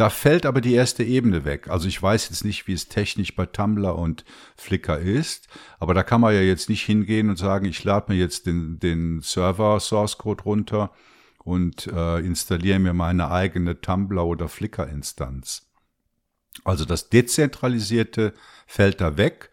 Da 0.00 0.08
fällt 0.08 0.46
aber 0.46 0.62
die 0.62 0.72
erste 0.72 1.04
Ebene 1.04 1.44
weg. 1.44 1.68
Also 1.68 1.86
ich 1.86 2.02
weiß 2.02 2.30
jetzt 2.30 2.42
nicht, 2.42 2.66
wie 2.66 2.72
es 2.72 2.88
technisch 2.88 3.36
bei 3.36 3.44
Tumblr 3.44 3.94
und 3.96 4.24
Flickr 4.56 4.98
ist, 4.98 5.48
aber 5.78 5.92
da 5.92 6.02
kann 6.02 6.22
man 6.22 6.32
ja 6.32 6.40
jetzt 6.40 6.70
nicht 6.70 6.86
hingehen 6.86 7.28
und 7.28 7.36
sagen, 7.36 7.66
ich 7.66 7.84
lade 7.84 8.10
mir 8.10 8.18
jetzt 8.18 8.46
den, 8.46 8.78
den 8.78 9.20
Server 9.20 9.78
Source 9.78 10.16
Code 10.16 10.44
runter 10.44 10.90
und 11.44 11.86
äh, 11.88 12.20
installiere 12.20 12.78
mir 12.78 12.94
meine 12.94 13.30
eigene 13.30 13.82
Tumblr 13.82 14.24
oder 14.24 14.48
Flickr 14.48 14.88
Instanz. 14.88 15.70
Also 16.64 16.86
das 16.86 17.10
Dezentralisierte 17.10 18.32
fällt 18.66 19.02
da 19.02 19.18
weg. 19.18 19.50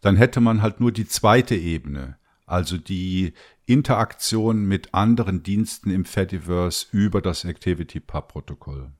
Dann 0.00 0.16
hätte 0.16 0.40
man 0.40 0.62
halt 0.62 0.80
nur 0.80 0.92
die 0.92 1.08
zweite 1.08 1.56
Ebene, 1.56 2.16
also 2.46 2.78
die 2.78 3.34
Interaktion 3.66 4.64
mit 4.64 4.94
anderen 4.94 5.42
Diensten 5.42 5.90
im 5.90 6.06
Fediverse 6.06 6.86
über 6.90 7.20
das 7.20 7.44
ActivityPub-Protokoll. 7.44 8.92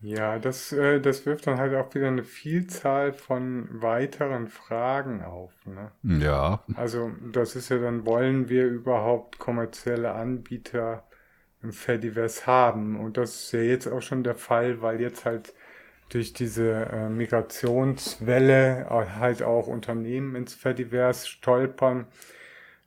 Ja, 0.00 0.38
das, 0.38 0.72
äh, 0.72 1.00
das 1.00 1.26
wirft 1.26 1.46
dann 1.46 1.58
halt 1.58 1.74
auch 1.74 1.92
wieder 1.94 2.06
eine 2.06 2.22
Vielzahl 2.22 3.12
von 3.12 3.82
weiteren 3.82 4.46
Fragen 4.46 5.22
auf. 5.24 5.52
Ne? 5.66 5.90
Ja. 6.24 6.62
Also 6.74 7.10
das 7.32 7.56
ist 7.56 7.68
ja 7.68 7.78
dann, 7.78 8.06
wollen 8.06 8.48
wir 8.48 8.66
überhaupt 8.66 9.38
kommerzielle 9.38 10.12
Anbieter 10.12 11.04
im 11.62 11.72
Fediverse 11.72 12.46
haben? 12.46 12.98
Und 13.00 13.16
das 13.16 13.34
ist 13.44 13.52
ja 13.52 13.60
jetzt 13.60 13.88
auch 13.88 14.02
schon 14.02 14.22
der 14.22 14.36
Fall, 14.36 14.82
weil 14.82 15.00
jetzt 15.00 15.24
halt 15.24 15.52
durch 16.10 16.32
diese 16.32 16.70
äh, 16.72 17.08
Migrationswelle 17.08 18.86
halt 18.88 19.42
auch 19.42 19.66
Unternehmen 19.66 20.36
ins 20.36 20.54
Fediverse 20.54 21.26
stolpern, 21.26 22.06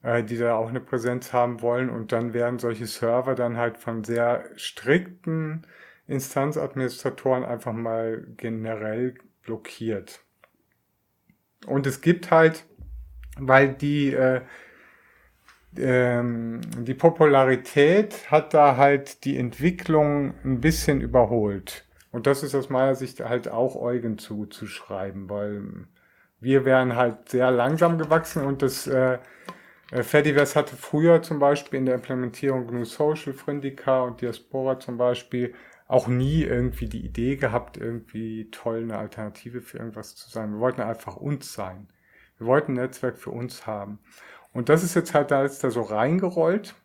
äh, 0.03 0.23
die 0.23 0.37
da 0.37 0.55
auch 0.55 0.69
eine 0.69 0.79
Präsenz 0.79 1.33
haben 1.33 1.61
wollen. 1.61 1.89
Und 1.89 2.11
dann 2.13 2.33
werden 2.33 2.59
solche 2.59 2.87
Server 2.87 3.35
dann 3.35 3.57
halt 3.57 3.77
von 3.77 4.03
sehr 4.03 4.45
strikten 4.55 5.67
Instanzadministratoren 6.11 7.43
einfach 7.43 7.73
mal 7.73 8.25
generell 8.37 9.15
blockiert. 9.43 10.21
Und 11.65 11.87
es 11.87 12.01
gibt 12.01 12.31
halt, 12.31 12.65
weil 13.37 13.73
die, 13.73 14.13
äh, 14.13 14.41
ähm, 15.77 16.61
die 16.79 16.93
Popularität 16.93 18.29
hat 18.29 18.53
da 18.53 18.77
halt 18.77 19.23
die 19.25 19.37
Entwicklung 19.37 20.33
ein 20.43 20.59
bisschen 20.59 21.01
überholt. 21.01 21.85
Und 22.11 22.27
das 22.27 22.43
ist 22.43 22.55
aus 22.55 22.69
meiner 22.69 22.95
Sicht 22.95 23.21
halt 23.21 23.47
auch 23.47 23.75
Eugen 23.75 24.17
zuzuschreiben, 24.17 25.29
weil 25.29 25.63
wir 26.41 26.65
wären 26.65 26.95
halt 26.95 27.29
sehr 27.29 27.51
langsam 27.51 27.97
gewachsen 27.97 28.43
und 28.43 28.61
das 28.61 28.87
äh, 28.87 29.19
äh 29.91 30.03
Fediverse 30.03 30.55
hatte 30.55 30.75
früher 30.75 31.21
zum 31.21 31.39
Beispiel 31.39 31.79
in 31.79 31.85
der 31.85 31.95
Implementierung 31.95 32.67
GNU 32.67 32.83
Social, 32.83 33.33
Frindica 33.33 34.01
und 34.01 34.19
Diaspora 34.21 34.79
zum 34.79 34.97
Beispiel 34.97 35.53
auch 35.91 36.07
nie 36.07 36.43
irgendwie 36.43 36.87
die 36.87 37.03
Idee 37.03 37.35
gehabt, 37.35 37.75
irgendwie 37.75 38.49
toll 38.49 38.83
eine 38.83 38.97
Alternative 38.97 39.59
für 39.59 39.77
irgendwas 39.77 40.15
zu 40.15 40.29
sein. 40.29 40.53
Wir 40.53 40.59
wollten 40.59 40.79
einfach 40.79 41.17
uns 41.17 41.51
sein. 41.51 41.89
Wir 42.37 42.47
wollten 42.47 42.71
ein 42.71 42.75
Netzwerk 42.75 43.17
für 43.17 43.31
uns 43.31 43.67
haben. 43.67 43.99
Und 44.53 44.69
das 44.69 44.83
ist 44.83 44.95
jetzt 44.95 45.13
halt 45.13 45.31
da 45.31 45.43
jetzt 45.43 45.65
da 45.65 45.69
so 45.69 45.81
reingerollt. 45.81 46.75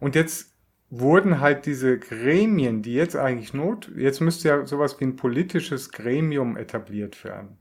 Und 0.00 0.16
jetzt 0.16 0.56
wurden 0.90 1.38
halt 1.38 1.66
diese 1.66 2.00
Gremien, 2.00 2.82
die 2.82 2.94
jetzt 2.94 3.14
eigentlich 3.14 3.54
not, 3.54 3.92
jetzt 3.94 4.20
müsste 4.20 4.48
ja 4.48 4.66
sowas 4.66 4.98
wie 4.98 5.04
ein 5.04 5.16
politisches 5.16 5.92
Gremium 5.92 6.56
etabliert 6.56 7.22
werden. 7.22 7.58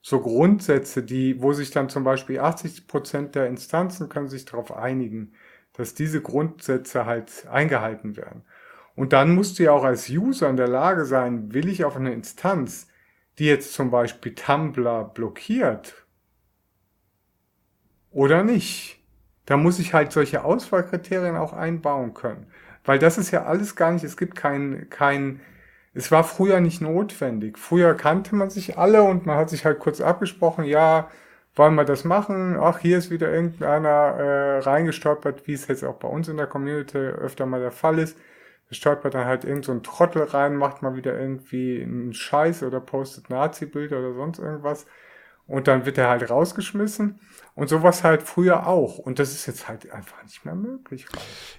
So 0.00 0.20
Grundsätze, 0.20 1.02
die, 1.02 1.42
wo 1.42 1.52
sich 1.52 1.70
dann 1.72 1.90
zum 1.90 2.04
Beispiel 2.04 2.40
80 2.40 2.86
Prozent 2.86 3.34
der 3.34 3.48
Instanzen 3.48 4.08
können 4.08 4.28
sich 4.28 4.46
darauf 4.46 4.74
einigen, 4.74 5.34
dass 5.74 5.92
diese 5.92 6.22
Grundsätze 6.22 7.04
halt 7.04 7.46
eingehalten 7.50 8.16
werden. 8.16 8.44
Und 8.96 9.12
dann 9.12 9.34
musst 9.34 9.58
du 9.58 9.64
ja 9.64 9.72
auch 9.72 9.84
als 9.84 10.08
User 10.08 10.48
in 10.48 10.56
der 10.56 10.68
Lage 10.68 11.04
sein, 11.04 11.52
will 11.52 11.68
ich 11.68 11.84
auf 11.84 11.96
eine 11.96 12.12
Instanz, 12.12 12.88
die 13.38 13.46
jetzt 13.46 13.72
zum 13.72 13.90
Beispiel 13.90 14.34
Tumblr 14.34 15.10
blockiert 15.12 16.06
oder 18.10 18.44
nicht. 18.44 19.00
Da 19.46 19.56
muss 19.56 19.78
ich 19.78 19.92
halt 19.92 20.12
solche 20.12 20.44
Auswahlkriterien 20.44 21.36
auch 21.36 21.52
einbauen 21.52 22.14
können. 22.14 22.46
Weil 22.84 22.98
das 22.98 23.18
ist 23.18 23.30
ja 23.30 23.44
alles 23.44 23.76
gar 23.76 23.92
nicht, 23.92 24.04
es 24.04 24.16
gibt 24.16 24.36
kein, 24.36 24.88
kein, 24.90 25.40
es 25.92 26.12
war 26.12 26.22
früher 26.22 26.60
nicht 26.60 26.80
notwendig. 26.80 27.58
Früher 27.58 27.94
kannte 27.94 28.36
man 28.36 28.50
sich 28.50 28.78
alle 28.78 29.02
und 29.02 29.26
man 29.26 29.36
hat 29.36 29.50
sich 29.50 29.64
halt 29.64 29.80
kurz 29.80 30.00
abgesprochen, 30.00 30.64
ja, 30.64 31.10
wollen 31.56 31.74
wir 31.74 31.84
das 31.84 32.04
machen? 32.04 32.56
Ach, 32.58 32.78
hier 32.78 32.98
ist 32.98 33.10
wieder 33.10 33.32
irgendeiner 33.32 33.90
äh, 33.90 34.58
reingestolpert, 34.60 35.46
wie 35.46 35.52
es 35.52 35.66
jetzt 35.68 35.84
auch 35.84 35.96
bei 35.96 36.08
uns 36.08 36.28
in 36.28 36.36
der 36.36 36.46
Community 36.46 36.98
öfter 36.98 37.46
mal 37.46 37.60
der 37.60 37.72
Fall 37.72 37.98
ist 37.98 38.16
stolpert 38.70 39.14
dann 39.14 39.26
halt 39.26 39.44
irgend 39.44 39.64
so 39.64 39.72
ein 39.72 39.82
Trottel 39.82 40.22
rein, 40.24 40.56
macht 40.56 40.82
mal 40.82 40.96
wieder 40.96 41.18
irgendwie 41.18 41.82
einen 41.82 42.12
Scheiß 42.14 42.62
oder 42.62 42.80
postet 42.80 43.30
Nazi-Bilder 43.30 43.98
oder 43.98 44.14
sonst 44.14 44.38
irgendwas. 44.38 44.86
Und 45.46 45.68
dann 45.68 45.84
wird 45.84 45.98
er 45.98 46.08
halt 46.08 46.30
rausgeschmissen. 46.30 47.20
Und 47.56 47.68
sowas 47.68 48.02
halt 48.02 48.24
früher 48.24 48.66
auch. 48.66 48.98
Und 48.98 49.20
das 49.20 49.30
ist 49.30 49.46
jetzt 49.46 49.68
halt 49.68 49.88
einfach 49.92 50.20
nicht 50.24 50.44
mehr 50.44 50.56
möglich. 50.56 51.06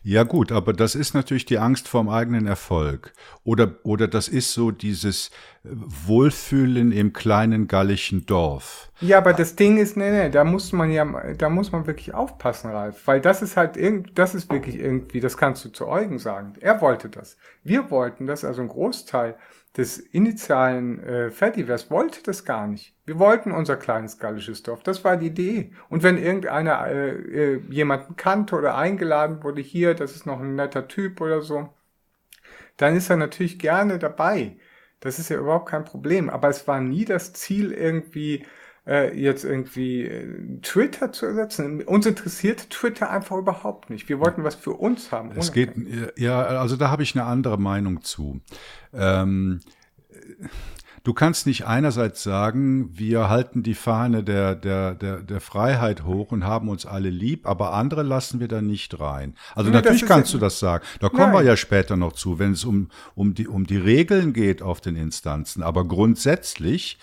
Ja 0.03 0.23
gut, 0.23 0.51
aber 0.51 0.73
das 0.73 0.93
ist 0.93 1.13
natürlich 1.13 1.45
die 1.45 1.57
Angst 1.57 1.88
vorm 1.88 2.09
eigenen 2.09 2.47
Erfolg. 2.47 3.13
Oder, 3.45 3.75
oder 3.83 4.09
das 4.09 4.27
ist 4.27 4.51
so 4.51 4.71
dieses 4.71 5.31
Wohlfühlen 5.63 6.91
im 6.91 7.13
kleinen 7.13 7.69
gallischen 7.69 8.25
Dorf. 8.25 8.91
Ja, 8.99 9.19
aber 9.19 9.31
das 9.31 9.55
Ding 9.55 9.77
ist, 9.77 9.95
nee, 9.95 10.11
nee, 10.11 10.29
da 10.29 10.43
muss 10.43 10.73
man 10.73 10.91
ja, 10.91 11.05
da 11.38 11.47
muss 11.47 11.71
man 11.71 11.88
wirklich 11.88 12.13
aufpassen, 12.13 12.71
Ralf. 12.71 13.07
Weil 13.07 13.21
das 13.21 13.41
ist 13.41 13.55
halt 13.55 13.77
irgend, 13.77 14.19
das 14.19 14.36
ist 14.36 14.51
wirklich 14.51 14.77
irgendwie, 14.77 15.21
das 15.21 15.38
kannst 15.38 15.63
du 15.63 15.69
zu 15.69 15.88
Eugen 15.88 16.19
sagen. 16.19 16.55
Er 16.59 16.81
wollte 16.81 17.07
das. 17.07 17.38
Wir 17.63 17.89
wollten 17.89 18.27
das, 18.27 18.43
also 18.43 18.61
ein 18.61 18.67
Großteil 18.67 19.38
des 19.78 19.97
initialen 19.97 21.03
äh, 21.03 21.32
Fediverse 21.32 21.89
wollte 21.89 22.23
das 22.23 22.45
gar 22.45 22.65
nicht. 22.67 22.95
Wir 23.05 23.19
wollten 23.19 23.51
unser 23.51 23.76
kleines 23.76 24.17
gallisches 24.17 24.63
Dorf. 24.63 24.84
Das 24.84 25.03
war 25.03 25.17
die 25.17 25.28
Idee. 25.28 25.71
Und 25.89 26.01
wenn 26.01 26.17
irgendeiner 26.17 26.88
äh, 26.88 27.09
äh, 27.09 27.61
jemanden 27.69 28.15
kannte 28.15 28.55
oder 28.55 28.78
eingeladen 28.78 29.43
wurde, 29.43 29.61
hier, 29.61 29.93
das 29.93 30.15
ist 30.15 30.26
noch 30.26 30.39
ein 30.39 30.55
netter 30.55 30.88
Typ 30.88 31.19
oder 31.19 31.41
so, 31.41 31.73
dann 32.78 32.95
ist 32.95 33.09
er 33.09 33.17
natürlich 33.17 33.59
gerne 33.59 33.99
dabei. 33.99 34.57
Das 35.01 35.19
ist 35.19 35.30
ja 35.30 35.38
überhaupt 35.38 35.69
kein 35.69 35.84
Problem. 35.84 36.30
Aber 36.30 36.47
es 36.49 36.67
war 36.67 36.80
nie 36.80 37.05
das 37.05 37.34
Ziel, 37.34 37.71
irgendwie 37.71 38.45
äh, 38.88 39.17
jetzt 39.19 39.43
irgendwie 39.43 40.03
äh, 40.03 40.59
Twitter 40.61 41.11
zu 41.11 41.25
ersetzen. 41.25 41.81
Uns 41.81 42.05
interessiert 42.05 42.69
Twitter 42.69 43.09
einfach 43.09 43.38
überhaupt 43.38 43.89
nicht. 43.89 44.07
Wir 44.09 44.19
wollten 44.19 44.43
was 44.43 44.55
für 44.55 44.73
uns 44.73 45.11
haben. 45.11 45.31
Es 45.36 45.51
geht, 45.51 45.71
ja, 46.17 46.41
also 46.41 46.75
da 46.75 46.89
habe 46.89 47.03
ich 47.03 47.15
eine 47.15 47.25
andere 47.25 47.57
Meinung 47.57 48.03
zu. 48.03 48.41
Ähm, 48.93 49.61
du 51.03 51.13
kannst 51.13 51.47
nicht 51.47 51.65
einerseits 51.65 52.21
sagen, 52.21 52.89
wir 52.93 53.27
halten 53.27 53.63
die 53.63 53.73
Fahne 53.73 54.23
der, 54.23 54.53
der, 54.55 54.93
der, 54.93 55.21
der 55.21 55.41
Freiheit 55.41 56.03
hoch 56.03 56.31
und 56.31 56.43
haben 56.43 56.69
uns 56.69 56.86
alle 56.86 57.09
lieb, 57.09 57.47
aber 57.47 57.73
andere 57.73 58.03
lassen 58.03 58.39
wir 58.39 58.47
da 58.47 58.61
nicht 58.61 58.99
rein. 58.99 59.36
Also 59.55 59.71
nee, 59.71 59.75
natürlich 59.75 60.05
kannst 60.05 60.31
du 60.33 60.38
das 60.38 60.59
sagen. 60.59 60.86
Da 60.99 61.09
kommen 61.09 61.33
Nein. 61.33 61.43
wir 61.43 61.43
ja 61.43 61.57
später 61.57 61.97
noch 61.97 62.13
zu, 62.13 62.38
wenn 62.38 62.51
es 62.51 62.63
um, 62.65 62.89
um, 63.15 63.33
die, 63.33 63.47
um 63.47 63.65
die 63.65 63.77
Regeln 63.77 64.31
geht 64.31 64.61
auf 64.61 64.79
den 64.79 64.95
Instanzen. 64.95 65.63
Aber 65.63 65.88
grundsätzlich 65.88 66.99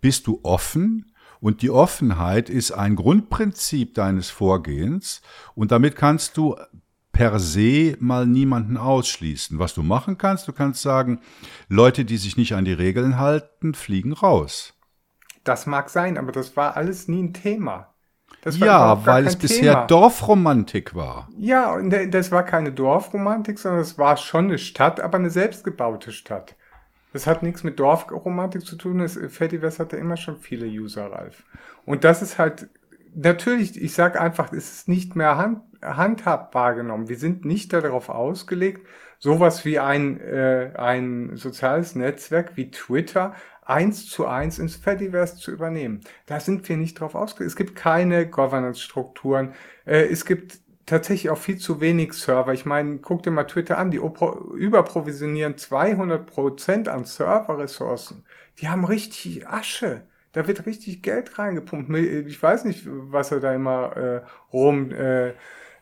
bist 0.00 0.26
du 0.26 0.40
offen 0.42 1.07
und 1.40 1.62
die 1.62 1.70
Offenheit 1.70 2.50
ist 2.50 2.72
ein 2.72 2.96
Grundprinzip 2.96 3.94
deines 3.94 4.30
Vorgehens 4.30 5.22
und 5.54 5.72
damit 5.72 5.96
kannst 5.96 6.36
du 6.36 6.56
per 7.12 7.40
se 7.40 7.96
mal 7.98 8.26
niemanden 8.26 8.76
ausschließen. 8.76 9.58
Was 9.58 9.74
du 9.74 9.82
machen 9.82 10.18
kannst, 10.18 10.46
du 10.46 10.52
kannst 10.52 10.82
sagen, 10.82 11.20
Leute, 11.68 12.04
die 12.04 12.16
sich 12.16 12.36
nicht 12.36 12.54
an 12.54 12.64
die 12.64 12.72
Regeln 12.72 13.18
halten, 13.18 13.74
fliegen 13.74 14.12
raus. 14.12 14.74
Das 15.42 15.66
mag 15.66 15.90
sein, 15.90 16.16
aber 16.16 16.30
das 16.30 16.56
war 16.56 16.76
alles 16.76 17.08
nie 17.08 17.22
ein 17.22 17.34
Thema. 17.34 17.94
ja, 18.44 19.04
weil 19.04 19.26
es 19.26 19.34
bisher 19.34 19.74
Thema. 19.74 19.86
Dorfromantik 19.86 20.94
war. 20.94 21.28
Ja, 21.36 21.72
und 21.74 21.90
das 21.90 22.30
war 22.30 22.44
keine 22.44 22.70
Dorfromantik, 22.70 23.58
sondern 23.58 23.80
es 23.80 23.98
war 23.98 24.16
schon 24.16 24.44
eine 24.44 24.58
Stadt, 24.58 25.00
aber 25.00 25.18
eine 25.18 25.30
selbstgebaute 25.30 26.12
Stadt. 26.12 26.54
Das 27.12 27.26
hat 27.26 27.42
nichts 27.42 27.64
mit 27.64 27.78
Dorfromantik 27.80 28.64
zu 28.64 28.76
tun. 28.76 28.98
Das 28.98 29.18
Fediverse 29.28 29.78
hatte 29.78 29.96
immer 29.96 30.16
schon 30.16 30.36
viele 30.36 30.66
User, 30.66 31.10
Ralf. 31.10 31.44
Und 31.84 32.04
das 32.04 32.22
ist 32.22 32.38
halt, 32.38 32.68
natürlich, 33.14 33.80
ich 33.80 33.94
sage 33.94 34.20
einfach, 34.20 34.52
es 34.52 34.72
ist 34.72 34.88
nicht 34.88 35.16
mehr 35.16 35.36
hand, 35.36 35.62
handhabbar 35.82 36.74
genommen. 36.74 37.08
Wir 37.08 37.18
sind 37.18 37.44
nicht 37.44 37.72
darauf 37.72 38.08
ausgelegt, 38.08 38.86
sowas 39.18 39.64
wie 39.64 39.78
ein, 39.78 40.20
äh, 40.20 40.72
ein 40.76 41.36
soziales 41.36 41.94
Netzwerk 41.94 42.56
wie 42.56 42.70
Twitter 42.70 43.34
eins 43.64 44.08
zu 44.08 44.26
eins 44.26 44.58
ins 44.58 44.76
Fediverse 44.76 45.36
zu 45.36 45.50
übernehmen. 45.50 46.00
Da 46.26 46.40
sind 46.40 46.68
wir 46.68 46.76
nicht 46.76 47.00
drauf 47.00 47.14
ausgelegt. 47.14 47.50
Es 47.50 47.56
gibt 47.56 47.76
keine 47.76 48.28
Governance-Strukturen. 48.28 49.52
Äh, 49.84 50.06
es 50.06 50.24
gibt 50.24 50.58
tatsächlich 50.88 51.30
auch 51.30 51.38
viel 51.38 51.58
zu 51.58 51.80
wenig 51.80 52.12
Server. 52.14 52.52
Ich 52.52 52.66
meine, 52.66 52.98
guck 52.98 53.22
dir 53.22 53.30
mal 53.30 53.44
Twitter 53.44 53.78
an, 53.78 53.90
die 53.90 53.98
überprovisionieren 53.98 55.56
200 55.56 56.26
Prozent 56.26 56.88
an 56.88 57.04
Serverressourcen. 57.04 58.24
Die 58.60 58.68
haben 58.68 58.84
richtig 58.84 59.46
Asche. 59.46 60.02
Da 60.32 60.46
wird 60.46 60.66
richtig 60.66 61.02
Geld 61.02 61.38
reingepumpt. 61.38 61.94
Ich 61.96 62.42
weiß 62.42 62.64
nicht, 62.64 62.82
was 62.86 63.32
er 63.32 63.40
da 63.40 63.54
immer 63.54 63.96
äh, 63.96 64.20
rum 64.52 64.90
äh, 64.92 65.32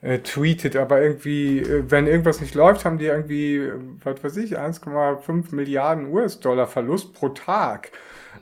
äh, 0.03 0.19
tweetet, 0.21 0.77
aber 0.77 1.03
irgendwie, 1.03 1.61
äh, 1.61 1.91
wenn 1.91 2.07
irgendwas 2.07 2.41
nicht 2.41 2.55
läuft, 2.55 2.85
haben 2.85 2.99
die 2.99 3.07
irgendwie, 3.07 3.57
äh, 3.57 3.73
was 4.05 4.23
weiß 4.23 4.37
ich, 4.39 4.59
1,5 4.59 5.55
Milliarden 5.55 6.13
US-Dollar 6.13 6.67
Verlust 6.67 7.15
pro 7.15 7.31
Tag. 7.31 7.91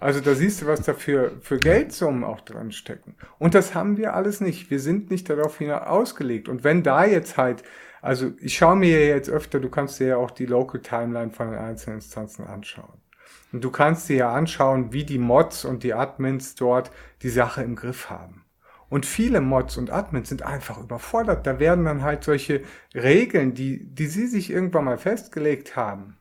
Also 0.05 0.21
da 0.21 0.35
siehst 0.35 0.61
du, 0.61 0.67
was 0.67 0.83
da 0.83 0.93
für, 0.93 1.33
für 1.41 1.57
Geldsummen 1.57 2.25
auch 2.25 2.43
dran 2.43 2.73
stecken. 2.73 3.15
Und 3.39 3.55
das 3.55 3.75
haben 3.75 3.97
wir 3.97 4.13
alles 4.13 4.43
nicht. 4.43 4.71
Wir 4.71 4.79
sind 4.79 5.11
nicht 5.11 5.31
darauf 5.31 5.63
ausgelegt. 5.63 6.51
Und 6.51 6.63
wenn 6.63 6.83
da 6.83 7.07
jetzt 7.07 7.39
halt, 7.39 7.63
also 8.03 8.33
ich 8.39 8.55
schaue 8.55 8.77
mir 8.77 9.07
jetzt 9.07 9.31
öfter, 9.31 9.61
du 9.61 9.71
kannst 9.71 9.99
dir 9.99 10.09
ja 10.09 10.17
auch 10.19 10.31
die 10.31 10.45
Local 10.45 10.83
Timeline 10.83 11.31
von 11.31 11.49
den 11.49 11.59
einzelnen 11.59 12.01
Instanzen 12.01 12.47
anschauen. 12.47 13.01
Und 13.51 13.65
du 13.65 13.71
kannst 13.71 14.11
dir 14.11 14.17
ja 14.17 14.35
anschauen, 14.35 14.93
wie 14.93 15.05
die 15.05 15.17
Mods 15.17 15.65
und 15.65 15.83
die 15.83 15.95
Admins 15.95 16.55
dort 16.55 16.91
die 17.23 17.31
Sache 17.31 17.63
im 17.63 17.75
Griff 17.75 18.11
haben. 18.11 18.45
Und 18.91 19.07
viele 19.07 19.41
Mods 19.41 19.79
und 19.79 19.91
Admins 19.91 20.29
sind 20.29 20.43
einfach 20.43 20.79
überfordert. 20.79 21.47
Da 21.47 21.59
werden 21.59 21.87
dann 21.87 22.03
halt 22.03 22.25
solche 22.25 22.61
Regeln, 22.95 23.55
die, 23.55 23.87
die 23.87 24.09
sie 24.09 24.27
sich 24.27 24.51
irgendwann 24.51 24.85
mal 24.85 24.99
festgelegt 24.99 25.77
haben, 25.77 26.19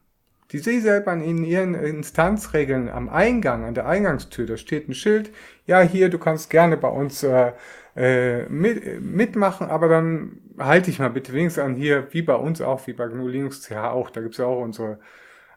die 0.61 0.79
selber 0.79 1.13
in 1.13 1.43
Ihren 1.43 1.73
Instanzregeln 1.73 2.89
am 2.89 3.09
Eingang, 3.09 3.65
an 3.65 3.73
der 3.73 3.87
Eingangstür, 3.87 4.45
da 4.45 4.57
steht 4.57 4.87
ein 4.87 4.93
Schild, 4.93 5.31
ja, 5.65 5.81
hier, 5.81 6.09
du 6.09 6.19
kannst 6.19 6.49
gerne 6.49 6.77
bei 6.77 6.89
uns 6.89 7.23
äh, 7.23 7.53
äh, 7.95 8.47
mit, 8.49 9.01
mitmachen, 9.01 9.67
aber 9.67 9.87
dann 9.87 10.37
halte 10.57 10.89
ich 10.89 10.99
mal 10.99 11.09
bitte 11.09 11.33
wenigstens 11.33 11.63
an 11.63 11.75
hier, 11.75 12.07
wie 12.11 12.21
bei 12.21 12.35
uns 12.35 12.61
auch, 12.61 12.85
wie 12.87 12.93
bei 12.93 13.07
GNU 13.07 13.27
Linux 13.27 13.61
CH 13.61 13.91
auch, 13.91 14.09
da 14.09 14.21
gibt's 14.21 14.37
ja 14.37 14.45
auch 14.45 14.61
unsere 14.61 14.99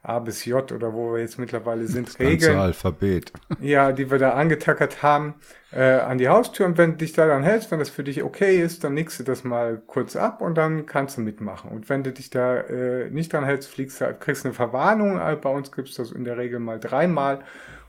A 0.09 0.18
bis 0.20 0.44
J 0.44 0.70
oder 0.72 0.92
wo 0.92 1.12
wir 1.12 1.20
jetzt 1.20 1.38
mittlerweile 1.38 1.86
sind, 1.86 2.09
das 2.09 2.18
Regeln. 2.18 2.59
Alphabet. 2.59 3.32
Ja, 3.61 3.92
die 3.92 4.11
wir 4.11 4.18
da 4.18 4.32
angetackert 4.34 5.02
haben, 5.02 5.34
äh, 5.72 5.82
an 5.82 6.18
die 6.18 6.28
Haustür. 6.28 6.66
Und 6.66 6.78
wenn 6.78 6.92
du 6.92 6.96
dich 6.98 7.12
da 7.12 7.26
dann 7.26 7.42
hältst, 7.42 7.70
wenn 7.70 7.78
das 7.78 7.88
für 7.88 8.04
dich 8.04 8.22
okay 8.22 8.61
ist, 8.61 8.84
dann 8.84 8.94
nickst 8.94 9.18
du 9.18 9.24
das 9.24 9.44
mal 9.44 9.82
kurz 9.86 10.14
ab 10.14 10.40
und 10.40 10.57
dann 10.57 10.86
kannst 10.86 11.16
du 11.16 11.22
mitmachen. 11.22 11.70
Und 11.70 11.88
wenn 11.88 12.02
du 12.02 12.12
dich 12.12 12.30
da 12.30 12.59
äh, 12.59 13.11
nicht 13.11 13.32
dran 13.32 13.44
hältst, 13.44 13.70
fliegst 13.70 14.00
du, 14.00 14.14
kriegst 14.14 14.44
eine 14.44 14.54
Verwarnung. 14.54 15.18
Äh, 15.18 15.36
bei 15.36 15.50
uns 15.50 15.72
gibt's 15.72 15.94
das 15.94 16.12
in 16.12 16.24
der 16.24 16.36
Regel 16.36 16.61
mal 16.61 16.78
dreimal. 16.78 17.40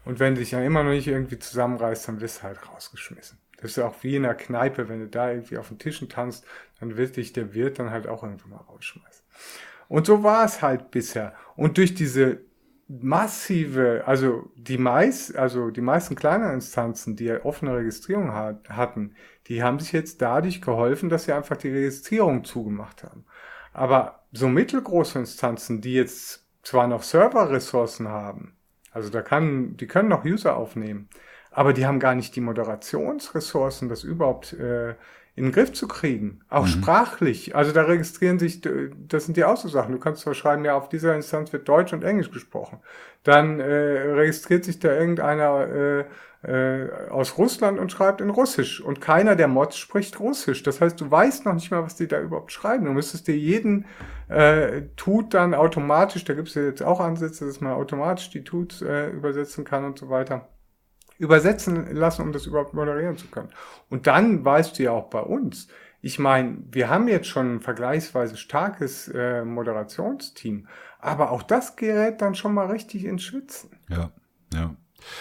Und 0.05 0.19
wenn 0.19 0.35
du 0.35 0.39
dich 0.39 0.51
dann 0.51 0.63
immer 0.63 0.83
noch 0.83 0.91
nicht 0.91 1.07
irgendwie 1.07 1.37
zusammenreißt, 1.37 2.07
dann 2.07 2.21
wirst 2.21 2.39
du 2.39 2.43
halt 2.43 2.59
rausgeschmissen. 2.69 3.39
Das 3.57 3.71
ist 3.71 3.77
ja 3.77 3.87
auch 3.87 3.95
wie 4.03 4.15
in 4.15 4.23
der 4.23 4.35
Kneipe, 4.35 4.87
wenn 4.87 4.99
du 4.99 5.07
da 5.07 5.31
irgendwie 5.31 5.57
auf 5.57 5.67
den 5.67 5.79
Tischen 5.79 6.09
tanzt, 6.09 6.45
dann 6.79 6.95
wird 6.95 7.17
dich 7.17 7.33
der 7.33 7.53
Wirt 7.53 7.79
dann 7.79 7.89
halt 7.89 8.07
auch 8.07 8.23
irgendwann 8.23 8.51
mal 8.51 8.57
rausschmeißen. 8.57 9.25
Und 9.89 10.05
so 10.05 10.23
war 10.23 10.45
es 10.45 10.61
halt 10.61 10.91
bisher. 10.91 11.33
Und 11.57 11.77
durch 11.77 11.93
diese 11.93 12.39
massive, 12.87 14.03
also 14.05 14.49
die 14.55 14.77
meist, 14.77 15.35
also 15.35 15.71
die 15.71 15.81
meisten 15.81 16.15
kleinen 16.15 16.53
Instanzen, 16.53 17.17
die 17.17 17.25
ja 17.25 17.43
offene 17.43 17.75
Registrierung 17.75 18.31
hat, 18.31 18.69
hatten, 18.69 19.15
die 19.47 19.61
haben 19.61 19.79
sich 19.79 19.91
jetzt 19.91 20.21
dadurch 20.21 20.61
geholfen, 20.61 21.09
dass 21.09 21.25
sie 21.25 21.33
einfach 21.33 21.57
die 21.57 21.69
Registrierung 21.69 22.45
zugemacht 22.45 23.03
haben. 23.03 23.25
Aber 23.73 24.23
so 24.31 24.47
mittelgroße 24.47 25.19
Instanzen, 25.19 25.81
die 25.81 25.93
jetzt 25.93 26.45
zwar 26.63 26.87
noch 26.87 27.03
Serverressourcen 27.03 28.07
haben, 28.07 28.55
also 28.91 29.09
da 29.09 29.21
kann, 29.21 29.75
die 29.77 29.87
können 29.87 30.09
noch 30.09 30.23
User 30.23 30.55
aufnehmen, 30.55 31.09
aber 31.51 31.73
die 31.73 31.85
haben 31.85 31.99
gar 31.99 32.15
nicht 32.15 32.35
die 32.35 32.41
Moderationsressourcen, 32.41 33.89
das 33.89 34.03
überhaupt 34.03 34.53
äh, 34.53 34.95
in 35.37 35.43
den 35.43 35.51
Griff 35.51 35.71
zu 35.71 35.87
kriegen. 35.87 36.39
Auch 36.49 36.65
mhm. 36.65 36.69
sprachlich. 36.69 37.55
Also 37.55 37.71
da 37.71 37.83
registrieren 37.83 38.39
sich, 38.39 38.59
das 39.07 39.25
sind 39.25 39.37
die 39.37 39.45
auch 39.45 39.55
so 39.55 39.69
Sachen. 39.69 39.91
Du 39.91 39.99
kannst 39.99 40.23
zwar 40.23 40.33
schreiben, 40.33 40.65
ja, 40.65 40.75
auf 40.75 40.89
dieser 40.89 41.15
Instanz 41.15 41.53
wird 41.53 41.69
Deutsch 41.69 41.93
und 41.93 42.03
Englisch 42.03 42.31
gesprochen. 42.31 42.79
Dann 43.23 43.59
äh, 43.59 43.65
registriert 43.65 44.65
sich 44.65 44.79
da 44.79 44.91
irgendeiner 44.91 45.67
äh, 45.67 46.05
äh, 46.43 46.89
aus 47.11 47.37
Russland 47.37 47.77
und 47.77 47.91
schreibt 47.91 48.19
in 48.19 48.31
Russisch. 48.31 48.81
Und 48.81 48.99
keiner 48.99 49.35
der 49.35 49.47
Mods 49.47 49.77
spricht 49.77 50.19
Russisch. 50.19 50.63
Das 50.63 50.81
heißt, 50.81 50.99
du 50.99 51.11
weißt 51.11 51.45
noch 51.45 51.53
nicht 51.53 51.69
mal, 51.69 51.83
was 51.83 51.95
die 51.95 52.07
da 52.07 52.19
überhaupt 52.19 52.51
schreiben. 52.51 52.85
Du 52.85 52.91
müsstest 52.91 53.27
dir 53.27 53.37
jeden 53.37 53.85
äh, 54.29 54.81
Tut 54.95 55.35
dann 55.35 55.53
automatisch, 55.53 56.25
da 56.25 56.33
gibt 56.33 56.47
es 56.47 56.55
ja 56.55 56.63
jetzt 56.63 56.81
auch 56.81 56.99
Ansätze, 56.99 57.45
dass 57.45 57.61
man 57.61 57.73
automatisch 57.73 58.31
die 58.31 58.43
Tuts 58.43 58.81
äh, 58.81 59.09
übersetzen 59.11 59.65
kann 59.65 59.85
und 59.85 59.99
so 59.99 60.09
weiter 60.09 60.49
übersetzen 61.17 61.95
lassen, 61.95 62.21
um 62.21 62.31
das 62.31 62.45
überhaupt 62.45 62.73
moderieren 62.73 63.17
zu 63.17 63.27
können. 63.27 63.49
Und 63.89 64.07
dann 64.07 64.43
weißt 64.43 64.77
du 64.77 64.83
ja 64.83 64.91
auch 64.91 65.09
bei 65.09 65.21
uns, 65.21 65.67
ich 66.01 66.19
meine, 66.19 66.57
wir 66.71 66.89
haben 66.89 67.07
jetzt 67.07 67.27
schon 67.27 67.55
ein 67.55 67.61
vergleichsweise 67.61 68.37
starkes 68.37 69.07
äh, 69.07 69.43
Moderationsteam, 69.43 70.67
aber 70.99 71.31
auch 71.31 71.43
das 71.43 71.75
gerät 71.75 72.21
dann 72.21 72.35
schon 72.35 72.53
mal 72.53 72.67
richtig 72.67 73.05
ins 73.05 73.23
Schwitzen. 73.23 73.71
Ja, 73.89 74.11
ja. 74.53 74.75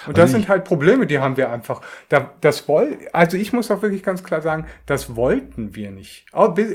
Und 0.07 0.17
das 0.17 0.25
also 0.25 0.33
sind 0.35 0.49
halt 0.49 0.65
Probleme, 0.65 1.07
die 1.07 1.19
haben 1.19 1.37
wir 1.37 1.51
einfach. 1.51 1.81
Da, 2.09 2.33
das 2.41 2.69
woll, 2.69 2.99
also 3.13 3.37
ich 3.37 3.53
muss 3.53 3.71
auch 3.71 3.83
wirklich 3.83 4.03
ganz 4.03 4.23
klar 4.23 4.43
sagen, 4.43 4.67
das 4.87 5.17
wollten 5.17 5.75
wir 5.75 5.91
nicht. 5.91 6.27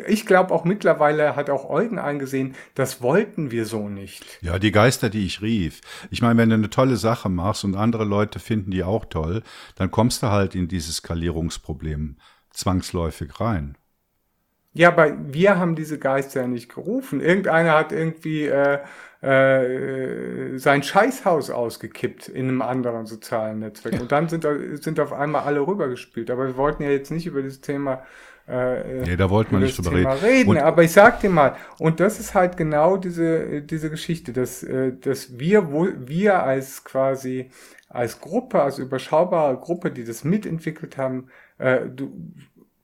Ich 0.08 0.26
glaube 0.26 0.54
auch 0.54 0.64
mittlerweile 0.64 1.36
hat 1.36 1.50
auch 1.50 1.70
Eugen 1.70 2.00
eingesehen, 2.00 2.56
das 2.76 3.02
wollten 3.02 3.52
wir 3.52 3.66
so 3.66 3.90
nicht. 3.90 4.24
Ja, 4.42 4.60
die 4.60 4.72
Geister, 4.72 5.10
die 5.10 5.26
ich 5.26 5.42
rief. 5.42 5.82
Ich 6.10 6.22
meine, 6.22 6.40
wenn 6.40 6.50
du 6.50 6.56
eine 6.56 6.70
tolle 6.70 6.98
Sache 6.98 7.30
machst 7.30 7.64
und 7.64 7.76
andere 7.76 8.06
Leute 8.06 8.40
finden 8.40 8.72
die 8.72 8.84
auch 8.84 9.06
toll, 9.06 9.44
dann 9.76 9.92
kommst 9.92 10.24
du 10.24 10.28
halt 10.28 10.56
in 10.56 10.68
dieses 10.68 10.98
Skalierungsproblem 10.98 12.18
zwangsläufig 12.52 13.40
rein. 13.40 13.78
Ja, 14.74 14.90
aber 14.90 15.16
wir 15.34 15.60
haben 15.60 15.76
diese 15.76 16.00
Geister 16.00 16.42
ja 16.42 16.48
nicht 16.48 16.74
gerufen. 16.74 17.20
Irgendeiner 17.20 17.74
hat 17.74 17.92
irgendwie 17.92 18.46
äh, 18.46 18.80
äh, 19.22 20.58
sein 20.58 20.82
Scheißhaus 20.82 21.50
ausgekippt 21.50 22.30
in 22.30 22.48
einem 22.48 22.62
anderen 22.62 23.06
sozialen 23.06 23.60
Netzwerk. 23.60 24.00
Und 24.00 24.12
dann 24.12 24.30
sind, 24.30 24.48
sind 24.82 25.00
auf 25.00 25.12
einmal 25.12 25.44
alle 25.44 25.60
rübergespielt. 25.68 26.32
Aber 26.32 26.48
wir 26.48 26.58
wollten 26.58 26.84
ja 26.84 26.90
jetzt 26.90 27.12
nicht 27.12 27.28
über 27.28 27.42
das 27.44 27.60
Thema 27.60 28.04
äh, 28.48 29.04
nee, 29.06 29.16
da 29.16 29.30
wollten 29.30 29.52
wir 29.52 29.60
nicht 29.60 29.78
drüber 29.78 29.92
Thema 29.92 30.14
reden. 30.14 30.52
reden. 30.52 30.64
aber 30.64 30.84
ich 30.84 30.92
sag 30.92 31.20
dir 31.20 31.30
mal, 31.30 31.56
und 31.78 32.00
das 32.00 32.20
ist 32.20 32.34
halt 32.34 32.58
genau 32.58 32.98
diese, 32.98 33.62
diese 33.62 33.90
Geschichte, 33.90 34.34
dass, 34.34 34.64
äh, 34.64 34.94
dass 35.00 35.40
wir, 35.40 35.72
wo, 35.72 35.88
wir 35.98 36.44
als 36.44 36.84
quasi, 36.84 37.52
als 37.88 38.20
Gruppe, 38.20 38.62
als 38.62 38.80
überschaubare 38.80 39.58
Gruppe, 39.58 39.92
die 39.92 40.04
das 40.04 40.24
mitentwickelt 40.24 40.98
haben, 40.98 41.28
äh, 41.60 41.88
du, 41.88 42.12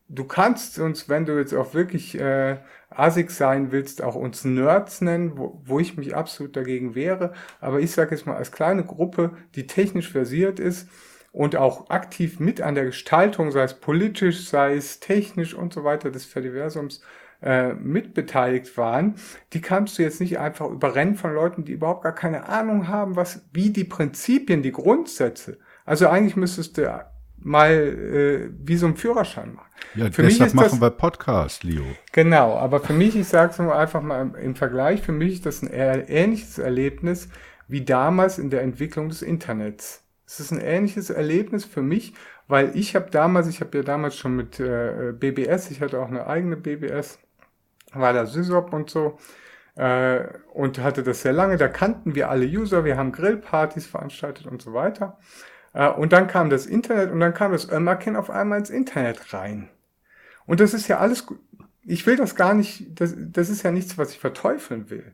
du 0.09 0.23
kannst 0.23 0.79
uns, 0.79 1.09
wenn 1.09 1.25
du 1.25 1.37
jetzt 1.37 1.53
auch 1.53 1.73
wirklich 1.73 2.19
äh, 2.19 2.57
ASIC 2.89 3.31
sein 3.31 3.71
willst, 3.71 4.01
auch 4.01 4.15
uns 4.15 4.45
Nerds 4.45 5.01
nennen, 5.01 5.37
wo, 5.37 5.61
wo 5.65 5.79
ich 5.79 5.97
mich 5.97 6.15
absolut 6.15 6.55
dagegen 6.55 6.95
wehre. 6.95 7.33
Aber 7.59 7.79
ich 7.79 7.91
sage 7.91 8.15
jetzt 8.15 8.25
mal, 8.25 8.35
als 8.35 8.51
kleine 8.51 8.85
Gruppe, 8.85 9.31
die 9.55 9.67
technisch 9.67 10.09
versiert 10.11 10.59
ist 10.59 10.89
und 11.31 11.55
auch 11.55 11.89
aktiv 11.89 12.39
mit 12.39 12.61
an 12.61 12.75
der 12.75 12.85
Gestaltung, 12.85 13.51
sei 13.51 13.63
es 13.63 13.79
politisch, 13.79 14.47
sei 14.47 14.75
es 14.75 14.99
technisch 14.99 15.53
und 15.53 15.73
so 15.73 15.83
weiter 15.83 16.11
des 16.11 16.25
Fediversums 16.25 17.01
äh, 17.41 17.73
mitbeteiligt 17.73 18.77
waren, 18.77 19.15
die 19.53 19.61
kannst 19.61 19.97
du 19.97 20.03
jetzt 20.03 20.19
nicht 20.21 20.39
einfach 20.39 20.69
überrennen 20.69 21.15
von 21.15 21.33
Leuten, 21.33 21.65
die 21.65 21.73
überhaupt 21.73 22.03
gar 22.03 22.15
keine 22.15 22.47
Ahnung 22.49 22.87
haben, 22.87 23.15
was, 23.15 23.45
wie 23.53 23.69
die 23.69 23.83
Prinzipien, 23.83 24.63
die 24.63 24.71
Grundsätze. 24.71 25.59
Also 25.85 26.07
eigentlich 26.07 26.35
müsstest 26.35 26.77
du 26.77 26.91
mal 27.39 27.71
äh, 27.71 28.49
wie 28.63 28.77
so 28.77 28.87
ein 28.87 28.95
Führerschein 28.95 29.53
machen. 29.53 29.67
Ja, 29.95 30.11
für 30.11 30.23
deshalb 30.23 30.53
machen 30.53 30.69
das, 30.71 30.81
wir 30.81 30.89
Podcast, 30.91 31.63
Leo. 31.63 31.83
Genau, 32.11 32.57
aber 32.57 32.79
für 32.79 32.93
mich, 32.93 33.15
ich 33.15 33.27
sage 33.27 33.51
es 33.51 33.57
mal 33.59 33.77
einfach 33.77 34.01
mal 34.01 34.35
im 34.41 34.55
Vergleich, 34.55 35.01
für 35.01 35.11
mich 35.11 35.33
ist 35.33 35.45
das 35.45 35.61
ein 35.61 35.69
ähnliches 35.71 36.57
Erlebnis 36.57 37.29
wie 37.67 37.83
damals 37.83 38.39
in 38.39 38.49
der 38.49 38.61
Entwicklung 38.61 39.09
des 39.09 39.21
Internets. 39.21 40.03
Es 40.25 40.39
ist 40.39 40.51
ein 40.51 40.59
ähnliches 40.59 41.09
Erlebnis 41.09 41.65
für 41.65 41.81
mich, 41.81 42.13
weil 42.47 42.75
ich 42.75 42.95
habe 42.95 43.09
damals, 43.11 43.47
ich 43.47 43.61
habe 43.61 43.77
ja 43.77 43.83
damals 43.83 44.17
schon 44.17 44.35
mit 44.35 44.59
äh, 44.59 45.13
BBS, 45.13 45.71
ich 45.71 45.81
hatte 45.81 45.99
auch 45.99 46.07
eine 46.07 46.27
eigene 46.27 46.57
BBS, 46.57 47.19
war 47.93 48.13
da 48.13 48.25
Sysop 48.25 48.73
und 48.73 48.89
so 48.89 49.17
äh, 49.75 50.25
und 50.53 50.79
hatte 50.79 51.03
das 51.03 51.21
sehr 51.21 51.33
lange. 51.33 51.57
Da 51.57 51.67
kannten 51.67 52.15
wir 52.15 52.29
alle 52.29 52.45
User, 52.45 52.83
wir 52.83 52.97
haben 52.97 53.11
Grillpartys 53.11 53.85
veranstaltet 53.85 54.47
und 54.47 54.61
so 54.61 54.73
weiter. 54.73 55.17
Äh, 55.77 55.89
und 55.89 56.11
dann 56.11 56.27
kam 56.27 56.49
das 56.49 56.65
Internet 56.65 57.11
und 57.11 57.19
dann 57.19 57.35
kam 57.35 57.51
das 57.51 57.69
Ömmerken 57.69 58.15
auf 58.15 58.31
einmal 58.31 58.57
ins 58.57 58.71
Internet 58.71 59.31
rein. 59.33 59.69
Und 60.47 60.59
das 60.59 60.73
ist 60.73 60.87
ja 60.87 60.97
alles. 60.97 61.25
Ich 61.83 62.05
will 62.05 62.17
das 62.17 62.35
gar 62.35 62.53
nicht, 62.53 62.99
das, 62.99 63.13
das 63.15 63.49
ist 63.49 63.63
ja 63.63 63.71
nichts, 63.71 63.97
was 63.97 64.11
ich 64.11 64.19
verteufeln 64.19 64.89
will. 64.89 65.13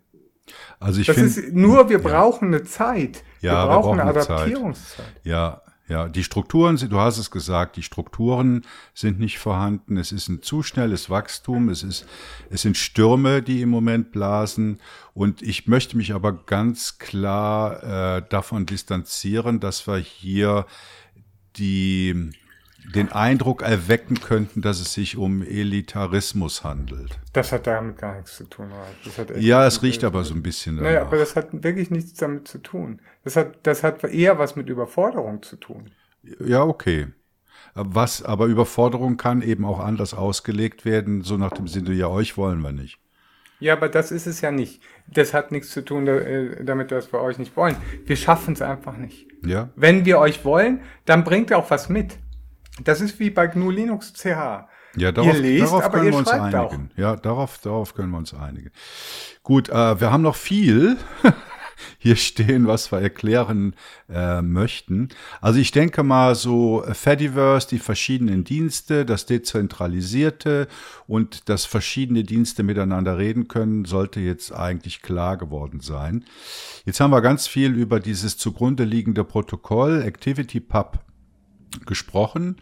Also 0.79 1.01
ich 1.01 1.07
das 1.07 1.17
find, 1.17 1.27
ist 1.27 1.53
nur, 1.53 1.89
wir 1.89 2.01
brauchen 2.01 2.47
eine 2.47 2.63
Zeit. 2.63 3.23
Ja, 3.41 3.63
wir 3.63 3.67
brauchen, 3.67 3.97
wir 3.97 4.03
brauchen 4.05 4.09
eine 4.09 4.21
Adaptierungszeit. 4.21 5.05
Zeit. 5.05 5.21
Ja, 5.23 5.61
ja, 5.93 6.09
die 6.09 6.23
Strukturen, 6.23 6.75
du 6.75 6.99
hast 6.99 7.19
es 7.19 7.29
gesagt, 7.29 7.77
die 7.77 7.83
Strukturen 7.83 8.63
sind 8.95 9.19
nicht 9.19 9.37
vorhanden. 9.37 9.97
Es 9.97 10.11
ist 10.11 10.27
ein 10.27 10.41
zu 10.41 10.63
schnelles 10.63 11.11
Wachstum. 11.11 11.69
Es 11.69 11.83
ist, 11.83 12.07
es 12.49 12.63
sind 12.63 12.77
Stürme, 12.77 13.43
die 13.43 13.61
im 13.61 13.69
Moment 13.69 14.11
blasen. 14.11 14.81
Und 15.13 15.43
ich 15.43 15.67
möchte 15.67 15.95
mich 15.95 16.11
aber 16.11 16.33
ganz 16.33 16.97
klar 16.97 17.83
äh, 18.17 18.23
davon 18.27 18.65
distanzieren, 18.65 19.59
dass 19.59 19.85
wir 19.85 19.97
hier 19.97 20.65
die, 21.57 22.31
den 22.95 23.11
Eindruck 23.11 23.61
erwecken 23.61 24.19
könnten, 24.19 24.61
dass 24.61 24.79
es 24.79 24.93
sich 24.93 25.17
um 25.17 25.41
Elitarismus 25.41 26.63
handelt. 26.63 27.17
Das 27.31 27.51
hat 27.51 27.67
damit 27.67 27.97
gar 27.97 28.15
nichts 28.15 28.37
zu 28.37 28.45
tun. 28.45 28.69
ja, 29.37 29.65
es 29.65 29.81
riecht 29.81 30.03
aber 30.03 30.23
so 30.23 30.33
ein 30.33 30.43
bisschen 30.43 30.77
danach. 30.77 30.91
Naja, 30.91 31.01
aber 31.03 31.17
das 31.17 31.35
hat 31.35 31.63
wirklich 31.63 31.91
nichts 31.91 32.13
damit 32.13 32.47
zu 32.47 32.57
tun. 32.59 32.99
Das 33.23 33.35
hat, 33.35 33.57
das 33.63 33.83
hat 33.83 34.03
eher 34.03 34.37
was 34.37 34.55
mit 34.55 34.69
Überforderung 34.69 35.41
zu 35.43 35.55
tun. 35.55 35.91
Ja, 36.45 36.63
okay. 36.63 37.07
Was, 37.75 38.21
aber 38.23 38.45
Überforderung 38.45 39.17
kann 39.17 39.41
eben 39.41 39.65
auch 39.65 39.79
anders 39.79 40.13
ausgelegt 40.13 40.85
werden, 40.85 41.23
so 41.23 41.37
nach 41.37 41.51
dem 41.51 41.67
Sinne, 41.67 41.93
ja, 41.93 42.07
euch 42.07 42.37
wollen 42.37 42.61
wir 42.61 42.71
nicht. 42.71 42.99
Ja, 43.59 43.73
aber 43.73 43.87
das 43.87 44.11
ist 44.11 44.27
es 44.27 44.41
ja 44.41 44.51
nicht. 44.51 44.81
Das 45.07 45.33
hat 45.33 45.51
nichts 45.51 45.69
zu 45.71 45.83
tun 45.83 46.05
äh, 46.07 46.63
damit, 46.65 46.91
dass 46.91 47.13
wir 47.13 47.21
euch 47.21 47.37
nicht 47.37 47.55
wollen. 47.55 47.77
Wir 48.05 48.17
schaffen 48.17 48.53
es 48.53 48.61
einfach 48.61 48.97
nicht. 48.97 49.27
Ja. 49.45 49.69
Wenn 49.75 50.05
wir 50.05 50.19
euch 50.19 50.43
wollen, 50.43 50.81
dann 51.05 51.23
bringt 51.23 51.49
ihr 51.49 51.57
auch 51.57 51.71
was 51.71 51.87
mit. 51.87 52.17
Das 52.83 53.01
ist 53.01 53.19
wie 53.19 53.29
bei 53.29 53.47
GNU 53.47 53.69
Linux 53.69 54.13
CH. 54.13 54.67
Ja, 54.95 55.11
darauf, 55.11 55.33
ihr 55.33 55.41
lest, 55.41 55.73
darauf 55.73 55.91
können 55.91 56.11
wir 56.11 56.17
uns 56.17 56.27
einigen. 56.29 56.91
Auch. 56.93 56.97
Ja, 56.97 57.15
darauf, 57.15 57.57
darauf 57.59 57.95
können 57.95 58.11
wir 58.11 58.17
uns 58.17 58.33
einigen. 58.33 58.71
Gut, 59.41 59.69
äh, 59.69 59.99
wir 59.99 60.11
haben 60.11 60.21
noch 60.21 60.35
viel 60.35 60.97
hier 61.97 62.15
stehen, 62.15 62.67
was 62.67 62.91
wir 62.91 63.01
erklären 63.01 63.75
äh, 64.07 64.41
möchten. 64.43 65.09
Also 65.41 65.59
ich 65.59 65.71
denke 65.71 66.03
mal 66.03 66.35
so 66.35 66.83
Fediverse, 66.91 67.67
die 67.69 67.79
verschiedenen 67.79 68.43
Dienste, 68.43 69.03
das 69.03 69.25
Dezentralisierte 69.25 70.67
und 71.07 71.49
dass 71.49 71.65
verschiedene 71.65 72.23
Dienste 72.23 72.61
miteinander 72.61 73.17
reden 73.17 73.47
können, 73.47 73.85
sollte 73.85 74.19
jetzt 74.19 74.51
eigentlich 74.51 75.01
klar 75.01 75.37
geworden 75.37 75.79
sein. 75.79 76.23
Jetzt 76.85 76.99
haben 76.99 77.11
wir 77.11 77.21
ganz 77.21 77.47
viel 77.47 77.73
über 77.73 77.99
dieses 77.99 78.37
zugrunde 78.37 78.83
liegende 78.83 79.23
Protokoll 79.23 80.03
ActivityPub 80.05 80.99
gesprochen. 81.85 82.57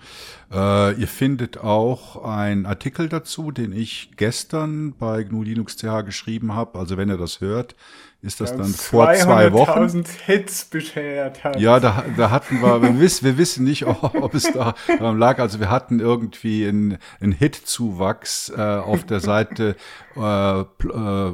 Äh, 0.52 0.94
ihr 1.00 1.08
findet 1.08 1.58
auch 1.60 2.24
einen 2.24 2.66
Artikel 2.66 3.10
dazu, 3.10 3.52
den 3.52 3.72
ich 3.72 4.12
gestern 4.18 4.94
bei 4.94 5.24
GNU 5.24 5.44
Linux 5.44 5.78
CH 5.78 6.04
geschrieben 6.06 6.56
habe. 6.56 6.80
Also 6.80 6.98
wenn 6.98 7.10
ihr 7.10 7.18
das 7.18 7.42
hört, 7.42 7.76
ist 8.22 8.40
das 8.40 8.56
dann 8.56 8.68
vor 8.68 9.12
zwei 9.14 9.52
Wochen. 9.52 10.04
Hits 10.26 10.66
beschert 10.66 11.44
hat. 11.44 11.60
Ja, 11.60 11.80
da, 11.80 12.06
da 12.16 12.30
hatten 12.30 12.62
wir, 12.62 12.82
wir 12.82 13.00
wissen, 13.00 13.26
wir 13.26 13.38
wissen 13.38 13.64
nicht, 13.64 13.86
ob 13.86 14.34
es 14.34 14.52
da 14.52 14.76
lag. 15.00 15.40
Also 15.40 15.60
wir 15.60 15.70
hatten 15.70 16.00
irgendwie 16.00 16.68
einen, 16.68 16.98
einen 17.20 17.32
Hit-Zuwachs 17.32 18.50
äh, 18.56 18.62
auf 18.62 19.06
der 19.06 19.20
Seite 19.20 19.76
äh, 20.16 20.62
äh 20.62 21.34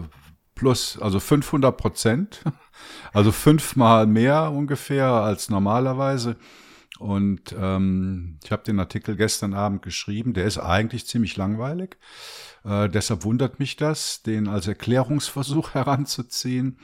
plus, 0.56 0.98
also 1.00 1.20
500 1.20 1.78
Prozent. 1.78 2.42
Also 3.14 3.32
fünfmal 3.32 4.06
mehr 4.06 4.52
ungefähr 4.52 5.08
als 5.08 5.50
normalerweise. 5.50 6.36
Und 7.00 7.56
ähm, 7.58 8.40
ich 8.44 8.52
habe 8.52 8.64
den 8.64 8.80
Artikel 8.80 9.16
gestern 9.16 9.54
Abend 9.54 9.82
geschrieben. 9.82 10.34
Der 10.34 10.46
ist 10.46 10.58
eigentlich 10.58 11.06
ziemlich 11.06 11.38
langweilig. 11.38 11.98
Äh, 12.64 12.90
deshalb 12.90 13.24
wundert 13.24 13.60
mich 13.60 13.76
das, 13.76 14.24
den 14.24 14.48
als 14.48 14.68
Erklärungsversuch 14.68 15.74
heranzuziehen. 15.74 16.80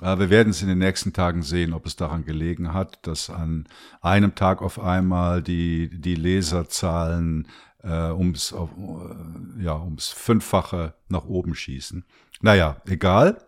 Äh, 0.00 0.18
wir 0.18 0.30
werden 0.30 0.50
es 0.50 0.62
in 0.62 0.68
den 0.68 0.78
nächsten 0.78 1.12
Tagen 1.12 1.42
sehen, 1.42 1.72
ob 1.72 1.86
es 1.86 1.96
daran 1.96 2.24
gelegen 2.24 2.72
hat, 2.72 3.06
dass 3.06 3.30
an 3.30 3.66
einem 4.00 4.34
Tag 4.34 4.62
auf 4.62 4.78
einmal 4.78 5.42
die, 5.42 5.90
die 5.90 6.14
Leserzahlen 6.14 7.48
äh, 7.82 8.10
ums, 8.10 8.52
äh, 8.52 9.62
ja, 9.62 9.76
ums 9.76 10.08
Fünffache 10.08 10.94
nach 11.08 11.24
oben 11.24 11.54
schießen. 11.54 12.04
Naja, 12.40 12.80
egal. 12.86 13.38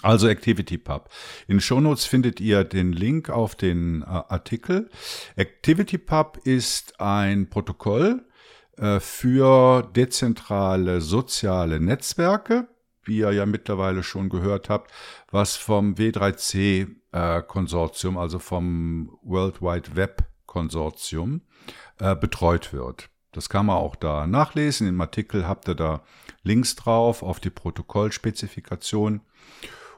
Also 0.00 0.28
ActivityPub. 0.28 1.08
In 1.46 1.60
Shownotes 1.60 2.06
findet 2.06 2.40
ihr 2.40 2.64
den 2.64 2.92
Link 2.92 3.30
auf 3.30 3.54
den 3.54 4.02
äh, 4.02 4.06
Artikel. 4.06 4.88
ActivityPub 5.36 6.38
ist 6.44 7.00
ein 7.00 7.50
Protokoll 7.50 8.24
äh, 8.78 9.00
für 9.00 9.82
dezentrale 9.94 11.00
soziale 11.00 11.78
Netzwerke, 11.78 12.68
wie 13.04 13.18
ihr 13.18 13.32
ja 13.32 13.46
mittlerweile 13.46 14.02
schon 14.02 14.28
gehört 14.28 14.70
habt, 14.70 14.90
was 15.30 15.56
vom 15.56 15.94
W3C 15.94 16.88
äh, 17.12 17.42
Konsortium, 17.42 18.16
also 18.16 18.38
vom 18.38 19.18
World 19.22 19.60
Wide 19.60 19.94
Web 19.94 20.24
Konsortium, 20.46 21.42
äh, 22.00 22.16
betreut 22.16 22.72
wird. 22.72 23.08
Das 23.32 23.48
kann 23.48 23.66
man 23.66 23.76
auch 23.76 23.96
da 23.96 24.26
nachlesen. 24.26 24.88
Im 24.88 25.00
Artikel 25.00 25.46
habt 25.46 25.68
ihr 25.68 25.74
da 25.74 26.02
Links 26.42 26.76
drauf 26.76 27.22
auf 27.22 27.40
die 27.40 27.50
Protokollspezifikation. 27.50 29.22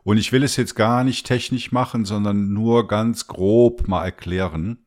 Und 0.04 0.18
ich 0.18 0.32
will 0.32 0.44
es 0.44 0.56
jetzt 0.56 0.76
gar 0.76 1.02
nicht 1.02 1.26
technisch 1.26 1.72
machen, 1.72 2.04
sondern 2.04 2.52
nur 2.52 2.86
ganz 2.86 3.26
grob 3.26 3.88
mal 3.88 4.04
erklären, 4.04 4.86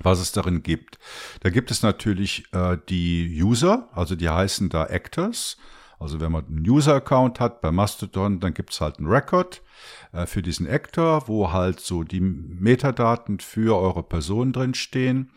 was 0.00 0.18
es 0.18 0.32
darin 0.32 0.62
gibt. 0.62 0.98
Da 1.40 1.50
gibt 1.50 1.70
es 1.70 1.82
natürlich 1.82 2.52
äh, 2.52 2.76
die 2.88 3.40
User, 3.42 3.88
also 3.92 4.16
die 4.16 4.28
heißen 4.28 4.68
da 4.68 4.86
Actors. 4.86 5.56
Also 6.00 6.20
wenn 6.20 6.32
man 6.32 6.46
einen 6.46 6.68
User-Account 6.68 7.40
hat 7.40 7.60
bei 7.60 7.70
Mastodon, 7.70 8.40
dann 8.40 8.54
gibt 8.54 8.72
es 8.72 8.80
halt 8.80 8.98
einen 8.98 9.08
Record. 9.08 9.62
Äh, 10.12 10.26
für 10.26 10.42
diesen 10.42 10.68
Actor, 10.68 11.28
wo 11.28 11.52
halt 11.52 11.80
so 11.80 12.02
die 12.02 12.20
Metadaten 12.20 13.40
für 13.40 13.76
eure 13.76 14.02
Person 14.02 14.52
drin 14.52 14.74
stehen. 14.74 15.30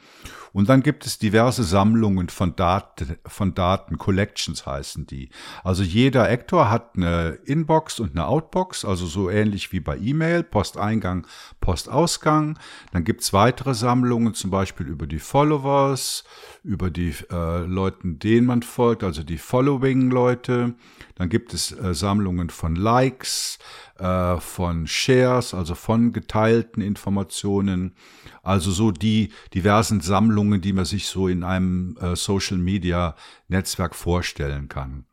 Und 0.54 0.70
dann 0.70 0.84
gibt 0.84 1.06
es 1.08 1.18
diverse 1.18 1.64
Sammlungen 1.64 2.30
von 2.30 2.56
Daten, 2.56 3.18
von 3.26 3.56
Daten, 3.56 3.98
Collections 3.98 4.68
heißen 4.68 5.08
die. 5.08 5.30
Also 5.64 5.82
jeder 5.82 6.30
Actor 6.30 6.70
hat 6.70 6.92
eine 6.96 7.40
Inbox 7.46 8.00
und 8.00 8.12
eine 8.12 8.28
Outbox, 8.28 8.86
also 8.86 9.08
so 9.08 9.32
ähnlich 9.32 9.72
wie 9.72 9.80
bei 9.80 9.98
E-Mail, 9.98 10.44
Posteingang, 10.44 11.26
Postausgang. 11.60 12.60
Dann 12.92 13.04
gibt's 13.04 13.34
weitere 13.34 13.74
Sammlungen, 13.74 14.36
zum 14.36 14.52
Beispiel 14.52 14.88
über 14.88 15.08
die 15.08 15.20
Followers, 15.20 16.24
über 16.64 16.92
die 16.92 17.16
äh, 17.32 17.66
Leuten, 17.66 18.20
denen 18.20 18.46
man 18.46 18.62
folgt, 18.62 19.04
also 19.04 19.24
die 19.24 19.40
Following-Leute. 19.40 20.76
Dann 21.16 21.30
gibt 21.30 21.56
es 21.56 21.72
äh, 21.72 21.96
Sammlungen 21.96 22.52
von 22.52 22.76
Likes, 22.76 23.58
äh, 24.00 24.40
von 24.40 24.88
Shares, 24.88 25.54
also 25.54 25.76
von 25.76 26.14
geteilten 26.14 26.82
Informationen. 26.82 27.96
Also 28.42 28.72
so 28.72 28.92
die 28.92 29.32
diversen 29.54 30.02
Sammlungen, 30.02 30.62
die 30.62 30.74
man 30.74 30.86
sich 30.86 31.08
so 31.08 31.28
in 31.28 31.44
einem 31.44 31.98
äh, 32.02 32.16
Social-Media-Netzwerk 32.16 33.96
vorstellen 33.96 34.68
kann. 34.68 35.06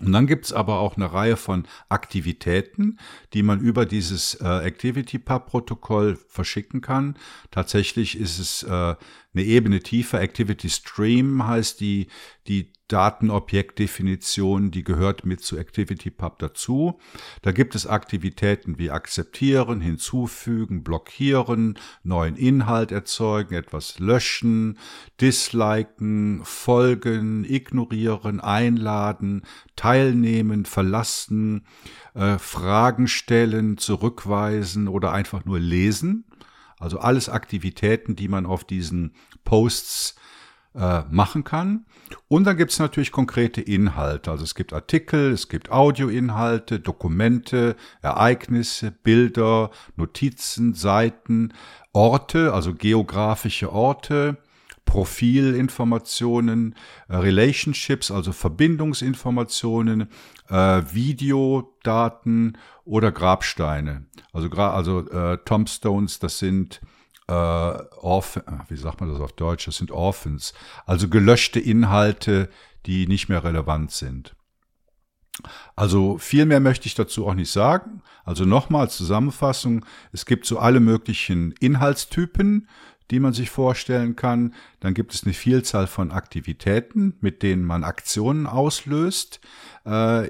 Und 0.00 0.12
dann 0.12 0.28
gibt's 0.28 0.52
aber 0.52 0.78
auch 0.78 0.96
eine 0.96 1.12
Reihe 1.12 1.36
von 1.36 1.66
Aktivitäten, 1.88 2.98
die 3.34 3.42
man 3.42 3.58
über 3.60 3.86
dieses 3.86 4.34
äh, 4.34 4.44
ActivityPub-Protokoll 4.44 6.16
verschicken 6.28 6.80
kann. 6.80 7.16
Tatsächlich 7.50 8.16
ist 8.18 8.38
es 8.38 8.62
eine 9.34 9.44
Ebene 9.44 9.80
tiefer. 9.80 10.20
Activity 10.20 10.68
Stream 10.68 11.46
heißt 11.46 11.80
die, 11.80 12.08
die 12.48 12.72
Datenobjektdefinition, 12.90 14.72
die 14.72 14.82
gehört 14.82 15.24
mit 15.24 15.40
zu 15.40 15.56
ActivityPub 15.58 16.40
dazu. 16.40 16.98
Da 17.42 17.52
gibt 17.52 17.76
es 17.76 17.86
Aktivitäten 17.86 18.78
wie 18.78 18.90
akzeptieren, 18.90 19.80
hinzufügen, 19.80 20.82
blockieren, 20.82 21.78
neuen 22.02 22.34
Inhalt 22.34 22.90
erzeugen, 22.90 23.54
etwas 23.54 24.00
löschen, 24.00 24.76
disliken, 25.20 26.40
folgen, 26.44 27.44
ignorieren, 27.44 28.40
einladen, 28.40 29.42
teilnehmen, 29.76 30.64
verlassen, 30.64 31.66
äh, 32.14 32.38
Fragen 32.38 33.06
stellen, 33.06 33.78
zurückweisen 33.78 34.88
oder 34.88 35.12
einfach 35.12 35.44
nur 35.44 35.60
lesen. 35.60 36.24
Also 36.80 36.98
alles 36.98 37.28
Aktivitäten, 37.28 38.16
die 38.16 38.28
man 38.28 38.46
auf 38.46 38.64
diesen 38.64 39.14
Posts 39.44 40.16
äh, 40.74 41.02
machen 41.10 41.44
kann. 41.44 41.84
Und 42.28 42.44
dann 42.44 42.56
gibt 42.56 42.72
es 42.72 42.78
natürlich 42.78 43.12
konkrete 43.12 43.60
Inhalte. 43.60 44.30
Also 44.30 44.44
es 44.44 44.54
gibt 44.54 44.72
Artikel, 44.72 45.32
es 45.32 45.48
gibt 45.48 45.70
Audioinhalte, 45.70 46.80
Dokumente, 46.80 47.76
Ereignisse, 48.02 48.90
Bilder, 48.90 49.70
Notizen, 49.96 50.74
Seiten, 50.74 51.52
Orte, 51.92 52.52
also 52.52 52.74
geografische 52.74 53.72
Orte, 53.72 54.38
Profilinformationen, 54.84 56.74
äh, 57.08 57.16
Relationships, 57.16 58.10
also 58.10 58.32
Verbindungsinformationen, 58.32 60.08
äh, 60.50 60.82
Videodaten 60.92 62.58
oder 62.84 63.12
Grabsteine. 63.12 64.06
Also, 64.32 64.48
also 64.50 65.08
äh, 65.10 65.38
Tombstones, 65.44 66.18
das 66.18 66.38
sind 66.38 66.80
äh, 67.28 67.32
Orph 67.32 68.42
wie 68.68 68.76
sagt 68.76 69.00
man 69.00 69.10
das 69.10 69.20
auf 69.20 69.32
Deutsch? 69.32 69.66
Das 69.66 69.76
sind 69.76 69.90
Orphans, 69.90 70.52
also 70.86 71.08
gelöschte 71.08 71.60
Inhalte, 71.60 72.48
die 72.86 73.06
nicht 73.06 73.28
mehr 73.28 73.44
relevant 73.44 73.92
sind. 73.92 74.34
Also 75.76 76.18
viel 76.18 76.44
mehr 76.44 76.60
möchte 76.60 76.86
ich 76.86 76.94
dazu 76.94 77.26
auch 77.26 77.34
nicht 77.34 77.50
sagen. 77.50 78.02
Also 78.24 78.44
nochmal 78.44 78.90
Zusammenfassung, 78.90 79.84
es 80.12 80.26
gibt 80.26 80.44
so 80.44 80.58
alle 80.58 80.80
möglichen 80.80 81.52
Inhaltstypen, 81.60 82.68
die 83.10 83.20
man 83.20 83.32
sich 83.32 83.50
vorstellen 83.50 84.16
kann. 84.16 84.54
Dann 84.80 84.94
gibt 84.94 85.14
es 85.14 85.24
eine 85.24 85.32
Vielzahl 85.32 85.86
von 85.86 86.12
Aktivitäten, 86.12 87.14
mit 87.20 87.42
denen 87.42 87.64
man 87.64 87.84
Aktionen 87.84 88.46
auslöst 88.46 89.40
äh, 89.86 90.26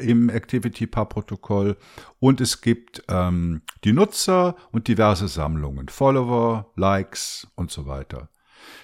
im 0.00 0.30
ActivityPub-Protokoll. 0.30 1.76
Und 2.18 2.40
es 2.40 2.60
gibt 2.60 3.02
ähm, 3.08 3.62
die 3.84 3.92
Nutzer 3.92 4.56
und 4.72 4.88
diverse 4.88 5.28
Sammlungen, 5.28 5.88
Follower, 5.88 6.72
Likes 6.76 7.48
und 7.54 7.70
so 7.70 7.86
weiter. 7.86 8.28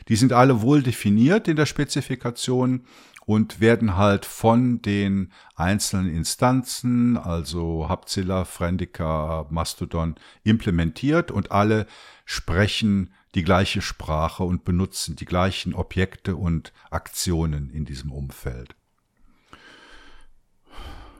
Die 0.08 0.16
sind 0.16 0.32
alle 0.32 0.62
wohl 0.62 0.82
definiert 0.82 1.48
in 1.48 1.56
der 1.56 1.66
Spezifikation 1.66 2.84
und 3.24 3.60
werden 3.60 3.96
halt 3.96 4.26
von 4.26 4.82
den 4.82 5.32
einzelnen 5.54 6.12
Instanzen, 6.14 7.16
also 7.16 7.88
Hapzilla, 7.88 8.44
Friendica, 8.44 9.46
Mastodon, 9.50 10.16
implementiert 10.42 11.30
und 11.30 11.52
alle 11.52 11.86
sprechen 12.24 13.12
die 13.34 13.42
gleiche 13.42 13.82
Sprache 13.82 14.44
und 14.44 14.64
benutzen 14.64 15.16
die 15.16 15.24
gleichen 15.24 15.74
Objekte 15.74 16.36
und 16.36 16.72
Aktionen 16.90 17.70
in 17.70 17.84
diesem 17.84 18.12
Umfeld. 18.12 18.74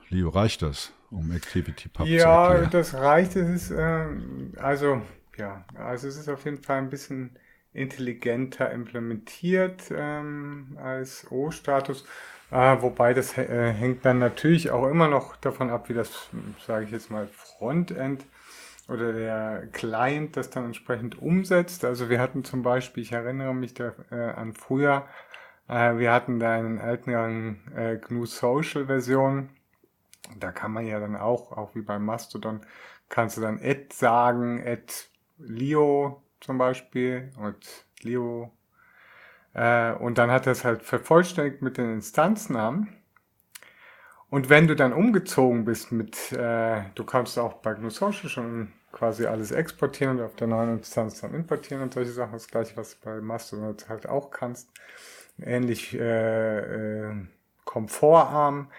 Leo, 0.08 0.28
reicht 0.28 0.60
das, 0.62 0.92
um 1.10 1.30
ActivityPub 1.30 2.06
ja, 2.06 2.18
zu 2.18 2.28
erklären? 2.28 2.64
Ja, 2.64 2.70
das 2.70 2.94
reicht. 2.94 3.36
Es 3.36 3.48
ist, 3.48 3.70
äh, 3.70 4.06
also, 4.56 5.00
ja, 5.36 5.64
also 5.74 6.06
es 6.06 6.16
ist 6.16 6.28
auf 6.28 6.44
jeden 6.44 6.62
Fall 6.62 6.78
ein 6.78 6.90
bisschen 6.90 7.38
intelligenter 7.72 8.70
implementiert 8.70 9.84
ähm, 9.90 10.76
als 10.76 11.26
O-Status. 11.30 12.04
Äh, 12.50 12.82
wobei 12.82 13.14
das 13.14 13.38
äh, 13.38 13.72
hängt 13.72 14.04
dann 14.04 14.18
natürlich 14.18 14.70
auch 14.70 14.86
immer 14.88 15.08
noch 15.08 15.36
davon 15.36 15.70
ab, 15.70 15.88
wie 15.88 15.94
das, 15.94 16.28
sage 16.66 16.84
ich 16.84 16.90
jetzt 16.90 17.10
mal, 17.10 17.26
Frontend 17.28 18.26
oder 18.88 19.12
der 19.12 19.68
Client 19.72 20.36
das 20.36 20.50
dann 20.50 20.66
entsprechend 20.66 21.20
umsetzt. 21.20 21.84
Also 21.84 22.08
wir 22.08 22.20
hatten 22.20 22.44
zum 22.44 22.62
Beispiel, 22.62 23.02
ich 23.02 23.12
erinnere 23.12 23.54
mich 23.54 23.74
da 23.74 23.92
äh, 24.10 24.14
an 24.14 24.52
früher, 24.52 25.06
äh, 25.68 25.96
wir 25.96 26.12
hatten 26.12 26.40
da 26.40 26.52
einen 26.52 26.78
alten 26.78 27.60
äh, 27.74 27.98
GNU 27.98 28.26
Social 28.26 28.86
Version. 28.86 29.50
Da 30.38 30.52
kann 30.52 30.72
man 30.72 30.86
ja 30.86 31.00
dann 31.00 31.16
auch, 31.16 31.52
auch 31.52 31.74
wie 31.74 31.82
beim 31.82 32.04
Mastodon, 32.04 32.60
kannst 33.08 33.36
du 33.36 33.40
dann 33.40 33.60
Ad 33.62 33.88
sagen, 33.92 34.62
Ad 34.66 34.92
Leo 35.38 36.22
zum 36.40 36.58
Beispiel 36.58 37.30
und 37.38 37.86
Leo. 38.02 38.52
Äh, 39.54 39.92
und 39.92 40.18
dann 40.18 40.30
hat 40.30 40.46
er 40.46 40.52
es 40.52 40.64
halt 40.64 40.82
vervollständigt 40.82 41.62
mit 41.62 41.78
den 41.78 41.92
Instanznamen. 41.92 43.01
Und 44.32 44.48
wenn 44.48 44.66
du 44.66 44.74
dann 44.74 44.94
umgezogen 44.94 45.66
bist 45.66 45.92
mit, 45.92 46.32
äh, 46.32 46.84
du 46.94 47.04
kannst 47.04 47.38
auch 47.38 47.52
bei 47.52 47.74
GNU 47.74 47.90
Social 47.90 48.30
schon 48.30 48.72
quasi 48.90 49.26
alles 49.26 49.50
exportieren 49.50 50.18
und 50.18 50.24
auf 50.24 50.36
der 50.36 50.46
neuen 50.46 50.78
Instanz 50.78 51.20
dann 51.20 51.34
importieren 51.34 51.82
und 51.82 51.92
solche 51.92 52.12
Sachen. 52.12 52.32
Das 52.32 52.48
gleiche, 52.48 52.74
was 52.78 52.98
du 52.98 53.04
bei 53.04 53.20
Mastodon 53.20 53.76
halt 53.90 54.08
auch 54.08 54.30
kannst. 54.30 54.70
Ähnlich 55.38 55.92
äh, 55.92 57.10
äh, 57.10 57.14
komfortarm. 57.66 58.70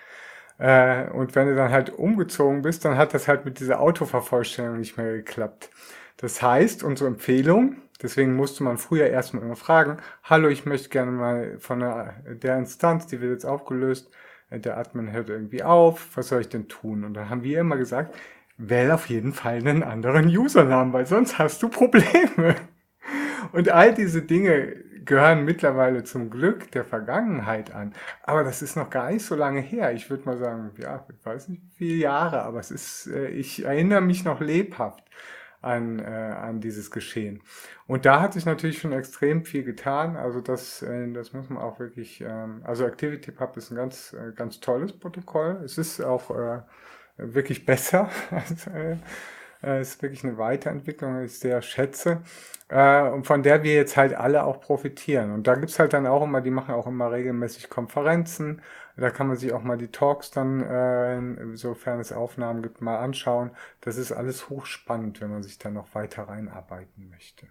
Äh, 0.58 1.12
und 1.12 1.36
wenn 1.36 1.50
du 1.50 1.56
dann 1.56 1.72
halt 1.72 1.92
umgezogen 1.92 2.64
bist, 2.64 2.84
dann 2.84 2.98
hat 2.98 3.14
das 3.14 3.28
halt 3.28 3.46
mit 3.46 3.60
dieser 3.60 3.80
Autovervollständigung 3.80 4.80
nicht 4.80 4.98
mehr 4.98 5.14
geklappt. 5.14 5.70
Das 6.18 6.42
heißt, 6.42 6.82
unsere 6.82 7.10
Empfehlung, 7.12 7.76
deswegen 8.02 8.36
musste 8.36 8.64
man 8.64 8.80
früher 8.80 9.06
erstmal 9.06 9.44
immer 9.44 9.56
fragen, 9.56 9.98
hallo, 10.24 10.48
ich 10.48 10.66
möchte 10.66 10.90
gerne 10.90 11.12
mal 11.12 11.60
von 11.60 11.80
der, 11.80 12.16
der 12.26 12.58
Instanz, 12.58 13.06
die 13.06 13.22
wird 13.22 13.34
jetzt 13.34 13.46
aufgelöst, 13.46 14.10
der 14.60 14.78
Admin 14.78 15.12
hört 15.12 15.30
irgendwie 15.30 15.64
auf, 15.64 16.16
was 16.16 16.30
soll 16.30 16.42
ich 16.42 16.50
denn 16.50 16.68
tun? 16.68 17.04
Und 17.04 17.14
dann 17.14 17.30
haben 17.30 17.44
wir 17.44 17.60
immer 17.60 17.78
gesagt, 17.78 18.16
wähl 18.58 18.92
auf 18.92 19.08
jeden 19.08 19.34
Fall 19.34 19.58
einen 19.58 19.84
anderen 19.84 20.28
Usernamen, 20.28 20.94
weil 20.94 21.06
sonst 21.06 21.40
hast 21.40 21.62
du 21.64 21.70
Probleme. 21.70 22.56
Und 23.52 23.70
all 23.70 23.94
diese 23.94 24.22
Dinge 24.22 24.76
gehören 25.06 25.44
mittlerweile 25.44 26.04
zum 26.04 26.30
Glück 26.30 26.72
der 26.72 26.86
Vergangenheit 26.86 27.74
an. 27.74 27.94
Aber 28.24 28.44
das 28.44 28.62
ist 28.62 28.76
noch 28.76 28.90
gar 28.90 29.12
nicht 29.12 29.26
so 29.26 29.36
lange 29.36 29.60
her. 29.60 29.94
Ich 29.94 30.10
würde 30.10 30.26
mal 30.26 30.38
sagen, 30.38 30.72
ja, 30.78 31.06
ich 31.10 31.26
weiß 31.26 31.50
nicht 31.50 31.62
wie 31.64 31.76
viele 31.76 31.96
Jahre, 31.96 32.44
aber 32.44 32.60
es 32.60 32.72
ist, 32.72 33.08
äh, 33.08 33.28
ich 33.28 33.66
erinnere 33.66 34.02
mich 34.02 34.24
noch 34.24 34.40
lebhaft 34.40 35.04
an, 35.64 36.00
äh, 36.00 36.04
an 36.04 36.62
dieses 36.62 36.92
Geschehen. 36.92 37.42
Und 37.88 38.06
da 38.06 38.22
hat 38.22 38.34
sich 38.34 38.46
natürlich 38.46 38.80
schon 38.80 38.92
extrem 38.92 39.46
viel 39.46 39.64
getan. 39.64 40.16
Also 40.18 40.42
das, 40.42 40.82
äh, 40.82 41.12
das 41.12 41.34
muss 41.34 41.50
man 41.50 41.62
auch 41.62 41.80
wirklich, 41.80 42.22
ähm, 42.22 42.62
also 42.64 42.86
ActivityPub 42.86 43.58
ist 43.58 43.72
ein 43.72 43.76
ganz, 43.76 44.14
äh, 44.14 44.34
ganz 44.36 44.60
tolles 44.60 44.94
Protokoll. 44.94 45.62
Es 45.64 45.78
ist 45.78 46.02
auch 46.02 46.30
äh, 46.32 46.62
wirklich 47.18 47.66
besser. 47.66 48.10
Es 49.66 49.70
äh, 49.70 49.82
ist 49.82 50.02
wirklich 50.02 50.26
eine 50.26 50.38
Weiterentwicklung, 50.38 51.20
die 51.20 51.26
ich 51.28 51.40
sehr 51.40 51.62
schätze 51.62 52.22
äh, 52.68 53.04
und 53.10 53.26
von 53.26 53.44
der 53.44 53.64
wir 53.64 53.74
jetzt 53.74 53.96
halt 53.96 54.14
alle 54.14 54.44
auch 54.44 54.60
profitieren. 54.60 55.32
Und 55.32 55.48
da 55.48 55.56
gibt's 55.56 55.80
halt 55.80 55.94
dann 55.94 56.06
auch 56.06 56.24
immer, 56.24 56.42
die 56.42 56.52
machen 56.52 56.76
auch 56.76 56.88
immer 56.88 57.12
regelmäßig 57.12 57.70
Konferenzen. 57.70 58.62
Da 58.96 59.10
kann 59.10 59.28
man 59.28 59.38
sich 59.38 59.54
auch 59.54 59.64
mal 59.64 59.78
die 59.78 59.92
Talks 59.92 60.30
dann, 60.32 60.62
äh, 60.62 61.56
sofern 61.58 62.00
es 62.00 62.12
Aufnahmen 62.12 62.62
gibt, 62.62 62.82
mal 62.82 63.00
anschauen. 63.00 63.52
Das 63.82 63.98
ist 63.98 64.12
alles 64.12 64.50
hochspannend, 64.50 65.20
wenn 65.22 65.32
man 65.32 65.44
sich 65.44 65.58
da 65.58 65.72
noch 65.72 65.96
weiter 65.96 66.24
reinarbeiten 66.24 67.10
möchte. 67.10 67.48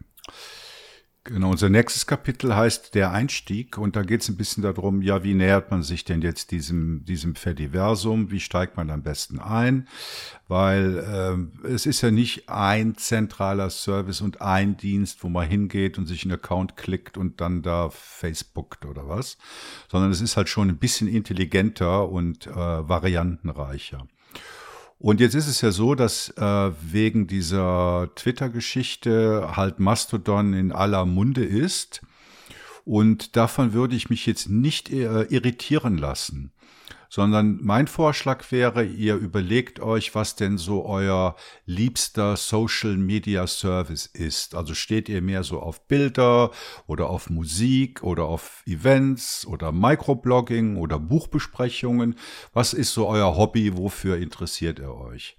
Genau, 1.25 1.51
unser 1.51 1.69
nächstes 1.69 2.09
Kapitel 2.09 2.57
heißt 2.57 2.97
Der 2.97 3.13
Einstieg. 3.13 3.79
Und 3.79 3.95
da 3.95 4.03
geht 4.03 4.23
es 4.23 4.29
ein 4.29 4.37
bisschen 4.37 4.65
darum, 4.65 5.03
ja, 5.03 5.23
wie 5.23 5.35
nähert 5.35 5.71
man 5.71 5.85
sich 5.85 6.05
denn 6.05 6.21
jetzt 6.21 6.51
diesem, 6.51 7.05
diesem 7.05 7.37
Fediversum, 7.37 8.33
wie 8.33 8.41
steigt 8.41 8.77
man 8.77 8.91
am 8.91 9.05
besten 9.05 9.39
ein, 9.39 9.87
weil 10.49 10.99
äh, 11.65 11.69
es 11.69 11.87
ist 11.87 12.01
ja 12.01 12.11
nicht 12.11 12.49
ein 12.49 12.97
zentraler 12.97 13.71
Service 13.71 14.21
und 14.21 14.41
ein 14.41 14.77
Dienst, 14.77 15.23
wo 15.23 15.29
man 15.29 15.47
hingeht 15.47 15.97
und 15.97 16.07
sich 16.07 16.25
einen 16.25 16.35
Account 16.35 16.77
klickt 16.77 17.17
und 17.17 17.41
dann 17.41 17.63
da 17.63 17.91
Facebookt 17.91 18.85
oder 18.85 19.09
was, 19.09 19.39
sondern 19.93 20.11
es 20.11 20.21
ist 20.21 20.37
halt 20.37 20.49
schon 20.49 20.71
ein 20.71 20.79
bisschen 20.79 21.07
intelligenter 21.07 22.09
und 22.09 22.49
äh, 22.49 22.51
variantenreicher. 22.57 24.09
Und 25.03 25.19
jetzt 25.19 25.35
ist 25.35 25.49
es 25.49 25.61
ja 25.61 25.73
so, 25.73 25.97
dass 25.97 26.29
äh, 26.37 26.71
wegen 26.81 27.27
dieser 27.27 28.09
Twitter-Geschichte 28.15 29.57
halt 29.57 29.81
Mastodon 29.81 30.55
in 30.55 30.71
aller 30.71 31.07
Munde 31.07 31.45
ist. 31.45 32.03
Und 32.85 33.35
davon 33.35 33.73
würde 33.73 33.97
ich 33.97 34.11
mich 34.11 34.27
jetzt 34.27 34.49
nicht 34.49 34.93
äh, 34.93 35.23
irritieren 35.25 35.99
lassen 35.99 36.53
sondern 37.13 37.59
mein 37.61 37.89
Vorschlag 37.89 38.51
wäre, 38.53 38.85
ihr 38.85 39.17
überlegt 39.17 39.81
euch, 39.81 40.15
was 40.15 40.35
denn 40.35 40.57
so 40.57 40.87
euer 40.87 41.37
liebster 41.67 42.39
Social 42.39 42.97
Media 42.97 43.47
Service 43.47 44.07
ist. 44.07 44.55
Also 44.55 44.73
steht 44.73 45.11
ihr 45.11 45.21
mehr 45.21 45.45
so 45.45 45.61
auf 45.61 45.87
Bilder 45.89 46.53
oder 46.87 47.11
auf 47.11 47.29
Musik 47.29 48.03
oder 48.03 48.25
auf 48.25 48.63
Events 48.65 49.47
oder 49.47 49.73
Microblogging 49.73 50.79
oder 50.79 50.99
Buchbesprechungen? 50.99 52.15
Was 52.55 52.73
ist 52.73 52.95
so 52.95 53.07
euer 53.09 53.37
Hobby? 53.37 53.77
Wofür 53.77 54.17
interessiert 54.17 54.79
ihr 54.79 54.95
euch? 54.95 55.37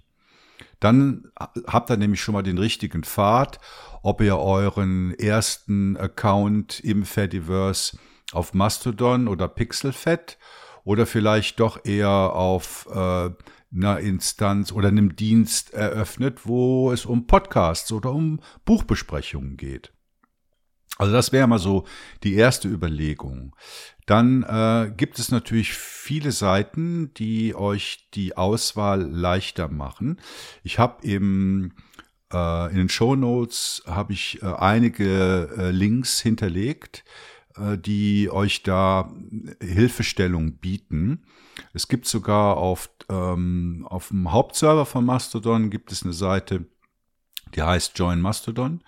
Dann 0.78 1.32
habt 1.66 1.90
ihr 1.90 1.96
nämlich 1.96 2.20
schon 2.20 2.34
mal 2.34 2.44
den 2.44 2.58
richtigen 2.58 3.02
Pfad, 3.02 3.58
ob 4.04 4.20
ihr 4.20 4.38
euren 4.38 5.12
ersten 5.18 5.96
Account 5.96 6.78
im 6.84 7.04
Fediverse 7.04 7.98
auf 8.32 8.54
Mastodon 8.54 9.26
oder 9.26 9.48
Pixelfed 9.48 10.38
oder 10.84 11.06
vielleicht 11.06 11.60
doch 11.60 11.84
eher 11.84 12.10
auf 12.10 12.86
äh, 12.90 13.30
einer 13.74 14.00
Instanz 14.00 14.70
oder 14.70 14.88
einem 14.88 15.16
Dienst 15.16 15.72
eröffnet, 15.74 16.46
wo 16.46 16.92
es 16.92 17.06
um 17.06 17.26
Podcasts 17.26 17.90
oder 17.90 18.12
um 18.12 18.40
Buchbesprechungen 18.64 19.56
geht. 19.56 19.92
Also 20.96 21.12
das 21.12 21.32
wäre 21.32 21.48
mal 21.48 21.58
so 21.58 21.84
die 22.22 22.34
erste 22.34 22.68
Überlegung. 22.68 23.56
Dann 24.06 24.44
äh, 24.44 24.92
gibt 24.96 25.18
es 25.18 25.32
natürlich 25.32 25.74
viele 25.74 26.30
Seiten, 26.30 27.12
die 27.14 27.54
euch 27.56 28.10
die 28.14 28.36
Auswahl 28.36 29.02
leichter 29.02 29.68
machen. 29.68 30.20
Ich 30.62 30.78
habe 30.78 31.04
im 31.04 31.72
äh, 32.32 32.70
in 32.70 32.76
den 32.76 32.88
Show 32.88 33.16
Notes 33.16 33.82
habe 33.86 34.12
ich 34.12 34.40
äh, 34.42 34.46
einige 34.46 35.50
äh, 35.56 35.70
Links 35.70 36.20
hinterlegt 36.20 37.04
die 37.78 38.30
euch 38.30 38.62
da 38.62 39.12
Hilfestellung 39.60 40.58
bieten. 40.58 41.24
Es 41.72 41.88
gibt 41.88 42.06
sogar 42.06 42.56
auf, 42.56 42.90
ähm, 43.08 43.86
auf 43.88 44.08
dem 44.08 44.32
Hauptserver 44.32 44.86
von 44.86 45.04
Mastodon 45.04 45.70
gibt 45.70 45.92
es 45.92 46.02
eine 46.02 46.12
Seite, 46.12 46.66
die 47.54 47.62
heißt 47.62 47.98
Join 47.98 48.20
Mastodon. 48.20 48.82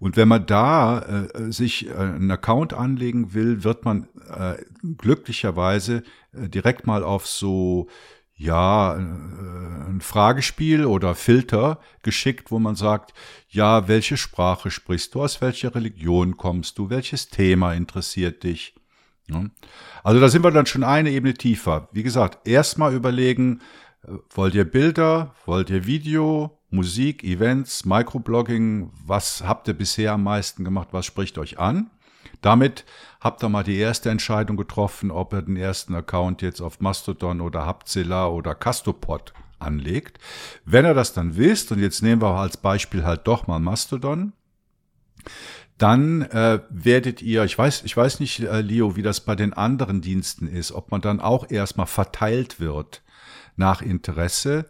Und 0.00 0.16
wenn 0.16 0.28
man 0.28 0.44
da 0.44 0.98
äh, 1.00 1.50
sich 1.52 1.88
äh, 1.88 1.94
einen 1.94 2.30
Account 2.30 2.74
anlegen 2.74 3.32
will, 3.32 3.64
wird 3.64 3.84
man 3.84 4.08
äh, 4.28 4.56
glücklicherweise 4.98 6.02
äh, 6.32 6.48
direkt 6.48 6.86
mal 6.86 7.02
auf 7.02 7.26
so 7.26 7.88
ja, 8.44 8.96
äh, 8.96 8.98
ein 8.98 10.00
Fragespiel 10.00 10.84
oder 10.84 11.14
Filter 11.14 11.80
geschickt, 12.02 12.50
wo 12.50 12.58
man 12.58 12.76
sagt, 12.76 13.14
ja, 13.48 13.88
welche 13.88 14.16
Sprache 14.16 14.70
sprichst 14.70 15.14
du, 15.14 15.22
aus 15.22 15.40
welcher 15.40 15.74
Religion 15.74 16.36
kommst 16.36 16.78
du, 16.78 16.90
welches 16.90 17.28
Thema 17.28 17.72
interessiert 17.72 18.42
dich. 18.42 18.74
Also 20.02 20.20
da 20.20 20.28
sind 20.28 20.44
wir 20.44 20.50
dann 20.50 20.66
schon 20.66 20.84
eine 20.84 21.10
Ebene 21.10 21.32
tiefer. 21.32 21.88
Wie 21.92 22.02
gesagt, 22.02 22.46
erstmal 22.46 22.94
überlegen, 22.94 23.60
äh, 24.02 24.12
wollt 24.30 24.54
ihr 24.54 24.70
Bilder, 24.70 25.34
wollt 25.46 25.70
ihr 25.70 25.86
Video, 25.86 26.58
Musik, 26.68 27.24
Events, 27.24 27.86
Microblogging, 27.86 28.90
was 29.06 29.44
habt 29.44 29.68
ihr 29.68 29.74
bisher 29.74 30.12
am 30.12 30.24
meisten 30.24 30.64
gemacht, 30.64 30.88
was 30.90 31.06
spricht 31.06 31.38
euch 31.38 31.58
an? 31.58 31.90
Damit 32.42 32.84
habt 33.24 33.42
ihr 33.42 33.48
mal 33.48 33.64
die 33.64 33.78
erste 33.78 34.10
Entscheidung 34.10 34.58
getroffen, 34.58 35.10
ob 35.10 35.32
ihr 35.32 35.42
den 35.42 35.56
ersten 35.56 35.94
Account 35.94 36.42
jetzt 36.42 36.60
auf 36.60 36.80
Mastodon 36.80 37.40
oder 37.40 37.66
Hubzilla 37.66 38.26
oder 38.26 38.54
Castopod 38.54 39.32
anlegt. 39.58 40.18
Wenn 40.66 40.84
ihr 40.84 40.92
das 40.92 41.14
dann 41.14 41.36
wisst, 41.36 41.72
und 41.72 41.80
jetzt 41.80 42.02
nehmen 42.02 42.20
wir 42.20 42.36
als 42.36 42.58
Beispiel 42.58 43.04
halt 43.04 43.26
doch 43.26 43.46
mal 43.46 43.58
Mastodon, 43.58 44.34
dann 45.78 46.22
äh, 46.22 46.60
werdet 46.68 47.22
ihr, 47.22 47.44
ich 47.44 47.58
weiß, 47.58 47.82
ich 47.84 47.96
weiß 47.96 48.20
nicht, 48.20 48.40
äh, 48.40 48.60
Leo, 48.60 48.94
wie 48.94 49.02
das 49.02 49.20
bei 49.20 49.34
den 49.34 49.54
anderen 49.54 50.02
Diensten 50.02 50.46
ist, 50.46 50.70
ob 50.70 50.90
man 50.90 51.00
dann 51.00 51.18
auch 51.18 51.50
erstmal 51.50 51.86
verteilt 51.86 52.60
wird 52.60 53.02
nach 53.56 53.80
Interesse 53.80 54.66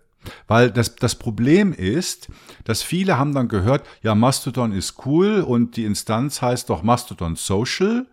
weil 0.47 0.71
das, 0.71 0.97
das 0.97 1.17
Problem 1.17 1.75
ist, 1.75 2.29
dass 2.65 2.83
viele 2.83 3.19
haben 3.19 3.35
dann 3.35 3.49
gehört, 3.49 3.87
ja, 4.03 4.15
Mastodon 4.15 4.73
ist 4.73 5.05
cool 5.05 5.43
und 5.43 5.77
die 5.77 5.85
Instanz 5.85 6.41
heißt 6.41 6.71
doch 6.71 6.83
Mastodon 6.83 7.37
Social. 7.37 8.07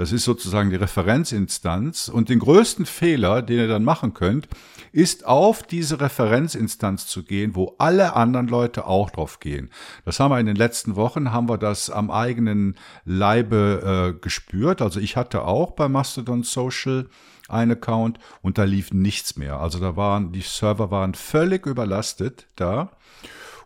Das 0.00 0.12
ist 0.12 0.24
sozusagen 0.24 0.70
die 0.70 0.76
Referenzinstanz. 0.76 2.08
Und 2.08 2.30
den 2.30 2.38
größten 2.38 2.86
Fehler, 2.86 3.42
den 3.42 3.58
ihr 3.58 3.68
dann 3.68 3.84
machen 3.84 4.14
könnt, 4.14 4.48
ist 4.92 5.26
auf 5.26 5.62
diese 5.62 6.00
Referenzinstanz 6.00 7.06
zu 7.06 7.22
gehen, 7.22 7.54
wo 7.54 7.74
alle 7.76 8.16
anderen 8.16 8.48
Leute 8.48 8.86
auch 8.86 9.10
drauf 9.10 9.40
gehen. 9.40 9.68
Das 10.06 10.18
haben 10.18 10.30
wir 10.30 10.40
in 10.40 10.46
den 10.46 10.56
letzten 10.56 10.96
Wochen, 10.96 11.32
haben 11.32 11.50
wir 11.50 11.58
das 11.58 11.90
am 11.90 12.10
eigenen 12.10 12.76
Leibe 13.04 14.14
äh, 14.16 14.18
gespürt. 14.18 14.80
Also 14.80 15.00
ich 15.00 15.18
hatte 15.18 15.44
auch 15.44 15.72
bei 15.72 15.86
Mastodon 15.86 16.44
Social 16.44 17.06
ein 17.50 17.70
Account 17.70 18.18
und 18.40 18.56
da 18.56 18.64
lief 18.64 18.94
nichts 18.94 19.36
mehr. 19.36 19.60
Also 19.60 19.80
da 19.80 19.96
waren, 19.96 20.32
die 20.32 20.40
Server 20.40 20.90
waren 20.90 21.12
völlig 21.12 21.66
überlastet 21.66 22.46
da. 22.56 22.88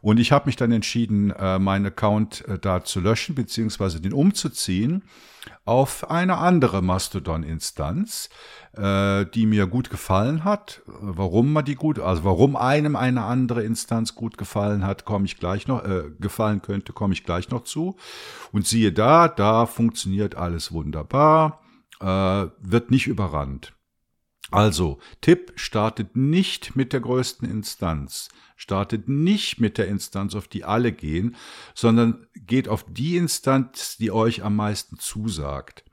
Und 0.05 0.21
ich 0.21 0.33
habe 0.33 0.45
mich 0.45 0.57
dann 0.57 0.71
entschieden, 0.71 1.31
äh, 1.31 1.59
meinen 1.59 1.87
Account 1.87 2.47
äh, 2.47 2.59
da 2.59 2.85
zu 2.85 3.01
löschen, 3.01 3.35
beziehungsweise 3.35 4.03
den 4.03 4.13
umzuziehen 4.13 5.03
auf 5.65 6.11
eine 6.11 6.37
andere 6.37 6.83
Mastodon-Instanz, 6.83 8.29
äh, 8.75 9.25
die 9.25 9.47
mir 9.47 9.67
gut 9.67 9.89
gefallen 9.89 10.45
hat. 10.45 10.83
Warum 10.85 11.55
man 11.55 11.65
die 11.65 11.75
gut, 11.75 11.99
also 11.99 12.23
warum 12.23 12.55
einem 12.55 12.97
eine 12.97 13.23
andere 13.23 13.63
Instanz 13.63 14.15
gut 14.15 14.37
gefallen 14.37 14.87
hat, 14.87 15.07
komme 15.07 15.25
ich 15.25 15.39
gleich 15.39 15.69
noch, 15.69 15.83
äh, 15.87 16.11
gefallen 16.21 16.61
könnte, 16.61 16.93
komme 16.93 17.15
ich 17.15 17.25
gleich 17.25 17.49
noch 17.49 17.65
zu. 17.65 17.97
Und 18.53 18.67
siehe 18.67 18.93
da, 18.93 19.27
da 19.29 19.65
funktioniert 19.65 20.35
alles 20.35 20.71
wunderbar, 20.71 21.63
äh, 22.01 22.07
wird 22.61 22.91
nicht 22.91 23.07
überrannt. 23.07 23.73
Also, 24.51 24.99
Tipp, 25.23 25.55
startet 25.57 26.15
nicht 26.15 26.77
mit 26.77 26.93
der 26.93 27.01
größten 27.01 27.51
Instanz, 27.51 28.29
startet 28.57 29.09
nicht 29.09 29.61
mit 29.61 29.79
der 29.79 29.89
Instanz, 29.89 30.35
auf 30.35 30.49
die 30.49 30.65
alle 30.65 30.93
gehen, 30.93 31.37
sondern 31.75 32.27
geht 32.35 32.69
auf 32.69 32.85
die 32.89 33.17
Instanz, 33.17 33.97
die 33.97 34.11
euch 34.11 34.45
am 34.45 34.57
meisten 34.57 34.99
zusagt. 34.99 35.85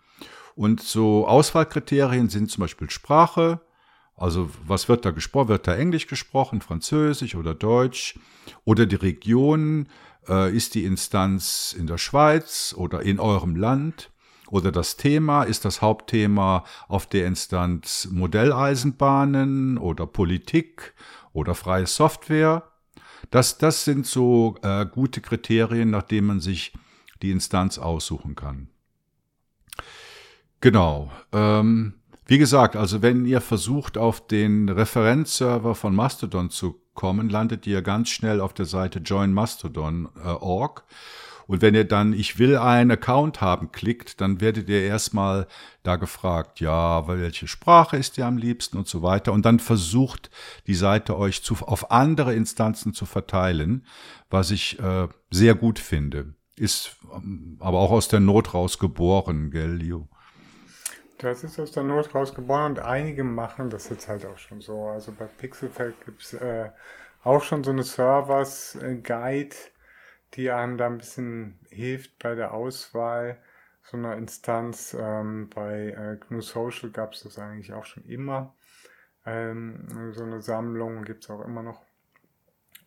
Und 0.55 0.82
so 0.82 1.28
Auswahlkriterien 1.28 2.30
sind 2.30 2.51
zum 2.51 2.62
Beispiel 2.62 2.89
Sprache, 2.89 3.62
also 4.16 4.51
was 4.68 4.88
wird 4.88 5.03
da 5.03 5.12
gesprochen? 5.12 5.47
Wird 5.49 5.68
da 5.68 5.76
Englisch 5.76 6.05
gesprochen, 6.05 6.62
Französisch 6.62 7.34
oder 7.34 7.55
Deutsch? 7.55 8.20
Oder 8.66 8.86
die 8.86 8.95
Region? 8.95 9.88
Äh, 10.28 10.55
ist 10.55 10.76
die 10.76 10.86
Instanz 10.86 11.76
in 11.76 11.88
der 11.88 11.97
Schweiz 11.97 12.76
oder 12.78 13.01
in 13.01 13.20
eurem 13.20 13.55
Land? 13.55 14.12
oder 14.51 14.72
das 14.72 14.97
Thema? 14.97 15.43
Ist 15.43 15.66
das 15.66 15.82
Hauptthema 15.82 16.66
auf 16.88 17.07
der 17.07 17.26
Instanz 17.26 18.07
Modelleisenbahnen 18.12 19.78
oder 19.78 20.05
Politik 20.05 20.93
oder 21.34 21.55
freie 21.55 21.88
Software? 21.88 22.63
Das, 23.29 23.57
das 23.57 23.86
sind 23.86 24.05
so 24.05 24.55
äh, 24.63 24.86
gute 24.86 25.21
Kriterien, 25.21 25.89
nach 25.89 26.03
denen 26.03 26.27
man 26.27 26.39
sich 26.39 26.73
die 27.21 27.32
Instanz 27.32 27.77
aussuchen 27.77 28.36
kann. 28.36 28.67
Genau. 30.59 31.11
Ähm, 31.32 31.93
wie 32.25 32.38
gesagt, 32.38 32.75
also 32.75 33.01
wenn 33.01 33.25
ihr 33.25 33.41
versucht, 33.41 33.97
auf 33.97 34.25
den 34.25 34.69
Referenzserver 34.69 35.75
von 35.75 35.95
Mastodon 35.95 36.49
zu 36.49 36.82
kommen, 36.93 37.29
landet 37.29 37.67
ihr 37.67 37.82
ganz 37.82 38.09
schnell 38.09 38.39
auf 38.39 38.53
der 38.53 38.65
Seite 38.65 38.99
joinmastodon.org. 38.99 40.84
Äh, 40.88 40.93
und 41.47 41.61
wenn 41.61 41.75
ihr 41.75 41.85
dann 41.85 42.13
Ich 42.13 42.39
will 42.39 42.57
einen 42.57 42.91
Account 42.91 43.41
haben 43.41 43.71
klickt, 43.71 44.21
dann 44.21 44.41
werdet 44.41 44.69
ihr 44.69 44.81
erstmal 44.81 45.47
da 45.83 45.95
gefragt, 45.95 46.59
ja, 46.59 47.07
welche 47.07 47.47
Sprache 47.47 47.97
ist 47.97 48.17
dir 48.17 48.25
am 48.25 48.37
liebsten 48.37 48.77
und 48.77 48.87
so 48.87 49.01
weiter. 49.01 49.33
Und 49.33 49.45
dann 49.45 49.59
versucht 49.59 50.29
die 50.67 50.75
Seite 50.75 51.17
euch 51.17 51.43
zu, 51.43 51.55
auf 51.55 51.91
andere 51.91 52.33
Instanzen 52.33 52.93
zu 52.93 53.05
verteilen, 53.05 53.85
was 54.29 54.51
ich 54.51 54.79
äh, 54.79 55.07
sehr 55.29 55.55
gut 55.55 55.79
finde. 55.79 56.33
Ist 56.55 56.97
ähm, 57.15 57.57
aber 57.59 57.79
auch 57.79 57.91
aus 57.91 58.07
der 58.07 58.19
Not 58.19 58.53
raus 58.53 58.77
geboren, 58.77 59.51
gell, 59.51 59.75
Leo? 59.75 60.07
Das 61.17 61.43
ist 61.43 61.59
aus 61.59 61.71
der 61.71 61.83
Not 61.83 62.13
raus 62.15 62.33
geboren 62.33 62.71
und 62.71 62.79
einige 62.79 63.23
machen 63.23 63.69
das 63.69 63.89
jetzt 63.89 64.07
halt 64.07 64.25
auch 64.25 64.37
schon 64.37 64.59
so. 64.61 64.85
Also 64.85 65.11
bei 65.11 65.25
Pixelfeld 65.25 65.95
gibt 66.05 66.23
es 66.23 66.33
äh, 66.33 66.69
auch 67.23 67.43
schon 67.43 67.63
so 67.63 67.71
eine 67.71 67.83
Servers-Guide, 67.83 69.55
die 70.34 70.51
einem 70.51 70.77
da 70.77 70.88
ein 70.88 70.97
bisschen 70.97 71.59
hilft 71.69 72.19
bei 72.19 72.36
der 72.36 72.53
Auswahl 72.53 73.38
so 73.84 73.97
einer 73.97 74.15
Instanz. 74.15 74.95
Ähm, 74.97 75.49
bei 75.53 75.89
äh, 75.89 76.17
GNU 76.17 76.41
Social 76.41 76.89
gab 76.89 77.13
es 77.13 77.23
das 77.23 77.38
eigentlich 77.38 77.73
auch 77.73 77.86
schon 77.86 78.05
immer. 78.05 78.55
Ähm, 79.25 80.11
so 80.13 80.23
eine 80.23 80.41
Sammlung 80.41 81.03
gibt 81.03 81.23
es 81.23 81.29
auch 81.29 81.43
immer 81.45 81.63
noch. 81.63 81.82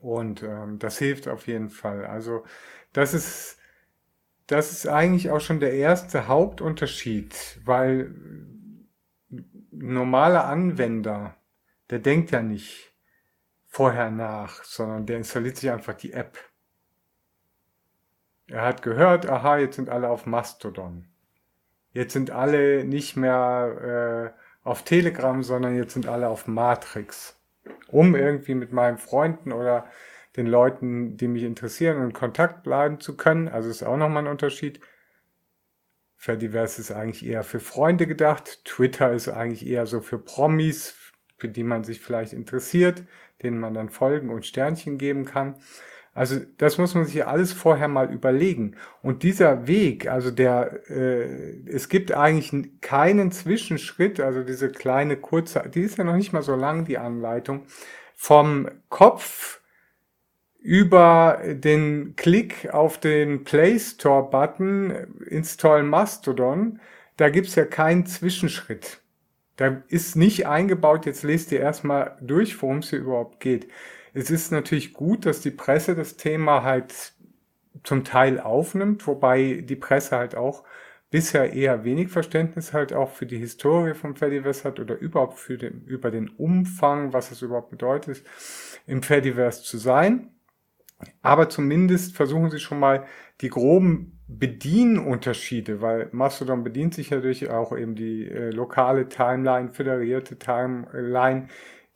Und 0.01 0.43
ähm, 0.43 0.79
das 0.79 0.99
hilft 0.99 1.29
auf 1.29 1.47
jeden 1.47 1.71
Fall. 1.71 2.05
Also 2.05 2.45
das 2.93 3.15
ist, 3.15 3.59
das 4.47 4.73
ist 4.73 4.87
eigentlich 4.87 5.31
auch 5.31 5.41
schon 5.41 5.61
der 5.61 5.73
erste 5.73 6.29
Hauptunterschied, 6.29 7.61
weil 7.65 8.15
normaler 9.71 10.45
Anwender, 10.45 11.37
der 11.91 11.99
denkt 11.99 12.31
ja 12.31 12.43
nicht 12.43 12.93
vorher 13.67 14.11
nach, 14.11 14.63
sondern 14.65 15.07
der 15.07 15.17
installiert 15.17 15.57
sich 15.57 15.71
einfach 15.71 15.95
die 15.95 16.13
App. 16.13 16.39
Er 18.55 18.63
hat 18.63 18.83
gehört, 18.83 19.29
aha, 19.29 19.59
jetzt 19.59 19.75
sind 19.75 19.91
alle 19.91 20.09
auf 20.09 20.27
Mastodon. 20.27 21.07
Jetzt 21.91 22.13
sind 22.13 22.31
alle 22.31 22.85
nicht 22.85 23.17
mehr 23.17 24.33
äh, 24.33 24.69
auf 24.69 24.85
Telegram, 24.85 25.43
sondern 25.43 25.75
jetzt 25.75 25.95
sind 25.95 26.07
alle 26.07 26.29
auf 26.29 26.47
Matrix. 26.47 27.37
Um 27.89 28.15
irgendwie 28.15 28.55
mit 28.55 28.73
meinen 28.73 28.99
Freunden 28.99 29.51
oder 29.51 29.87
den 30.37 30.47
Leuten, 30.47 31.17
die 31.17 31.27
mich 31.27 31.43
interessieren, 31.43 32.01
in 32.01 32.13
Kontakt 32.13 32.63
bleiben 32.63 33.01
zu 33.01 33.17
können. 33.17 33.49
Also 33.49 33.71
ist 33.71 33.83
auch 33.83 33.97
nochmal 33.97 34.23
ein 34.23 34.31
Unterschied. 34.31 34.79
Fediverse 36.15 36.81
ist 36.81 36.93
eigentlich 36.93 37.27
eher 37.27 37.43
für 37.43 37.59
Freunde 37.59 38.07
gedacht. 38.07 38.65
Twitter 38.65 39.13
ist 39.13 39.29
eigentlich 39.29 39.67
eher 39.67 39.87
so 39.87 40.01
für 40.01 40.21
Promis, 40.21 40.95
für 41.39 41.49
die 41.49 41.65
man 41.65 41.83
sich 41.83 42.01
vielleicht 42.01 42.33
interessiert, 42.33 43.03
denen 43.43 43.59
man 43.59 43.75
dann 43.75 43.91
folgen 43.91 44.31
und 44.31 44.47
Sternchen 44.47 44.97
geben 44.97 45.25
kann. 45.25 45.57
Also 46.15 46.37
das 46.59 46.79
muss 46.79 46.95
man 46.95 47.05
sich 47.05 47.27
alles 47.27 47.53
vorher 47.53 47.89
mal 47.89 48.13
überlegen. 48.13 48.77
Und 49.03 49.25
dieser 49.25 49.67
Weg, 49.67 50.09
also 50.09 50.31
der, 50.31 50.89
äh, 50.89 51.67
es 51.67 51.89
gibt 51.89 52.13
eigentlich 52.13 52.53
keinen 52.81 53.33
Zwischenschritt, 53.33 54.21
also 54.21 54.45
diese 54.45 54.71
kleine 54.71 55.17
kurze, 55.17 55.69
die 55.75 55.81
ist 55.81 55.99
ja 55.99 56.05
noch 56.05 56.17
nicht 56.17 56.33
mal 56.33 56.43
so 56.43 56.55
lang, 56.55 56.85
die 56.85 56.99
Anleitung, 56.99 57.65
vom 58.15 58.69
Kopf 58.89 59.61
über 60.61 61.41
den 61.45 62.15
Klick 62.17 62.73
auf 62.73 62.99
den 62.99 63.43
Play 63.43 63.79
Store 63.79 64.31
Button 64.31 64.93
Install 65.27 65.83
Mastodon, 65.83 66.81
da 67.17 67.29
gibt's 67.29 67.57
ja 67.57 67.65
keinen 67.65 68.07
Zwischenschritt. 68.07 69.01
Da 69.57 69.83
ist 69.89 70.17
nicht 70.17 70.47
eingebaut, 70.47 71.07
jetzt 71.07 71.23
lest 71.23 71.53
ihr 71.53 71.61
erstmal 71.61 72.17
durch, 72.21 72.61
worum 72.63 72.79
es 72.79 72.91
hier 72.91 73.01
überhaupt 73.01 73.41
geht. 73.41 73.69
Es 74.15 74.31
ist 74.31 74.53
natürlich 74.53 74.95
gut, 74.95 75.27
dass 75.27 75.41
die 75.41 75.51
Presse 75.51 75.95
das 75.95 76.17
Thema 76.17 76.63
halt 76.63 77.13
zum 77.83 78.05
Teil 78.05 78.41
aufnimmt, 78.41 79.07
wobei 79.07 79.63
die 79.63 79.77
Presse 79.77 80.17
halt 80.17 80.37
auch 80.37 80.65
bisher 81.11 81.53
eher 81.53 81.85
wenig 81.85 82.09
Verständnis 82.09 82.73
halt 82.73 82.93
auch 82.93 83.11
für 83.11 83.27
die 83.27 83.39
Historie 83.39 83.95
vom 83.95 84.17
Fediverse 84.17 84.65
hat 84.65 84.81
oder 84.81 84.97
überhaupt 84.97 85.39
für 85.39 85.59
den, 85.59 85.83
über 85.85 86.11
den 86.11 86.29
Umfang, 86.29 87.13
was 87.13 87.31
es 87.31 87.43
überhaupt 87.43 87.71
bedeutet, 87.71 88.23
im 88.87 89.03
Fediverse 89.03 89.63
zu 89.63 89.79
sein. 89.79 90.31
Aber 91.23 91.49
zumindest 91.49 92.17
versuchen 92.17 92.51
sie 92.51 92.61
schon 92.61 92.79
mal 92.79 93.07
die 93.41 93.49
groben 93.49 94.19
Bedienunterschiede, 94.27 95.81
weil 95.81 96.09
Mastodon 96.13 96.65
bedient 96.65 96.95
sich 96.95 97.11
natürlich 97.11 97.51
auch 97.51 97.77
eben 97.77 97.95
die 97.95 98.27
äh, 98.29 98.51
lokale 98.51 99.09
Timeline, 99.09 99.73
föderierte 99.73 100.39
Timeline, 100.39 101.49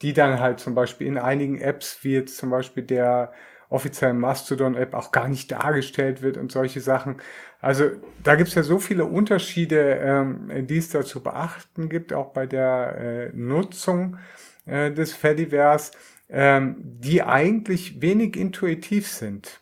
die 0.02 0.12
dann 0.12 0.40
halt 0.40 0.60
zum 0.60 0.74
Beispiel 0.74 1.06
in 1.06 1.18
einigen 1.18 1.60
Apps, 1.60 1.98
wie 2.02 2.12
jetzt 2.12 2.36
zum 2.36 2.50
Beispiel 2.50 2.82
der 2.82 3.32
offiziellen 3.70 4.18
Mastodon-App, 4.18 4.94
auch 4.94 5.12
gar 5.12 5.28
nicht 5.28 5.52
dargestellt 5.52 6.22
wird 6.22 6.36
und 6.36 6.50
solche 6.50 6.80
Sachen. 6.80 7.16
Also 7.60 7.90
da 8.22 8.34
gibt's 8.34 8.54
ja 8.54 8.62
so 8.62 8.78
viele 8.78 9.04
Unterschiede, 9.04 9.98
ähm, 10.00 10.66
die 10.66 10.78
es 10.78 10.90
da 10.90 11.04
zu 11.04 11.22
beachten 11.22 11.88
gibt, 11.88 12.12
auch 12.12 12.32
bei 12.32 12.46
der 12.46 12.96
äh, 12.98 13.36
Nutzung 13.36 14.16
äh, 14.64 14.90
des 14.90 15.12
Fediverse, 15.12 15.92
ähm, 16.30 16.76
die 16.78 17.22
eigentlich 17.22 18.00
wenig 18.00 18.36
intuitiv 18.36 19.08
sind. 19.08 19.60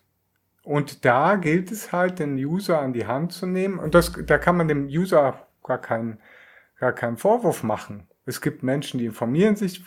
Und 0.62 1.04
da 1.04 1.36
gilt 1.36 1.70
es 1.70 1.92
halt, 1.92 2.18
den 2.18 2.36
User 2.36 2.80
an 2.80 2.92
die 2.92 3.06
Hand 3.06 3.32
zu 3.32 3.46
nehmen. 3.46 3.78
Und 3.78 3.94
das, 3.94 4.12
da 4.26 4.38
kann 4.38 4.56
man 4.56 4.68
dem 4.68 4.86
User 4.86 5.46
gar 5.62 5.80
keinen, 5.80 6.18
gar 6.78 6.92
keinen 6.92 7.16
Vorwurf 7.16 7.62
machen. 7.62 8.08
Es 8.24 8.40
gibt 8.40 8.64
Menschen, 8.64 8.98
die 8.98 9.06
informieren 9.06 9.54
sich 9.54 9.84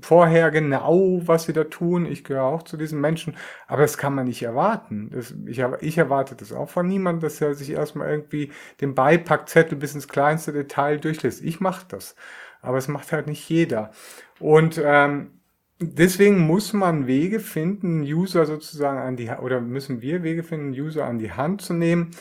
vorher 0.00 0.50
genau, 0.50 1.20
was 1.26 1.44
sie 1.44 1.52
da 1.52 1.64
tun. 1.64 2.06
Ich 2.06 2.24
gehöre 2.24 2.44
auch 2.44 2.62
zu 2.62 2.76
diesen 2.76 3.00
Menschen, 3.00 3.36
aber 3.66 3.82
das 3.82 3.98
kann 3.98 4.14
man 4.14 4.26
nicht 4.26 4.42
erwarten. 4.42 5.10
Das, 5.12 5.34
ich, 5.46 5.62
ich 5.80 5.98
erwarte 5.98 6.34
das 6.34 6.52
auch 6.52 6.70
von 6.70 6.88
niemandem, 6.88 7.20
dass 7.20 7.40
er 7.40 7.54
sich 7.54 7.70
erstmal 7.70 8.08
irgendwie 8.10 8.50
den 8.80 8.94
Beipackzettel 8.94 9.76
bis 9.76 9.94
ins 9.94 10.08
kleinste 10.08 10.52
Detail 10.52 10.98
durchlässt. 10.98 11.42
Ich 11.42 11.60
mache 11.60 11.86
das, 11.88 12.16
aber 12.62 12.78
es 12.78 12.88
macht 12.88 13.12
halt 13.12 13.26
nicht 13.26 13.48
jeder. 13.48 13.90
Und 14.38 14.80
ähm, 14.82 15.32
deswegen 15.80 16.38
muss 16.38 16.72
man 16.72 17.06
Wege 17.06 17.40
finden, 17.40 18.02
User 18.02 18.46
sozusagen 18.46 18.98
an 18.98 19.16
die 19.16 19.28
oder 19.30 19.60
müssen 19.60 20.00
wir 20.00 20.22
Wege 20.22 20.42
finden, 20.42 20.70
User 20.70 21.04
an 21.04 21.18
die 21.18 21.32
Hand 21.32 21.60
zu 21.60 21.74
nehmen 21.74 22.12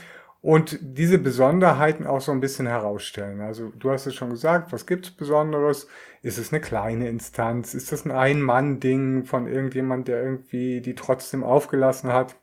und 0.41 0.77
diese 0.81 1.17
Besonderheiten 1.17 2.05
auch 2.05 2.21
so 2.21 2.31
ein 2.31 2.39
bisschen 2.39 2.67
herausstellen. 2.67 3.41
Also 3.41 3.69
du 3.77 3.91
hast 3.91 4.05
es 4.05 4.15
schon 4.15 4.29
gesagt, 4.29 4.71
was 4.71 4.85
gibt's 4.85 5.11
Besonderes? 5.11 5.88
Ist 6.21 6.38
es 6.38 6.53
eine 6.53 6.61
kleine 6.61 7.09
Instanz? 7.09 7.73
Ist 7.73 7.91
das 7.91 8.05
ein 8.05 8.11
Ein-Mann-Ding 8.11 9.25
von 9.25 9.47
irgendjemand, 9.47 10.07
der 10.07 10.21
irgendwie 10.23 10.81
die 10.81 10.95
trotzdem 10.95 11.43
aufgelassen 11.43 12.13
hat? 12.13 12.35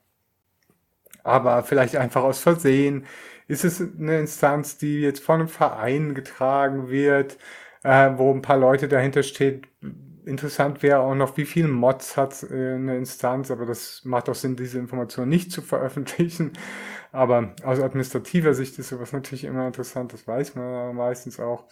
Aber 1.22 1.62
vielleicht 1.62 1.97
einfach 1.97 2.22
aus 2.22 2.40
Versehen. 2.40 3.07
Ist 3.49 3.64
es 3.64 3.80
eine 3.80 4.18
Instanz, 4.20 4.78
die 4.78 5.01
jetzt 5.01 5.20
von 5.22 5.40
einem 5.40 5.49
Verein 5.49 6.14
getragen 6.14 6.88
wird, 6.88 7.38
äh, 7.82 8.11
wo 8.16 8.32
ein 8.32 8.42
paar 8.42 8.59
Leute 8.59 8.88
dahinter 8.88 9.22
steht, 9.22 9.66
interessant 10.26 10.82
wäre 10.82 11.01
auch 11.01 11.14
noch, 11.14 11.36
wie 11.36 11.45
viele 11.45 11.68
Mods 11.68 12.16
hat 12.16 12.42
äh, 12.45 12.74
eine 12.74 12.97
Instanz, 12.97 13.51
aber 13.51 13.66
das 13.66 14.03
macht 14.05 14.28
auch 14.28 14.34
Sinn, 14.34 14.57
diese 14.57 14.78
Information 14.78 15.28
nicht 15.28 15.53
zu 15.53 15.62
veröffentlichen. 15.62 16.53
Aber 17.15 17.55
aus 17.62 17.79
administrativer 17.79 18.55
Sicht 18.55 18.77
ist 18.81 18.89
sowas 18.89 19.12
natürlich 19.12 19.45
immer 19.45 19.69
interessant, 19.69 20.12
das 20.12 20.27
weiß 20.27 20.57
man 20.57 20.97
meistens 20.97 21.39
auch. 21.39 21.65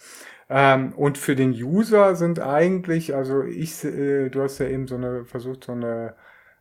Ähm, 0.49 0.93
und 0.93 1.17
für 1.17 1.35
den 1.35 1.51
User 1.51 2.15
sind 2.15 2.39
eigentlich, 2.39 3.13
also 3.13 3.43
ich, 3.43 3.83
äh, 3.83 4.29
du 4.29 4.41
hast 4.41 4.59
ja 4.59 4.67
eben 4.67 4.87
so 4.87 4.95
eine, 4.95 5.25
versucht, 5.25 5.65
so 5.65 5.73
eine 5.73 6.15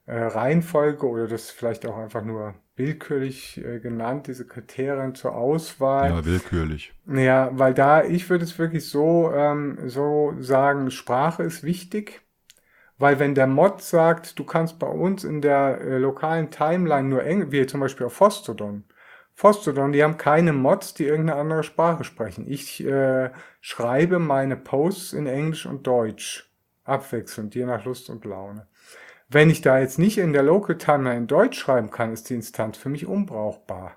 äh, 0.06 0.18
Reihenfolge 0.18 1.06
oder 1.06 1.28
das 1.28 1.50
vielleicht 1.50 1.86
auch 1.86 1.96
einfach 1.96 2.24
nur 2.24 2.54
willkürlich 2.74 3.64
äh, 3.64 3.78
genannt, 3.78 4.26
diese 4.26 4.46
Kriterien 4.48 5.14
zur 5.14 5.36
Auswahl. 5.36 6.10
Ja, 6.10 6.24
willkürlich. 6.24 6.92
Ja, 7.06 7.50
weil 7.52 7.74
da, 7.74 8.02
ich 8.02 8.28
würde 8.30 8.44
es 8.44 8.58
wirklich 8.58 8.88
so, 8.88 9.30
ähm, 9.32 9.78
so 9.86 10.34
sagen, 10.40 10.90
Sprache 10.90 11.44
ist 11.44 11.62
wichtig. 11.62 12.22
Weil 13.02 13.18
wenn 13.18 13.34
der 13.34 13.48
Mod 13.48 13.82
sagt, 13.82 14.38
du 14.38 14.44
kannst 14.44 14.78
bei 14.78 14.86
uns 14.86 15.24
in 15.24 15.42
der 15.42 15.80
äh, 15.80 15.98
lokalen 15.98 16.52
Timeline 16.52 17.08
nur 17.08 17.24
Englisch, 17.24 17.50
wie 17.50 17.66
zum 17.66 17.80
Beispiel 17.80 18.06
auf 18.06 18.12
Fostodon, 18.12 18.84
Fostodon, 19.34 19.90
die 19.90 20.04
haben 20.04 20.18
keine 20.18 20.52
Mods, 20.52 20.94
die 20.94 21.06
irgendeine 21.06 21.40
andere 21.40 21.64
Sprache 21.64 22.04
sprechen. 22.04 22.46
Ich 22.48 22.80
äh, 22.86 23.30
schreibe 23.60 24.20
meine 24.20 24.56
Posts 24.56 25.14
in 25.14 25.26
Englisch 25.26 25.66
und 25.66 25.84
Deutsch. 25.84 26.48
Abwechselnd, 26.84 27.56
je 27.56 27.66
nach 27.66 27.84
Lust 27.84 28.08
und 28.08 28.24
Laune. 28.24 28.68
Wenn 29.28 29.50
ich 29.50 29.62
da 29.62 29.80
jetzt 29.80 29.98
nicht 29.98 30.18
in 30.18 30.32
der 30.32 30.44
Local 30.44 30.78
Timeline 30.78 31.16
in 31.16 31.26
Deutsch 31.26 31.58
schreiben 31.58 31.90
kann, 31.90 32.12
ist 32.12 32.30
die 32.30 32.34
Instanz 32.34 32.76
für 32.76 32.88
mich 32.88 33.06
unbrauchbar. 33.06 33.96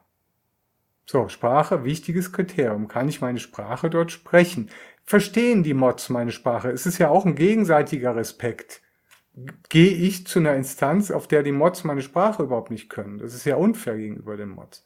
So, 1.06 1.28
Sprache, 1.28 1.84
wichtiges 1.84 2.32
Kriterium. 2.32 2.88
Kann 2.88 3.08
ich 3.08 3.22
meine 3.22 3.38
Sprache 3.38 3.91
dort 3.91 4.12
sprechen? 4.12 4.72
Verstehen 5.03 5.62
die 5.62 5.76
Mods 5.76 6.10
meine 6.10 6.32
Sprache? 6.32 6.72
Es 6.72 6.88
ist 6.88 6.97
ja 6.97 7.10
auch 7.10 7.28
ein 7.28 7.36
gegenseitiger 7.36 8.16
Respekt. 8.16 8.82
Gehe 9.70 9.92
ich 9.92 10.28
zu 10.28 10.40
einer 10.40 10.56
Instanz, 10.56 11.12
auf 11.12 11.28
der 11.28 11.44
die 11.44 11.52
Mods 11.52 11.84
meine 11.84 12.02
Sprache 12.02 12.44
überhaupt 12.44 12.72
nicht 12.72 12.90
können? 12.90 13.18
Das 13.18 13.34
ist 13.34 13.46
ja 13.46 13.58
unfair 13.58 13.98
gegenüber 13.98 14.38
den 14.38 14.50
Mods. 14.50 14.86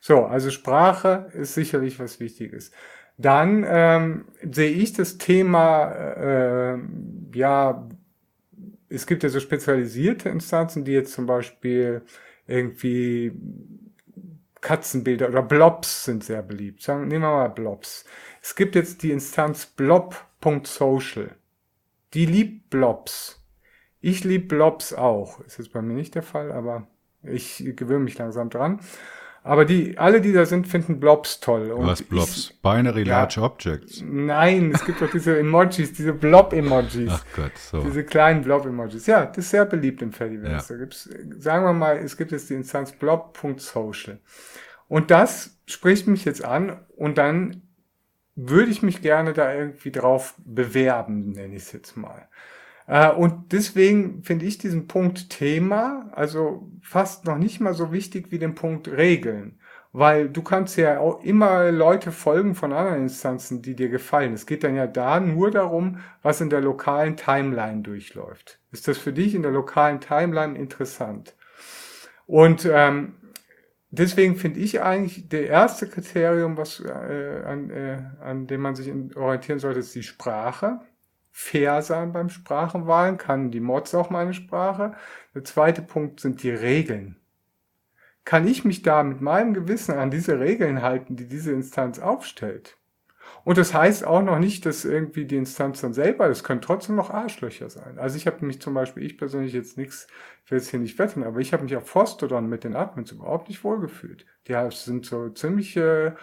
So, 0.00 0.24
also 0.24 0.50
Sprache 0.50 1.30
ist 1.32 1.54
sicherlich 1.54 2.00
was 2.00 2.18
Wichtiges. 2.18 2.72
Dann 3.16 3.64
ähm, 3.68 4.24
sehe 4.50 4.72
ich 4.72 4.92
das 4.92 5.18
Thema 5.18 5.92
äh, 5.92 6.78
ja 7.34 7.88
es 8.94 9.06
gibt 9.06 9.22
ja 9.22 9.28
so 9.28 9.40
spezialisierte 9.40 10.28
Instanzen, 10.28 10.84
die 10.84 10.92
jetzt 10.92 11.12
zum 11.12 11.26
Beispiel 11.26 12.02
irgendwie 12.46 13.32
Katzenbilder 14.60 15.28
oder 15.28 15.42
Blobs 15.42 16.04
sind 16.04 16.24
sehr 16.24 16.42
beliebt. 16.42 16.82
Sagen, 16.82 17.08
nehmen 17.08 17.22
wir 17.22 17.30
mal 17.30 17.48
Blobs. 17.48 18.04
Es 18.40 18.54
gibt 18.54 18.74
jetzt 18.74 19.02
die 19.02 19.10
Instanz 19.10 19.66
blob.social. 19.66 21.30
Die 22.14 22.26
liebt 22.26 22.70
Blobs. 22.70 23.43
Ich 24.04 24.22
liebe 24.22 24.48
Blobs 24.48 24.92
auch. 24.92 25.40
Ist 25.46 25.56
jetzt 25.56 25.72
bei 25.72 25.80
mir 25.80 25.94
nicht 25.94 26.14
der 26.14 26.22
Fall, 26.22 26.52
aber 26.52 26.86
ich 27.22 27.64
gewöhne 27.74 28.04
mich 28.04 28.18
langsam 28.18 28.50
dran. 28.50 28.80
Aber 29.42 29.64
die, 29.64 29.96
alle, 29.96 30.20
die 30.20 30.34
da 30.34 30.44
sind, 30.44 30.68
finden 30.68 31.00
Blobs 31.00 31.40
toll. 31.40 31.70
Und 31.70 31.86
Was 31.86 32.02
Blobs? 32.02 32.50
Ich, 32.50 32.60
Binary 32.60 33.04
ja, 33.04 33.20
Large 33.20 33.40
Objects. 33.40 34.02
Nein, 34.04 34.72
es 34.74 34.84
gibt 34.84 35.00
doch 35.00 35.10
diese 35.10 35.38
Emojis, 35.38 35.94
diese 35.94 36.12
Blob-Emojis. 36.12 37.12
Ach 37.12 37.24
Gott, 37.34 37.56
so. 37.56 37.80
Diese 37.80 38.04
kleinen 38.04 38.42
Blob-Emojis. 38.42 39.06
Ja, 39.06 39.24
das 39.24 39.38
ist 39.38 39.50
sehr 39.50 39.64
beliebt 39.64 40.02
im 40.02 40.12
Fediverse. 40.12 40.74
Ja. 40.74 40.78
Da 40.78 40.84
gibt's, 40.84 41.08
sagen 41.38 41.64
wir 41.64 41.72
mal, 41.72 41.96
es 41.96 42.18
gibt 42.18 42.32
jetzt 42.32 42.50
die 42.50 42.54
Instanz 42.54 42.92
blob.social. 42.92 44.18
Und 44.86 45.10
das 45.10 45.58
spricht 45.64 46.08
mich 46.08 46.26
jetzt 46.26 46.44
an 46.44 46.78
und 46.94 47.16
dann 47.16 47.62
würde 48.36 48.70
ich 48.70 48.82
mich 48.82 49.00
gerne 49.00 49.32
da 49.32 49.54
irgendwie 49.54 49.92
drauf 49.92 50.34
bewerben, 50.44 51.30
nenne 51.32 51.56
ich 51.56 51.62
es 51.62 51.72
jetzt 51.72 51.96
mal. 51.96 52.28
Äh, 52.86 53.10
und 53.10 53.52
deswegen 53.52 54.22
finde 54.22 54.46
ich 54.46 54.58
diesen 54.58 54.86
Punkt 54.86 55.30
Thema, 55.30 56.10
also 56.12 56.70
fast 56.82 57.24
noch 57.24 57.38
nicht 57.38 57.60
mal 57.60 57.74
so 57.74 57.92
wichtig 57.92 58.30
wie 58.30 58.38
den 58.38 58.54
Punkt 58.54 58.88
Regeln. 58.88 59.58
Weil 59.92 60.28
du 60.28 60.42
kannst 60.42 60.76
ja 60.76 60.98
auch 60.98 61.22
immer 61.22 61.70
Leute 61.70 62.10
folgen 62.10 62.56
von 62.56 62.72
anderen 62.72 63.02
Instanzen, 63.02 63.62
die 63.62 63.76
dir 63.76 63.88
gefallen. 63.88 64.32
Es 64.32 64.44
geht 64.44 64.64
dann 64.64 64.74
ja 64.74 64.88
da 64.88 65.20
nur 65.20 65.52
darum, 65.52 66.00
was 66.20 66.40
in 66.40 66.50
der 66.50 66.60
lokalen 66.60 67.16
Timeline 67.16 67.82
durchläuft. 67.82 68.58
Ist 68.72 68.88
das 68.88 68.98
für 68.98 69.12
dich 69.12 69.36
in 69.36 69.42
der 69.42 69.52
lokalen 69.52 70.00
Timeline 70.00 70.58
interessant? 70.58 71.36
Und 72.26 72.68
ähm, 72.68 73.14
deswegen 73.90 74.34
finde 74.34 74.58
ich 74.58 74.82
eigentlich, 74.82 75.28
der 75.28 75.46
erste 75.46 75.86
Kriterium, 75.86 76.56
was, 76.56 76.80
äh, 76.80 77.42
an, 77.46 77.70
äh, 77.70 77.98
an 78.20 78.48
dem 78.48 78.62
man 78.62 78.74
sich 78.74 78.92
orientieren 79.14 79.60
sollte, 79.60 79.78
ist 79.78 79.94
die 79.94 80.02
Sprache 80.02 80.80
fair 81.36 81.82
sein 81.82 82.12
beim 82.12 82.28
Sprachenwahlen, 82.28 83.18
kann 83.18 83.50
die 83.50 83.58
Mods 83.58 83.92
auch 83.96 84.08
meine 84.08 84.34
Sprache. 84.34 84.94
Der 85.34 85.42
zweite 85.42 85.82
Punkt 85.82 86.20
sind 86.20 86.44
die 86.44 86.50
Regeln. 86.50 87.16
Kann 88.24 88.46
ich 88.46 88.64
mich 88.64 88.82
da 88.82 89.02
mit 89.02 89.20
meinem 89.20 89.52
Gewissen 89.52 89.96
an 89.96 90.12
diese 90.12 90.38
Regeln 90.38 90.80
halten, 90.80 91.16
die 91.16 91.26
diese 91.26 91.52
Instanz 91.52 91.98
aufstellt? 91.98 92.78
Und 93.42 93.58
das 93.58 93.74
heißt 93.74 94.06
auch 94.06 94.22
noch 94.22 94.38
nicht, 94.38 94.64
dass 94.64 94.84
irgendwie 94.84 95.24
die 95.24 95.36
Instanz 95.36 95.80
dann 95.80 95.92
selber, 95.92 96.28
es 96.28 96.44
können 96.44 96.60
trotzdem 96.60 96.94
noch 96.94 97.10
Arschlöcher 97.10 97.68
sein. 97.68 97.98
Also 97.98 98.16
ich 98.16 98.28
habe 98.28 98.46
mich 98.46 98.60
zum 98.60 98.72
Beispiel, 98.72 99.02
ich 99.02 99.18
persönlich 99.18 99.52
jetzt 99.52 99.76
nichts, 99.76 100.06
ich 100.44 100.52
will 100.52 100.58
jetzt 100.58 100.70
hier 100.70 100.78
nicht 100.78 100.98
wetten, 101.00 101.24
aber 101.24 101.40
ich 101.40 101.52
habe 101.52 101.64
mich 101.64 101.74
auf 101.74 101.88
Fostodon 101.88 102.48
mit 102.48 102.62
den 102.62 102.76
Admins 102.76 103.10
überhaupt 103.10 103.48
nicht 103.48 103.64
wohlgefühlt. 103.64 104.24
Die 104.46 104.54
sind 104.70 105.04
so 105.04 105.30
ziemliche 105.30 106.16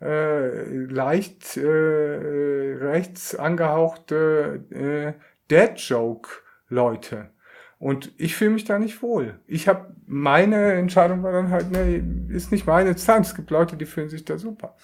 äh, 0.00 0.64
leicht 0.86 1.56
äh, 1.56 2.76
rechts 2.80 3.34
angehauchte 3.34 4.64
äh, 4.70 5.12
Dad-Joke-Leute. 5.48 7.30
Und 7.78 8.12
ich 8.16 8.34
fühle 8.34 8.50
mich 8.50 8.64
da 8.64 8.78
nicht 8.78 9.02
wohl. 9.02 9.38
Ich 9.46 9.68
habe 9.68 9.94
meine 10.06 10.72
Entscheidung 10.72 11.22
war 11.22 11.32
dann 11.32 11.50
halt, 11.50 11.70
ne, 11.70 12.02
ist 12.28 12.50
nicht 12.50 12.66
meine 12.66 12.90
Instanz. 12.90 13.28
Es 13.30 13.34
gibt 13.34 13.50
Leute, 13.50 13.76
die 13.76 13.86
fühlen 13.86 14.08
sich 14.08 14.24
da 14.24 14.38
super. 14.38 14.76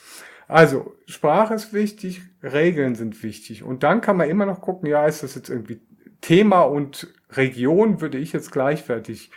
Also, 0.47 0.95
Sprache 1.07 1.55
ist 1.55 1.73
wichtig, 1.73 2.23
Regeln 2.43 2.95
sind 2.95 3.23
wichtig. 3.23 3.63
Und 3.63 3.83
dann 3.83 4.01
kann 4.01 4.17
man 4.17 4.29
immer 4.29 4.47
noch 4.47 4.61
gucken, 4.61 4.89
ja, 4.89 5.07
ist 5.07 5.23
das 5.23 5.35
jetzt 5.35 5.49
irgendwie 5.49 5.81
Thema 6.21 6.63
und 6.63 7.13
Region 7.31 8.01
würde 8.01 8.19
ich 8.19 8.33
jetzt 8.33 8.53
gleichwertig 8.53 9.31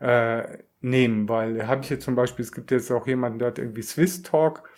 äh, 0.00 0.58
nehmen, 0.80 1.28
weil 1.28 1.66
habe 1.66 1.82
ich 1.82 1.90
jetzt 1.90 2.04
zum 2.04 2.14
Beispiel, 2.14 2.44
es 2.44 2.52
gibt 2.52 2.70
jetzt 2.70 2.90
auch 2.90 3.06
jemanden, 3.06 3.38
der 3.38 3.48
hat 3.48 3.58
irgendwie 3.58 3.82
Swiss 3.82 4.22
Talk 4.22 4.68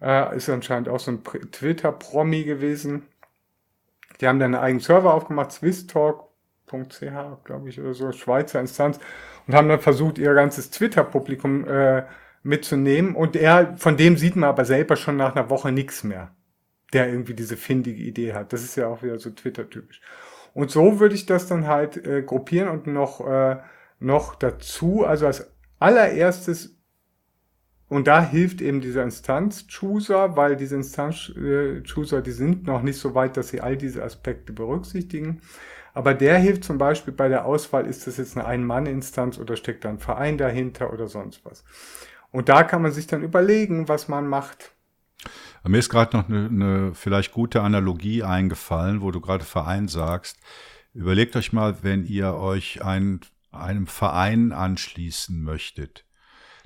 äh, 0.00 0.36
ist 0.36 0.48
anscheinend 0.48 0.88
auch 0.88 1.00
so 1.00 1.12
ein 1.12 1.22
Twitter-Promi 1.24 2.44
gewesen. 2.44 3.06
Die 4.20 4.28
haben 4.28 4.38
dann 4.38 4.54
einen 4.54 4.64
eigenen 4.64 4.80
Server 4.80 5.14
aufgemacht, 5.14 5.52
swisstalk.ch, 5.52 7.44
glaube 7.44 7.68
ich, 7.68 7.80
oder 7.80 7.94
so, 7.94 8.12
Schweizer 8.12 8.60
Instanz, 8.60 8.98
und 9.46 9.54
haben 9.54 9.68
dann 9.68 9.80
versucht, 9.80 10.18
ihr 10.18 10.34
ganzes 10.34 10.70
Twitter-Publikum 10.70 11.66
äh, 11.66 12.04
mitzunehmen. 12.42 13.14
Und 13.14 13.36
er, 13.36 13.76
von 13.76 13.96
dem 13.96 14.16
sieht 14.16 14.36
man 14.36 14.48
aber 14.48 14.64
selber 14.64 14.96
schon 14.96 15.16
nach 15.16 15.34
einer 15.34 15.50
Woche 15.50 15.72
nichts 15.72 16.04
mehr, 16.04 16.34
der 16.92 17.08
irgendwie 17.08 17.34
diese 17.34 17.56
findige 17.56 18.02
Idee 18.02 18.34
hat. 18.34 18.52
Das 18.52 18.62
ist 18.62 18.76
ja 18.76 18.88
auch 18.88 19.02
wieder 19.02 19.18
so 19.18 19.30
Twitter-typisch. 19.30 20.00
Und 20.52 20.70
so 20.70 20.98
würde 21.00 21.14
ich 21.14 21.26
das 21.26 21.46
dann 21.46 21.66
halt 21.66 21.96
äh, 22.04 22.22
gruppieren 22.22 22.68
und 22.68 22.86
noch, 22.86 23.26
äh, 23.26 23.58
noch 24.00 24.34
dazu, 24.34 25.04
also 25.04 25.26
als 25.26 25.52
allererstes 25.78 26.79
und 27.90 28.06
da 28.06 28.22
hilft 28.22 28.60
eben 28.60 28.80
dieser 28.80 29.02
Instanz-Chooser, 29.02 30.36
weil 30.36 30.54
diese 30.54 30.76
Instanz-Chooser, 30.76 32.22
die 32.22 32.30
sind 32.30 32.64
noch 32.64 32.82
nicht 32.82 33.00
so 33.00 33.16
weit, 33.16 33.36
dass 33.36 33.48
sie 33.48 33.60
all 33.60 33.76
diese 33.76 34.04
Aspekte 34.04 34.52
berücksichtigen. 34.52 35.40
Aber 35.92 36.14
der 36.14 36.38
hilft 36.38 36.62
zum 36.62 36.78
Beispiel 36.78 37.12
bei 37.12 37.28
der 37.28 37.44
Auswahl, 37.44 37.86
ist 37.86 38.06
das 38.06 38.18
jetzt 38.18 38.36
eine 38.36 38.46
Ein-Mann-Instanz 38.46 39.38
oder 39.38 39.56
steckt 39.56 39.84
da 39.84 39.88
ein 39.88 39.98
Verein 39.98 40.38
dahinter 40.38 40.92
oder 40.92 41.08
sonst 41.08 41.44
was. 41.44 41.64
Und 42.30 42.48
da 42.48 42.62
kann 42.62 42.80
man 42.80 42.92
sich 42.92 43.08
dann 43.08 43.24
überlegen, 43.24 43.88
was 43.88 44.06
man 44.06 44.28
macht. 44.28 44.70
Mir 45.66 45.78
ist 45.78 45.90
gerade 45.90 46.16
noch 46.16 46.28
eine, 46.28 46.46
eine 46.46 46.94
vielleicht 46.94 47.32
gute 47.32 47.60
Analogie 47.60 48.22
eingefallen, 48.22 49.02
wo 49.02 49.10
du 49.10 49.20
gerade 49.20 49.44
Verein 49.44 49.88
sagst. 49.88 50.38
Überlegt 50.94 51.34
euch 51.34 51.52
mal, 51.52 51.82
wenn 51.82 52.04
ihr 52.04 52.34
euch 52.34 52.84
ein, 52.84 53.18
einem 53.50 53.88
Verein 53.88 54.52
anschließen 54.52 55.42
möchtet 55.42 56.04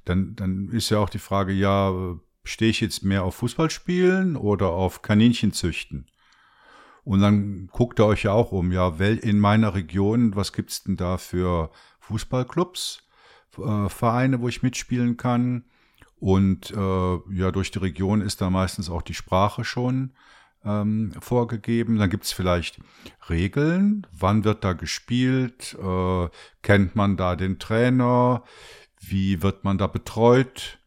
dann, 0.04 0.34
dann 0.36 0.68
ist 0.70 0.90
ja 0.90 0.98
auch 0.98 1.10
die 1.10 1.18
Frage, 1.18 1.52
ja, 1.52 1.92
stehe 2.44 2.70
ich 2.70 2.80
jetzt 2.80 3.04
mehr 3.04 3.24
auf 3.24 3.36
Fußballspielen 3.36 4.36
oder 4.36 4.68
auf 4.68 5.02
Kaninchenzüchten? 5.02 6.06
Und 7.04 7.20
dann 7.20 7.68
guckt 7.70 8.00
ihr 8.00 8.06
euch 8.06 8.24
ja 8.24 8.32
auch 8.32 8.52
um, 8.52 8.72
ja, 8.72 8.88
in 8.88 9.38
meiner 9.38 9.74
Region, 9.74 10.36
was 10.36 10.52
gibt's 10.52 10.84
denn 10.84 10.96
da 10.96 11.18
für 11.18 11.70
Fußballclubs, 12.00 13.06
äh, 13.58 13.88
Vereine, 13.88 14.40
wo 14.40 14.48
ich 14.48 14.62
mitspielen 14.62 15.16
kann? 15.16 15.64
Und 16.18 16.70
äh, 16.70 16.74
ja, 17.34 17.50
durch 17.50 17.70
die 17.70 17.78
Region 17.78 18.22
ist 18.22 18.40
da 18.40 18.48
meistens 18.48 18.88
auch 18.88 19.02
die 19.02 19.14
Sprache 19.14 19.64
schon 19.64 20.12
ähm, 20.64 21.12
vorgegeben. 21.20 21.98
Dann 21.98 22.08
gibt's 22.08 22.32
vielleicht 22.32 22.80
Regeln, 23.28 24.06
wann 24.10 24.44
wird 24.44 24.64
da 24.64 24.72
gespielt, 24.72 25.76
äh, 25.78 26.28
kennt 26.62 26.96
man 26.96 27.18
da 27.18 27.36
den 27.36 27.58
Trainer, 27.58 28.44
wie 29.10 29.42
wird 29.42 29.64
man 29.64 29.78
da 29.78 29.86
betreut? 29.86 30.78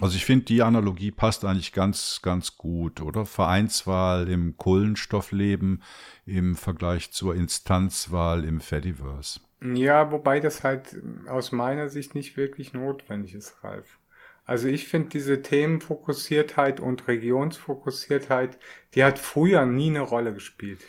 Also 0.00 0.16
ich 0.16 0.24
finde, 0.24 0.44
die 0.44 0.62
Analogie 0.62 1.10
passt 1.10 1.44
eigentlich 1.44 1.72
ganz, 1.72 2.20
ganz 2.22 2.56
gut, 2.56 3.00
oder? 3.00 3.26
Vereinswahl 3.26 4.28
im 4.28 4.56
Kohlenstoffleben 4.56 5.82
im 6.24 6.54
Vergleich 6.54 7.10
zur 7.10 7.34
Instanzwahl 7.34 8.44
im 8.44 8.60
Fediverse. 8.60 9.40
Ja, 9.60 10.12
wobei 10.12 10.38
das 10.38 10.62
halt 10.62 10.96
aus 11.26 11.50
meiner 11.50 11.88
Sicht 11.88 12.14
nicht 12.14 12.36
wirklich 12.36 12.74
notwendig 12.74 13.34
ist, 13.34 13.56
Ralf. 13.64 13.98
Also 14.44 14.68
ich 14.68 14.86
finde 14.86 15.10
diese 15.10 15.42
Themenfokussiertheit 15.42 16.80
und 16.80 17.08
Regionsfokussiertheit, 17.08 18.58
die 18.94 19.04
hat 19.04 19.18
früher 19.18 19.66
nie 19.66 19.90
eine 19.90 20.00
Rolle 20.00 20.32
gespielt. 20.32 20.80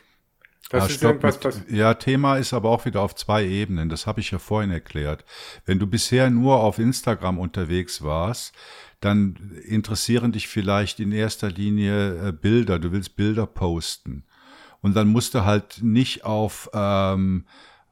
Das 0.69 0.84
ja, 0.84 0.90
ist 0.90 0.95
stopp, 0.98 1.23
irgendwas, 1.23 1.44
was 1.44 1.61
ja, 1.69 1.94
Thema 1.95 2.38
ist 2.38 2.53
aber 2.53 2.69
auch 2.69 2.86
wieder 2.86 3.02
auf 3.02 3.15
zwei 3.15 3.44
Ebenen. 3.45 3.90
Das 3.90 4.06
habe 4.06 4.19
ich 4.19 4.31
ja 4.31 4.38
vorhin 4.38 4.69
erklärt. 4.72 5.26
Wenn 5.65 5.80
du 5.80 5.88
bisher 5.88 6.30
nur 6.30 6.60
auf 6.60 6.77
Instagram 6.77 7.40
unterwegs 7.40 8.03
warst, 8.03 8.53
dann 8.99 9.57
interessieren 9.65 10.31
dich 10.31 10.48
vielleicht 10.48 10.99
in 10.99 11.11
erster 11.11 11.49
Linie 11.49 12.27
äh, 12.27 12.31
Bilder. 12.31 12.77
Du 12.77 12.91
willst 12.91 13.15
Bilder 13.15 13.48
posten. 13.48 14.26
Und 14.81 14.95
dann 14.95 15.07
musst 15.07 15.34
du 15.34 15.44
halt 15.44 15.81
nicht 15.81 16.23
auf, 16.23 16.69
ähm, 16.73 17.45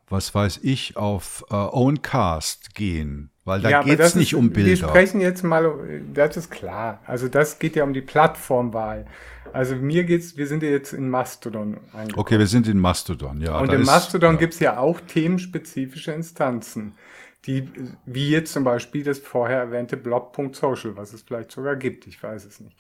was 0.08 0.36
weiß 0.36 0.60
ich, 0.64 0.98
auf 0.98 1.46
äh, 1.50 1.56
Owncast 1.56 2.76
gehen. 2.76 3.32
Weil 3.48 3.62
da 3.62 3.70
ja, 3.70 3.82
geht 3.82 4.02
es 4.02 4.14
nicht 4.16 4.36
um 4.36 4.50
Bilder. 4.50 4.70
Wir 4.70 4.76
sprechen 4.76 5.22
jetzt 5.22 5.42
mal, 5.42 5.74
das 6.14 6.36
ist 6.36 6.52
klar. 6.52 7.00
Also 7.06 7.30
das 7.30 7.60
geht 7.60 7.78
ja 7.78 7.86
um 7.86 7.94
die 7.94 8.02
Plattformwahl. 8.02 9.06
Also 9.54 9.78
mir 9.78 10.04
geht's, 10.04 10.36
wir 10.36 10.48
sind 10.48 10.64
ja 10.64 10.70
jetzt 10.70 10.92
in 10.92 11.10
Mastodon 11.10 11.78
angekommen. 11.94 12.12
Okay, 12.18 12.40
wir 12.40 12.48
sind 12.48 12.68
in 12.68 12.78
Mastodon, 12.78 13.40
ja. 13.40 13.58
Und 13.58 13.72
in 13.72 13.84
Mastodon 13.84 14.34
ja. 14.34 14.40
gibt's 14.40 14.60
ja 14.60 14.78
auch 14.78 15.00
themenspezifische 15.00 16.12
Instanzen, 16.12 16.96
die, 17.46 17.70
wie 18.06 18.30
jetzt 18.32 18.52
zum 18.52 18.66
Beispiel 18.66 19.06
das 19.06 19.20
vorher 19.20 19.60
erwähnte 19.60 19.96
blog.social, 19.96 20.98
was 20.98 21.14
es 21.14 21.22
vielleicht 21.22 21.54
sogar 21.54 21.78
gibt, 21.78 22.06
ich 22.06 22.22
weiß 22.22 22.44
es 22.44 22.60
nicht. 22.60 22.78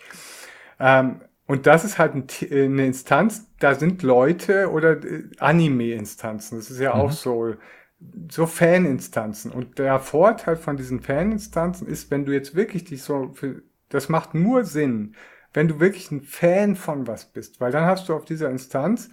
Ähm, 0.81 1.21
und 1.45 1.65
das 1.65 1.85
ist 1.85 1.97
halt 1.97 2.13
ein, 2.13 2.27
eine 2.51 2.85
Instanz, 2.85 3.47
da 3.59 3.73
sind 3.73 4.03
Leute 4.03 4.69
oder 4.69 5.01
äh, 5.01 5.23
Anime-Instanzen, 5.39 6.57
das 6.57 6.69
ist 6.69 6.81
ja 6.81 6.93
mhm. 6.93 7.01
auch 7.01 7.11
so, 7.13 7.55
so 8.29 8.45
Fan-Instanzen. 8.45 9.51
Und 9.51 9.79
der 9.79 9.99
Vorteil 9.99 10.55
von 10.55 10.77
diesen 10.77 11.01
Fan-Instanzen 11.01 11.87
ist, 11.87 12.11
wenn 12.11 12.25
du 12.25 12.31
jetzt 12.31 12.55
wirklich 12.55 12.85
dich 12.85 13.03
so 13.03 13.31
für, 13.33 13.63
das 13.89 14.09
macht 14.09 14.33
nur 14.35 14.65
Sinn, 14.65 15.15
wenn 15.53 15.67
du 15.67 15.79
wirklich 15.79 16.11
ein 16.11 16.21
Fan 16.21 16.75
von 16.75 17.07
was 17.07 17.25
bist, 17.25 17.59
weil 17.59 17.71
dann 17.71 17.85
hast 17.85 18.09
du 18.09 18.13
auf 18.13 18.25
dieser 18.25 18.49
Instanz 18.49 19.09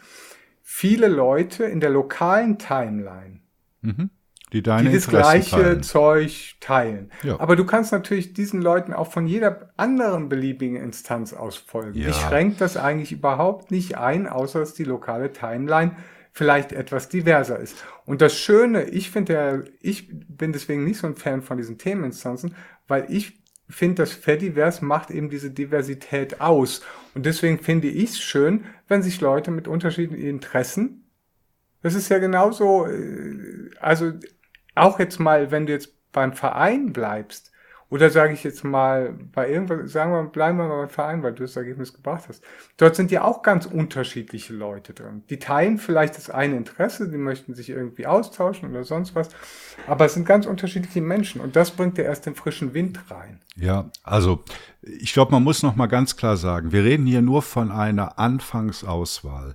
viele 0.62 1.08
Leute 1.08 1.64
in 1.64 1.80
der 1.80 1.90
lokalen 1.90 2.58
Timeline, 2.58 3.40
mhm. 3.80 4.10
die, 4.52 4.62
deine 4.62 4.90
die 4.90 4.96
das 4.96 5.08
gleiche 5.08 5.56
teilen. 5.56 5.82
Zeug 5.82 6.56
teilen. 6.60 7.10
Ja. 7.22 7.40
Aber 7.40 7.56
du 7.56 7.64
kannst 7.64 7.92
natürlich 7.92 8.34
diesen 8.34 8.60
Leuten 8.60 8.92
auch 8.92 9.10
von 9.10 9.26
jeder 9.26 9.70
anderen 9.76 10.28
beliebigen 10.28 10.76
Instanz 10.76 11.32
aus 11.32 11.56
folgen. 11.56 11.98
Ja. 11.98 12.08
Ich 12.08 12.16
schränke 12.16 12.56
das 12.58 12.76
eigentlich 12.76 13.12
überhaupt 13.12 13.70
nicht 13.70 13.96
ein, 13.96 14.26
außer 14.26 14.58
dass 14.58 14.74
die 14.74 14.84
lokale 14.84 15.32
Timeline 15.32 15.96
vielleicht 16.34 16.72
etwas 16.72 17.08
diverser 17.08 17.60
ist. 17.60 17.84
Und 18.04 18.20
das 18.20 18.36
Schöne, 18.36 18.84
ich 18.90 19.10
finde 19.12 19.32
ja, 19.32 19.62
ich 19.80 20.08
bin 20.10 20.52
deswegen 20.52 20.84
nicht 20.84 20.98
so 20.98 21.06
ein 21.06 21.14
Fan 21.14 21.42
von 21.42 21.56
diesen 21.56 21.78
Themeninstanzen, 21.78 22.56
weil 22.88 23.06
ich 23.08 23.40
finde, 23.68 24.02
das 24.02 24.12
Fediverse 24.12 24.84
macht 24.84 25.12
eben 25.12 25.30
diese 25.30 25.52
Diversität 25.52 26.40
aus. 26.40 26.82
Und 27.14 27.24
deswegen 27.24 27.60
finde 27.60 27.86
ich 27.86 28.10
es 28.10 28.20
schön, 28.20 28.64
wenn 28.88 29.02
sich 29.02 29.20
Leute 29.20 29.52
mit 29.52 29.68
unterschiedlichen 29.68 30.26
Interessen, 30.26 31.08
das 31.82 31.94
ist 31.94 32.08
ja 32.08 32.18
genauso, 32.18 32.86
äh, 32.86 33.70
also 33.78 34.12
auch 34.74 34.98
jetzt 34.98 35.20
mal, 35.20 35.52
wenn 35.52 35.66
du 35.66 35.72
jetzt 35.72 35.94
beim 36.10 36.32
Verein 36.32 36.92
bleibst, 36.92 37.52
oder 37.94 38.10
sage 38.10 38.32
ich 38.32 38.42
jetzt 38.42 38.64
mal, 38.64 39.14
bei 39.32 39.48
irgendwas, 39.48 39.92
sagen 39.92 40.10
wir, 40.10 40.24
bleiben 40.24 40.58
wir 40.58 40.66
mal 40.66 40.78
beim 40.78 40.88
Verein, 40.88 41.22
weil 41.22 41.32
du 41.32 41.42
das 41.42 41.54
Ergebnis 41.54 41.94
gebracht 41.94 42.24
hast. 42.28 42.42
Dort 42.76 42.96
sind 42.96 43.12
ja 43.12 43.22
auch 43.22 43.42
ganz 43.44 43.66
unterschiedliche 43.66 44.52
Leute 44.52 44.94
drin. 44.94 45.22
Die 45.30 45.38
teilen 45.38 45.78
vielleicht 45.78 46.16
das 46.16 46.28
eine 46.28 46.56
Interesse, 46.56 47.08
die 47.08 47.18
möchten 47.18 47.54
sich 47.54 47.70
irgendwie 47.70 48.08
austauschen 48.08 48.68
oder 48.68 48.82
sonst 48.82 49.14
was. 49.14 49.28
Aber 49.86 50.06
es 50.06 50.14
sind 50.14 50.26
ganz 50.26 50.44
unterschiedliche 50.44 51.02
Menschen 51.02 51.40
und 51.40 51.54
das 51.54 51.70
bringt 51.70 51.96
ja 51.96 52.02
erst 52.02 52.26
den 52.26 52.34
frischen 52.34 52.74
Wind 52.74 52.98
rein. 53.12 53.38
Ja, 53.54 53.88
also 54.02 54.42
ich 54.82 55.12
glaube, 55.12 55.30
man 55.30 55.44
muss 55.44 55.62
noch 55.62 55.76
mal 55.76 55.86
ganz 55.86 56.16
klar 56.16 56.36
sagen, 56.36 56.72
wir 56.72 56.82
reden 56.82 57.06
hier 57.06 57.22
nur 57.22 57.42
von 57.42 57.70
einer 57.70 58.18
Anfangsauswahl. 58.18 59.54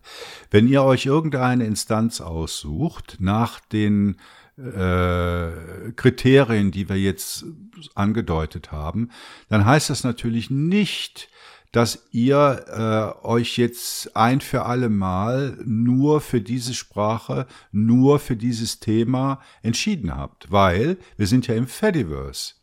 Wenn 0.50 0.70
ihr 0.70 0.84
euch 0.84 1.06
irgendeine 1.06 1.66
Instanz 1.66 2.22
aussucht, 2.22 3.18
nach 3.20 3.60
den 3.60 4.16
äh, 4.60 5.92
Kriterien, 5.96 6.72
die 6.72 6.90
wir 6.90 6.98
jetzt 6.98 7.46
angedeutet 7.96 8.72
haben, 8.72 9.10
dann 9.48 9.66
heißt 9.66 9.90
das 9.90 10.04
natürlich 10.04 10.50
nicht, 10.50 11.30
dass 11.72 12.08
ihr 12.12 12.66
äh, 13.24 13.26
euch 13.26 13.58
jetzt 13.58 14.16
ein 14.16 14.42
für 14.42 14.66
alle 14.66 14.90
Mal 14.90 15.58
nur 15.64 16.20
für 16.20 16.42
diese 16.42 16.74
Sprache, 16.74 17.46
nur 17.72 18.20
für 18.20 18.36
dieses 18.36 18.80
Thema 18.80 19.40
entschieden 19.62 20.16
habt, 20.16 20.52
weil 20.52 20.98
wir 21.16 21.28
sind 21.28 21.48
ja 21.48 21.56
im 21.56 21.68
Fediverse. 21.68 22.56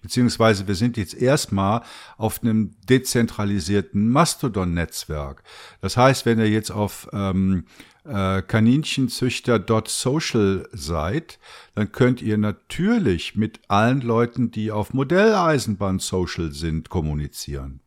Beziehungsweise 0.00 0.66
wir 0.66 0.74
sind 0.74 0.96
jetzt 0.96 1.14
erstmal 1.14 1.82
auf 2.16 2.42
einem 2.42 2.74
dezentralisierten 2.88 4.08
Mastodon-Netzwerk. 4.08 5.42
Das 5.80 5.96
heißt, 5.96 6.24
wenn 6.24 6.38
ihr 6.38 6.48
jetzt 6.48 6.70
auf 6.70 7.08
ähm, 7.12 7.66
äh, 8.04 8.42
Kaninchenzüchter.social 8.42 10.68
seid, 10.72 11.38
dann 11.74 11.92
könnt 11.92 12.22
ihr 12.22 12.38
natürlich 12.38 13.36
mit 13.36 13.60
allen 13.68 14.00
Leuten, 14.00 14.50
die 14.50 14.72
auf 14.72 14.94
Modelleisenbahn 14.94 15.98
Social 15.98 16.52
sind, 16.52 16.88
kommunizieren. 16.88 17.81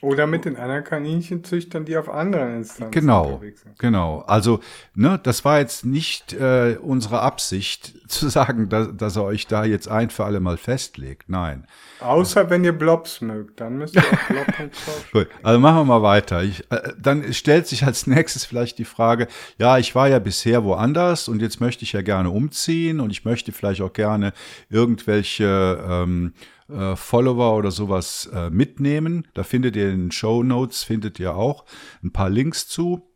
Oder 0.00 0.28
mit 0.28 0.44
den 0.44 0.56
anderen 0.56 0.84
Kaninchenzüchtern, 0.84 1.84
die 1.84 1.96
auf 1.96 2.08
anderen 2.08 2.58
Instanzen 2.58 2.92
genau, 2.92 3.32
unterwegs 3.32 3.62
sind. 3.62 3.78
Genau, 3.80 4.20
also 4.20 4.60
ne, 4.94 5.18
das 5.20 5.44
war 5.44 5.58
jetzt 5.58 5.84
nicht 5.84 6.32
äh, 6.34 6.76
unsere 6.80 7.20
Absicht 7.20 7.94
zu 8.08 8.28
sagen, 8.28 8.68
dass, 8.68 8.96
dass 8.96 9.16
er 9.16 9.24
euch 9.24 9.48
da 9.48 9.64
jetzt 9.64 9.88
ein 9.88 10.10
für 10.10 10.24
alle 10.24 10.38
Mal 10.38 10.56
festlegt. 10.56 11.28
Nein. 11.28 11.66
Außer 11.98 12.48
wenn 12.48 12.62
ihr 12.62 12.72
Blobs 12.72 13.20
mögt, 13.20 13.60
dann 13.60 13.78
müsst 13.78 13.96
ihr 13.96 14.02
auch 14.02 14.28
Blob 14.28 14.46
Gut, 15.12 15.28
also 15.42 15.58
machen 15.58 15.78
wir 15.78 15.84
mal 15.84 16.02
weiter. 16.02 16.44
Ich, 16.44 16.70
äh, 16.70 16.92
dann 16.96 17.32
stellt 17.32 17.66
sich 17.66 17.84
als 17.84 18.06
nächstes 18.06 18.44
vielleicht 18.44 18.78
die 18.78 18.84
Frage, 18.84 19.26
ja, 19.58 19.78
ich 19.78 19.96
war 19.96 20.08
ja 20.08 20.20
bisher 20.20 20.62
woanders 20.62 21.26
und 21.26 21.42
jetzt 21.42 21.60
möchte 21.60 21.82
ich 21.82 21.92
ja 21.92 22.02
gerne 22.02 22.30
umziehen 22.30 23.00
und 23.00 23.10
ich 23.10 23.24
möchte 23.24 23.50
vielleicht 23.50 23.80
auch 23.80 23.92
gerne 23.92 24.32
irgendwelche 24.70 25.84
ähm, 25.88 26.34
äh, 26.68 26.96
Follower 26.96 27.56
oder 27.56 27.70
sowas 27.70 28.28
äh, 28.32 28.50
mitnehmen. 28.50 29.26
Da 29.34 29.42
findet 29.42 29.76
ihr 29.76 29.90
in 29.90 30.00
den 30.00 30.10
Show 30.12 30.42
Notes, 30.42 30.82
findet 30.82 31.18
ihr 31.18 31.34
auch 31.34 31.64
ein 32.02 32.12
paar 32.12 32.30
Links 32.30 32.68
zu. 32.68 33.08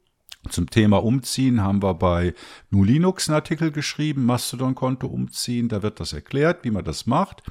Zum 0.49 0.69
Thema 0.69 0.97
Umziehen 0.97 1.63
haben 1.63 1.83
wir 1.85 1.95
bei 1.95 2.35
GNU 2.71 2.83
Linux 2.83 3.29
einen 3.29 3.37
Artikel 3.37 3.71
geschrieben, 3.71 4.27
Mastodon-Konto 4.27 5.07
umziehen, 5.07 5.69
da 5.69 5.85
wird 5.85 6.01
das 6.01 6.13
erklärt, 6.13 6.65
wie 6.65 6.73
man 6.73 6.85
das 6.85 7.07
macht. 7.07 7.45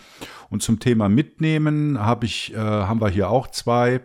Und 0.50 0.62
zum 0.62 0.80
Thema 0.80 1.08
Mitnehmen 1.08 2.00
habe 2.00 2.26
ich, 2.26 2.54
äh, 2.54 2.58
haben 2.58 3.00
wir 3.00 3.08
hier 3.08 3.30
auch 3.30 3.48
zwei 3.48 4.02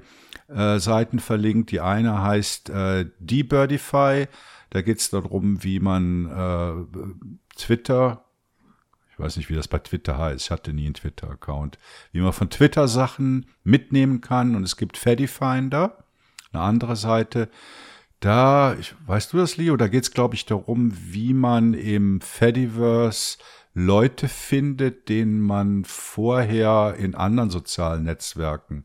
äh, 0.49 0.79
Seiten 0.79 1.19
verlinkt. 1.19 1.73
Die 1.73 1.81
eine 1.81 2.23
heißt 2.23 2.71
äh, 2.71 3.07
Debirdify, 3.19 4.29
da 4.71 4.83
geht 4.83 4.99
es 4.99 5.11
darum, 5.11 5.65
wie 5.65 5.81
man 5.81 6.27
äh, 6.27 7.01
Twitter 7.57 8.26
ich 9.17 9.25
weiß 9.25 9.39
nicht, 9.39 9.49
wie 9.49 9.55
das 9.55 9.67
bei 9.67 9.79
Twitter 9.79 10.19
heißt. 10.19 10.45
Ich 10.45 10.51
hatte 10.51 10.75
nie 10.75 10.85
einen 10.85 10.93
Twitter-Account. 10.93 11.79
Wie 12.13 12.21
man 12.21 12.35
von 12.35 12.51
Twitter 12.51 12.87
Sachen 12.87 13.47
mitnehmen 13.65 14.21
kann. 14.21 14.55
Und 14.55 14.63
es 14.63 14.77
gibt 14.77 14.99
Fedifinder, 14.99 16.05
eine 16.53 16.63
andere 16.63 16.97
Seite. 16.97 17.49
Da, 18.21 18.75
ich, 18.75 18.95
weißt 19.07 19.33
du 19.33 19.39
das, 19.39 19.57
Leo? 19.57 19.79
Da 19.79 19.89
geht 19.89 20.03
es, 20.03 20.11
glaube 20.11 20.35
ich, 20.35 20.45
darum, 20.45 20.93
wie 20.95 21.33
man 21.33 21.73
im 21.73 22.21
Fediverse 22.21 23.39
Leute 23.73 24.29
findet, 24.29 25.09
denen 25.09 25.41
man 25.41 25.87
vorher 25.87 26.97
in 26.99 27.15
anderen 27.15 27.49
sozialen 27.49 28.05
Netzwerken 28.05 28.85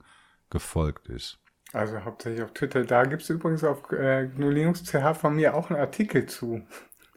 gefolgt 0.50 1.10
ist. 1.10 1.40
Also 1.74 2.06
hauptsächlich 2.06 2.42
auf 2.42 2.54
Twitter. 2.54 2.86
Da 2.86 3.04
gibt 3.04 3.22
es 3.22 3.30
übrigens 3.30 3.66
auf 3.66 3.92
äh, 3.92 4.28
GNU 4.28 4.50
Linux 4.50 4.84
CH 4.84 5.14
von 5.14 5.36
mir 5.36 5.56
auch 5.56 5.70
einen 5.70 5.80
Artikel 5.80 6.26
zu. 6.26 6.62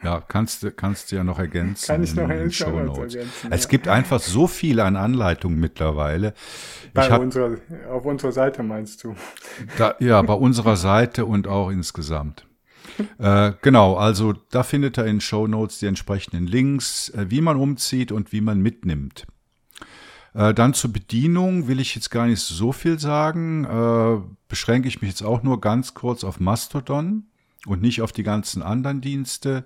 Ja, 0.04 0.20
kannst 0.20 0.62
du 0.62 0.70
kannst 0.70 1.10
du 1.10 1.16
ja 1.16 1.24
noch 1.24 1.38
ergänzen. 1.38 1.86
Kann 1.86 2.02
ich 2.02 2.14
noch 2.14 2.28
in 2.28 2.50
Show 2.50 2.70
Notes. 2.70 3.14
ergänzen. 3.14 3.52
Es 3.52 3.64
ja. 3.64 3.70
gibt 3.70 3.88
einfach 3.88 4.20
so 4.20 4.46
viel 4.46 4.80
an 4.80 4.96
Anleitungen 4.96 5.58
mittlerweile. 5.58 6.34
Bei 6.92 7.08
hab, 7.08 7.22
unserer, 7.22 7.56
auf 7.90 8.04
unserer 8.04 8.32
Seite 8.32 8.62
meinst 8.62 9.02
du? 9.02 9.14
Da, 9.78 9.94
ja, 10.00 10.20
bei 10.22 10.34
unserer 10.34 10.76
Seite 10.76 11.24
und 11.24 11.48
auch 11.48 11.70
insgesamt. 11.70 12.46
äh, 13.18 13.52
genau, 13.62 13.96
also 13.96 14.34
da 14.50 14.62
findet 14.62 14.98
ihr 14.98 15.06
in 15.06 15.20
Show 15.20 15.46
Notes 15.46 15.78
die 15.78 15.86
entsprechenden 15.86 16.46
Links, 16.46 17.08
äh, 17.08 17.26
wie 17.30 17.40
man 17.40 17.56
umzieht 17.56 18.12
und 18.12 18.30
wie 18.32 18.42
man 18.42 18.60
mitnimmt. 18.60 19.26
Äh, 20.34 20.52
dann 20.52 20.74
zur 20.74 20.92
Bedienung 20.92 21.66
will 21.66 21.80
ich 21.80 21.94
jetzt 21.94 22.10
gar 22.10 22.26
nicht 22.26 22.40
so 22.40 22.72
viel 22.72 22.98
sagen. 22.98 23.64
Äh, 23.64 24.20
beschränke 24.48 24.88
ich 24.88 25.00
mich 25.00 25.10
jetzt 25.10 25.22
auch 25.22 25.42
nur 25.42 25.60
ganz 25.60 25.94
kurz 25.94 26.24
auf 26.24 26.40
Mastodon 26.40 27.24
und 27.66 27.82
nicht 27.82 28.02
auf 28.02 28.12
die 28.12 28.22
ganzen 28.22 28.62
anderen 28.62 29.00
Dienste. 29.00 29.64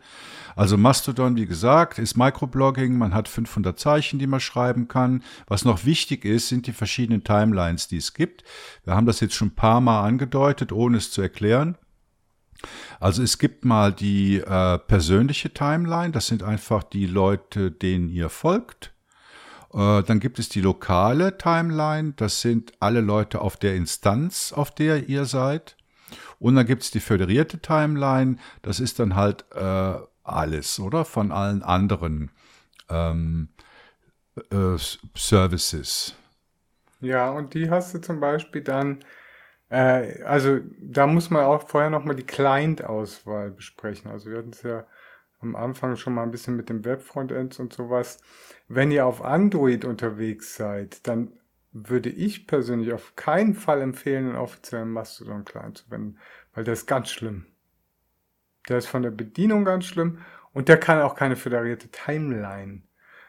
Also 0.57 0.77
Mastodon, 0.77 1.37
wie 1.37 1.47
gesagt, 1.47 1.99
ist 1.99 2.17
Microblogging. 2.17 2.97
Man 2.97 3.15
hat 3.15 3.29
500 3.29 3.79
Zeichen, 3.79 4.19
die 4.19 4.27
man 4.27 4.41
schreiben 4.41 4.89
kann. 4.89 5.23
Was 5.47 5.65
noch 5.65 5.85
wichtig 5.85 6.25
ist, 6.25 6.49
sind 6.49 6.67
die 6.67 6.73
verschiedenen 6.73 7.25
Timelines, 7.25 7.89
die 7.89 7.97
es 7.97 8.15
gibt. 8.15 8.45
Wir 8.85 8.95
haben 8.95 9.07
das 9.07 9.21
jetzt 9.21 9.35
schon 9.35 9.49
ein 9.49 9.55
paar 9.55 9.81
Mal 9.81 10.03
angedeutet, 10.03 10.73
ohne 10.73 10.99
es 10.99 11.11
zu 11.11 11.23
erklären. 11.23 11.77
Also 13.01 13.23
es 13.23 13.39
gibt 13.39 13.65
mal 13.65 13.93
die 13.93 14.39
äh, 14.39 14.79
persönliche 14.79 15.53
Timeline. 15.53 16.11
Das 16.11 16.27
sind 16.27 16.43
einfach 16.43 16.83
die 16.83 17.07
Leute, 17.07 17.71
denen 17.71 18.09
ihr 18.09 18.29
folgt. 18.29 18.93
Äh, 19.73 20.03
dann 20.03 20.21
gibt 20.21 20.39
es 20.39 20.49
die 20.49 20.61
lokale 20.61 21.39
Timeline. 21.39 22.15
Das 22.17 22.41
sind 22.41 22.73
alle 22.81 23.01
Leute 23.01 23.41
auf 23.41 23.57
der 23.57 23.77
Instanz, 23.77 24.53
auf 24.53 24.75
der 24.75 25.09
ihr 25.09 25.25
seid. 25.25 25.78
Und 26.39 26.55
dann 26.57 26.67
gibt's 26.67 26.91
die 26.91 27.01
föderierte 27.01 27.59
Timeline, 27.59 28.37
das 28.63 28.81
ist 28.81 28.99
dann 28.99 29.17
halt 29.17 29.45
äh, 29.55 29.95
alles, 30.23 30.79
oder? 30.79 31.05
Von 31.05 31.33
allen 31.33 31.63
anderen 31.63 32.31
ähm, 32.89 33.49
äh, 34.51 34.77
Services. 35.17 36.15
Ja, 37.01 37.31
und 37.31 37.55
die 37.55 37.71
hast 37.71 37.95
du 37.95 38.01
zum 38.01 38.21
Beispiel 38.21 38.63
dann, 38.63 39.05
äh, 39.71 40.23
also 40.25 40.61
da 40.81 41.07
muss 41.07 41.31
man 41.31 41.45
auch 41.45 41.69
vorher 41.69 41.91
nochmal 41.91 42.17
die 42.17 42.27
Client-Auswahl 42.27 43.51
besprechen. 43.51 44.11
Also 44.11 44.31
wir 44.31 44.39
hatten 44.39 44.51
es 44.51 44.63
ja 44.63 44.87
am 45.41 45.55
Anfang 45.57 45.97
schon 45.97 46.15
mal 46.15 46.25
ein 46.25 46.31
bisschen 46.33 46.57
mit 46.57 46.69
dem 46.69 46.85
Web-Frontends 46.85 47.59
und 47.61 47.73
sowas. 47.73 48.21
Wenn 48.69 48.91
ihr 48.91 49.07
auf 49.07 49.25
Android 49.25 49.85
unterwegs 49.85 50.57
seid, 50.57 51.07
dann 51.07 51.38
würde 51.73 52.09
ich 52.09 52.47
persönlich 52.47 52.93
auf 52.93 53.17
keinen 53.17 53.55
Fall 53.55 53.83
empfehlen, 53.83 54.29
einen 54.29 54.37
offiziellen 54.37 54.91
Mastodon-Client 54.91 55.79
zu 55.79 55.85
verwenden, 55.85 56.19
weil 56.55 56.65
der 56.65 56.75
ist 56.75 56.87
ganz 56.87 57.11
schlimm. 57.11 57.47
Der 58.69 58.79
ist 58.79 58.87
von 58.87 59.03
der 59.03 59.11
Bedienung 59.11 59.65
ganz 59.65 59.87
schlimm 59.87 60.19
und 60.53 60.69
der 60.69 60.79
kann 60.79 61.01
auch 61.01 61.15
keine 61.15 61.37
föderierte 61.37 61.89
Timeline. 61.89 62.83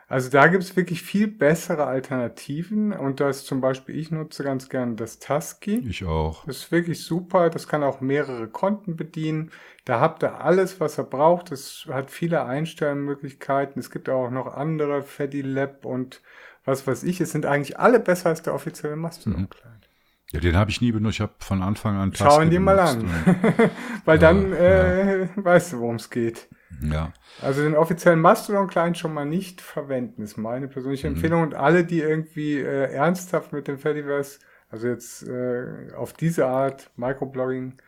Also 0.10 0.32
da 0.32 0.48
gibt 0.48 0.64
es 0.64 0.76
wirklich 0.76 1.04
viel 1.04 1.28
bessere 1.28 1.86
Alternativen 1.86 2.94
und 2.94 3.20
das 3.20 3.46
zum 3.46 3.62
Beispiel, 3.62 3.96
ich 3.96 4.10
nutze 4.10 4.44
ganz 4.44 4.68
gerne 4.68 4.96
das 4.96 5.20
Tusky. 5.20 5.88
Ich 5.88 6.04
auch. 6.04 6.46
Das 6.46 6.58
ist 6.58 6.72
wirklich 6.72 7.06
super, 7.06 7.52
das 7.52 7.68
kann 7.68 7.84
auch 7.84 8.02
mehrere 8.02 8.48
Konten 8.48 8.96
bedienen. 8.96 9.52
Da 9.86 10.00
habt 10.00 10.24
ihr 10.24 10.42
alles, 10.42 10.80
was 10.80 10.98
ihr 10.98 11.04
braucht. 11.04 11.52
Es 11.52 11.88
hat 11.92 12.10
viele 12.10 12.44
Einstellmöglichkeiten. 12.44 13.80
Es 13.80 13.92
gibt 13.92 14.10
auch 14.10 14.32
noch 14.32 14.48
andere, 14.48 15.04
Fedilab 15.04 15.86
und 15.86 16.24
was 16.70 16.88
weiß 16.88 17.04
ich, 17.04 17.22
es 17.22 17.32
sind 17.32 17.46
eigentlich 17.46 17.80
alle 17.80 18.00
besser 18.00 18.30
als 18.30 18.42
der 18.42 18.54
offizielle 18.54 18.96
Mastodon-Client. 18.96 19.76
Mhm. 19.76 19.90
Ja, 20.32 20.40
den 20.40 20.56
habe 20.56 20.70
ich 20.70 20.80
nie 20.80 20.92
benutzt. 20.92 21.16
Ich 21.16 21.22
habe 21.22 21.34
von 21.40 21.64
Anfang 21.64 21.98
an 21.98 22.12
Tasten 22.12 22.26
Schau 22.26 22.42
ihn 22.42 22.52
dir 22.52 22.60
mal 22.60 22.80
an. 22.80 23.10
Weil 24.06 24.22
ja, 24.22 24.32
dann 24.32 24.54
äh, 24.54 25.22
ja. 25.22 25.30
weißt 25.36 25.74
du, 25.74 25.80
worum 25.80 25.96
es 25.96 26.10
geht. 26.12 26.48
Ja. 26.82 27.14
Also 27.42 27.64
den 27.64 27.76
offiziellen 27.76 28.22
Mastodon-Client 28.22 28.98
schon 28.98 29.14
mal 29.14 29.26
nicht 29.26 29.60
verwenden, 29.60 30.22
ist 30.22 30.38
meine 30.38 30.68
persönliche 30.68 31.10
mhm. 31.10 31.16
Empfehlung. 31.16 31.42
Und 31.42 31.56
alle, 31.56 31.84
die 31.84 32.00
irgendwie 32.00 32.60
äh, 32.60 32.94
ernsthaft 32.94 33.54
mit 33.54 33.68
dem 33.68 33.80
Fediverse, 33.80 34.40
also 34.70 34.88
jetzt 34.88 35.28
äh, 35.28 35.94
auf 35.96 36.14
diese 36.14 36.46
Art 36.46 36.92
Microblogging 36.96 37.80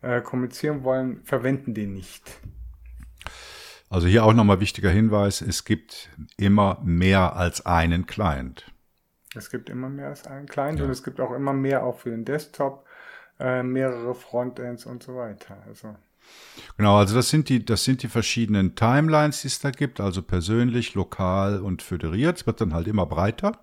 äh, 0.00 0.22
kommunizieren 0.22 0.84
wollen, 0.84 1.22
verwenden 1.24 1.74
den 1.74 1.92
nicht. 1.92 2.40
Also 3.90 4.06
hier 4.06 4.24
auch 4.24 4.32
nochmal 4.32 4.60
wichtiger 4.60 4.90
Hinweis, 4.90 5.40
es 5.40 5.64
gibt 5.64 6.08
immer 6.36 6.78
mehr 6.82 7.34
als 7.34 7.66
einen 7.66 8.06
Client. 8.06 8.64
Es 9.34 9.50
gibt 9.50 9.68
immer 9.68 9.88
mehr 9.88 10.08
als 10.08 10.26
einen 10.26 10.46
Client 10.46 10.78
Ja. 10.78 10.84
und 10.84 10.90
es 10.92 11.02
gibt 11.02 11.20
auch 11.20 11.32
immer 11.32 11.52
mehr 11.52 11.82
auch 11.84 11.98
für 11.98 12.10
den 12.10 12.24
Desktop, 12.24 12.86
äh, 13.40 13.64
mehrere 13.64 14.14
Frontends 14.14 14.86
und 14.86 15.02
so 15.02 15.16
weiter. 15.16 15.58
Also 15.66 15.96
Genau, 16.76 16.98
also 16.98 17.16
das 17.16 17.30
sind 17.30 17.48
die, 17.48 17.64
das 17.64 17.82
sind 17.82 18.02
die 18.04 18.08
verschiedenen 18.08 18.76
Timelines, 18.76 19.42
die 19.42 19.48
es 19.48 19.58
da 19.58 19.70
gibt, 19.72 19.98
also 20.00 20.22
persönlich, 20.22 20.94
lokal 20.94 21.60
und 21.60 21.82
föderiert. 21.82 22.38
Es 22.38 22.46
wird 22.46 22.60
dann 22.60 22.72
halt 22.74 22.86
immer 22.86 23.06
breiter. 23.06 23.58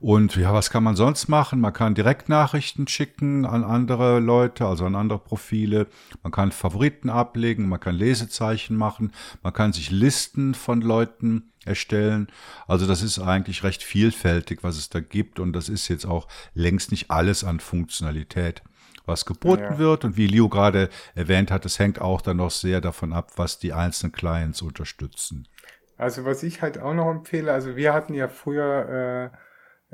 Und 0.00 0.36
ja, 0.36 0.52
was 0.52 0.70
kann 0.70 0.84
man 0.84 0.96
sonst 0.96 1.28
machen? 1.28 1.60
Man 1.60 1.72
kann 1.72 1.94
Direktnachrichten 1.94 2.86
schicken 2.88 3.46
an 3.46 3.64
andere 3.64 4.20
Leute, 4.20 4.66
also 4.66 4.84
an 4.86 4.94
andere 4.94 5.18
Profile. 5.18 5.86
Man 6.22 6.32
kann 6.32 6.52
Favoriten 6.52 7.10
ablegen, 7.10 7.68
man 7.68 7.80
kann 7.80 7.94
Lesezeichen 7.94 8.76
machen, 8.76 9.12
man 9.42 9.52
kann 9.52 9.72
sich 9.72 9.90
Listen 9.90 10.54
von 10.54 10.80
Leuten 10.80 11.52
erstellen. 11.64 12.28
Also 12.66 12.86
das 12.86 13.02
ist 13.02 13.18
eigentlich 13.18 13.62
recht 13.62 13.82
vielfältig, 13.82 14.60
was 14.62 14.76
es 14.76 14.90
da 14.90 15.00
gibt. 15.00 15.40
Und 15.40 15.52
das 15.54 15.68
ist 15.68 15.88
jetzt 15.88 16.06
auch 16.06 16.28
längst 16.54 16.90
nicht 16.90 17.10
alles 17.10 17.44
an 17.44 17.60
Funktionalität, 17.60 18.62
was 19.06 19.24
geboten 19.24 19.62
Ja. 19.62 19.78
wird. 19.78 20.04
Und 20.04 20.16
wie 20.16 20.26
Leo 20.26 20.48
gerade 20.48 20.90
erwähnt 21.14 21.50
hat, 21.50 21.64
es 21.64 21.78
hängt 21.78 22.00
auch 22.00 22.20
dann 22.20 22.38
noch 22.38 22.50
sehr 22.50 22.80
davon 22.80 23.12
ab, 23.12 23.32
was 23.36 23.58
die 23.58 23.72
einzelnen 23.72 24.12
Clients 24.12 24.60
unterstützen. 24.60 25.48
Also 25.96 26.24
was 26.24 26.42
ich 26.42 26.60
halt 26.60 26.78
auch 26.78 26.92
noch 26.92 27.08
empfehle, 27.10 27.52
also 27.52 27.76
wir 27.76 27.94
hatten 27.94 28.14
ja 28.14 28.26
früher 28.28 29.30
äh, 29.32 29.36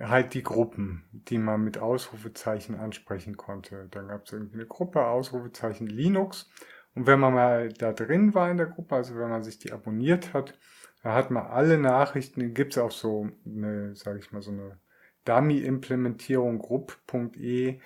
halt 0.01 0.35
die 0.35 0.43
Gruppen, 0.43 1.05
die 1.13 1.39
man 1.39 1.63
mit 1.63 1.79
Ausrufezeichen 1.79 2.75
ansprechen 2.75 3.37
konnte. 3.37 3.89
Dann 3.91 4.09
gab 4.09 4.25
es 4.25 4.33
irgendwie 4.33 4.55
eine 4.55 4.67
Gruppe, 4.67 5.05
Ausrufezeichen 5.05 5.87
Linux. 5.87 6.51
Und 6.95 7.07
wenn 7.07 7.21
man 7.21 7.35
mal 7.35 7.69
da 7.73 7.93
drin 7.93 8.35
war 8.35 8.51
in 8.51 8.57
der 8.57 8.67
Gruppe, 8.67 8.97
also 8.97 9.15
wenn 9.17 9.29
man 9.29 9.43
sich 9.43 9.59
die 9.59 9.73
abonniert 9.73 10.33
hat, 10.33 10.59
da 11.03 11.15
hat 11.15 11.31
man 11.31 11.47
alle 11.47 11.79
Nachrichten, 11.79 12.55
gibt 12.55 12.73
es 12.73 12.79
auch 12.79 12.91
so 12.91 13.29
eine, 13.47 13.95
sage 13.95 14.19
ich 14.19 14.33
mal, 14.33 14.43
so 14.43 14.51
eine 14.51 14.79
Dummy-Implementierung, 15.25 16.59
grupp.e 16.59 17.81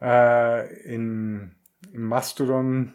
äh, 0.00 0.84
in, 0.84 1.54
im 1.92 2.02
Mastodon 2.02 2.94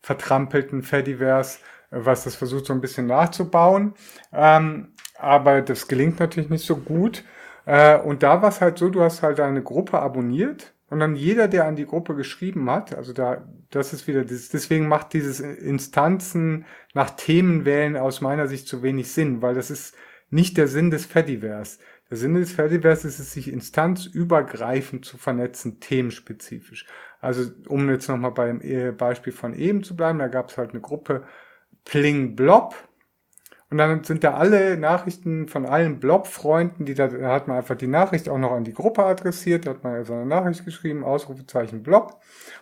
vertrampelten 0.00 0.82
Fediverse, 0.82 1.58
was 1.90 2.24
das 2.24 2.36
versucht 2.36 2.66
so 2.66 2.72
ein 2.72 2.80
bisschen 2.80 3.06
nachzubauen. 3.06 3.94
Ähm, 4.32 4.94
aber 5.18 5.62
das 5.62 5.88
gelingt 5.88 6.20
natürlich 6.20 6.50
nicht 6.50 6.66
so 6.66 6.76
gut. 6.76 7.24
Äh, 7.64 7.98
und 7.98 8.22
da 8.22 8.42
war 8.42 8.48
es 8.48 8.60
halt 8.60 8.78
so, 8.78 8.88
du 8.88 9.02
hast 9.02 9.22
halt 9.22 9.40
eine 9.40 9.62
Gruppe 9.62 9.98
abonniert 9.98 10.74
und 10.88 11.00
dann 11.00 11.16
jeder, 11.16 11.48
der 11.48 11.66
an 11.66 11.76
die 11.76 11.86
Gruppe 11.86 12.14
geschrieben 12.14 12.70
hat, 12.70 12.94
also 12.94 13.12
da, 13.12 13.44
das 13.70 13.92
ist 13.92 14.06
wieder, 14.06 14.24
deswegen 14.24 14.86
macht 14.86 15.12
dieses 15.12 15.40
Instanzen 15.40 16.64
nach 16.94 17.10
Themen 17.10 17.64
wählen 17.64 17.96
aus 17.96 18.20
meiner 18.20 18.46
Sicht 18.46 18.68
zu 18.68 18.82
wenig 18.82 19.10
Sinn, 19.10 19.42
weil 19.42 19.54
das 19.54 19.70
ist 19.70 19.96
nicht 20.30 20.56
der 20.56 20.68
Sinn 20.68 20.90
des 20.90 21.04
Fediverse. 21.04 21.78
Der 22.08 22.16
Sinn 22.16 22.34
des 22.34 22.52
Fediverse 22.52 23.08
ist 23.08 23.18
es, 23.18 23.32
sich 23.32 23.52
instanzübergreifend 23.52 25.04
zu 25.04 25.18
vernetzen, 25.18 25.80
themenspezifisch. 25.80 26.86
Also 27.20 27.50
um 27.68 27.90
jetzt 27.90 28.08
nochmal 28.08 28.30
beim 28.30 28.60
äh, 28.60 28.92
Beispiel 28.92 29.32
von 29.32 29.54
eben 29.54 29.82
zu 29.82 29.96
bleiben, 29.96 30.20
da 30.20 30.28
gab 30.28 30.50
es 30.50 30.58
halt 30.58 30.70
eine 30.70 30.80
Gruppe 30.80 31.24
Pling 31.84 32.36
Blob 32.36 32.76
und 33.68 33.78
dann 33.78 34.04
sind 34.04 34.22
da 34.22 34.34
alle 34.34 34.76
Nachrichten 34.76 35.48
von 35.48 35.66
allen 35.66 35.98
Blob-Freunden, 35.98 36.84
die 36.84 36.94
da, 36.94 37.08
da 37.08 37.32
hat 37.32 37.48
man 37.48 37.56
einfach 37.56 37.74
die 37.74 37.88
Nachricht 37.88 38.28
auch 38.28 38.38
noch 38.38 38.52
an 38.52 38.62
die 38.62 38.72
Gruppe 38.72 39.04
adressiert, 39.04 39.66
da 39.66 39.70
hat 39.70 39.82
man 39.82 39.94
also 39.94 40.12
eine 40.12 40.24
Nachricht 40.24 40.64
geschrieben, 40.64 41.02
Ausrufezeichen 41.02 41.82
Blob. 41.82 42.20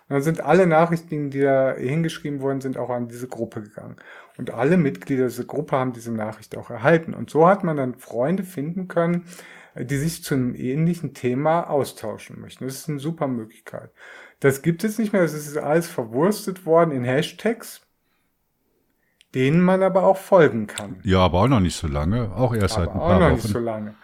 Und 0.09 0.15
dann 0.15 0.23
sind 0.23 0.41
alle 0.41 0.67
Nachrichten, 0.67 1.29
die 1.29 1.43
da 1.43 1.75
hingeschrieben 1.75 2.41
worden 2.41 2.63
sind, 2.63 2.79
auch 2.79 2.89
an 2.89 3.09
diese 3.09 3.29
Gruppe 3.29 3.61
gegangen. 3.61 3.97
Und 4.39 4.53
alle 4.53 4.79
Mitglieder 4.79 5.27
dieser 5.27 5.45
Gruppe 5.45 5.77
haben 5.77 5.93
diese 5.93 6.13
Nachricht 6.13 6.57
auch 6.57 6.71
erhalten. 6.71 7.13
Und 7.13 7.29
so 7.29 7.47
hat 7.47 7.65
man 7.65 7.77
dann 7.77 7.97
Freunde 7.97 8.43
finden 8.43 8.89
können, 8.89 9.27
die 9.77 9.99
sich 9.99 10.25
zu 10.25 10.35
einem 10.35 10.55
ähnlichen 10.55 11.13
Thema 11.13 11.69
austauschen 11.69 12.41
möchten. 12.41 12.65
Das 12.65 12.77
ist 12.77 12.89
eine 12.89 12.99
super 12.99 13.29
Möglichkeit. 13.29 13.91
Das 14.41 14.63
gibt 14.63 14.85
es 14.85 14.99
nicht 14.99 15.13
mehr, 15.13 15.23
das 15.23 15.35
ist 15.35 15.59
alles 15.59 15.87
verwurstet 15.87 16.65
worden 16.65 16.93
in 16.93 17.05
Hashtags 17.05 17.84
denen 19.35 19.61
man 19.61 19.83
aber 19.83 20.05
auch 20.05 20.17
folgen 20.17 20.67
kann. 20.67 20.97
Ja, 21.03 21.21
aber 21.21 21.41
auch 21.41 21.49
noch 21.49 21.61
nicht 21.61 21.77
so 21.77 21.89
lange, 21.89 22.31
auch 22.35 22.55
erst 22.55 22.75
seit 22.75 22.89
aber 22.89 22.95
ein 22.95 23.01
auch 23.01 23.09
paar 23.09 23.19
noch 23.21 23.27
Wochen. 23.27 23.35
nicht 23.35 23.49
so 23.49 23.59
lange. 23.59 23.95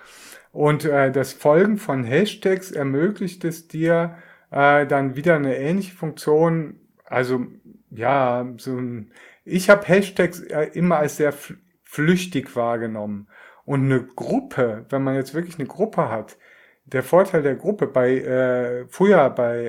Und 0.52 0.85
äh, 0.85 1.12
das 1.12 1.32
Folgen 1.32 1.78
von 1.78 2.05
Hashtags 2.05 2.73
ermöglicht 2.73 3.44
es 3.44 3.69
dir 3.69 4.16
äh, 4.51 4.86
dann 4.86 5.16
wieder 5.16 5.36
eine 5.36 5.57
ähnliche 5.57 5.94
Funktion. 5.94 6.81
Also 7.05 7.47
ja, 7.90 8.47
so 8.57 8.77
ein, 8.77 9.12
ich 9.44 9.70
habe 9.70 9.86
Hashtags 9.86 10.40
äh, 10.40 10.70
immer 10.74 10.97
als 10.97 11.16
sehr 11.16 11.32
fl 11.32 11.57
flüchtig 11.85 12.55
wahrgenommen. 12.55 13.27
Und 13.65 13.85
eine 13.85 14.05
Gruppe, 14.05 14.86
wenn 14.90 15.02
man 15.02 15.16
jetzt 15.16 15.35
wirklich 15.35 15.59
eine 15.59 15.66
Gruppe 15.66 16.09
hat, 16.09 16.36
der 16.85 17.02
Vorteil 17.02 17.43
der 17.43 17.57
Gruppe 17.57 17.89
bei 17.89 18.19
äh, 18.19 18.86
früher 18.89 19.28
bei 19.31 19.66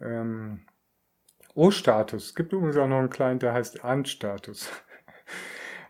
äh, 0.00 0.04
ähm, 0.04 0.60
O-Status, 1.54 2.26
es 2.26 2.34
gibt 2.34 2.52
übrigens 2.52 2.76
auch 2.76 2.88
noch 2.88 2.98
einen 2.98 3.10
Client, 3.10 3.42
der 3.42 3.52
heißt 3.52 3.84
An-Status. 3.84 4.68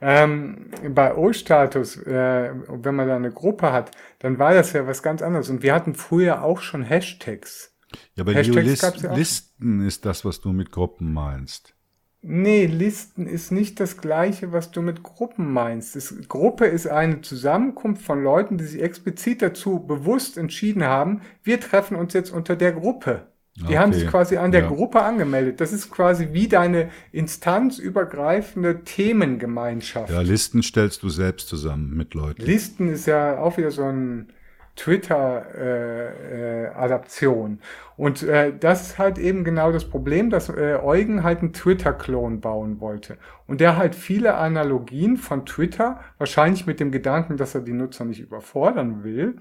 Ähm, 0.00 0.70
bei 0.90 1.14
O-Status, 1.14 1.96
äh, 1.98 2.50
wenn 2.68 2.94
man 2.94 3.08
da 3.08 3.16
eine 3.16 3.30
Gruppe 3.30 3.72
hat, 3.72 3.90
dann 4.18 4.38
war 4.38 4.52
das 4.52 4.74
ja 4.74 4.86
was 4.86 5.02
ganz 5.02 5.22
anderes. 5.22 5.48
Und 5.48 5.62
wir 5.62 5.72
hatten 5.72 5.94
früher 5.94 6.42
auch 6.42 6.60
schon 6.60 6.82
Hashtags. 6.82 7.74
Ja, 8.14 8.24
aber 8.24 8.34
Hashtags 8.34 8.66
List, 8.66 9.02
ja. 9.02 9.14
Listen 9.14 9.86
ist 9.86 10.04
das, 10.04 10.24
was 10.26 10.42
du 10.42 10.52
mit 10.52 10.72
Gruppen 10.72 11.12
meinst. 11.14 11.74
Nee, 12.20 12.66
Listen 12.66 13.26
ist 13.26 13.52
nicht 13.52 13.80
das 13.80 13.98
gleiche, 13.98 14.52
was 14.52 14.70
du 14.70 14.80
mit 14.80 15.02
Gruppen 15.02 15.52
meinst. 15.52 15.94
Das, 15.94 16.14
Gruppe 16.26 16.64
ist 16.64 16.86
eine 16.86 17.20
Zusammenkunft 17.20 18.02
von 18.02 18.22
Leuten, 18.22 18.56
die 18.56 18.64
sich 18.64 18.82
explizit 18.82 19.42
dazu 19.42 19.80
bewusst 19.80 20.38
entschieden 20.38 20.84
haben, 20.84 21.20
wir 21.42 21.60
treffen 21.60 21.96
uns 21.96 22.14
jetzt 22.14 22.30
unter 22.30 22.56
der 22.56 22.72
Gruppe. 22.72 23.26
Die 23.56 23.64
Okay, 23.64 23.78
haben 23.78 23.92
sich 23.92 24.08
quasi 24.08 24.36
an 24.36 24.50
der 24.50 24.62
ja. 24.62 24.68
Gruppe 24.68 25.02
angemeldet. 25.02 25.60
Das 25.60 25.72
ist 25.72 25.88
quasi 25.88 26.30
wie 26.32 26.48
deine 26.48 26.90
instanzübergreifende 27.12 28.82
Themengemeinschaft. 28.82 30.12
Ja, 30.12 30.22
Listen 30.22 30.60
stellst 30.62 31.04
du 31.04 31.08
selbst 31.08 31.48
zusammen 31.48 31.96
mit 31.96 32.14
Leuten. 32.14 32.42
Listen 32.42 32.88
ist 32.88 33.06
ja 33.06 33.38
auch 33.38 33.56
wieder 33.56 33.70
so 33.70 33.84
ein 33.84 34.32
Twitter-Adaption. 34.76 37.60
und 37.96 38.24
äh, 38.24 38.52
das 38.58 38.88
ist 38.88 38.98
halt 38.98 39.18
eben 39.18 39.44
genau 39.44 39.70
das 39.70 39.84
Problem, 39.84 40.30
dass 40.30 40.48
äh, 40.48 40.80
Eugen 40.82 41.22
halt 41.22 41.38
einen 41.40 41.52
Twitter-Klon 41.52 42.40
bauen 42.40 42.80
wollte. 42.80 43.16
Und 43.46 43.60
der 43.60 43.76
halt 43.76 43.94
viele 43.94 44.34
Analogien 44.34 45.16
von 45.16 45.46
Twitter, 45.46 46.00
wahrscheinlich 46.18 46.66
mit 46.66 46.80
dem 46.80 46.90
Gedanken, 46.90 47.36
dass 47.36 47.54
er 47.54 47.60
die 47.60 47.72
Nutzer 47.72 48.04
nicht 48.04 48.18
überfordern 48.18 49.04
will, 49.04 49.36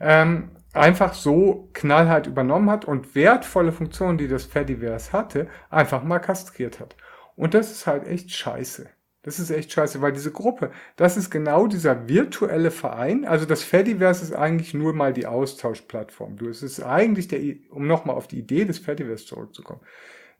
ähm, 0.00 0.50
einfach 0.78 1.14
so 1.14 1.68
knallhart 1.72 2.26
übernommen 2.26 2.70
hat 2.70 2.84
und 2.84 3.14
wertvolle 3.14 3.72
Funktionen, 3.72 4.18
die 4.18 4.28
das 4.28 4.44
Fediverse 4.44 5.12
hatte, 5.12 5.48
einfach 5.70 6.02
mal 6.02 6.18
kastriert 6.18 6.80
hat. 6.80 6.96
Und 7.36 7.54
das 7.54 7.70
ist 7.70 7.86
halt 7.86 8.06
echt 8.06 8.32
scheiße. 8.32 8.88
Das 9.22 9.38
ist 9.38 9.50
echt 9.50 9.72
scheiße, 9.72 10.00
weil 10.00 10.12
diese 10.12 10.32
Gruppe, 10.32 10.70
das 10.96 11.16
ist 11.16 11.30
genau 11.30 11.66
dieser 11.66 12.08
virtuelle 12.08 12.70
Verein. 12.70 13.24
Also 13.24 13.46
das 13.46 13.62
Fediverse 13.62 14.24
ist 14.24 14.32
eigentlich 14.32 14.74
nur 14.74 14.94
mal 14.94 15.12
die 15.12 15.26
Austauschplattform. 15.26 16.36
Du, 16.36 16.48
es 16.48 16.62
ist 16.62 16.80
eigentlich 16.82 17.28
der, 17.28 17.40
um 17.70 17.86
nochmal 17.86 18.16
auf 18.16 18.28
die 18.28 18.38
Idee 18.38 18.64
des 18.64 18.78
Fediverse 18.78 19.26
zurückzukommen. 19.26 19.80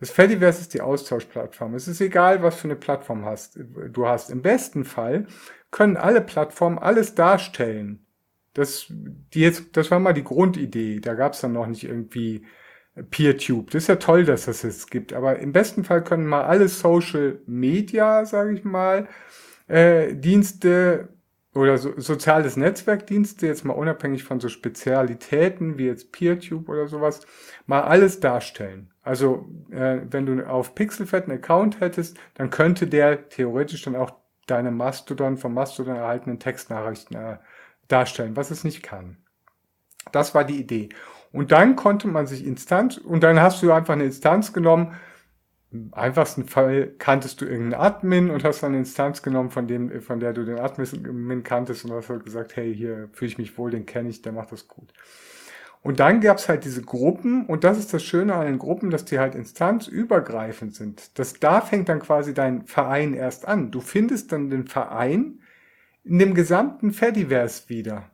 Das 0.01 0.11
Fediverse 0.11 0.61
ist 0.61 0.75
die 0.75 0.81
Austauschplattform. 0.81 1.75
Es 1.75 1.89
ist 1.89 2.01
egal, 2.01 2.43
was 2.43 2.55
für 2.55 2.69
eine 2.69 2.77
Plattform 2.77 3.25
hast, 3.25 3.59
du 3.59 4.07
hast. 4.07 4.31
Im 4.31 4.43
besten 4.43 4.85
Fall 4.85 5.27
können 5.71 5.97
alle 5.97 6.21
Plattformen 6.21 6.79
alles 6.79 7.15
darstellen. 7.15 8.07
Das, 8.59 8.87
die 8.89 9.41
jetzt, 9.41 9.77
das 9.77 9.91
war 9.91 9.99
mal 9.99 10.13
die 10.13 10.25
Grundidee. 10.25 11.01
Da 11.01 11.15
gab 11.15 11.33
es 11.33 11.41
dann 11.41 11.53
noch 11.53 11.67
nicht 11.67 11.85
irgendwie 11.85 12.45
PeerTube. 13.11 13.71
Das 13.71 13.85
ist 13.85 13.89
ja 13.89 13.97
toll, 13.97 14.25
dass 14.25 14.47
das 14.47 14.63
jetzt 14.63 14.91
gibt. 14.91 15.13
Aber 15.13 15.39
im 15.39 15.53
besten 15.53 15.85
Fall 15.85 16.03
können 16.03 16.27
mal 16.27 16.45
alle 16.45 16.69
Social 16.69 17.41
Media, 17.47 18.25
sage 18.25 18.55
ich 18.55 18.65
mal, 18.65 19.09
äh, 19.69 20.15
Dienste 20.15 21.09
oder 21.55 21.79
so, 21.79 21.93
soziales 21.99 22.57
Netzwerkdienste, 22.57 23.47
jetzt 23.47 23.65
mal 23.65 23.75
unabhängig 23.75 24.25
von 24.25 24.41
so 24.41 24.49
Spezialitäten 24.49 25.79
wie 25.79 25.87
jetzt 25.87 26.13
PeerTube 26.13 26.69
oder 26.69 26.89
sowas, 26.89 27.21
mal 27.67 27.83
alles 27.83 28.21
darstellen. 28.21 28.91
Also 29.03 29.49
äh, 29.71 30.01
wenn 30.11 30.27
du 30.27 30.47
auf 30.47 30.75
Pixelfed 30.75 31.25
einen 31.25 31.39
Account 31.39 31.81
hättest, 31.81 32.19
dann 32.35 32.51
könnte 32.51 32.87
der 32.87 33.29
theoretisch 33.29 33.83
dann 33.83 33.97
auch 33.97 34.13
deine 34.47 34.71
Mastodon 34.71 35.37
vom 35.37 35.55
Mastodon 35.55 35.97
erhaltenen 35.97 36.39
Textnachrichten 36.39 37.17
äh, 37.17 37.39
darstellen, 37.89 38.37
was 38.37 38.51
es 38.51 38.65
nicht 38.65 38.83
kann. 38.83 39.17
Das 40.13 40.35
war 40.35 40.45
die 40.45 40.61
Idee. 40.61 40.91
Und 41.33 41.53
dann 41.53 41.77
konnte 41.77 42.09
man 42.09 42.27
sich 42.27 42.47
Instanz, 42.47 42.97
und 42.97 43.23
dann 43.23 43.41
hast 43.41 43.63
du 43.63 43.73
einfach 43.73 43.95
eine 43.95 44.05
Instanz 44.05 44.53
genommen. 44.53 44.95
Im 45.71 45.93
einfachsten 45.93 46.45
Fall 46.47 46.95
kanntest 46.99 47.41
du 47.41 47.45
irgendeinen 47.45 47.83
Admin 47.83 48.31
und 48.31 48.43
hast 48.45 48.63
dann 48.63 48.71
eine 48.71 48.79
Instanz 48.79 49.23
genommen, 49.23 49.51
von 49.51 49.67
dem, 49.67 50.01
von 50.01 50.21
der 50.21 50.33
du 50.33 50.45
den 50.45 50.59
Admin 50.59 51.43
kanntest 51.43 51.85
und 51.85 51.93
hast 51.93 52.09
halt 52.09 52.25
gesagt, 52.25 52.57
hey, 52.57 52.75
hier 52.75 53.11
fühle 53.13 53.31
ich 53.31 53.39
mich 53.39 53.59
wohl, 53.59 53.71
den 53.71 53.85
kenne 53.85 54.09
ich, 54.09 54.23
der 54.23 54.33
macht 54.33 54.53
das 54.53 54.67
gut. 54.67 54.95
Und 55.83 56.01
dann 56.01 56.21
gab's 56.21 56.49
halt 56.49 56.65
diese 56.65 56.83
Gruppen, 56.83 57.45
und 57.47 57.65
das 57.65 57.79
ist 57.79 57.93
das 57.93 58.03
Schöne 58.03 58.35
an 58.35 58.47
den 58.47 58.59
Gruppen, 58.59 58.91
dass 58.91 59.05
die 59.05 59.19
halt 59.19 59.35
instanzübergreifend 59.35 60.75
sind. 60.75 61.19
Das, 61.19 61.35
da 61.35 61.61
fängt 61.61 61.89
dann 61.91 62.01
quasi 62.01 62.33
dein 62.33 62.67
Verein 62.67 63.13
erst 63.15 63.47
an. 63.47 63.71
Du 63.71 63.81
findest 63.81 64.33
dann 64.33 64.49
den 64.51 64.67
Verein 64.67 65.41
in 66.09 66.19
dem 66.19 66.35
gesamten 66.35 66.93
Fediverse 66.93 67.69
wieder. 67.69 68.11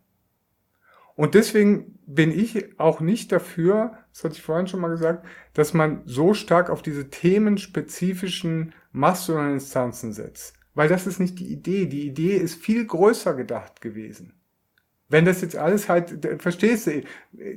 Und 1.16 1.35
deswegen 1.35 1.99
bin 2.07 2.33
ich 2.33 2.79
auch 2.79 3.01
nicht 3.01 3.31
dafür, 3.31 3.99
das 4.12 4.25
hatte 4.25 4.35
ich 4.35 4.43
vorhin 4.43 4.66
schon 4.66 4.81
mal 4.81 4.89
gesagt, 4.89 5.25
dass 5.55 5.75
man 5.75 6.03
so 6.07 6.35
stark 6.35 6.71
auf 6.71 6.83
diese 6.83 7.09
themenspezifischen 7.09 8.75
Mastodon-Instanzen 8.93 10.12
setzt. 10.12 10.55
Weil 10.75 10.89
das 10.89 11.07
ist 11.07 11.21
nicht 11.21 11.39
die 11.39 11.53
Idee. 11.53 11.87
Die 11.87 12.07
Idee 12.07 12.37
ist 12.37 12.57
viel 12.57 12.85
größer 12.85 13.35
gedacht 13.35 13.81
gewesen. 13.81 14.33
Wenn 15.09 15.25
das 15.25 15.43
jetzt 15.43 15.55
alles 15.55 15.89
halt, 15.89 16.27
verstehst 16.41 16.89
du, 16.89 17.03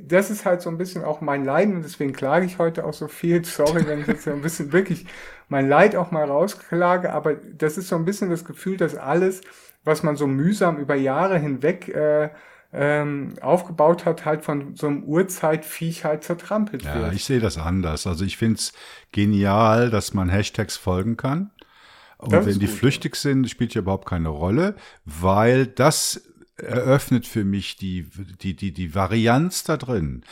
das 0.02 0.30
ist 0.30 0.44
halt 0.44 0.60
so 0.60 0.70
ein 0.70 0.78
bisschen 0.78 1.02
auch 1.02 1.20
mein 1.20 1.44
Leiden 1.44 1.76
und 1.76 1.82
deswegen 1.82 2.12
klage 2.12 2.46
ich 2.46 2.58
heute 2.58 2.84
auch 2.84 2.92
so 2.92 3.08
viel. 3.08 3.44
Sorry, 3.44 3.86
wenn 3.88 4.02
ich 4.02 4.06
jetzt 4.06 4.22
so 4.22 4.30
ein 4.30 4.42
bisschen 4.42 4.72
wirklich 4.72 5.06
mein 5.48 5.68
Leid 5.68 5.96
auch 5.96 6.12
mal 6.12 6.24
rausklage, 6.24 7.12
aber 7.12 7.34
das 7.34 7.76
ist 7.76 7.88
so 7.88 7.96
ein 7.96 8.04
bisschen 8.04 8.30
das 8.30 8.44
Gefühl, 8.44 8.76
dass 8.76 8.94
alles, 8.94 9.40
was 9.88 10.02
man 10.02 10.16
so 10.16 10.26
mühsam 10.26 10.76
über 10.76 10.94
Jahre 10.94 11.38
hinweg 11.38 11.88
äh, 11.88 12.30
ähm, 12.72 13.34
aufgebaut 13.40 14.04
hat, 14.04 14.24
halt 14.24 14.44
von 14.44 14.76
so 14.76 14.86
einem 14.86 15.02
Urzeitviech 15.04 16.04
halt 16.04 16.22
zertrampelt 16.22 16.82
ja, 16.82 16.94
wird. 16.94 17.06
Ja, 17.06 17.12
ich 17.12 17.24
sehe 17.24 17.40
das 17.40 17.58
anders. 17.58 18.06
Also 18.06 18.24
ich 18.24 18.36
finde 18.36 18.58
es 18.58 18.72
genial, 19.10 19.90
dass 19.90 20.14
man 20.14 20.28
Hashtags 20.28 20.76
folgen 20.76 21.16
kann. 21.16 21.50
Und 22.18 22.32
wenn 22.32 22.58
die 22.58 22.66
gut, 22.66 22.74
flüchtig 22.74 23.16
sind, 23.16 23.48
spielt 23.48 23.74
ja 23.74 23.80
überhaupt 23.80 24.08
keine 24.08 24.28
Rolle, 24.28 24.74
weil 25.04 25.66
das 25.66 26.27
eröffnet 26.58 27.26
für 27.26 27.44
mich 27.44 27.76
die, 27.76 28.08
die, 28.42 28.54
die, 28.54 28.72
die 28.72 28.94
Varianz 28.94 29.64
da 29.64 29.76
drin. 29.76 30.22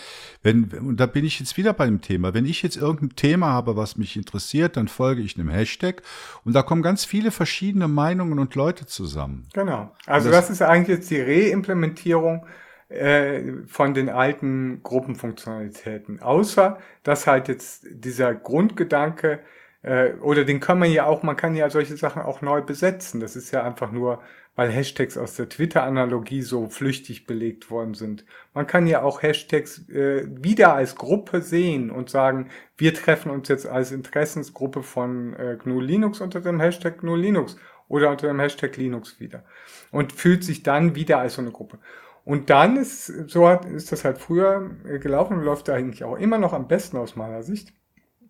Wenn, 0.42 0.64
und 0.64 0.98
da 0.98 1.06
bin 1.06 1.24
ich 1.24 1.38
jetzt 1.38 1.56
wieder 1.56 1.72
bei 1.72 1.86
dem 1.86 2.00
Thema. 2.00 2.34
Wenn 2.34 2.46
ich 2.46 2.62
jetzt 2.62 2.76
irgendein 2.76 3.16
Thema 3.16 3.48
habe, 3.48 3.76
was 3.76 3.96
mich 3.96 4.16
interessiert, 4.16 4.76
dann 4.76 4.88
folge 4.88 5.22
ich 5.22 5.38
einem 5.38 5.48
Hashtag 5.48 6.02
und 6.44 6.54
da 6.54 6.62
kommen 6.62 6.82
ganz 6.82 7.04
viele 7.04 7.30
verschiedene 7.30 7.88
Meinungen 7.88 8.38
und 8.38 8.54
Leute 8.54 8.86
zusammen. 8.86 9.46
Genau. 9.54 9.92
Also 10.06 10.30
das, 10.30 10.48
das, 10.48 10.50
ist 10.50 10.62
eigentlich 10.62 10.98
jetzt 10.98 11.10
die 11.10 11.20
Reimplementierung 11.20 12.46
äh, 12.88 13.42
von 13.66 13.94
den 13.94 14.08
alten 14.08 14.82
Gruppenfunktionalitäten. 14.82 16.20
Außer, 16.20 16.78
dass 17.02 17.26
halt 17.26 17.48
jetzt 17.48 17.86
dieser 17.90 18.34
Grundgedanke 18.34 19.40
äh, 19.82 20.12
oder 20.14 20.44
den 20.44 20.60
kann 20.60 20.78
man 20.78 20.90
ja 20.90 21.06
auch, 21.06 21.22
man 21.22 21.36
kann 21.36 21.54
ja 21.54 21.70
solche 21.70 21.96
Sachen 21.96 22.22
auch 22.22 22.42
neu 22.42 22.62
besetzen. 22.62 23.20
Das 23.20 23.36
ist 23.36 23.52
ja 23.52 23.62
einfach 23.62 23.92
nur 23.92 24.20
weil 24.56 24.70
Hashtags 24.70 25.16
aus 25.18 25.36
der 25.36 25.48
Twitter-Analogie 25.48 26.42
so 26.42 26.68
flüchtig 26.68 27.26
belegt 27.26 27.70
worden 27.70 27.94
sind. 27.94 28.24
Man 28.54 28.66
kann 28.66 28.86
ja 28.86 29.02
auch 29.02 29.22
Hashtags 29.22 29.88
äh, 29.90 30.26
wieder 30.26 30.74
als 30.74 30.96
Gruppe 30.96 31.42
sehen 31.42 31.90
und 31.90 32.10
sagen, 32.10 32.48
wir 32.76 32.94
treffen 32.94 33.30
uns 33.30 33.48
jetzt 33.48 33.66
als 33.66 33.92
Interessensgruppe 33.92 34.82
von 34.82 35.34
äh, 35.34 35.58
GNU 35.62 35.80
Linux 35.80 36.20
unter 36.20 36.40
dem 36.40 36.58
Hashtag 36.58 36.98
GNU 36.98 37.14
Linux 37.14 37.56
oder 37.88 38.10
unter 38.10 38.26
dem 38.26 38.40
Hashtag 38.40 38.76
Linux 38.78 39.20
wieder 39.20 39.44
und 39.92 40.12
fühlt 40.12 40.42
sich 40.42 40.62
dann 40.62 40.94
wieder 40.94 41.18
als 41.18 41.34
so 41.34 41.42
eine 41.42 41.52
Gruppe. 41.52 41.78
Und 42.24 42.50
dann 42.50 42.76
ist, 42.76 43.06
so 43.30 43.46
hat, 43.46 43.66
ist 43.66 43.92
das 43.92 44.04
halt 44.04 44.18
früher 44.18 44.70
äh, 44.84 44.98
gelaufen 44.98 45.38
und 45.38 45.44
läuft 45.44 45.68
da 45.68 45.74
eigentlich 45.74 46.02
auch 46.02 46.16
immer 46.16 46.38
noch 46.38 46.54
am 46.54 46.66
besten 46.66 46.96
aus 46.96 47.14
meiner 47.14 47.42
Sicht. 47.42 47.72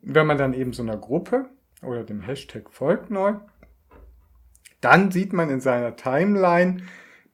Wenn 0.02 0.26
man 0.26 0.38
dann 0.38 0.54
eben 0.54 0.72
so 0.72 0.82
einer 0.82 0.98
Gruppe 0.98 1.46
oder 1.82 2.04
dem 2.04 2.20
Hashtag 2.20 2.70
folgt 2.70 3.10
neu, 3.10 3.34
dann 4.86 5.10
sieht 5.10 5.32
man 5.32 5.50
in 5.50 5.60
seiner 5.60 5.96
Timeline 5.96 6.84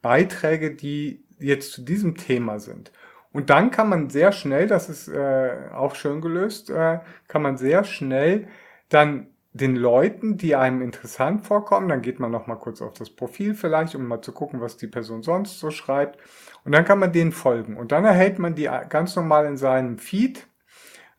Beiträge, 0.00 0.74
die 0.74 1.22
jetzt 1.38 1.72
zu 1.72 1.82
diesem 1.82 2.16
Thema 2.16 2.58
sind. 2.58 2.92
Und 3.30 3.50
dann 3.50 3.70
kann 3.70 3.90
man 3.90 4.08
sehr 4.08 4.32
schnell, 4.32 4.66
das 4.66 4.88
ist 4.88 5.08
äh, 5.08 5.68
auch 5.70 5.94
schön 5.94 6.22
gelöst, 6.22 6.70
äh, 6.70 7.00
kann 7.28 7.42
man 7.42 7.58
sehr 7.58 7.84
schnell 7.84 8.48
dann 8.88 9.26
den 9.52 9.76
Leuten, 9.76 10.38
die 10.38 10.56
einem 10.56 10.80
interessant 10.80 11.46
vorkommen, 11.46 11.90
dann 11.90 12.00
geht 12.00 12.20
man 12.20 12.30
noch 12.30 12.46
mal 12.46 12.56
kurz 12.56 12.80
auf 12.80 12.94
das 12.94 13.10
Profil 13.10 13.54
vielleicht, 13.54 13.94
um 13.94 14.06
mal 14.06 14.22
zu 14.22 14.32
gucken, 14.32 14.62
was 14.62 14.78
die 14.78 14.86
Person 14.86 15.22
sonst 15.22 15.58
so 15.58 15.70
schreibt. 15.70 16.18
Und 16.64 16.72
dann 16.72 16.86
kann 16.86 16.98
man 16.98 17.12
denen 17.12 17.32
folgen. 17.32 17.76
Und 17.76 17.92
dann 17.92 18.06
erhält 18.06 18.38
man 18.38 18.54
die 18.54 18.70
ganz 18.88 19.14
normal 19.14 19.44
in 19.44 19.58
seinem 19.58 19.98
Feed 19.98 20.46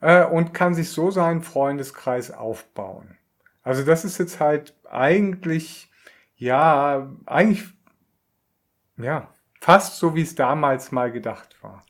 äh, 0.01 0.25
und 0.25 0.51
kann 0.55 0.73
sich 0.73 0.89
so 0.89 1.11
seinen 1.11 1.43
Freundeskreis 1.43 2.31
aufbauen. 2.31 3.19
Also 3.61 3.83
das 3.83 4.03
ist 4.03 4.17
jetzt 4.17 4.39
halt 4.39 4.73
eigentlich 4.89 5.91
ja, 6.35 7.11
eigentlich, 7.25 7.63
ja, 8.97 9.29
fast 9.59 9.97
so, 9.97 10.15
wie 10.15 10.21
es 10.21 10.35
damals 10.35 10.91
mal 10.91 11.11
gedacht 11.11 11.55
war. 11.61 11.83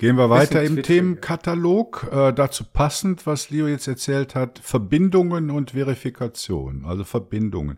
Gehen 0.00 0.16
wir 0.16 0.30
weiter 0.30 0.62
im 0.62 0.82
Themenkatalog. 0.82 2.08
Äh, 2.10 2.32
dazu 2.32 2.64
passend, 2.64 3.26
was 3.26 3.50
Leo 3.50 3.66
jetzt 3.66 3.86
erzählt 3.86 4.34
hat, 4.34 4.58
Verbindungen 4.58 5.50
und 5.50 5.72
Verifikation, 5.72 6.86
also 6.86 7.04
Verbindungen. 7.04 7.76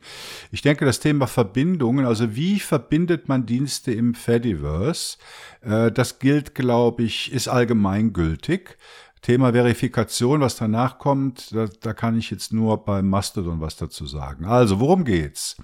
Ich 0.52 0.62
denke, 0.62 0.84
das 0.84 1.00
Thema 1.00 1.26
Verbindungen, 1.26 2.06
also 2.06 2.36
wie 2.36 2.60
verbindet 2.60 3.28
man 3.28 3.44
Dienste 3.44 3.90
im 3.90 4.14
Fediverse, 4.14 5.18
äh, 5.62 5.90
das 5.90 6.20
gilt, 6.20 6.54
glaube 6.54 7.02
ich, 7.02 7.32
ist 7.32 7.48
allgemeingültig. 7.48 8.76
Thema 9.22 9.52
Verifikation, 9.52 10.40
was 10.40 10.56
danach 10.56 10.98
kommt, 10.98 11.54
da, 11.54 11.66
da 11.80 11.94
kann 11.94 12.18
ich 12.18 12.30
jetzt 12.30 12.52
nur 12.52 12.84
beim 12.84 13.08
Mastodon 13.08 13.60
was 13.60 13.76
dazu 13.76 14.06
sagen. 14.06 14.44
Also, 14.44 14.80
worum 14.80 15.04
geht's? 15.04 15.56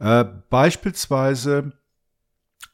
Äh, 0.00 0.24
beispielsweise 0.50 1.72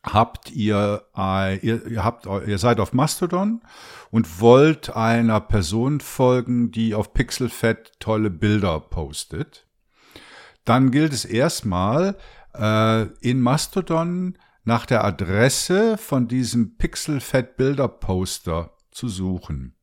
habt 0.03 0.51
ihr, 0.51 1.05
äh, 1.17 1.59
ihr, 1.59 1.87
ihr 1.87 2.05
habt, 2.05 2.27
ihr 2.27 2.59
seid 2.59 2.81
auf 2.81 2.95
Mastodon 2.95 3.63
und 4.11 4.41
wollt 4.41 4.97
einer 4.97 5.41
Person 5.41 6.01
folgen, 6.01 6.71
die 6.71 6.95
auf 6.95 7.13
Pixelfed 7.13 8.01
tolle 8.01 8.31
Bilder 8.31 8.81
postet. 8.81 9.67
Dann 10.65 10.91
gilt 10.91 11.13
es 11.13 11.27
erstmal 11.27 12.17
äh, 12.55 13.03
in 13.21 13.41
Mastodon 13.43 14.39
nach 14.65 14.87
der 14.87 15.05
Adresse 15.05 15.99
von 15.99 16.29
diesem 16.29 16.77
Pixelfed 16.77 17.57
Bilder 17.57 17.89
Poster 17.89 18.71
zu 18.91 19.09
suchen. 19.09 19.74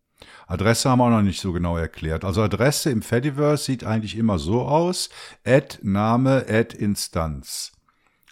Adresse 0.48 0.90
haben 0.90 1.00
wir 1.00 1.06
auch 1.06 1.10
noch 1.10 1.22
nicht 1.22 1.42
so 1.42 1.52
genau 1.54 1.78
erklärt. 1.78 2.26
Also 2.26 2.42
Adresse 2.42 2.90
im 2.92 3.02
Fediverse 3.02 3.66
sieht 3.66 3.84
eigentlich 3.84 4.18
immer 4.18 4.40
so 4.40 4.62
aus, 4.62 5.10
add 5.46 5.80
Name, 5.82 6.46
add 6.48 6.76
Instanz. 6.78 7.72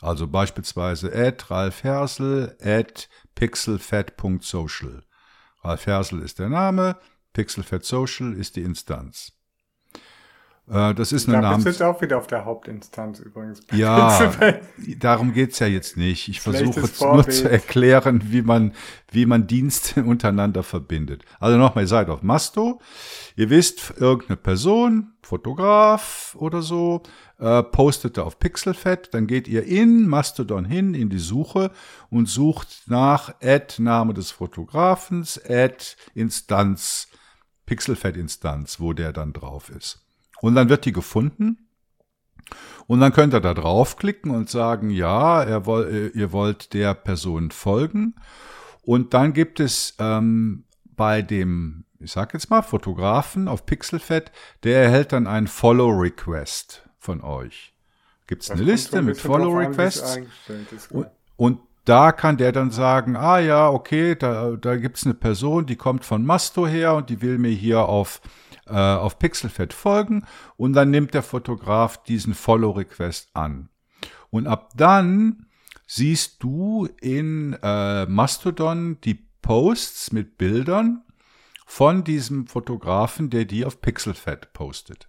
Also 0.02 0.28
beispielsweise 0.28 1.14
add 1.14 1.45
Ralf 1.49 1.84
Hersel, 1.84 2.56
add 2.61 3.07
pixelfed.social. 3.36 5.03
Ralf 5.64 5.86
Hersel 5.86 6.22
ist 6.22 6.40
der 6.40 6.49
Name, 6.49 6.98
pixelfed 7.34 7.86
social 7.86 8.34
ist 8.34 8.56
die 8.56 8.64
Instanz. 8.64 9.39
Äh, 10.70 10.94
das 10.94 11.12
ist 11.12 11.28
eine 11.28 11.41
Namens... 11.41 11.64
Das 11.64 11.76
ist 11.76 11.82
auch 11.82 12.02
wieder 12.02 12.18
auf 12.18 12.28
der 12.28 12.46
Hauptinstanz 12.46 13.20
übrigens. 13.20 13.62
Ja, 13.72 14.32
darum 15.00 15.34
geht's 15.34 15.60
ja 15.60 15.68
jetzt 15.68 15.98
nicht. 15.98 16.28
Ich 16.28 16.41
versuche 16.41 16.82
jetzt 16.82 17.02
nur 17.02 17.28
zu 17.28 17.50
erklären, 17.50 18.22
wie 18.26 18.44
man, 18.44 18.74
wie 19.12 19.26
man 19.26 19.48
Dienste 19.48 20.04
untereinander 20.06 20.62
verbindet. 20.64 21.24
Also 21.40 21.58
nochmal, 21.58 21.86
ihr 21.86 21.88
seid 21.88 22.10
auf 22.10 22.22
Masto. 22.22 22.80
Ihr 23.36 23.50
wisst, 23.50 23.94
irgendeine 23.98 24.38
Person, 24.38 25.14
Fotograf 25.24 26.36
oder 26.38 26.62
so, 26.62 27.02
äh, 27.40 27.64
postete 27.64 28.24
auf 28.24 28.38
Pixelfed. 28.38 29.14
Dann 29.14 29.26
geht 29.26 29.48
ihr 29.48 29.64
in 29.64 30.08
Mastodon 30.08 30.66
hin, 30.66 30.94
in 30.94 31.10
die 31.10 31.20
Suche 31.20 31.72
und 32.12 32.30
sucht 32.30 32.84
nach 32.86 33.34
Add 33.41 33.82
Name 33.82 34.14
des 34.14 34.30
Fotografens, 34.30 35.41
Add 35.50 35.84
Instanz, 36.14 37.08
Pixelfed-Instanz, 37.66 38.80
wo 38.80 38.94
der 38.94 39.14
dann 39.14 39.34
drauf 39.34 39.70
ist. 39.70 40.06
Und 40.41 40.56
dann 40.56 40.70
wird 40.70 40.86
die 40.86 40.91
gefunden. 40.91 41.70
Und 42.88 43.02
dann 43.02 43.14
könnt 43.14 43.34
ihr 43.34 43.40
da 43.40 43.53
draufklicken 43.53 44.32
und 44.32 44.49
sagen, 44.49 44.90
ja, 44.90 45.44
äh, 45.44 46.07
ihr 46.07 46.32
wollt 46.32 46.74
der 46.74 46.95
Person 46.95 47.52
folgen. 47.52 48.16
Und 48.82 49.14
dann 49.14 49.34
gibt 49.34 49.60
es 49.60 49.95
ähm, 49.99 50.64
bei 50.95 51.22
dem, 51.22 51.86
ich 51.99 52.11
sag 52.11 52.34
jetzt 52.34 52.49
mal, 52.49 52.64
Fotografen 52.64 53.48
auf 53.48 53.66
Pixelfed, 53.66 54.32
der 54.64 54.84
erhält 54.84 55.11
dann 55.11 55.28
einen 55.28 55.48
Follow-Request 55.48 56.90
von 56.98 57.22
euch. 57.22 57.76
Gibt 58.26 58.44
es 58.44 58.52
eine 58.52 58.64
Liste 58.64 59.02
mit 59.02 59.18
Follow-Requests? 59.18 60.20
Und, 60.90 61.07
und 61.36 61.60
da 61.86 62.11
kann 62.11 62.38
der 62.38 62.52
dann 62.52 62.72
sagen, 62.72 63.16
ah 63.16 63.40
ja, 63.40 63.70
okay, 63.70 64.16
da, 64.16 64.52
da 64.52 64.76
gibt 64.78 64.98
es 64.98 65.06
eine 65.06 65.14
Person, 65.14 65.66
die 65.66 65.76
kommt 65.76 66.06
von 66.06 66.26
Masto 66.26 66.68
her 66.68 66.95
und 66.95 67.10
die 67.10 67.22
will 67.22 67.38
mir 67.38 67.52
hier 67.52 67.84
auf 67.84 68.22
äh, 68.70 68.74
auf 68.74 69.20
Pixelfed 69.20 69.74
folgen 69.74 70.26
und 70.58 70.74
dann 70.74 70.91
nimmt 70.91 71.14
der 71.14 71.24
Fotograf 71.24 72.04
diesen 72.04 72.34
Follow-Request 72.34 73.30
an. 73.34 73.70
Und 74.30 74.48
ab 74.48 74.72
dann 74.76 75.48
siehst 75.88 76.44
du 76.44 76.88
in 77.02 77.58
äh, 77.64 78.06
Mastodon 78.06 79.00
die 79.02 79.28
Posts 79.41 80.12
mit 80.12 80.38
Bildern 80.38 81.04
von 81.66 82.04
diesem 82.04 82.48
Fotografen, 82.48 83.30
der 83.30 83.46
die 83.46 83.66
auf 83.66 83.82
Pixelfed 83.82 84.54
postet. 84.54 85.08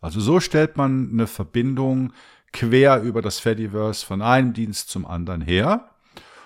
Also 0.00 0.20
so 0.20 0.40
stellt 0.40 0.76
man 0.76 1.10
eine 1.12 1.26
Verbindung 1.26 2.12
quer 2.52 3.02
über 3.02 3.22
das 3.22 3.38
Fediverse 3.38 4.04
von 4.04 4.22
einem 4.22 4.52
Dienst 4.52 4.90
zum 4.90 5.06
anderen 5.06 5.40
her. 5.40 5.90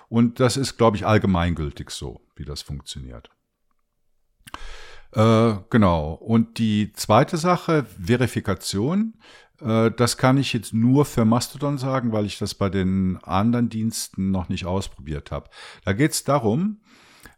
Und 0.08 0.40
das 0.40 0.56
ist, 0.56 0.76
glaube 0.76 0.96
ich, 0.96 1.06
allgemeingültig 1.06 1.90
so, 1.90 2.20
wie 2.36 2.44
das 2.44 2.62
funktioniert. 2.62 3.30
Äh, 5.12 5.54
genau. 5.70 6.14
Und 6.14 6.58
die 6.58 6.92
zweite 6.92 7.36
Sache, 7.36 7.84
Verifikation. 7.98 9.14
Äh, 9.60 9.90
das 9.90 10.16
kann 10.16 10.38
ich 10.38 10.52
jetzt 10.52 10.72
nur 10.72 11.04
für 11.04 11.24
Mastodon 11.24 11.78
sagen, 11.78 12.12
weil 12.12 12.26
ich 12.26 12.38
das 12.38 12.54
bei 12.54 12.68
den 12.68 13.18
anderen 13.22 13.68
Diensten 13.68 14.30
noch 14.30 14.48
nicht 14.48 14.66
ausprobiert 14.66 15.30
habe. 15.30 15.50
Da 15.84 15.92
geht 15.92 16.12
es 16.12 16.24
darum, 16.24 16.80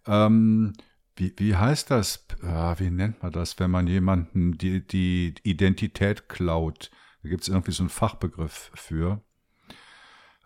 ähm, 0.06 0.74
wie, 1.16 1.32
wie 1.36 1.56
heißt 1.56 1.90
das? 1.90 2.26
Ja, 2.42 2.78
wie 2.80 2.90
nennt 2.90 3.22
man 3.22 3.32
das, 3.32 3.58
wenn 3.58 3.70
man 3.70 3.86
jemanden 3.86 4.58
die, 4.58 4.86
die 4.86 5.34
Identität 5.42 6.28
klaut? 6.28 6.90
Da 7.22 7.28
gibt 7.28 7.42
es 7.42 7.48
irgendwie 7.48 7.72
so 7.72 7.82
einen 7.82 7.90
Fachbegriff 7.90 8.70
für. 8.74 9.22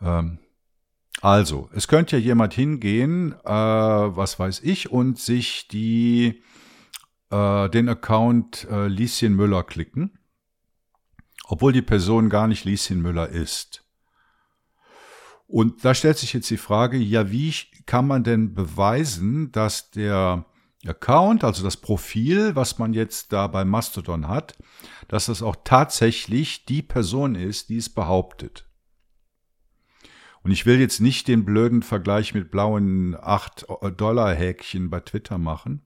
Ähm, 0.00 0.38
also, 1.20 1.68
es 1.72 1.88
könnte 1.88 2.16
ja 2.16 2.22
jemand 2.22 2.54
hingehen, 2.54 3.32
äh, 3.44 3.48
was 3.48 4.38
weiß 4.38 4.60
ich, 4.60 4.90
und 4.90 5.18
sich 5.18 5.66
die, 5.68 6.42
äh, 7.30 7.68
den 7.68 7.88
Account 7.88 8.66
äh, 8.70 8.86
Lieschen 8.88 9.34
Müller 9.34 9.62
klicken, 9.62 10.18
obwohl 11.44 11.72
die 11.72 11.82
Person 11.82 12.30
gar 12.30 12.48
nicht 12.48 12.64
Lieschen 12.64 13.00
Müller 13.00 13.28
ist. 13.28 13.84
Und 15.46 15.84
da 15.84 15.94
stellt 15.94 16.18
sich 16.18 16.34
jetzt 16.34 16.50
die 16.50 16.58
Frage, 16.58 16.98
ja, 16.98 17.30
wie 17.30 17.54
kann 17.86 18.06
man 18.06 18.22
denn 18.22 18.52
beweisen, 18.52 19.50
dass 19.50 19.90
der 19.90 20.44
Account, 20.86 21.42
also 21.42 21.64
das 21.64 21.78
Profil, 21.78 22.54
was 22.54 22.78
man 22.78 22.92
jetzt 22.92 23.32
da 23.32 23.46
bei 23.46 23.64
Mastodon 23.64 24.28
hat, 24.28 24.58
dass 25.08 25.26
das 25.26 25.42
auch 25.42 25.56
tatsächlich 25.64 26.66
die 26.66 26.82
Person 26.82 27.34
ist, 27.34 27.70
die 27.70 27.78
es 27.78 27.88
behauptet. 27.88 28.66
Und 30.42 30.52
ich 30.52 30.66
will 30.66 30.78
jetzt 30.78 31.00
nicht 31.00 31.28
den 31.28 31.44
blöden 31.44 31.82
Vergleich 31.82 32.34
mit 32.34 32.50
blauen 32.50 33.16
8-Dollar-Häkchen 33.16 34.88
bei 34.90 35.00
Twitter 35.00 35.38
machen, 35.38 35.82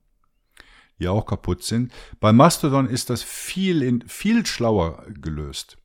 die 0.98 1.08
auch 1.08 1.26
kaputt 1.26 1.62
sind. 1.62 1.92
Bei 2.20 2.32
Mastodon 2.32 2.88
ist 2.88 3.10
das 3.10 3.22
viel, 3.22 3.82
in, 3.82 4.02
viel 4.08 4.46
schlauer 4.46 5.04
gelöst. 5.08 5.78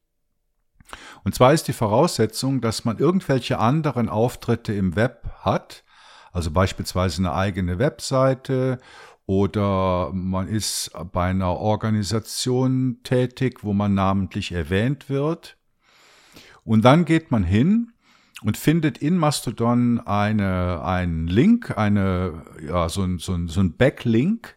Und 1.24 1.36
zwar 1.36 1.54
ist 1.54 1.68
die 1.68 1.74
Voraussetzung, 1.74 2.62
dass 2.62 2.86
man 2.86 2.98
irgendwelche 2.98 3.60
anderen 3.60 4.10
Auftritte 4.10 4.74
im 4.74 4.96
Web 4.96 5.30
hat, 5.40 5.84
also 6.32 6.52
beispielsweise 6.52 7.20
eine 7.20 7.34
eigene 7.34 7.80
Webseite 7.80 8.80
oder 9.26 10.12
man 10.14 10.48
ist 10.48 10.92
bei 11.12 11.30
einer 11.30 11.58
Organisation 11.58 13.00
tätig, 13.04 13.64
wo 13.64 13.74
man 13.74 13.94
namentlich 13.94 14.54
erwähnt 14.54 15.10
wird. 15.10 15.58
Und 16.64 16.86
dann 16.86 17.06
geht 17.06 17.32
man 17.32 17.44
hin 17.44 17.92
und 18.42 18.58
findet 18.58 18.98
in 18.98 19.18
Mastodon 19.18 20.00
eine, 20.00 20.82
einen 20.84 21.28
Link, 21.28 21.78
eine, 21.78 22.44
ja, 22.66 22.88
so 22.88 23.04
ein, 23.04 23.20
so 23.20 23.34
ein, 23.34 23.48
so 23.48 23.60
ein 23.60 23.76
Backlink. 23.76 24.57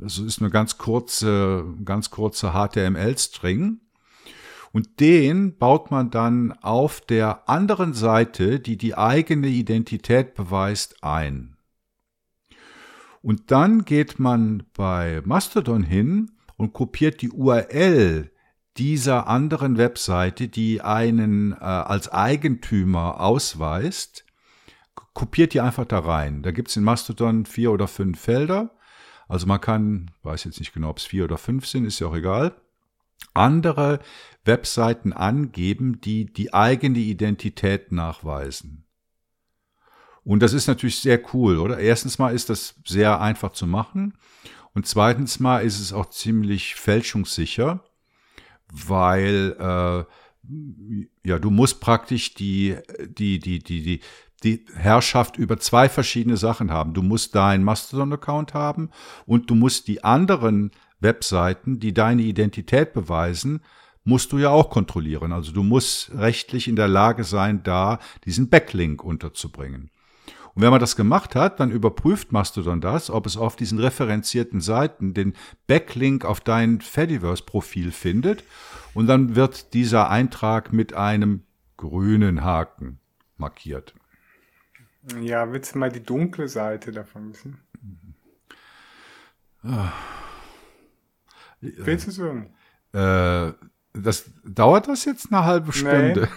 Das 0.00 0.18
ist 0.18 0.40
eine 0.40 0.50
ganz 0.50 0.78
kurze, 0.78 1.64
ganz 1.84 2.10
kurze 2.10 2.52
HTML-String. 2.52 3.80
Und 4.72 5.00
den 5.00 5.56
baut 5.56 5.90
man 5.90 6.10
dann 6.10 6.52
auf 6.52 7.00
der 7.00 7.48
anderen 7.48 7.94
Seite, 7.94 8.60
die 8.60 8.76
die 8.76 8.96
eigene 8.96 9.48
Identität 9.48 10.34
beweist, 10.34 11.02
ein. 11.02 11.56
Und 13.22 13.50
dann 13.50 13.84
geht 13.84 14.18
man 14.18 14.64
bei 14.76 15.22
Mastodon 15.24 15.82
hin 15.82 16.32
und 16.56 16.72
kopiert 16.72 17.22
die 17.22 17.30
URL 17.30 18.30
dieser 18.76 19.26
anderen 19.26 19.76
Webseite, 19.76 20.48
die 20.48 20.80
einen 20.80 21.52
äh, 21.52 21.56
als 21.56 22.08
Eigentümer 22.10 23.20
ausweist, 23.20 24.24
kopiert 25.14 25.52
die 25.52 25.60
einfach 25.60 25.84
da 25.84 25.98
rein. 25.98 26.42
Da 26.42 26.52
gibt 26.52 26.68
es 26.68 26.76
in 26.76 26.84
Mastodon 26.84 27.44
vier 27.44 27.72
oder 27.72 27.88
fünf 27.88 28.20
Felder. 28.20 28.77
Also 29.28 29.46
man 29.46 29.60
kann, 29.60 30.10
weiß 30.22 30.44
jetzt 30.44 30.58
nicht 30.58 30.72
genau, 30.72 30.90
ob 30.90 30.98
es 30.98 31.04
vier 31.04 31.24
oder 31.24 31.38
fünf 31.38 31.66
sind, 31.66 31.84
ist 31.84 32.00
ja 32.00 32.08
auch 32.08 32.16
egal, 32.16 32.54
andere 33.34 34.00
Webseiten 34.44 35.12
angeben, 35.12 36.00
die 36.00 36.26
die 36.26 36.54
eigene 36.54 36.98
Identität 36.98 37.92
nachweisen. 37.92 38.84
Und 40.24 40.42
das 40.42 40.52
ist 40.52 40.66
natürlich 40.66 40.98
sehr 40.98 41.20
cool, 41.34 41.58
oder? 41.58 41.78
Erstens 41.78 42.18
mal 42.18 42.34
ist 42.34 42.50
das 42.50 42.74
sehr 42.84 43.20
einfach 43.20 43.52
zu 43.52 43.66
machen. 43.66 44.16
Und 44.74 44.86
zweitens 44.86 45.40
mal 45.40 45.60
ist 45.60 45.80
es 45.80 45.92
auch 45.92 46.10
ziemlich 46.10 46.74
fälschungssicher 46.74 47.82
weil 48.72 49.56
äh, 49.58 50.04
ja, 51.24 51.38
du 51.38 51.50
musst 51.50 51.80
praktisch 51.80 52.34
die, 52.34 52.76
die, 53.06 53.38
die, 53.38 53.58
die, 53.58 53.82
die, 53.82 54.00
die 54.44 54.64
Herrschaft 54.74 55.36
über 55.36 55.58
zwei 55.58 55.88
verschiedene 55.88 56.36
Sachen 56.36 56.70
haben. 56.70 56.94
Du 56.94 57.02
musst 57.02 57.34
deinen 57.34 57.64
Mastodon-Account 57.64 58.54
haben 58.54 58.90
und 59.26 59.50
du 59.50 59.54
musst 59.54 59.88
die 59.88 60.04
anderen 60.04 60.70
Webseiten, 61.00 61.80
die 61.80 61.92
deine 61.92 62.22
Identität 62.22 62.92
beweisen, 62.92 63.60
musst 64.04 64.32
du 64.32 64.38
ja 64.38 64.50
auch 64.50 64.70
kontrollieren. 64.70 65.32
Also 65.32 65.52
du 65.52 65.62
musst 65.62 66.12
rechtlich 66.14 66.68
in 66.68 66.76
der 66.76 66.88
Lage 66.88 67.24
sein, 67.24 67.62
da 67.62 67.98
diesen 68.24 68.48
Backlink 68.48 69.04
unterzubringen. 69.04 69.90
Und 70.54 70.62
wenn 70.62 70.70
man 70.70 70.80
das 70.80 70.96
gemacht 70.96 71.36
hat, 71.36 71.60
dann 71.60 71.70
überprüft 71.70 72.32
Mastodon 72.32 72.80
das, 72.80 73.10
ob 73.10 73.26
es 73.26 73.36
auf 73.36 73.54
diesen 73.54 73.78
referenzierten 73.78 74.60
Seiten 74.60 75.14
den 75.14 75.34
Backlink 75.66 76.24
auf 76.24 76.40
dein 76.40 76.80
Fediverse-Profil 76.80 77.92
findet. 77.92 78.42
Und 78.94 79.06
dann 79.06 79.36
wird 79.36 79.74
dieser 79.74 80.10
Eintrag 80.10 80.72
mit 80.72 80.94
einem 80.94 81.44
grünen 81.76 82.42
Haken 82.42 82.98
markiert. 83.36 83.94
Ja, 85.20 85.52
willst 85.52 85.74
du 85.74 85.78
mal 85.78 85.90
die 85.90 86.04
dunkle 86.04 86.48
Seite 86.48 86.92
davon 86.92 87.30
wissen? 87.30 87.58
Ah. 89.62 89.92
Willst 91.60 92.06
du 92.06 92.10
sagen? 92.10 92.54
Äh, 92.92 93.52
das, 93.92 94.30
dauert 94.44 94.88
das 94.88 95.04
jetzt 95.04 95.32
eine 95.32 95.44
halbe 95.44 95.72
Stunde? 95.72 96.28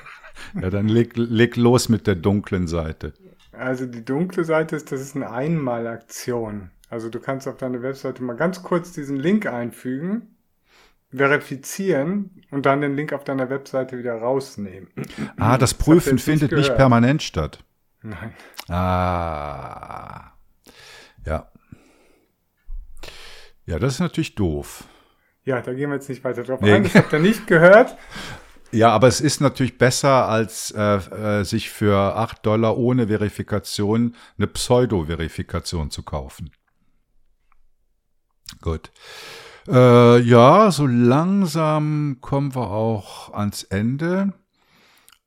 ja, 0.60 0.70
dann 0.70 0.88
leg, 0.88 1.12
leg 1.16 1.56
los 1.56 1.88
mit 1.88 2.06
der 2.06 2.16
dunklen 2.16 2.66
Seite. 2.66 3.14
Also 3.52 3.86
die 3.86 4.04
dunkle 4.04 4.44
Seite 4.44 4.76
ist, 4.76 4.90
das 4.90 5.00
ist 5.00 5.14
eine 5.14 5.30
Einmalaktion. 5.30 6.70
Also 6.90 7.08
du 7.08 7.20
kannst 7.20 7.46
auf 7.46 7.56
deine 7.56 7.82
Webseite 7.82 8.22
mal 8.22 8.36
ganz 8.36 8.62
kurz 8.62 8.92
diesen 8.92 9.16
Link 9.16 9.46
einfügen, 9.46 10.36
verifizieren 11.12 12.42
und 12.50 12.66
dann 12.66 12.80
den 12.80 12.96
Link 12.96 13.12
auf 13.12 13.24
deiner 13.24 13.48
Webseite 13.48 13.98
wieder 13.98 14.14
rausnehmen. 14.14 14.88
Ah, 15.36 15.56
das 15.56 15.74
Prüfen 15.74 16.16
das 16.16 16.24
findet 16.24 16.52
nicht 16.52 16.74
permanent 16.74 17.22
statt. 17.22 17.64
Nein. 18.04 18.34
Ah. 18.68 20.32
Ja. 21.24 21.50
Ja, 23.64 23.78
das 23.78 23.94
ist 23.94 24.00
natürlich 24.00 24.34
doof. 24.34 24.84
Ja, 25.44 25.62
da 25.62 25.72
gehen 25.72 25.88
wir 25.88 25.96
jetzt 25.96 26.10
nicht 26.10 26.22
weiter 26.22 26.42
drauf 26.42 26.60
nee. 26.60 26.72
ein. 26.72 26.84
Ich 26.84 26.94
habe 26.94 27.08
da 27.10 27.18
nicht 27.18 27.46
gehört. 27.46 27.96
Ja, 28.72 28.88
aber 28.88 29.06
es 29.06 29.20
ist 29.20 29.40
natürlich 29.40 29.78
besser, 29.78 30.28
als 30.28 30.72
äh, 30.72 30.96
äh, 30.96 31.44
sich 31.44 31.70
für 31.70 31.96
acht 31.96 32.44
Dollar 32.44 32.76
ohne 32.76 33.06
Verifikation 33.06 34.16
eine 34.36 34.48
Pseudo-Verifikation 34.48 35.92
zu 35.92 36.02
kaufen. 36.02 36.50
Gut. 38.60 38.90
Äh, 39.68 40.18
ja, 40.18 40.72
so 40.72 40.88
langsam 40.88 42.18
kommen 42.20 42.56
wir 42.56 42.68
auch 42.68 43.32
ans 43.32 43.62
Ende. 43.62 44.32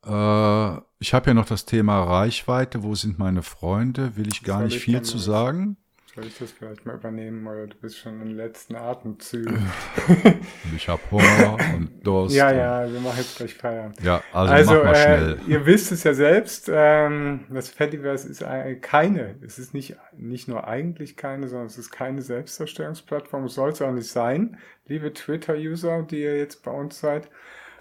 Äh, 0.04 0.78
ich 1.00 1.14
habe 1.14 1.28
ja 1.30 1.34
noch 1.34 1.46
das 1.46 1.66
Thema 1.66 2.04
Reichweite. 2.04 2.84
Wo 2.84 2.96
sind 2.96 3.20
meine 3.20 3.44
Freunde? 3.44 4.16
Will 4.16 4.28
ich 4.28 4.44
gar 4.44 4.64
nicht 4.64 4.80
viel 4.80 5.02
zu 5.02 5.18
sagen. 5.18 5.78
Soll 6.18 6.26
ich 6.26 6.38
das 6.40 6.52
vielleicht 6.52 6.84
mal 6.84 6.96
übernehmen 6.96 7.46
oder 7.46 7.68
du 7.68 7.78
bist 7.78 8.00
schon 8.00 8.20
in 8.22 8.30
den 8.30 8.38
letzten 8.38 8.76
Atemzügen? 8.76 9.70
ich 10.76 10.90
habe 10.90 11.00
Hunger 11.12 11.58
und 11.76 11.92
Durst. 12.04 12.36
Ja, 12.36 12.52
ja, 12.52 12.92
wir 12.92 13.00
machen 13.02 13.20
jetzt 13.20 13.38
gleich 13.38 13.54
Feierabend. 13.54 14.02
Ja, 14.02 14.24
also, 14.34 14.52
also 14.52 14.74
mach 14.74 14.84
mal 14.86 14.96
äh, 14.96 15.04
schnell. 15.04 15.40
Ihr 15.48 15.66
wisst 15.68 15.92
es 15.92 16.04
ja 16.04 16.16
selbst, 16.16 16.72
ähm, 16.74 17.46
das 17.52 17.70
Fediverse 17.70 18.28
ist 18.30 18.44
keine, 18.82 19.36
es 19.46 19.60
ist 19.60 19.76
nicht, 19.76 19.96
nicht 20.18 20.48
nur 20.48 20.68
eigentlich 20.68 21.18
keine, 21.18 21.48
sondern 21.50 21.68
es 21.68 21.78
ist 21.78 21.92
keine 21.92 22.24
Selbstdarstellungsplattform, 22.24 23.44
es 23.44 23.54
soll 23.54 23.70
es 23.70 23.82
auch 23.84 23.92
nicht 23.92 24.10
sein, 24.10 24.58
liebe 24.88 25.14
Twitter-User, 25.14 26.02
die 26.02 26.24
ihr 26.24 26.36
jetzt 26.36 26.64
bei 26.64 26.72
uns 26.72 27.00
seid. 27.00 27.30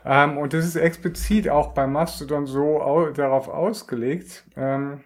Ähm, 0.06 0.38
und 0.38 0.52
das 0.52 0.64
ist 0.64 0.76
explizit 0.76 1.48
auch 1.48 1.74
bei 1.74 1.86
Mastodon 1.88 2.46
so 2.46 2.80
au 2.80 3.10
darauf 3.10 3.48
ausgelegt, 3.48 4.44
ähm, 4.56 5.02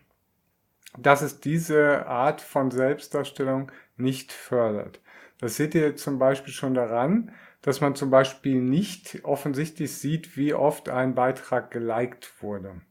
dass 0.98 1.22
es 1.22 1.40
diese 1.40 2.06
Art 2.06 2.43
von 2.43 2.70
Selbstdarstellung 2.70 3.72
nicht 3.97 4.31
fördert. 4.31 5.01
Das 5.40 5.56
seht 5.56 5.74
ihr 5.74 5.97
zum 5.97 6.18
Beispiel 6.18 6.52
schon 6.52 6.74
daran, 6.74 7.32
dass 7.62 7.81
man 7.81 7.94
zum 7.94 8.10
Beispiel 8.10 8.60
nicht 8.60 9.20
offensichtlich 9.24 9.97
sieht, 9.97 10.36
wie 10.36 10.52
oft 10.52 10.90
ein 10.90 11.14
Beitrag 11.14 11.70
geliked 11.70 12.43
wurde. 12.43 12.82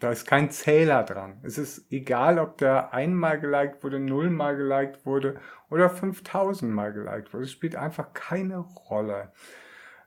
Da 0.00 0.10
ist 0.10 0.26
kein 0.26 0.50
Zähler 0.50 1.02
dran. 1.02 1.38
Es 1.44 1.56
ist 1.56 1.90
egal, 1.90 2.38
ob 2.38 2.58
der 2.58 2.92
einmal 2.92 3.40
geliked 3.40 3.82
wurde, 3.82 4.00
nullmal 4.00 4.56
geliked 4.56 5.06
wurde 5.06 5.40
oder 5.70 5.88
5000 5.88 6.70
mal 6.70 6.92
geliked 6.92 7.32
wurde. 7.32 7.44
Es 7.44 7.52
spielt 7.52 7.76
einfach 7.76 8.12
keine 8.12 8.58
Rolle. 8.58 9.32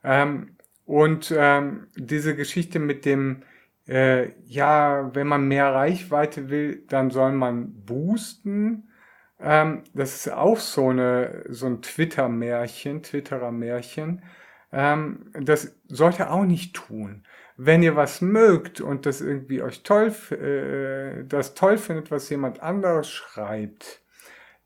Ähm, 0.03 0.56
und 0.87 1.31
ähm, 1.37 1.87
diese 1.95 2.35
Geschichte 2.35 2.79
mit 2.79 3.05
dem 3.05 3.43
äh, 3.87 4.31
ja, 4.45 5.13
wenn 5.13 5.27
man 5.27 5.47
mehr 5.47 5.73
Reichweite 5.73 6.49
will, 6.49 6.83
dann 6.87 7.09
soll 7.09 7.31
man 7.31 7.85
boosten. 7.85 8.89
Ähm, 9.39 9.83
das 9.93 10.15
ist 10.15 10.33
auch 10.33 10.59
so, 10.59 10.89
eine, 10.89 11.43
so 11.49 11.67
ein 11.67 11.81
Twitter-Märchen, 11.81 13.03
Twitterer-Märchen. 13.03 14.23
Ähm, 14.71 15.31
das 15.33 15.75
sollt 15.87 16.19
ihr 16.19 16.31
auch 16.31 16.43
nicht 16.43 16.75
tun. 16.75 17.23
Wenn 17.55 17.81
ihr 17.81 17.95
was 17.95 18.21
mögt 18.21 18.81
und 18.81 19.05
das 19.05 19.21
irgendwie 19.21 19.61
euch 19.61 19.83
toll, 19.83 20.13
äh, 20.31 21.23
das 21.25 21.53
toll 21.53 21.77
findet, 21.77 22.11
was 22.11 22.29
jemand 22.29 22.61
anderes 22.61 23.09
schreibt, 23.09 24.01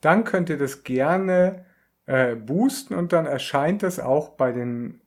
dann 0.01 0.23
könnt 0.23 0.49
ihr 0.49 0.57
das 0.57 0.83
gerne 0.83 1.65
äh, 2.07 2.35
boosten 2.35 2.95
und 2.95 3.13
dann 3.13 3.27
erscheint 3.27 3.83
das 3.83 3.99
auch 3.99 4.29
bei 4.29 4.51
den 4.51 5.01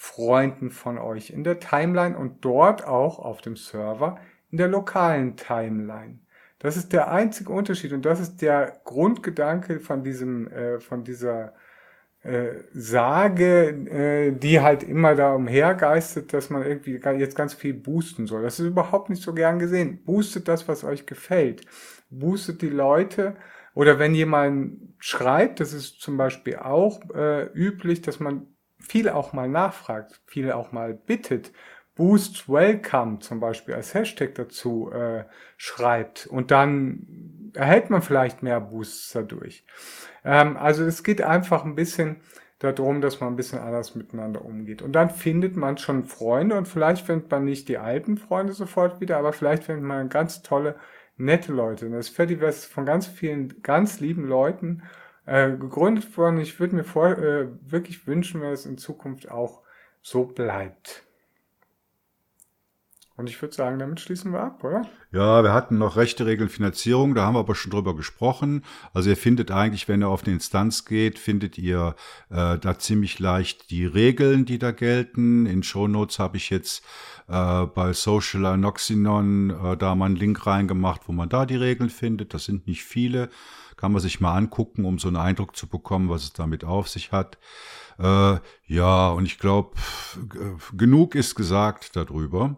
Freunden 0.00 0.70
von 0.70 0.96
euch 0.96 1.30
in 1.30 1.42
der 1.42 1.58
Timeline 1.58 2.16
und 2.16 2.44
dort 2.44 2.86
auch 2.86 3.18
auf 3.18 3.40
dem 3.40 3.56
Server 3.56 4.16
in 4.48 4.56
der 4.56 4.68
lokalen 4.68 5.34
Timeline. 5.36 6.20
Das 6.60 6.76
ist 6.76 6.92
der 6.92 7.10
einzige 7.10 7.52
Unterschied 7.52 7.92
und 7.92 8.04
das 8.04 8.20
ist 8.20 8.40
der 8.40 8.80
Grundgedanke 8.84 9.80
von 9.80 10.04
diesem, 10.04 10.46
äh, 10.52 10.78
von 10.78 11.02
dieser 11.02 11.52
äh, 12.22 12.50
Sage, 12.72 13.70
äh, 13.70 14.30
die 14.30 14.60
halt 14.60 14.84
immer 14.84 15.16
da 15.16 15.34
umhergeistet, 15.34 16.32
dass 16.32 16.48
man 16.48 16.62
irgendwie 16.64 17.00
jetzt 17.18 17.36
ganz 17.36 17.54
viel 17.54 17.74
boosten 17.74 18.28
soll. 18.28 18.42
Das 18.42 18.60
ist 18.60 18.66
überhaupt 18.66 19.10
nicht 19.10 19.22
so 19.22 19.34
gern 19.34 19.58
gesehen. 19.58 20.04
Boostet 20.04 20.46
das, 20.46 20.68
was 20.68 20.84
euch 20.84 21.06
gefällt. 21.06 21.66
Boostet 22.08 22.62
die 22.62 22.68
Leute. 22.68 23.34
Oder 23.74 23.98
wenn 23.98 24.14
jemand 24.14 24.78
schreibt, 25.00 25.58
das 25.58 25.72
ist 25.72 26.00
zum 26.00 26.16
Beispiel 26.16 26.56
auch 26.56 27.00
äh, 27.14 27.46
üblich, 27.52 28.00
dass 28.00 28.20
man 28.20 28.46
viel 28.78 29.08
auch 29.08 29.32
mal 29.32 29.48
nachfragt, 29.48 30.20
viel 30.26 30.52
auch 30.52 30.72
mal 30.72 30.94
bittet. 30.94 31.52
Boost 31.94 32.48
Welcome 32.48 33.18
zum 33.18 33.40
Beispiel 33.40 33.74
als 33.74 33.92
Hashtag 33.92 34.34
dazu 34.36 34.90
äh, 34.92 35.24
schreibt 35.56 36.28
und 36.28 36.52
dann 36.52 37.50
erhält 37.54 37.90
man 37.90 38.02
vielleicht 38.02 38.42
mehr 38.42 38.60
Boosts 38.60 39.12
dadurch. 39.12 39.64
Ähm, 40.24 40.56
also 40.56 40.84
es 40.84 41.02
geht 41.02 41.22
einfach 41.22 41.64
ein 41.64 41.74
bisschen 41.74 42.20
darum, 42.60 43.00
dass 43.00 43.20
man 43.20 43.32
ein 43.32 43.36
bisschen 43.36 43.60
anders 43.60 43.94
miteinander 43.94 44.44
umgeht. 44.44 44.82
Und 44.82 44.92
dann 44.92 45.10
findet 45.10 45.56
man 45.56 45.78
schon 45.78 46.04
Freunde 46.04 46.56
und 46.56 46.66
vielleicht 46.66 47.06
findet 47.06 47.30
man 47.30 47.44
nicht 47.44 47.68
die 47.68 47.78
alten 47.78 48.16
Freunde 48.16 48.52
sofort 48.52 49.00
wieder, 49.00 49.16
aber 49.16 49.32
vielleicht 49.32 49.64
findet 49.64 49.84
man 49.84 50.08
ganz 50.08 50.42
tolle, 50.42 50.76
nette 51.16 51.52
Leute. 51.52 51.86
Und 51.86 51.92
das 51.92 52.08
Fediverse 52.08 52.58
ist 52.58 52.72
von 52.72 52.84
ganz 52.84 53.06
vielen 53.06 53.62
ganz 53.62 54.00
lieben 54.00 54.26
Leuten 54.26 54.82
äh, 55.28 55.56
gegründet 55.56 56.16
worden. 56.16 56.40
Ich 56.40 56.58
würde 56.58 56.74
mir 56.74 56.84
vor, 56.84 57.18
äh, 57.18 57.48
wirklich 57.60 58.06
wünschen, 58.06 58.40
wenn 58.40 58.52
es 58.52 58.66
in 58.66 58.78
Zukunft 58.78 59.30
auch 59.30 59.62
so 60.00 60.24
bleibt. 60.24 61.07
Und 63.18 63.28
ich 63.28 63.42
würde 63.42 63.52
sagen, 63.52 63.80
damit 63.80 63.98
schließen 63.98 64.32
wir 64.32 64.40
ab, 64.40 64.62
oder? 64.62 64.82
Ja, 65.10 65.42
wir 65.42 65.52
hatten 65.52 65.76
noch 65.76 65.96
rechte 65.96 66.24
Regeln 66.24 66.48
Finanzierung, 66.48 67.16
da 67.16 67.24
haben 67.24 67.34
wir 67.34 67.40
aber 67.40 67.56
schon 67.56 67.72
drüber 67.72 67.96
gesprochen. 67.96 68.62
Also 68.94 69.10
ihr 69.10 69.16
findet 69.16 69.50
eigentlich, 69.50 69.88
wenn 69.88 70.04
ihr 70.04 70.08
auf 70.08 70.22
eine 70.22 70.34
Instanz 70.34 70.84
geht, 70.84 71.18
findet 71.18 71.58
ihr 71.58 71.96
äh, 72.30 72.58
da 72.58 72.78
ziemlich 72.78 73.18
leicht 73.18 73.72
die 73.72 73.86
Regeln, 73.86 74.44
die 74.44 74.60
da 74.60 74.70
gelten. 74.70 75.46
In 75.46 75.64
Show 75.64 75.88
Notes 75.88 76.20
habe 76.20 76.36
ich 76.36 76.48
jetzt 76.48 76.84
äh, 77.26 77.66
bei 77.66 77.92
Social 77.92 78.46
Anoxinon 78.46 79.50
äh, 79.50 79.76
da 79.76 79.96
mal 79.96 80.06
einen 80.06 80.14
Link 80.14 80.46
reingemacht, 80.46 81.08
wo 81.08 81.12
man 81.12 81.28
da 81.28 81.44
die 81.44 81.56
Regeln 81.56 81.90
findet. 81.90 82.34
Das 82.34 82.44
sind 82.44 82.68
nicht 82.68 82.84
viele. 82.84 83.30
Kann 83.76 83.90
man 83.90 84.00
sich 84.00 84.20
mal 84.20 84.36
angucken, 84.36 84.84
um 84.84 85.00
so 85.00 85.08
einen 85.08 85.16
Eindruck 85.16 85.56
zu 85.56 85.66
bekommen, 85.66 86.08
was 86.08 86.22
es 86.22 86.34
damit 86.34 86.62
auf 86.62 86.88
sich 86.88 87.10
hat. 87.10 87.36
Äh, 87.98 88.36
ja, 88.68 89.08
und 89.10 89.26
ich 89.26 89.40
glaube, 89.40 89.74
genug 90.76 91.16
ist 91.16 91.34
gesagt 91.34 91.96
darüber 91.96 92.56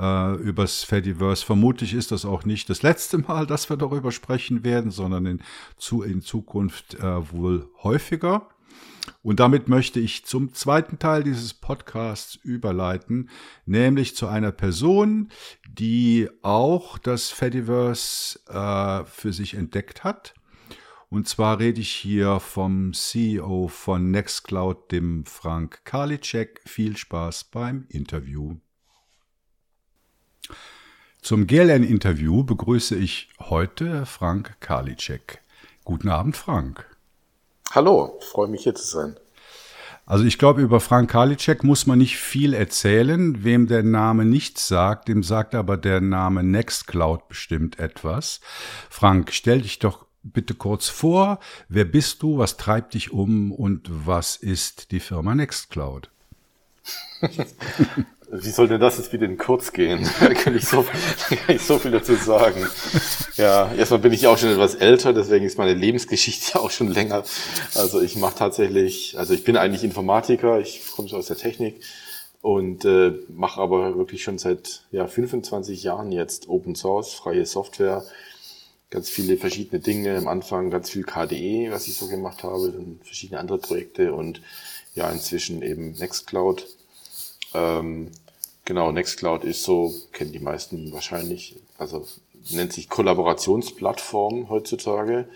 äh, 0.00 0.34
übers 0.36 0.82
Fediverse. 0.82 1.44
Vermutlich 1.44 1.94
ist 1.94 2.10
das 2.10 2.24
auch 2.24 2.44
nicht 2.44 2.70
das 2.70 2.82
letzte 2.82 3.18
Mal, 3.18 3.46
dass 3.46 3.68
wir 3.68 3.76
darüber 3.76 4.10
sprechen 4.12 4.64
werden, 4.64 4.90
sondern 4.90 5.26
in, 5.26 5.42
zu, 5.76 6.02
in 6.02 6.22
Zukunft 6.22 6.94
äh, 6.94 7.32
wohl 7.32 7.68
häufiger. 7.82 8.48
Und 9.22 9.40
damit 9.40 9.68
möchte 9.68 10.00
ich 10.00 10.24
zum 10.24 10.54
zweiten 10.54 10.98
Teil 10.98 11.22
dieses 11.22 11.52
Podcasts 11.52 12.36
überleiten, 12.36 13.28
nämlich 13.66 14.16
zu 14.16 14.26
einer 14.26 14.52
Person, 14.52 15.30
die 15.68 16.28
auch 16.42 16.96
das 16.98 17.28
Fediverse 17.30 18.38
äh, 18.48 19.04
für 19.04 19.32
sich 19.32 19.54
entdeckt 19.54 20.04
hat. 20.04 20.34
Und 21.08 21.28
zwar 21.28 21.58
rede 21.58 21.80
ich 21.80 21.90
hier 21.90 22.38
vom 22.38 22.92
CEO 22.92 23.66
von 23.68 24.12
Nextcloud, 24.12 24.92
dem 24.92 25.26
Frank 25.26 25.84
Karliczek. 25.84 26.60
Viel 26.66 26.96
Spaß 26.96 27.44
beim 27.44 27.84
Interview. 27.88 28.56
Zum 31.22 31.46
GLN-Interview 31.46 32.44
begrüße 32.44 32.96
ich 32.96 33.28
heute 33.38 34.06
Frank 34.06 34.56
Karliczek. 34.60 35.40
Guten 35.84 36.08
Abend, 36.08 36.36
Frank. 36.36 36.86
Hallo, 37.72 38.18
freue 38.20 38.48
mich 38.48 38.62
hier 38.62 38.74
zu 38.74 38.86
sein. 38.86 39.16
Also 40.06 40.24
ich 40.24 40.38
glaube, 40.38 40.60
über 40.60 40.80
Frank 40.80 41.10
Karliczek 41.10 41.62
muss 41.62 41.86
man 41.86 41.98
nicht 41.98 42.16
viel 42.16 42.52
erzählen. 42.52 43.44
Wem 43.44 43.68
der 43.68 43.84
Name 43.84 44.24
nichts 44.24 44.66
sagt, 44.66 45.08
dem 45.08 45.22
sagt 45.22 45.54
aber 45.54 45.76
der 45.76 46.00
Name 46.00 46.42
Nextcloud 46.42 47.28
bestimmt 47.28 47.78
etwas. 47.78 48.40
Frank, 48.88 49.32
stell 49.32 49.60
dich 49.60 49.78
doch 49.78 50.06
bitte 50.22 50.54
kurz 50.54 50.88
vor. 50.88 51.38
Wer 51.68 51.84
bist 51.84 52.22
du? 52.22 52.38
Was 52.38 52.56
treibt 52.56 52.94
dich 52.94 53.12
um? 53.12 53.52
Und 53.52 53.88
was 53.88 54.36
ist 54.36 54.90
die 54.90 55.00
Firma 55.00 55.34
Nextcloud? 55.34 56.10
Wie 58.32 58.50
soll 58.50 58.68
denn 58.68 58.80
das 58.80 58.96
jetzt 58.96 59.12
wieder 59.12 59.26
in 59.26 59.38
kurz 59.38 59.72
gehen? 59.72 60.08
da 60.20 60.32
kann 60.34 60.56
ich, 60.56 60.64
so, 60.64 60.84
da 61.28 61.36
kann 61.36 61.56
ich 61.56 61.62
so 61.62 61.78
viel 61.78 61.90
dazu 61.90 62.14
sagen. 62.14 62.64
Ja, 63.36 63.72
erstmal 63.72 63.98
bin 63.98 64.12
ich 64.12 64.26
auch 64.28 64.38
schon 64.38 64.50
etwas 64.50 64.76
älter, 64.76 65.12
deswegen 65.12 65.44
ist 65.44 65.58
meine 65.58 65.74
Lebensgeschichte 65.74 66.60
auch 66.60 66.70
schon 66.70 66.88
länger. 66.88 67.24
Also 67.74 68.00
ich 68.00 68.14
mache 68.16 68.36
tatsächlich, 68.36 69.18
also 69.18 69.34
ich 69.34 69.42
bin 69.42 69.56
eigentlich 69.56 69.82
Informatiker, 69.82 70.60
ich 70.60 70.86
komme 70.94 71.08
so 71.08 71.16
aus 71.16 71.26
der 71.26 71.38
Technik 71.38 71.80
und 72.40 72.84
äh, 72.84 73.14
mache 73.28 73.60
aber 73.60 73.96
wirklich 73.96 74.22
schon 74.22 74.38
seit 74.38 74.82
ja, 74.92 75.08
25 75.08 75.82
Jahren 75.82 76.12
jetzt 76.12 76.48
Open 76.48 76.76
Source, 76.76 77.14
freie 77.14 77.46
Software, 77.46 78.04
ganz 78.90 79.10
viele 79.10 79.38
verschiedene 79.38 79.80
Dinge. 79.80 80.16
Am 80.16 80.28
Anfang 80.28 80.70
ganz 80.70 80.88
viel 80.88 81.02
KDE, 81.02 81.72
was 81.72 81.88
ich 81.88 81.96
so 81.96 82.06
gemacht 82.06 82.44
habe, 82.44 82.70
dann 82.70 83.00
verschiedene 83.02 83.40
andere 83.40 83.58
Projekte 83.58 84.12
und 84.12 84.40
ja, 84.94 85.10
inzwischen 85.10 85.62
eben 85.62 85.92
Nextcloud 85.92 86.66
ähm, 87.54 88.10
genau, 88.70 88.92
Nextcloud 88.92 89.42
ist 89.42 89.64
so, 89.64 89.92
kennen 90.12 90.30
die 90.30 90.38
meisten 90.38 90.92
wahrscheinlich, 90.92 91.56
also 91.76 92.06
nennt 92.50 92.72
sich 92.72 92.88
Kollaborationsplattform 92.88 94.48
heutzutage. 94.48 95.28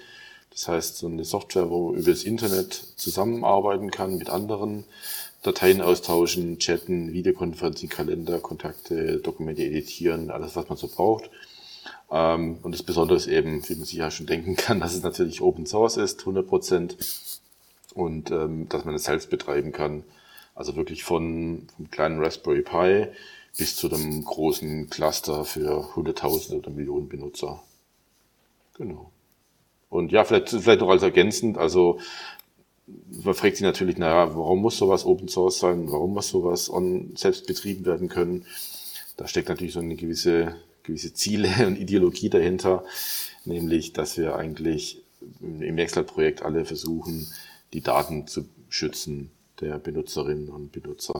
Das 0.52 0.68
heißt, 0.68 0.98
so 0.98 1.08
eine 1.08 1.24
Software, 1.24 1.68
wo 1.68 1.94
über 1.94 2.12
das 2.12 2.22
Internet 2.22 2.74
zusammenarbeiten 2.94 3.90
kann 3.90 4.18
mit 4.18 4.30
anderen, 4.30 4.84
Dateien 5.42 5.82
austauschen, 5.82 6.60
chatten, 6.60 7.12
Videokonferenzen, 7.12 7.88
Kalender, 7.88 8.38
Kontakte, 8.38 9.16
Dokumente 9.16 9.64
editieren, 9.64 10.30
alles, 10.30 10.54
was 10.54 10.68
man 10.68 10.78
so 10.78 10.86
braucht. 10.86 11.28
Ähm, 12.12 12.58
und 12.62 12.70
das 12.70 12.84
Besondere 12.84 13.16
ist 13.16 13.26
eben, 13.26 13.68
wie 13.68 13.74
man 13.74 13.84
sich 13.84 13.98
ja 13.98 14.12
schon 14.12 14.26
denken 14.26 14.54
kann, 14.56 14.78
dass 14.78 14.94
es 14.94 15.02
natürlich 15.02 15.40
Open 15.40 15.66
Source 15.66 15.96
ist, 15.96 16.20
100 16.20 16.46
Prozent, 16.46 16.96
und 17.94 18.30
ähm, 18.30 18.68
dass 18.68 18.84
man 18.84 18.94
es 18.94 19.02
selbst 19.02 19.28
betreiben 19.28 19.72
kann. 19.72 20.04
Also 20.54 20.76
wirklich 20.76 21.04
von 21.04 21.66
vom 21.76 21.90
kleinen 21.90 22.22
Raspberry 22.22 22.62
Pi 22.62 23.08
bis 23.56 23.76
zu 23.76 23.90
einem 23.90 24.24
großen 24.24 24.90
Cluster 24.90 25.44
für 25.44 25.94
Hunderttausende 25.94 26.58
oder 26.58 26.70
Millionen 26.70 27.08
Benutzer. 27.08 27.62
Genau. 28.76 29.10
Und 29.90 30.10
ja, 30.10 30.24
vielleicht, 30.24 30.50
vielleicht 30.50 30.80
noch 30.80 30.88
als 30.88 31.02
ergänzend, 31.02 31.56
also 31.56 31.98
man 32.86 33.34
fragt 33.34 33.56
sich 33.56 33.64
natürlich, 33.64 33.96
naja, 33.96 34.34
warum 34.34 34.60
muss 34.60 34.76
sowas 34.76 35.06
Open 35.06 35.28
Source 35.28 35.58
sein? 35.58 35.90
Warum 35.90 36.14
muss 36.14 36.28
sowas 36.28 36.68
on, 36.68 37.14
selbst 37.16 37.46
betrieben 37.46 37.86
werden 37.86 38.08
können? 38.08 38.44
Da 39.16 39.26
steckt 39.28 39.48
natürlich 39.48 39.72
so 39.72 39.80
eine 39.80 39.96
gewisse, 39.96 40.56
gewisse 40.82 41.14
Ziele 41.14 41.48
und 41.66 41.78
Ideologie 41.78 42.28
dahinter, 42.28 42.84
nämlich, 43.44 43.92
dass 43.92 44.18
wir 44.18 44.36
eigentlich 44.36 45.02
im 45.40 45.76
Nextcloud-Projekt 45.76 46.42
alle 46.42 46.64
versuchen, 46.64 47.26
die 47.72 47.80
Daten 47.80 48.26
zu 48.26 48.46
schützen 48.68 49.30
der 49.60 49.78
Benutzerinnen 49.78 50.48
und 50.48 50.72
Benutzer. 50.72 51.18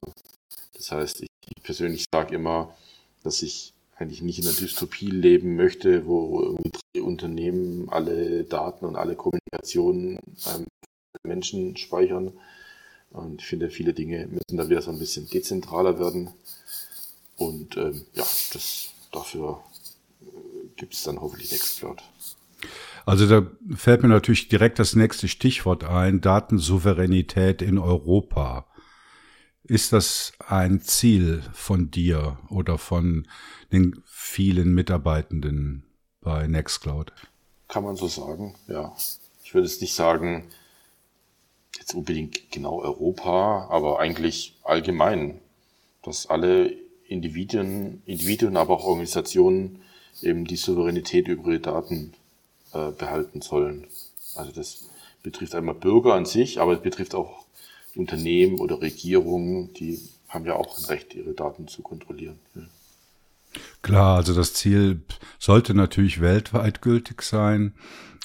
Das 0.75 0.93
heißt, 0.93 1.23
ich 1.23 1.63
persönlich 1.63 2.05
sage 2.13 2.35
immer, 2.35 2.75
dass 3.23 3.43
ich 3.43 3.73
eigentlich 3.97 4.23
nicht 4.23 4.39
in 4.39 4.47
einer 4.47 4.57
Dystopie 4.57 5.11
leben 5.11 5.57
möchte, 5.57 6.07
wo 6.07 6.43
irgendwie 6.43 6.73
drei 6.73 7.03
Unternehmen 7.03 7.89
alle 7.91 8.45
Daten 8.45 8.85
und 8.85 8.97
alle 8.97 9.15
Kommunikation 9.15 10.19
beim 10.45 10.67
Menschen 11.23 11.77
speichern. 11.77 12.33
Und 13.11 13.41
ich 13.41 13.47
finde, 13.47 13.71
viele 13.71 13.95
Dinge 13.95 14.27
müssen 14.27 14.57
da 14.57 14.69
wieder 14.69 14.83
so 14.83 14.91
ein 14.91 14.99
bisschen 14.99 15.29
dezentraler 15.29 15.99
werden. 15.99 16.31
Und 17.37 17.77
ähm, 17.77 18.05
ja, 18.15 18.27
das, 18.53 18.89
dafür 19.13 19.63
äh, 20.23 20.69
gibt 20.77 20.95
es 20.95 21.05
dann 21.05 21.21
hoffentlich 21.21 21.53
Nextcloud. 21.53 22.03
Also 23.07 23.29
da 23.29 23.47
fällt 23.75 24.03
mir 24.03 24.09
natürlich 24.09 24.49
direkt 24.49 24.79
das 24.79 24.95
nächste 24.95 25.29
Stichwort 25.29 25.85
ein, 25.85 26.21
Datensouveränität 26.21 27.61
in 27.61 27.79
Europa. 27.79 28.67
Ist 29.65 29.93
das 29.93 30.33
ein 30.47 30.81
Ziel 30.81 31.43
von 31.53 31.91
dir 31.91 32.39
oder 32.49 32.79
von 32.79 33.27
den 33.73 34.03
vielen 34.05 34.75
Mitarbeitenden 34.75 35.85
bei 36.21 36.47
Nextcloud? 36.47 37.13
Kann 37.69 37.85
man 37.85 37.97
so 37.97 38.09
sagen, 38.09 38.55
ja. 38.69 38.95
Ich 39.43 39.55
würde 39.55 39.67
es 39.67 39.81
nicht 39.81 39.95
sagen, 39.95 40.49
jetzt 41.79 41.95
unbedingt 41.95 42.51
genau 42.51 42.81
Europa, 42.81 43.69
aber 43.71 44.01
eigentlich 44.01 44.59
allgemein, 44.65 45.41
dass 46.03 46.27
alle 46.27 46.75
Individuen, 47.07 48.03
Individuen, 48.07 48.57
aber 48.57 48.75
auch 48.75 48.85
Organisationen 48.85 49.83
eben 50.23 50.47
die 50.47 50.57
Souveränität 50.57 51.29
über 51.29 51.51
ihre 51.51 51.61
Daten 51.61 52.15
äh, 52.75 52.91
behalten 52.91 53.41
sollen. 53.41 53.87
Also 54.35 54.53
das 54.53 54.91
betrifft 55.23 55.55
einmal 55.55 55.75
Bürger 55.75 56.15
an 56.15 56.27
sich, 56.27 56.61
aber 56.61 56.75
es 56.75 56.83
betrifft 56.83 57.15
auch 57.15 57.45
Unternehmen 57.95 58.59
oder 58.59 58.81
Regierungen, 58.81 59.73
die 59.75 60.01
haben 60.29 60.45
ja 60.45 60.57
auch 60.57 60.79
ein 60.79 60.85
Recht, 60.87 61.15
ihre 61.15 61.33
Daten 61.33 61.69
zu 61.69 61.83
kontrollieren. 61.83 62.39
Klar, 63.83 64.17
also 64.17 64.35
das 64.35 64.55
Ziel 64.55 65.03
sollte 65.39 65.75
natürlich 65.75 66.21
weltweit 66.21 66.83
gültig 66.83 67.23
sein. 67.23 67.75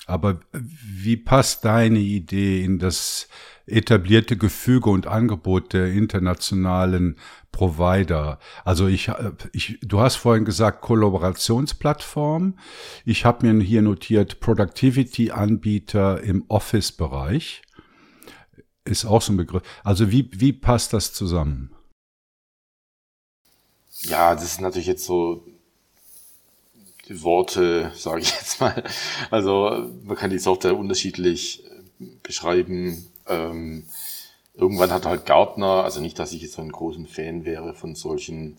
Aber 0.10 0.40
wie 0.52 1.18
passt 1.18 1.66
deine 1.66 2.00
Idee 2.00 2.64
in 2.64 2.80
das 2.80 3.28
etablierte 3.66 4.36
Gefüge 4.36 4.90
und 4.90 5.08
Angebot 5.08 5.74
der 5.74 5.92
internationalen 5.92 7.18
Provider? 7.52 8.40
Also 8.66 8.88
ich, 8.88 9.12
ich 9.54 9.80
du 9.82 10.00
hast 10.00 10.16
vorhin 10.16 10.46
gesagt 10.46 10.82
Kollaborationsplattform. 10.82 12.58
Ich 13.06 13.26
habe 13.26 13.48
mir 13.48 13.64
hier 13.64 13.82
notiert 13.82 14.40
Productivity-Anbieter 14.40 16.22
im 16.22 16.46
Office-Bereich. 16.48 17.62
Ist 18.86 19.06
auch 19.06 19.22
so 19.22 19.34
ein 19.34 19.38
Begriff. 19.38 19.62
Also 19.84 20.12
wie, 20.12 20.30
wie 20.34 20.54
passt 20.54 20.94
das 20.94 21.14
zusammen? 21.14 21.72
Ja, 24.02 24.34
das 24.34 24.46
ist 24.46 24.62
natürlich 24.62 24.88
jetzt 24.88 25.06
so 25.06 25.46
Worte, 27.10 27.92
sage 27.96 28.22
ich 28.22 28.32
jetzt 28.32 28.60
mal. 28.62 28.84
Also 29.32 29.90
man 30.04 30.16
kann 30.16 30.30
die 30.30 30.40
Software 30.40 30.78
unterschiedlich 30.78 31.64
äh, 31.66 32.06
beschreiben. 32.24 33.08
Ähm, 33.28 33.86
irgendwann 34.56 34.92
hat 34.92 35.06
halt 35.06 35.26
Gartner, 35.26 35.84
also 35.84 36.02
nicht, 36.02 36.20
dass 36.20 36.34
ich 36.34 36.42
jetzt 36.42 36.54
so 36.54 36.62
ein 36.62 36.72
großen 36.72 37.08
Fan 37.08 37.46
wäre 37.46 37.74
von 37.74 37.96
solchen 37.96 38.58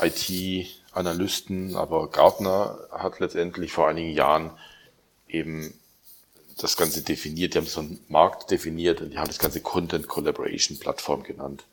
IT-Analysten, 0.00 1.76
aber 1.76 2.08
Gartner 2.10 2.78
hat 2.90 3.20
letztendlich 3.20 3.72
vor 3.72 3.88
einigen 3.88 4.12
Jahren 4.12 4.50
eben 5.28 5.74
das 6.58 6.76
Ganze 6.76 7.02
definiert. 7.02 7.54
Die 7.54 7.58
haben 7.58 7.66
so 7.66 7.80
einen 7.80 8.00
Markt 8.08 8.50
definiert 8.50 9.00
und 9.00 9.10
die 9.10 9.18
haben 9.18 9.28
das 9.28 9.38
Ganze 9.38 9.60
Content 9.60 10.08
Collaboration 10.08 10.78
Plattform 10.78 11.22
genannt. 11.22 11.64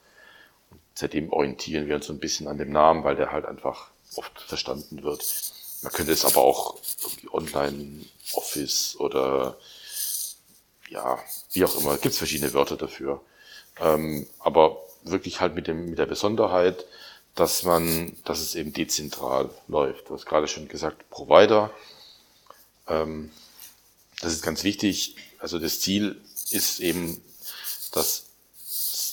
Und 0.72 0.80
seitdem 0.96 1.32
orientieren 1.32 1.88
wir 1.88 1.96
uns 1.96 2.08
so 2.08 2.14
ein 2.14 2.20
bisschen 2.20 2.48
an 2.48 2.58
dem 2.58 2.72
Namen, 2.72 3.04
weil 3.04 3.16
der 3.16 3.32
halt 3.32 3.46
einfach 3.46 3.92
oft 4.16 4.42
verstanden 4.42 5.04
wird. 5.04 5.51
Man 5.82 5.92
könnte 5.92 6.12
es 6.12 6.26
aber 6.26 6.42
auch 6.42 6.78
irgendwie 7.02 7.30
Online-Office 7.30 8.98
oder 9.00 9.58
ja, 10.90 11.20
wie 11.54 11.66
auch 11.66 11.76
immer, 11.80 11.94
gibt 11.98 12.14
es 12.14 12.18
verschiedene 12.18 12.54
Wörter 12.54 12.78
dafür. 12.78 13.22
Ähm, 13.80 14.28
aber 14.40 14.78
wirklich 15.04 15.40
halt 15.40 15.56
mit, 15.56 15.68
dem, 15.68 15.90
mit 15.90 16.00
der 16.00 16.06
Besonderheit, 16.06 16.86
dass 17.36 17.64
man, 17.64 18.18
dass 18.26 18.40
es 18.40 18.56
eben 18.56 18.74
dezentral 18.74 19.50
läuft. 19.68 20.10
Du 20.10 20.14
hast 20.14 20.26
gerade 20.26 20.48
schon 20.48 20.68
gesagt, 20.68 21.10
Provider. 21.10 21.72
Ähm, 22.88 23.32
das 24.20 24.34
ist 24.34 24.44
ganz 24.44 24.64
wichtig. 24.64 25.16
Also 25.40 25.58
das 25.58 25.80
Ziel 25.80 26.22
ist 26.52 26.80
eben, 26.80 27.24
dass, 27.94 28.26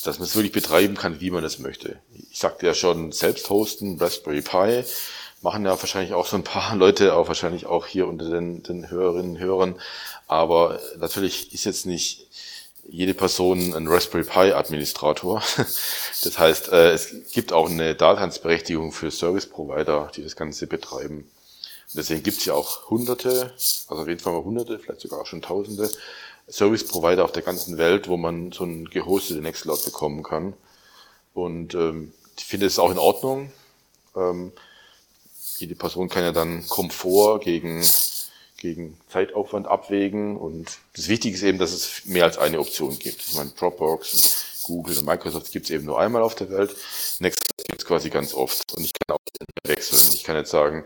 dass 0.04 0.18
man 0.18 0.26
es 0.26 0.34
wirklich 0.34 0.52
betreiben 0.52 0.96
kann, 0.96 1.20
wie 1.20 1.30
man 1.30 1.44
es 1.44 1.58
möchte. 1.58 2.00
Ich 2.30 2.38
sagte 2.38 2.66
ja 2.66 2.74
schon, 2.74 3.12
selbst 3.12 3.48
hosten, 3.48 3.98
Raspberry 3.98 4.42
Pi, 4.42 4.84
machen 5.42 5.64
ja 5.64 5.70
wahrscheinlich 5.70 6.14
auch 6.14 6.26
so 6.26 6.36
ein 6.36 6.44
paar 6.44 6.76
Leute, 6.76 7.14
auch 7.14 7.28
wahrscheinlich 7.28 7.66
auch 7.66 7.86
hier 7.86 8.06
unter 8.06 8.28
den, 8.30 8.62
den 8.62 8.90
Hörerinnen 8.90 9.32
und 9.32 9.38
Hörern. 9.38 9.80
Aber 10.26 10.80
natürlich 10.98 11.54
ist 11.54 11.64
jetzt 11.64 11.86
nicht 11.86 12.26
jede 12.88 13.14
Person 13.14 13.74
ein 13.74 13.86
Raspberry 13.86 14.24
Pi 14.24 14.52
Administrator. 14.52 15.42
Das 16.24 16.36
heißt, 16.36 16.72
äh, 16.72 16.90
es 16.90 17.14
gibt 17.32 17.52
auch 17.52 17.70
eine 17.70 17.94
Daseinsberechtigung 17.94 18.90
für 18.90 19.12
Service 19.12 19.46
Provider, 19.46 20.10
die 20.16 20.24
das 20.24 20.34
Ganze 20.34 20.66
betreiben. 20.66 21.18
Und 21.18 21.94
deswegen 21.94 22.24
gibt 22.24 22.38
es 22.38 22.44
ja 22.44 22.54
auch 22.54 22.90
hunderte, 22.90 23.52
also 23.54 24.02
auf 24.02 24.08
jeden 24.08 24.18
Fall 24.18 24.32
mal 24.32 24.42
hunderte, 24.42 24.80
vielleicht 24.80 25.00
sogar 25.00 25.20
auch 25.20 25.26
schon 25.26 25.42
tausende 25.42 25.88
Service 26.50 26.84
Provider 26.84 27.24
auf 27.24 27.30
der 27.30 27.42
ganzen 27.42 27.78
Welt, 27.78 28.08
wo 28.08 28.16
man 28.16 28.50
so 28.50 28.64
ein 28.64 28.86
gehostete 28.86 29.40
Nextcloud 29.40 29.84
bekommen 29.84 30.24
kann. 30.24 30.54
Und 31.34 31.74
ähm, 31.74 32.12
ich 32.36 32.44
finde 32.44 32.66
es 32.66 32.80
auch 32.80 32.90
in 32.90 32.98
Ordnung. 32.98 33.52
Ähm, 34.16 34.52
jede 35.58 35.74
Person 35.74 36.08
kann 36.08 36.22
ja 36.22 36.32
dann 36.32 36.66
Komfort 36.68 37.40
gegen, 37.40 37.84
gegen 38.56 38.98
Zeitaufwand 39.08 39.66
abwägen. 39.66 40.36
Und 40.36 40.78
das 40.94 41.08
Wichtige 41.08 41.36
ist 41.36 41.42
eben, 41.42 41.58
dass 41.58 41.72
es 41.72 42.04
mehr 42.06 42.24
als 42.24 42.38
eine 42.38 42.60
Option 42.60 42.98
gibt. 42.98 43.26
Ich 43.26 43.34
meine, 43.34 43.50
Dropbox, 43.50 44.62
Google 44.62 44.98
und 44.98 45.06
Microsoft 45.06 45.52
gibt 45.52 45.66
es 45.66 45.70
eben 45.70 45.84
nur 45.84 46.00
einmal 46.00 46.22
auf 46.22 46.34
der 46.34 46.50
Welt. 46.50 46.74
Nextcloud 47.18 47.68
gibt 47.68 47.82
es 47.82 47.86
quasi 47.86 48.10
ganz 48.10 48.34
oft. 48.34 48.74
Und 48.74 48.84
ich 48.84 48.92
kann 48.92 49.16
auch 49.16 49.68
wechseln. 49.68 50.14
Ich 50.14 50.24
kann 50.24 50.36
jetzt 50.36 50.50
sagen, 50.50 50.84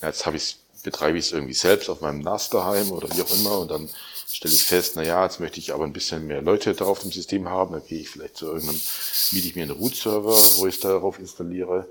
jetzt 0.00 0.26
habe 0.26 0.36
ich 0.36 0.58
betreibe 0.84 1.18
ich 1.18 1.26
es 1.26 1.32
irgendwie 1.32 1.54
selbst 1.54 1.88
auf 1.88 2.00
meinem 2.00 2.20
NAS 2.20 2.50
daheim 2.50 2.92
oder 2.92 3.08
wie 3.16 3.22
auch 3.22 3.34
immer 3.34 3.58
und 3.58 3.70
dann 3.70 3.88
stelle 4.30 4.54
ich 4.54 4.64
fest, 4.64 4.92
na 4.96 5.02
ja, 5.02 5.24
jetzt 5.24 5.40
möchte 5.40 5.58
ich 5.58 5.72
aber 5.72 5.84
ein 5.84 5.92
bisschen 5.92 6.26
mehr 6.26 6.42
Leute 6.42 6.74
drauf 6.74 7.04
im 7.04 7.10
System 7.10 7.48
haben, 7.48 7.72
dann 7.72 7.86
gehe 7.86 8.00
ich 8.00 8.10
vielleicht 8.10 8.36
zu 8.36 8.46
irgendeinem, 8.46 8.80
miete 9.32 9.48
ich 9.48 9.56
mir 9.56 9.62
einen 9.62 9.72
Root-Server, 9.72 10.36
wo 10.56 10.66
ich 10.66 10.78
darauf 10.78 11.18
installiere 11.18 11.88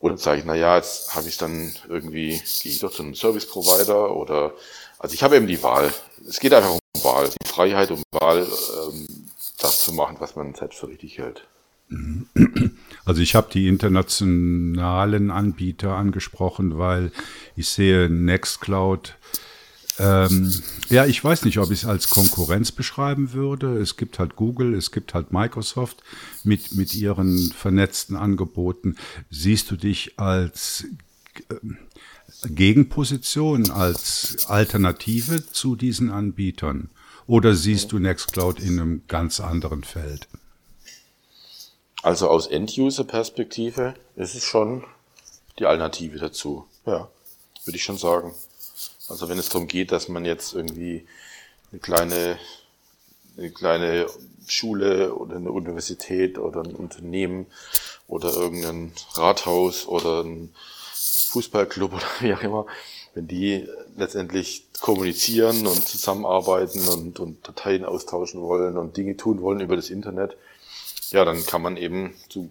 oder 0.00 0.16
sage 0.16 0.40
ich, 0.40 0.44
na 0.44 0.54
ja, 0.54 0.76
jetzt 0.76 1.14
habe 1.14 1.28
ich 1.28 1.38
dann 1.38 1.74
irgendwie, 1.88 2.40
gehe 2.62 2.72
ich 2.72 2.80
doch 2.80 2.92
zu 2.92 3.02
einem 3.02 3.14
Service-Provider 3.14 4.14
oder, 4.14 4.54
also 4.98 5.14
ich 5.14 5.22
habe 5.22 5.36
eben 5.36 5.46
die 5.46 5.62
Wahl. 5.62 5.92
Es 6.26 6.40
geht 6.40 6.54
einfach 6.54 6.72
um 6.72 7.02
Wahl, 7.02 7.28
die 7.28 7.48
Freiheit 7.48 7.90
um 7.90 8.02
Wahl, 8.12 8.46
ähm, 8.88 9.06
das 9.58 9.82
zu 9.84 9.92
machen, 9.92 10.16
was 10.20 10.36
man 10.36 10.54
selbst 10.54 10.78
für 10.78 10.88
richtig 10.88 11.18
hält. 11.18 11.46
Also 13.04 13.22
ich 13.22 13.34
habe 13.34 13.48
die 13.50 13.68
internationalen 13.68 15.30
Anbieter 15.30 15.94
angesprochen, 15.94 16.76
weil 16.76 17.10
ich 17.56 17.70
sehe 17.70 18.10
Nextcloud 18.10 19.16
ähm, 19.98 20.52
ja, 20.88 21.06
ich 21.06 21.22
weiß 21.22 21.44
nicht, 21.44 21.58
ob 21.58 21.70
ich 21.70 21.82
es 21.82 21.88
als 21.88 22.08
Konkurrenz 22.08 22.72
beschreiben 22.72 23.32
würde. 23.32 23.78
Es 23.78 23.96
gibt 23.96 24.18
halt 24.18 24.36
Google, 24.36 24.74
es 24.74 24.92
gibt 24.92 25.14
halt 25.14 25.32
Microsoft 25.32 26.02
mit, 26.44 26.72
mit 26.72 26.94
ihren 26.94 27.50
vernetzten 27.50 28.16
Angeboten. 28.16 28.96
Siehst 29.30 29.70
du 29.70 29.76
dich 29.76 30.18
als 30.18 30.86
äh, 31.50 31.54
Gegenposition, 32.48 33.70
als 33.70 34.46
Alternative 34.48 35.50
zu 35.50 35.76
diesen 35.76 36.10
Anbietern? 36.10 36.90
Oder 37.26 37.54
siehst 37.54 37.92
du 37.92 37.98
Nextcloud 37.98 38.60
in 38.60 38.80
einem 38.80 39.02
ganz 39.06 39.40
anderen 39.40 39.84
Feld? 39.84 40.28
Also 42.02 42.28
aus 42.28 42.46
End-User-Perspektive 42.46 43.94
ist 44.16 44.34
es 44.34 44.44
schon 44.44 44.84
die 45.58 45.66
Alternative 45.66 46.18
dazu. 46.18 46.66
Ja, 46.86 47.10
würde 47.64 47.76
ich 47.76 47.82
schon 47.82 47.98
sagen. 47.98 48.32
Also 49.08 49.28
wenn 49.28 49.38
es 49.38 49.48
darum 49.48 49.68
geht, 49.68 49.92
dass 49.92 50.08
man 50.08 50.24
jetzt 50.24 50.54
irgendwie 50.54 51.06
eine 51.72 51.80
kleine, 51.80 52.38
eine 53.36 53.50
kleine 53.50 54.06
Schule 54.46 55.14
oder 55.14 55.36
eine 55.36 55.50
Universität 55.50 56.38
oder 56.38 56.62
ein 56.62 56.74
Unternehmen 56.74 57.46
oder 58.06 58.32
irgendein 58.32 58.92
Rathaus 59.14 59.86
oder 59.86 60.24
ein 60.24 60.52
Fußballclub 60.94 61.92
oder 61.94 62.06
wie 62.20 62.34
auch 62.34 62.42
immer, 62.42 62.66
wenn 63.14 63.28
die 63.28 63.66
letztendlich 63.96 64.66
kommunizieren 64.80 65.66
und 65.66 65.86
zusammenarbeiten 65.86 66.86
und, 66.88 67.20
und 67.20 67.46
Dateien 67.46 67.84
austauschen 67.84 68.40
wollen 68.40 68.76
und 68.76 68.96
Dinge 68.96 69.16
tun 69.16 69.40
wollen 69.40 69.60
über 69.60 69.76
das 69.76 69.90
Internet, 69.90 70.36
ja, 71.10 71.24
dann 71.24 71.44
kann 71.46 71.62
man 71.62 71.76
eben 71.76 72.14
zu 72.28 72.50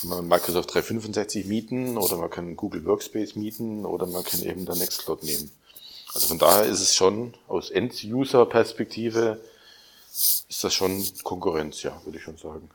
kann 0.00 0.08
man 0.08 0.28
Microsoft 0.28 0.74
365 0.74 1.46
mieten 1.46 1.96
oder 1.96 2.16
man 2.16 2.30
kann 2.30 2.56
Google 2.56 2.84
Workspace 2.84 3.36
mieten 3.36 3.86
oder 3.86 4.06
man 4.06 4.24
kann 4.24 4.42
eben 4.42 4.66
dann 4.66 4.78
Nextcloud 4.78 5.22
nehmen. 5.22 5.50
Also 6.14 6.28
von 6.28 6.38
daher 6.38 6.64
ist 6.64 6.80
es 6.80 6.94
schon 6.94 7.34
aus 7.48 7.70
End-User-Perspektive 7.70 9.40
ist 10.48 10.62
das 10.62 10.72
schon 10.72 11.04
Konkurrenz, 11.24 11.82
ja, 11.82 12.00
würde 12.04 12.18
ich 12.18 12.24
schon 12.24 12.36
sagen. 12.36 12.70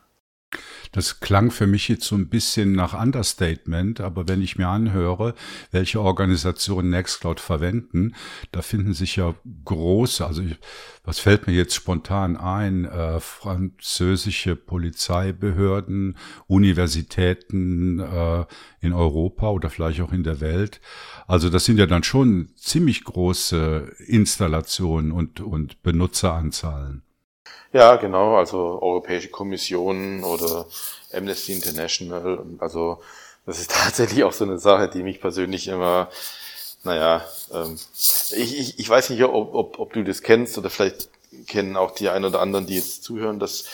Das 0.92 1.20
klang 1.20 1.52
für 1.52 1.68
mich 1.68 1.88
jetzt 1.88 2.06
so 2.06 2.16
ein 2.16 2.30
bisschen 2.30 2.72
nach 2.72 3.00
Understatement, 3.00 4.02
aber 4.02 4.28
wenn 4.28 4.42
ich 4.42 4.58
mir 4.58 4.68
anhöre, 4.68 5.36
welche 5.72 6.02
Organisationen 6.02 6.90
Nextcloud 6.90 7.40
verwenden, 7.40 8.16
da 8.52 8.64
finden 8.64 8.94
sich 8.94 9.16
ja 9.16 9.36
große, 9.66 10.26
also 10.26 10.42
ich, 10.42 10.58
was 11.04 11.20
fällt 11.20 11.46
mir 11.46 11.54
jetzt 11.54 11.76
spontan 11.76 12.38
ein, 12.38 12.86
äh, 12.86 13.20
französische 13.20 14.56
Polizeibehörden, 14.56 16.18
Universitäten 16.48 18.00
äh, 18.00 18.46
in 18.82 18.94
Europa 18.94 19.50
oder 19.52 19.70
vielleicht 19.70 20.02
auch 20.02 20.12
in 20.12 20.24
der 20.24 20.42
Welt. 20.42 20.82
Also 21.28 21.50
das 21.50 21.66
sind 21.66 21.78
ja 21.78 21.86
dann 21.86 22.04
schon 22.04 22.50
ziemlich 22.56 23.04
große 23.04 23.96
Installationen 24.08 25.12
und, 25.12 25.40
und 25.42 25.84
Benutzeranzahlen. 25.84 27.04
Ja, 27.72 27.98
genau, 27.98 28.36
also 28.36 28.80
Europäische 28.82 29.30
Kommission 29.30 30.24
oder 30.24 30.66
Amnesty 31.14 31.54
International. 31.54 32.44
Also 32.60 33.02
das 33.46 33.60
ist 33.60 33.72
tatsächlich 33.84 34.24
auch 34.24 34.34
so 34.34 34.46
eine 34.46 34.60
Sache, 34.60 34.90
die 34.90 35.04
mich 35.04 35.22
persönlich 35.22 35.68
immer, 35.68 36.10
naja, 36.84 37.26
ähm, 37.54 37.78
ich, 38.32 38.58
ich, 38.58 38.80
ich 38.80 38.90
weiß 38.90 39.10
nicht, 39.12 39.24
ob, 39.24 39.54
ob, 39.54 39.80
ob 39.80 39.94
du 39.94 40.04
das 40.04 40.22
kennst 40.22 40.58
oder 40.58 40.70
vielleicht 40.70 41.10
kennen 41.48 41.78
auch 41.78 41.92
die 41.92 42.10
ein 42.10 42.26
oder 42.26 42.42
anderen, 42.42 42.66
die 42.66 42.76
jetzt 42.76 43.04
zuhören, 43.04 43.40
dass 43.40 43.66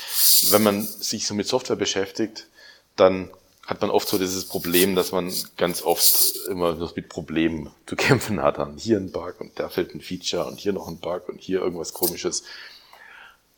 wenn 0.50 0.64
man 0.64 0.82
sich 0.82 1.26
so 1.26 1.34
mit 1.34 1.48
Software 1.48 1.76
beschäftigt, 1.76 2.48
dann 2.96 3.30
hat 3.66 3.82
man 3.82 3.90
oft 3.90 4.08
so 4.08 4.18
dieses 4.18 4.46
Problem, 4.46 4.96
dass 4.96 5.12
man 5.12 5.34
ganz 5.58 5.82
oft 5.82 6.36
immer 6.50 6.76
noch 6.76 6.96
mit 6.96 7.10
Problemen 7.10 7.72
zu 7.88 7.96
kämpfen 7.96 8.42
hat. 8.42 8.60
Dann 8.60 8.78
hier 8.78 8.98
ein 8.98 9.12
Bug 9.12 9.36
und 9.40 9.60
da 9.60 9.70
fällt 9.70 9.96
ein 9.96 10.02
Feature 10.02 10.46
und 10.46 10.60
hier 10.60 10.74
noch 10.74 10.88
ein 10.88 11.00
Bug 11.00 11.28
und 11.30 11.42
hier 11.42 11.62
irgendwas 11.62 11.94
komisches. 11.94 12.44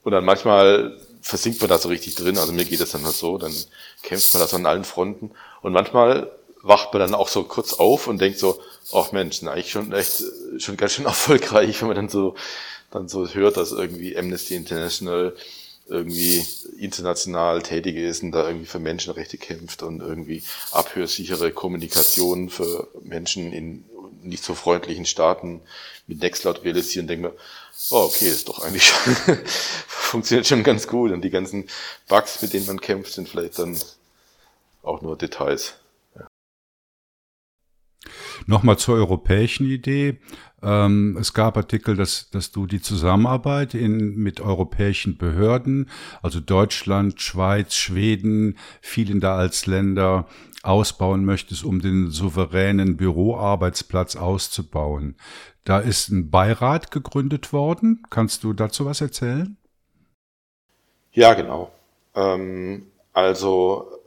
Und 0.03 0.11
dann 0.11 0.26
manchmal 0.26 0.99
versinkt 1.22 1.60
man 1.60 1.69
da 1.69 1.78
so 1.78 1.90
richtig 1.90 2.15
drin, 2.15 2.38
also 2.38 2.53
mir 2.53 2.65
geht 2.65 2.80
es 2.80 2.91
dann 2.91 3.03
halt 3.03 3.15
so, 3.15 3.38
dann 3.38 3.53
kämpft 4.03 4.34
man 4.34 4.41
das 4.41 4.53
an 4.53 4.65
allen 4.65 4.86
Fronten. 4.86 5.32
Und 5.61 5.74
manchmal 5.74 6.32
wacht 6.61 6.94
man 6.94 7.02
dann 7.02 7.15
auch 7.15 7.28
so 7.28 7.44
kurz 7.44 7.74
auf 7.74 8.07
und 8.07 8.19
denkt 8.19 8.40
so, 8.40 8.61
ach 8.94 9.11
Mensch, 9.11 9.41
na, 9.41 9.52
eigentlich 9.52 9.72
schon 9.72 9.91
echt, 9.91 10.24
schon 10.57 10.78
ganz 10.78 10.94
schön 10.94 11.06
erfolgreich, 11.14 11.82
wenn 11.82 11.90
man 11.90 11.98
dann 11.98 12.10
so, 12.10 12.36
dann 12.91 13.10
so 13.10 13.28
hört, 13.28 13.57
dass 13.57 13.72
irgendwie 13.72 14.18
Amnesty 14.18 14.56
International 14.56 15.36
irgendwie 15.90 16.45
international 16.80 17.61
tätig 17.61 17.95
ist 17.95 18.22
und 18.22 18.34
da 18.34 18.48
irgendwie 18.48 18.65
für 18.65 18.80
Menschenrechte 18.80 19.38
kämpft 19.38 19.84
und 19.84 20.02
irgendwie 20.02 20.44
abhörsichere 20.72 21.52
Kommunikation 21.52 22.49
für 22.49 22.88
Menschen 23.03 23.53
in 23.53 23.86
nicht 24.22 24.44
so 24.44 24.53
freundlichen 24.53 25.06
Staaten 25.06 25.61
mit 26.07 26.19
Nextcloud 26.19 26.64
realisieren, 26.64 27.07
denke 27.07 27.28
mir, 27.30 27.34
oh, 27.91 28.06
okay, 28.06 28.30
ist 28.30 28.48
doch 28.48 28.60
eigentlich 28.60 28.86
schon, 28.86 29.16
funktioniert 29.88 30.48
schon 30.48 30.64
ganz 30.64 30.88
gut 30.88 31.12
und 31.12 31.22
die 31.22 31.30
ganzen 31.30 31.68
Bugs, 32.08 32.41
mit 32.41 32.54
denen 32.54 32.66
man 32.66 32.82
kämpft, 32.82 33.14
sind 33.14 33.30
vielleicht 33.30 33.60
dann 33.60 33.78
auch 34.84 35.02
nur 35.02 35.18
Details. 35.18 35.76
Nochmal 38.45 38.78
zur 38.78 38.95
europäischen 38.95 39.66
Idee. 39.66 40.20
Ähm, 40.62 41.18
es 41.20 41.34
gab 41.34 41.58
Artikel, 41.58 41.95
dass, 41.95 42.30
dass 42.30 42.52
du 42.52 42.66
die 42.66 42.82
Zusammenarbeit 42.82 43.74
in, 43.74 44.16
mit 44.16 44.40
europäischen 44.40 45.18
Behörden, 45.18 45.90
also 46.22 46.40
Deutschland, 46.40 47.22
Schweiz, 47.22 47.76
Schweden, 47.76 48.58
vielen 48.82 49.20
da 49.20 49.36
als 49.36 49.66
Länder 49.66 50.28
ausbauen 50.64 51.26
möchtest, 51.26 51.64
um 51.64 51.82
den 51.82 52.10
souveränen 52.10 52.98
Büroarbeitsplatz 52.98 54.16
auszubauen. 54.16 55.16
Da 55.68 55.80
ist 55.80 56.07
ein 56.07 56.31
Beirat 56.31 56.91
gegründet 56.91 57.52
worden. 57.52 58.02
Kannst 58.10 58.45
du 58.45 58.53
dazu 58.53 58.85
was 58.85 59.02
erzählen? 59.02 59.57
Ja, 61.11 61.34
genau. 61.34 61.73
Ähm, 62.15 62.89
also 63.11 63.99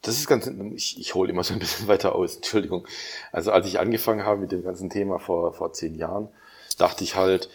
das 0.00 0.18
ist 0.18 0.28
ganz, 0.28 0.46
ich, 0.76 1.00
ich 1.00 1.16
hole 1.16 1.28
immer 1.28 1.42
so 1.42 1.54
ein 1.54 1.58
bisschen 1.58 1.88
weiter 1.88 2.14
aus, 2.14 2.36
Entschuldigung. 2.36 2.86
Also 3.32 3.50
als 3.50 3.66
ich 3.66 3.80
angefangen 3.80 4.24
habe 4.24 4.42
mit 4.42 4.52
dem 4.52 4.62
ganzen 4.62 4.90
Thema 4.90 5.18
vor, 5.18 5.52
vor 5.54 5.72
zehn 5.72 5.96
Jahren, 5.96 6.28
dachte 6.78 7.02
ich 7.02 7.16
halt, 7.16 7.50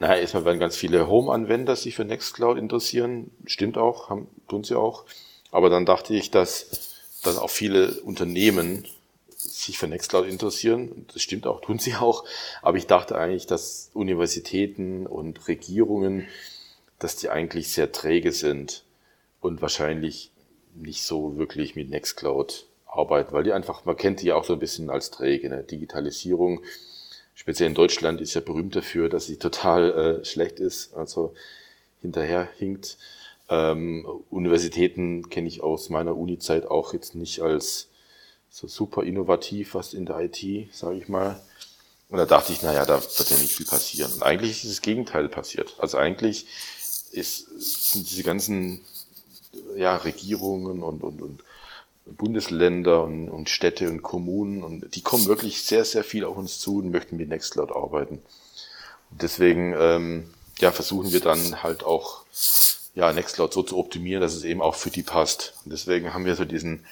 naja, 0.00 0.16
erstmal 0.16 0.44
werden 0.44 0.58
ganz 0.58 0.74
viele 0.74 1.06
Home-Anwender 1.06 1.76
sich 1.76 1.94
für 1.94 2.04
Nextcloud 2.04 2.58
interessieren. 2.58 3.30
Stimmt 3.46 3.78
auch, 3.78 4.10
haben, 4.10 4.26
tun 4.48 4.64
sie 4.64 4.74
auch. 4.74 5.04
Aber 5.52 5.70
dann 5.70 5.86
dachte 5.86 6.12
ich, 6.12 6.32
dass, 6.32 6.96
dass 7.22 7.38
auch 7.38 7.50
viele 7.50 8.00
Unternehmen 8.00 8.84
sich 9.62 9.78
für 9.78 9.88
Nextcloud 9.88 10.26
interessieren. 10.26 11.06
Das 11.12 11.22
stimmt 11.22 11.46
auch, 11.46 11.60
tun 11.60 11.78
sie 11.78 11.94
auch. 11.94 12.24
Aber 12.62 12.76
ich 12.76 12.86
dachte 12.86 13.16
eigentlich, 13.16 13.46
dass 13.46 13.90
Universitäten 13.94 15.06
und 15.06 15.48
Regierungen, 15.48 16.26
dass 16.98 17.16
die 17.16 17.30
eigentlich 17.30 17.72
sehr 17.72 17.92
träge 17.92 18.32
sind 18.32 18.84
und 19.40 19.62
wahrscheinlich 19.62 20.30
nicht 20.74 21.02
so 21.02 21.36
wirklich 21.36 21.76
mit 21.76 21.90
Nextcloud 21.90 22.66
arbeiten, 22.86 23.32
weil 23.32 23.44
die 23.44 23.52
einfach, 23.52 23.84
man 23.84 23.96
kennt 23.96 24.22
die 24.22 24.26
ja 24.26 24.34
auch 24.34 24.44
so 24.44 24.54
ein 24.54 24.58
bisschen 24.58 24.90
als 24.90 25.10
träge. 25.10 25.48
Ne? 25.48 25.62
Digitalisierung, 25.62 26.62
speziell 27.34 27.68
in 27.68 27.74
Deutschland, 27.74 28.20
ist 28.20 28.34
ja 28.34 28.40
berühmt 28.40 28.76
dafür, 28.76 29.08
dass 29.08 29.26
sie 29.26 29.36
total 29.36 30.20
äh, 30.20 30.24
schlecht 30.24 30.60
ist, 30.60 30.94
also 30.94 31.34
hinterher 32.00 32.48
hinkt. 32.58 32.98
Ähm, 33.48 34.06
Universitäten 34.30 35.28
kenne 35.28 35.48
ich 35.48 35.62
aus 35.62 35.88
meiner 35.88 36.16
Uni-Zeit 36.16 36.66
auch 36.66 36.92
jetzt 36.92 37.14
nicht 37.14 37.40
als 37.40 37.89
so 38.50 38.66
super 38.66 39.02
innovativ, 39.02 39.74
was 39.74 39.94
in 39.94 40.06
der 40.06 40.18
IT, 40.20 40.74
sage 40.74 40.98
ich 40.98 41.08
mal. 41.08 41.40
Und 42.08 42.18
da 42.18 42.26
dachte 42.26 42.52
ich, 42.52 42.62
naja, 42.62 42.84
da 42.84 43.00
wird 43.00 43.30
ja 43.30 43.36
nicht 43.38 43.54
viel 43.54 43.66
passieren. 43.66 44.12
Und 44.12 44.22
eigentlich 44.22 44.64
ist 44.64 44.70
das 44.70 44.82
Gegenteil 44.82 45.28
passiert. 45.28 45.74
Also 45.78 45.96
eigentlich 45.96 46.46
ist, 47.12 47.92
sind 47.92 48.10
diese 48.10 48.24
ganzen 48.24 48.80
ja, 49.76 49.96
Regierungen 49.96 50.82
und, 50.82 51.02
und, 51.02 51.22
und 51.22 51.44
Bundesländer 52.06 53.04
und, 53.04 53.28
und 53.28 53.48
Städte 53.48 53.88
und 53.88 54.02
Kommunen 54.02 54.62
und 54.62 54.94
die 54.94 55.02
kommen 55.02 55.26
wirklich 55.26 55.62
sehr, 55.62 55.84
sehr 55.84 56.02
viel 56.02 56.24
auf 56.24 56.36
uns 56.36 56.58
zu 56.58 56.78
und 56.78 56.90
möchten 56.90 57.16
mit 57.16 57.28
Nextcloud 57.28 57.70
arbeiten. 57.70 58.20
Und 59.10 59.22
deswegen 59.22 59.74
ähm, 59.78 60.30
ja, 60.58 60.72
versuchen 60.72 61.12
wir 61.12 61.20
dann 61.20 61.62
halt 61.62 61.84
auch 61.84 62.24
ja, 62.94 63.12
Nextcloud 63.12 63.52
so 63.52 63.62
zu 63.62 63.78
optimieren, 63.78 64.20
dass 64.20 64.34
es 64.34 64.44
eben 64.44 64.60
auch 64.60 64.74
für 64.74 64.90
die 64.90 65.02
passt. 65.02 65.54
Und 65.64 65.72
deswegen 65.72 66.12
haben 66.12 66.24
wir 66.24 66.34
so 66.34 66.44
diesen, 66.44 66.84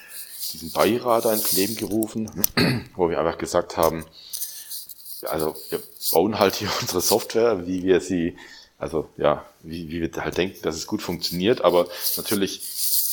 diesen 0.53 0.71
Beirat 0.71 1.25
ins 1.25 1.51
Leben 1.53 1.75
gerufen, 1.75 2.29
wo 2.95 3.09
wir 3.09 3.19
einfach 3.19 3.37
gesagt 3.37 3.77
haben, 3.77 4.05
also 5.23 5.55
wir 5.69 5.81
bauen 6.11 6.39
halt 6.39 6.55
hier 6.55 6.69
unsere 6.81 7.01
Software, 7.01 7.67
wie 7.67 7.83
wir 7.83 8.01
sie 8.01 8.35
also 8.79 9.09
ja, 9.17 9.45
wie, 9.61 9.89
wie 9.89 10.01
wir 10.01 10.23
halt 10.23 10.37
denken, 10.37 10.61
dass 10.63 10.75
es 10.75 10.87
gut 10.87 11.01
funktioniert. 11.01 11.61
Aber 11.61 11.87
natürlich 12.15 12.61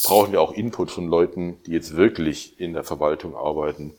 brauchen 0.05 0.33
wir 0.33 0.41
auch 0.41 0.53
Input 0.53 0.93
von 0.93 1.09
Leuten, 1.09 1.59
die 1.67 1.73
jetzt 1.73 1.97
wirklich 1.97 2.59
in 2.61 2.73
der 2.73 2.85
Verwaltung 2.85 3.37
arbeiten 3.37 3.93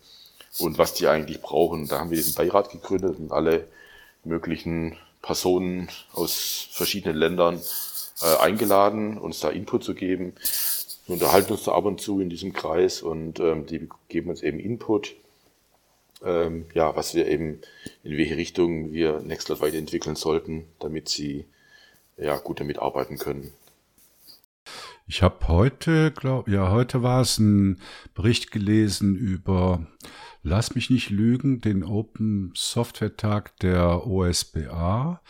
und 0.58 0.78
was 0.78 0.94
die 0.94 1.08
eigentlich 1.08 1.42
brauchen. 1.42 1.88
Da 1.88 2.00
haben 2.00 2.10
wir 2.10 2.18
diesen 2.18 2.36
Beirat 2.36 2.72
gegründet 2.72 3.20
und 3.20 3.34
alle 3.34 3.68
möglichen 4.24 4.98
Personen 5.22 5.90
aus 6.14 6.70
verschiedenen 6.72 7.18
Ländern 7.18 7.62
äh, 8.22 8.38
eingeladen, 8.38 9.18
uns 9.18 9.42
da 9.42 9.50
Input 9.50 9.84
zu 9.84 9.94
geben. 9.94 10.34
Wir 11.08 11.14
unterhalten 11.14 11.54
uns 11.54 11.64
da 11.64 11.72
ab 11.72 11.86
und 11.86 12.02
zu 12.02 12.20
in 12.20 12.30
diesem 12.30 12.52
Kreis 12.52 13.02
und 13.02 13.40
ähm, 13.40 13.66
die 13.66 13.88
geben 14.10 14.30
uns 14.30 14.44
eben 14.44 14.60
Input, 14.60 15.16
ähm, 16.22 16.66
ja, 16.74 16.98
was 16.98 17.16
wir 17.16 17.28
eben, 17.28 17.62
in 18.04 18.18
welche 18.18 18.36
Richtung 18.36 18.92
wir 18.92 19.22
Nextcloud 19.22 19.62
weiterentwickeln 19.62 20.18
sollten, 20.18 20.66
damit 20.80 21.08
sie 21.08 21.46
ja, 22.18 22.38
gut 22.38 22.60
damit 22.60 22.80
arbeiten 22.80 23.18
können. 23.18 23.54
Ich 25.08 25.22
habe 25.24 25.48
heute, 25.48 26.12
glaube 26.12 26.52
ja, 26.52 26.72
heute 26.72 27.04
war 27.04 27.22
es 27.22 27.38
ein 27.38 27.80
Bericht 28.14 28.52
gelesen 28.52 29.16
über, 29.16 29.88
lass 30.44 30.76
mich 30.76 30.90
nicht 30.90 31.10
lügen, 31.10 31.62
den 31.62 31.86
Open 31.86 32.52
Software 32.54 33.16
Tag 33.16 33.58
der 33.60 34.06
OSBA. 34.06 35.22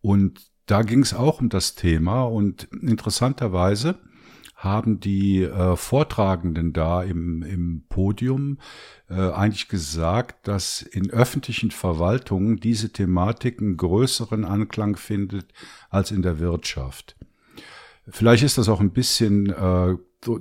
Und 0.00 0.48
da 0.66 0.82
ging 0.82 1.00
es 1.00 1.12
auch 1.12 1.40
um 1.40 1.48
das 1.48 1.74
Thema. 1.74 2.22
Und 2.22 2.68
interessanterweise 2.80 3.98
haben 4.58 4.98
die 4.98 5.44
äh, 5.44 5.76
Vortragenden 5.76 6.72
da 6.72 7.04
im, 7.04 7.44
im 7.44 7.84
Podium 7.88 8.58
äh, 9.08 9.14
eigentlich 9.14 9.68
gesagt, 9.68 10.48
dass 10.48 10.82
in 10.82 11.10
öffentlichen 11.10 11.70
Verwaltungen 11.70 12.58
diese 12.58 12.92
Thematik 12.92 13.60
einen 13.60 13.76
größeren 13.76 14.44
Anklang 14.44 14.96
findet 14.96 15.46
als 15.90 16.10
in 16.10 16.22
der 16.22 16.40
Wirtschaft. 16.40 17.14
Vielleicht 18.08 18.42
ist 18.42 18.58
das 18.58 18.68
auch 18.68 18.80
ein 18.80 18.90
bisschen 18.90 19.50
äh, 19.50 19.94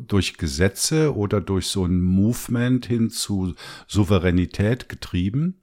durch 0.07 0.37
Gesetze 0.37 1.15
oder 1.15 1.39
durch 1.39 1.67
so 1.67 1.85
ein 1.85 2.01
Movement 2.01 2.87
hin 2.87 3.11
zu 3.11 3.53
Souveränität 3.85 4.89
getrieben. 4.89 5.61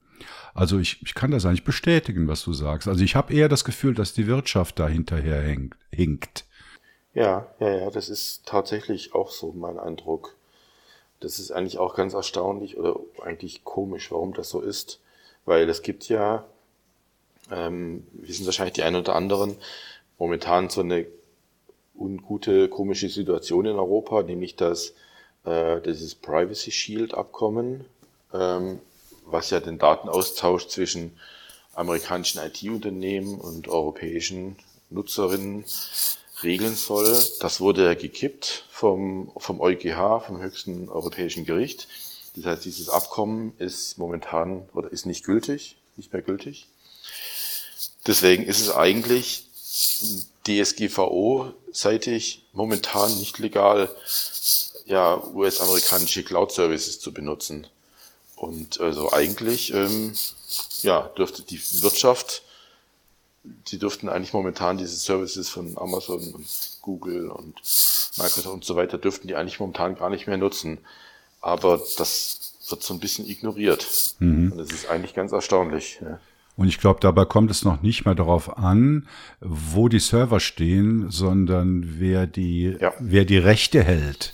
Also 0.53 0.79
ich, 0.79 1.01
ich 1.01 1.13
kann 1.13 1.31
das 1.31 1.45
eigentlich 1.45 1.65
bestätigen, 1.65 2.29
was 2.29 2.41
du 2.41 2.53
sagst. 2.53 2.87
Also 2.87 3.03
ich 3.03 3.17
habe 3.17 3.33
eher 3.33 3.49
das 3.49 3.65
Gefühl, 3.65 3.93
dass 3.93 4.13
die 4.13 4.27
Wirtschaft 4.27 4.79
da 4.79 4.87
hinterher 4.87 5.41
hinkt. 5.91 6.45
Ja, 7.15 7.47
ja, 7.61 7.69
ja, 7.77 7.89
das 7.89 8.09
ist 8.09 8.45
tatsächlich 8.45 9.15
auch 9.15 9.31
so 9.31 9.53
mein 9.53 9.79
Eindruck. 9.79 10.35
Das 11.21 11.39
ist 11.39 11.51
eigentlich 11.51 11.79
auch 11.79 11.95
ganz 11.95 12.13
erstaunlich 12.13 12.77
oder 12.77 12.99
eigentlich 13.23 13.63
komisch, 13.63 14.11
warum 14.11 14.33
das 14.33 14.49
so 14.49 14.59
ist. 14.59 14.99
Weil 15.45 15.69
es 15.69 15.81
gibt 15.81 16.09
ja, 16.09 16.43
ähm, 17.49 18.05
wir 18.11 18.33
sind 18.33 18.45
wahrscheinlich 18.45 18.73
die 18.73 18.83
einen 18.83 18.97
oder 18.97 19.15
anderen, 19.15 19.55
momentan 20.17 20.69
so 20.69 20.81
eine 20.81 21.07
ungute, 21.97 22.67
komische 22.67 23.07
Situation 23.07 23.65
in 23.65 23.77
Europa, 23.77 24.21
nämlich 24.21 24.57
dass 24.57 24.93
äh, 25.45 25.79
dieses 25.79 26.15
Privacy 26.15 26.71
Shield 26.71 27.13
Abkommen, 27.13 27.85
ähm, 28.33 28.79
was 29.25 29.51
ja 29.51 29.61
den 29.61 29.79
Datenaustausch 29.79 30.67
zwischen 30.67 31.17
amerikanischen 31.75 32.41
IT-Unternehmen 32.41 33.39
und 33.39 33.69
europäischen 33.69 34.57
Nutzerinnen 34.89 35.63
regeln 36.45 36.75
soll. 36.75 37.21
Das 37.39 37.59
wurde 37.59 37.95
gekippt 37.95 38.65
vom, 38.71 39.31
vom 39.37 39.59
EuGH, 39.59 40.21
vom 40.25 40.39
höchsten 40.41 40.89
europäischen 40.89 41.45
Gericht. 41.45 41.87
Das 42.35 42.45
heißt, 42.45 42.65
dieses 42.65 42.89
Abkommen 42.89 43.53
ist 43.57 43.97
momentan 43.97 44.67
oder 44.73 44.91
ist 44.91 45.05
nicht 45.05 45.25
gültig, 45.25 45.77
nicht 45.97 46.13
mehr 46.13 46.21
gültig. 46.21 46.67
Deswegen 48.07 48.45
ist 48.45 48.61
es 48.61 48.71
eigentlich 48.71 49.45
DSGVO-seitig 50.47 52.43
momentan 52.53 53.17
nicht 53.19 53.39
legal, 53.39 53.89
ja, 54.85 55.21
US-amerikanische 55.33 56.23
Cloud-Services 56.23 56.99
zu 56.99 57.11
benutzen. 57.11 57.67
Und 58.35 58.79
also 58.79 59.11
eigentlich, 59.11 59.73
ähm, 59.73 60.13
ja, 60.83 61.09
dürfte 61.17 61.41
die 61.41 61.59
Wirtschaft 61.81 62.43
sie 63.65 63.79
dürften 63.79 64.09
eigentlich 64.09 64.33
momentan 64.33 64.77
diese 64.77 64.95
Services 64.95 65.49
von 65.49 65.77
Amazon 65.77 66.21
und 66.33 66.77
Google 66.81 67.29
und 67.29 67.55
Microsoft 68.17 68.53
und 68.53 68.65
so 68.65 68.75
weiter, 68.75 68.97
dürften 68.97 69.27
die 69.27 69.35
eigentlich 69.35 69.59
momentan 69.59 69.95
gar 69.95 70.09
nicht 70.09 70.27
mehr 70.27 70.37
nutzen. 70.37 70.79
Aber 71.41 71.79
das 71.97 72.53
wird 72.69 72.83
so 72.83 72.93
ein 72.93 72.99
bisschen 72.99 73.27
ignoriert. 73.27 74.15
Mhm. 74.19 74.51
Und 74.51 74.57
das 74.57 74.71
ist 74.71 74.89
eigentlich 74.89 75.13
ganz 75.13 75.31
erstaunlich. 75.31 75.99
Ja. 76.01 76.19
Und 76.57 76.67
ich 76.67 76.79
glaube, 76.79 76.99
dabei 77.01 77.25
kommt 77.25 77.51
es 77.51 77.65
noch 77.65 77.81
nicht 77.81 78.05
mehr 78.05 78.15
darauf 78.15 78.57
an, 78.57 79.07
wo 79.41 79.89
die 79.89 79.99
Server 79.99 80.39
stehen, 80.39 81.11
sondern 81.11 81.99
wer 81.99 82.27
die, 82.27 82.77
ja. 82.79 82.93
wer 82.99 83.25
die 83.25 83.37
Rechte 83.37 83.83
hält 83.83 84.33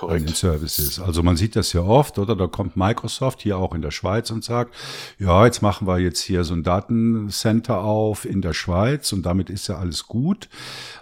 Korrekt. 0.00 0.20
an 0.20 0.26
den 0.26 0.34
Services. 0.34 0.98
Also 0.98 1.22
man 1.22 1.36
sieht 1.36 1.56
das 1.56 1.74
ja 1.74 1.82
oft, 1.82 2.18
oder? 2.18 2.34
Da 2.34 2.46
kommt 2.46 2.74
Microsoft 2.76 3.42
hier 3.42 3.58
auch 3.58 3.74
in 3.74 3.82
der 3.82 3.90
Schweiz 3.90 4.30
und 4.30 4.42
sagt, 4.42 4.74
ja, 5.18 5.44
jetzt 5.44 5.60
machen 5.60 5.86
wir 5.86 5.98
jetzt 5.98 6.22
hier 6.22 6.42
so 6.44 6.54
ein 6.54 6.62
Datencenter 6.62 7.82
auf 7.82 8.24
in 8.24 8.40
der 8.40 8.54
Schweiz 8.54 9.12
und 9.12 9.26
damit 9.26 9.50
ist 9.50 9.68
ja 9.68 9.76
alles 9.76 10.06
gut. 10.06 10.48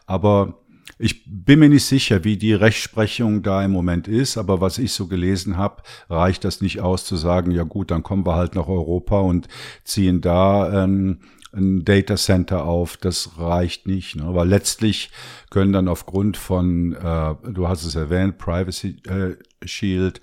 Aber 0.06 0.54
ich 0.98 1.22
bin 1.26 1.60
mir 1.60 1.68
nicht 1.68 1.84
sicher, 1.84 2.24
wie 2.24 2.36
die 2.36 2.54
Rechtsprechung 2.54 3.44
da 3.44 3.64
im 3.64 3.70
Moment 3.70 4.08
ist, 4.08 4.36
aber 4.36 4.60
was 4.60 4.78
ich 4.78 4.92
so 4.92 5.06
gelesen 5.06 5.56
habe, 5.56 5.82
reicht 6.10 6.44
das 6.44 6.60
nicht 6.60 6.80
aus 6.80 7.04
zu 7.04 7.16
sagen, 7.16 7.52
ja 7.52 7.62
gut, 7.62 7.92
dann 7.92 8.02
kommen 8.02 8.26
wir 8.26 8.34
halt 8.34 8.56
nach 8.56 8.66
Europa 8.66 9.20
und 9.20 9.46
ziehen 9.84 10.20
da 10.20 10.84
ähm, 10.84 11.20
ein 11.52 11.84
Data 11.84 12.16
Center 12.16 12.64
auf. 12.64 12.96
Das 12.96 13.38
reicht 13.38 13.86
nicht, 13.86 14.16
ne? 14.16 14.34
weil 14.34 14.48
letztlich 14.48 15.10
können 15.50 15.72
dann 15.72 15.88
aufgrund 15.88 16.36
von, 16.36 16.92
äh, 16.94 17.34
du 17.50 17.68
hast 17.68 17.84
es 17.84 17.94
erwähnt, 17.94 18.38
Privacy 18.38 19.00
äh, 19.08 19.36
Shield, 19.66 20.20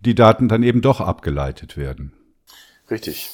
die 0.00 0.14
Daten 0.14 0.48
dann 0.48 0.62
eben 0.62 0.82
doch 0.82 1.00
abgeleitet 1.00 1.76
werden. 1.76 2.12
Richtig. 2.90 3.30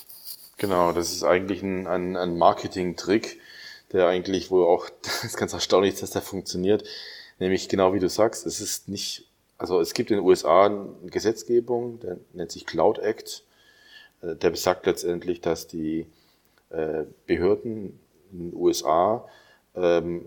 Genau, 0.59 0.93
das 0.93 1.12
ist 1.12 1.23
eigentlich 1.23 1.62
ein, 1.62 1.86
ein, 1.86 2.16
ein 2.16 2.36
Marketing-Trick, 2.36 3.39
der 3.93 4.09
eigentlich 4.09 4.51
wohl 4.51 4.65
auch, 4.65 4.90
das 5.02 5.24
ist 5.24 5.36
ganz 5.36 5.52
erstaunlich, 5.52 5.98
dass 6.01 6.10
der 6.10 6.23
funktioniert. 6.23 6.85
Nämlich 7.39 7.69
genau 7.69 7.94
wie 7.94 8.01
du 8.01 8.09
sagst, 8.09 8.47
es 8.47 8.60
ist 8.60 8.89
nicht, 8.89 9.28
also 9.56 9.81
es 9.81 9.94
gibt 9.94 10.10
in 10.10 10.16
den 10.16 10.27
USA 10.27 10.66
eine 10.66 11.10
Gesetzgebung, 11.10 12.01
der 12.01 12.19
nennt 12.32 12.51
sich 12.51 12.66
Cloud 12.66 12.98
Act, 12.98 13.44
äh, 14.23 14.35
der 14.35 14.51
besagt 14.51 14.86
letztendlich, 14.86 15.40
dass 15.40 15.69
die 15.69 16.06
Behörden 17.27 17.99
in 18.32 18.51
den 18.51 18.55
USA 18.55 19.27
ähm, 19.74 20.27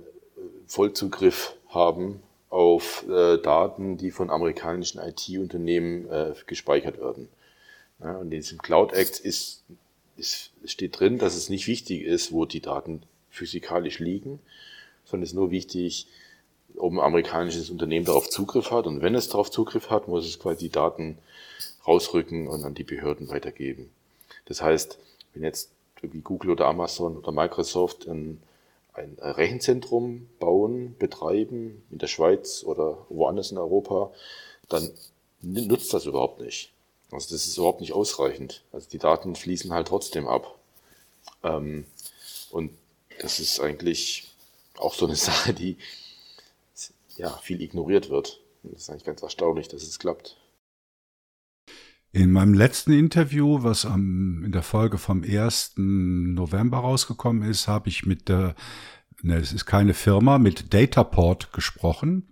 Vollzugriff 0.65 1.55
haben 1.69 2.23
auf 2.49 3.05
äh, 3.07 3.37
Daten, 3.37 3.97
die 3.97 4.11
von 4.11 4.29
amerikanischen 4.29 4.99
IT-Unternehmen 4.99 6.07
gespeichert 6.47 6.99
werden. 6.99 7.29
und 7.99 8.23
in 8.23 8.29
diesem 8.31 8.57
Cloud 8.57 8.93
Act 8.93 9.19
ist, 9.19 9.63
ist, 10.17 10.51
steht 10.65 10.99
drin, 10.99 11.17
dass 11.17 11.35
es 11.35 11.49
nicht 11.49 11.67
wichtig 11.67 12.03
ist, 12.03 12.31
wo 12.31 12.45
die 12.45 12.61
Daten 12.61 13.03
physikalisch 13.29 13.99
liegen, 13.99 14.39
sondern 15.05 15.23
es 15.23 15.29
ist 15.29 15.35
nur 15.35 15.51
wichtig, 15.51 16.07
ob 16.77 16.93
ein 16.93 16.99
amerikanisches 16.99 17.69
Unternehmen 17.69 18.05
darauf 18.05 18.29
Zugriff 18.29 18.71
hat. 18.71 18.85
Und 18.87 19.01
wenn 19.01 19.15
es 19.15 19.29
darauf 19.29 19.51
Zugriff 19.51 19.89
hat, 19.89 20.07
muss 20.07 20.25
es 20.25 20.39
quasi 20.39 20.65
die 20.65 20.69
Daten 20.69 21.17
rausrücken 21.87 22.47
und 22.47 22.63
an 22.63 22.75
die 22.75 22.83
Behörden 22.83 23.29
weitergeben. 23.29 23.89
Das 24.45 24.61
heißt, 24.61 24.99
wenn 25.33 25.43
jetzt 25.43 25.70
wie 26.01 26.21
Google 26.21 26.51
oder 26.51 26.67
Amazon 26.67 27.17
oder 27.17 27.31
Microsoft 27.31 28.07
ein, 28.07 28.41
ein 28.93 29.17
Rechenzentrum 29.19 30.27
bauen, 30.39 30.95
betreiben 30.97 31.83
in 31.91 31.97
der 31.97 32.07
Schweiz 32.07 32.63
oder 32.63 33.05
woanders 33.09 33.51
in 33.51 33.57
Europa, 33.57 34.11
dann 34.69 34.91
nutzt 35.41 35.93
das 35.93 36.05
überhaupt 36.05 36.41
nicht. 36.41 36.71
Also 37.11 37.35
das 37.35 37.45
ist 37.45 37.57
überhaupt 37.57 37.81
nicht 37.81 37.93
ausreichend. 37.93 38.63
Also 38.71 38.89
die 38.89 38.97
Daten 38.97 39.35
fließen 39.35 39.73
halt 39.73 39.87
trotzdem 39.87 40.27
ab. 40.27 40.55
Ähm, 41.43 41.85
und 42.51 42.71
das 43.19 43.39
ist 43.39 43.59
eigentlich 43.59 44.31
auch 44.77 44.93
so 44.93 45.05
eine 45.05 45.15
Sache, 45.17 45.53
die 45.53 45.77
ja, 47.17 47.29
viel 47.37 47.61
ignoriert 47.61 48.09
wird. 48.09 48.39
Und 48.63 48.73
das 48.73 48.83
ist 48.83 48.89
eigentlich 48.89 49.05
ganz 49.05 49.21
erstaunlich, 49.21 49.67
dass 49.67 49.83
es 49.83 49.99
klappt. 49.99 50.37
In 52.13 52.31
meinem 52.31 52.53
letzten 52.53 52.91
Interview, 52.91 53.63
was 53.63 53.85
am, 53.85 54.43
in 54.43 54.51
der 54.51 54.63
Folge 54.63 54.97
vom 54.97 55.23
1. 55.23 55.75
November 55.77 56.79
rausgekommen 56.79 57.43
ist, 57.49 57.69
habe 57.69 57.87
ich 57.87 58.05
mit 58.05 58.27
der, 58.27 58.53
ne, 59.21 59.37
es 59.37 59.53
ist 59.53 59.65
keine 59.65 59.93
Firma, 59.93 60.37
mit 60.37 60.73
Dataport 60.73 61.53
gesprochen, 61.53 62.27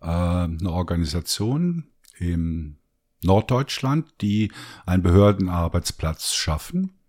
äh, 0.00 0.06
eine 0.06 0.70
Organisation 0.70 1.88
im 2.18 2.76
Norddeutschland, 3.24 4.06
die 4.20 4.52
einen 4.86 5.02
Behördenarbeitsplatz 5.02 6.32
schaffen 6.32 6.99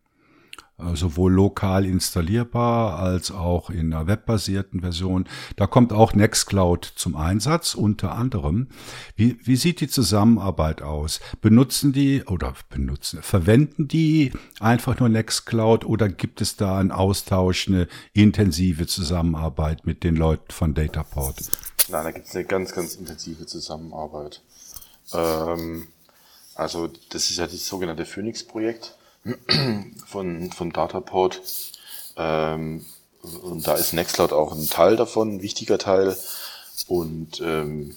sowohl 0.93 1.33
lokal 1.33 1.85
installierbar 1.85 2.99
als 2.99 3.31
auch 3.31 3.69
in 3.69 3.93
einer 3.93 4.07
webbasierten 4.07 4.81
Version. 4.81 5.25
Da 5.55 5.67
kommt 5.67 5.93
auch 5.93 6.13
Nextcloud 6.13 6.85
zum 6.95 7.15
Einsatz, 7.15 7.75
unter 7.75 8.13
anderem. 8.13 8.67
Wie, 9.15 9.37
wie 9.43 9.55
sieht 9.55 9.81
die 9.81 9.87
Zusammenarbeit 9.87 10.81
aus? 10.81 11.19
Benutzen 11.41 11.93
die 11.93 12.23
oder 12.23 12.53
benutzen, 12.69 13.21
verwenden 13.21 13.87
die 13.87 14.31
einfach 14.59 14.99
nur 14.99 15.09
Nextcloud 15.09 15.85
oder 15.85 16.09
gibt 16.09 16.41
es 16.41 16.55
da 16.55 16.77
einen 16.77 16.91
Austausch, 16.91 17.67
eine 17.67 17.87
intensive 18.13 18.87
Zusammenarbeit 18.87 19.85
mit 19.85 20.03
den 20.03 20.15
Leuten 20.15 20.51
von 20.51 20.73
Dataport? 20.73 21.37
Nein, 21.89 22.03
da 22.03 22.11
gibt 22.11 22.27
es 22.27 22.35
eine 22.35 22.45
ganz, 22.45 22.71
ganz 22.73 22.95
intensive 22.95 23.45
Zusammenarbeit. 23.45 24.41
Ähm, 25.13 25.87
also 26.55 26.89
das 27.09 27.29
ist 27.29 27.37
ja 27.37 27.47
das 27.47 27.65
sogenannte 27.65 28.05
Phoenix-Projekt 28.05 28.95
von, 30.05 30.51
von 30.51 30.71
Dataport. 30.71 31.41
Ähm, 32.17 32.85
und 33.41 33.67
da 33.67 33.75
ist 33.75 33.93
Nextcloud 33.93 34.33
auch 34.33 34.53
ein 34.53 34.67
Teil 34.67 34.95
davon, 34.95 35.35
ein 35.35 35.41
wichtiger 35.41 35.77
Teil. 35.77 36.17
Und 36.87 37.39
ähm, 37.41 37.95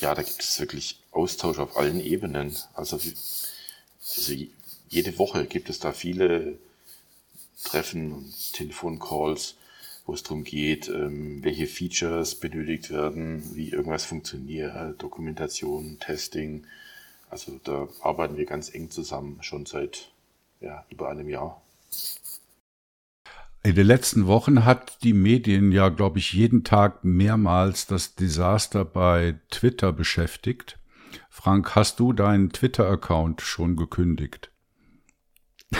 ja, 0.00 0.14
da 0.14 0.22
gibt 0.22 0.42
es 0.42 0.58
wirklich 0.58 1.00
Austausch 1.12 1.58
auf 1.58 1.76
allen 1.76 2.00
Ebenen. 2.00 2.56
Also, 2.74 2.96
also 2.96 4.34
jede 4.88 5.18
Woche 5.18 5.46
gibt 5.46 5.70
es 5.70 5.78
da 5.78 5.92
viele 5.92 6.58
Treffen 7.62 8.12
und 8.12 8.52
Telefoncalls, 8.52 9.54
wo 10.06 10.12
es 10.12 10.22
darum 10.22 10.44
geht, 10.44 10.88
ähm, 10.88 11.42
welche 11.42 11.66
Features 11.66 12.34
benötigt 12.34 12.90
werden, 12.90 13.54
wie 13.54 13.70
irgendwas 13.70 14.04
funktioniert, 14.04 15.00
Dokumentation, 15.02 15.98
Testing. 16.00 16.66
Also 17.30 17.58
da 17.64 17.88
arbeiten 18.00 18.36
wir 18.36 18.44
ganz 18.44 18.74
eng 18.74 18.90
zusammen, 18.90 19.38
schon 19.40 19.66
seit 19.66 20.10
ja, 20.60 20.84
über 20.90 21.08
einem 21.08 21.28
Jahr. 21.28 21.60
In 23.62 23.74
den 23.74 23.86
letzten 23.86 24.26
Wochen 24.26 24.66
hat 24.66 25.02
die 25.02 25.14
Medien 25.14 25.72
ja, 25.72 25.88
glaube 25.88 26.18
ich, 26.18 26.34
jeden 26.34 26.64
Tag 26.64 27.02
mehrmals 27.02 27.86
das 27.86 28.14
Desaster 28.14 28.84
bei 28.84 29.36
Twitter 29.50 29.90
beschäftigt. 29.90 30.78
Frank, 31.30 31.74
hast 31.74 31.98
du 31.98 32.12
deinen 32.12 32.50
Twitter-Account 32.50 33.40
schon 33.40 33.76
gekündigt? 33.76 34.50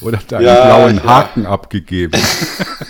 Oder 0.00 0.18
deinen 0.18 0.44
ja, 0.44 0.64
blauen 0.64 1.04
Haken 1.04 1.42
ja. 1.42 1.50
abgegeben? 1.50 2.18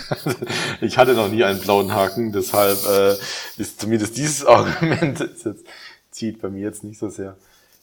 ich 0.81 0.97
hatte 0.97 1.13
noch 1.13 1.29
nie 1.29 1.43
einen 1.43 1.59
blauen 1.59 1.93
Haken, 1.93 2.31
deshalb 2.31 2.77
äh, 2.85 3.15
ist 3.57 3.81
zumindest 3.81 4.17
dieses 4.17 4.45
Argument 4.47 5.19
jetzt, 5.19 5.65
zieht 6.11 6.41
bei 6.41 6.49
mir 6.49 6.61
jetzt 6.61 6.83
nicht 6.83 6.99
so 6.99 7.09
sehr. 7.09 7.37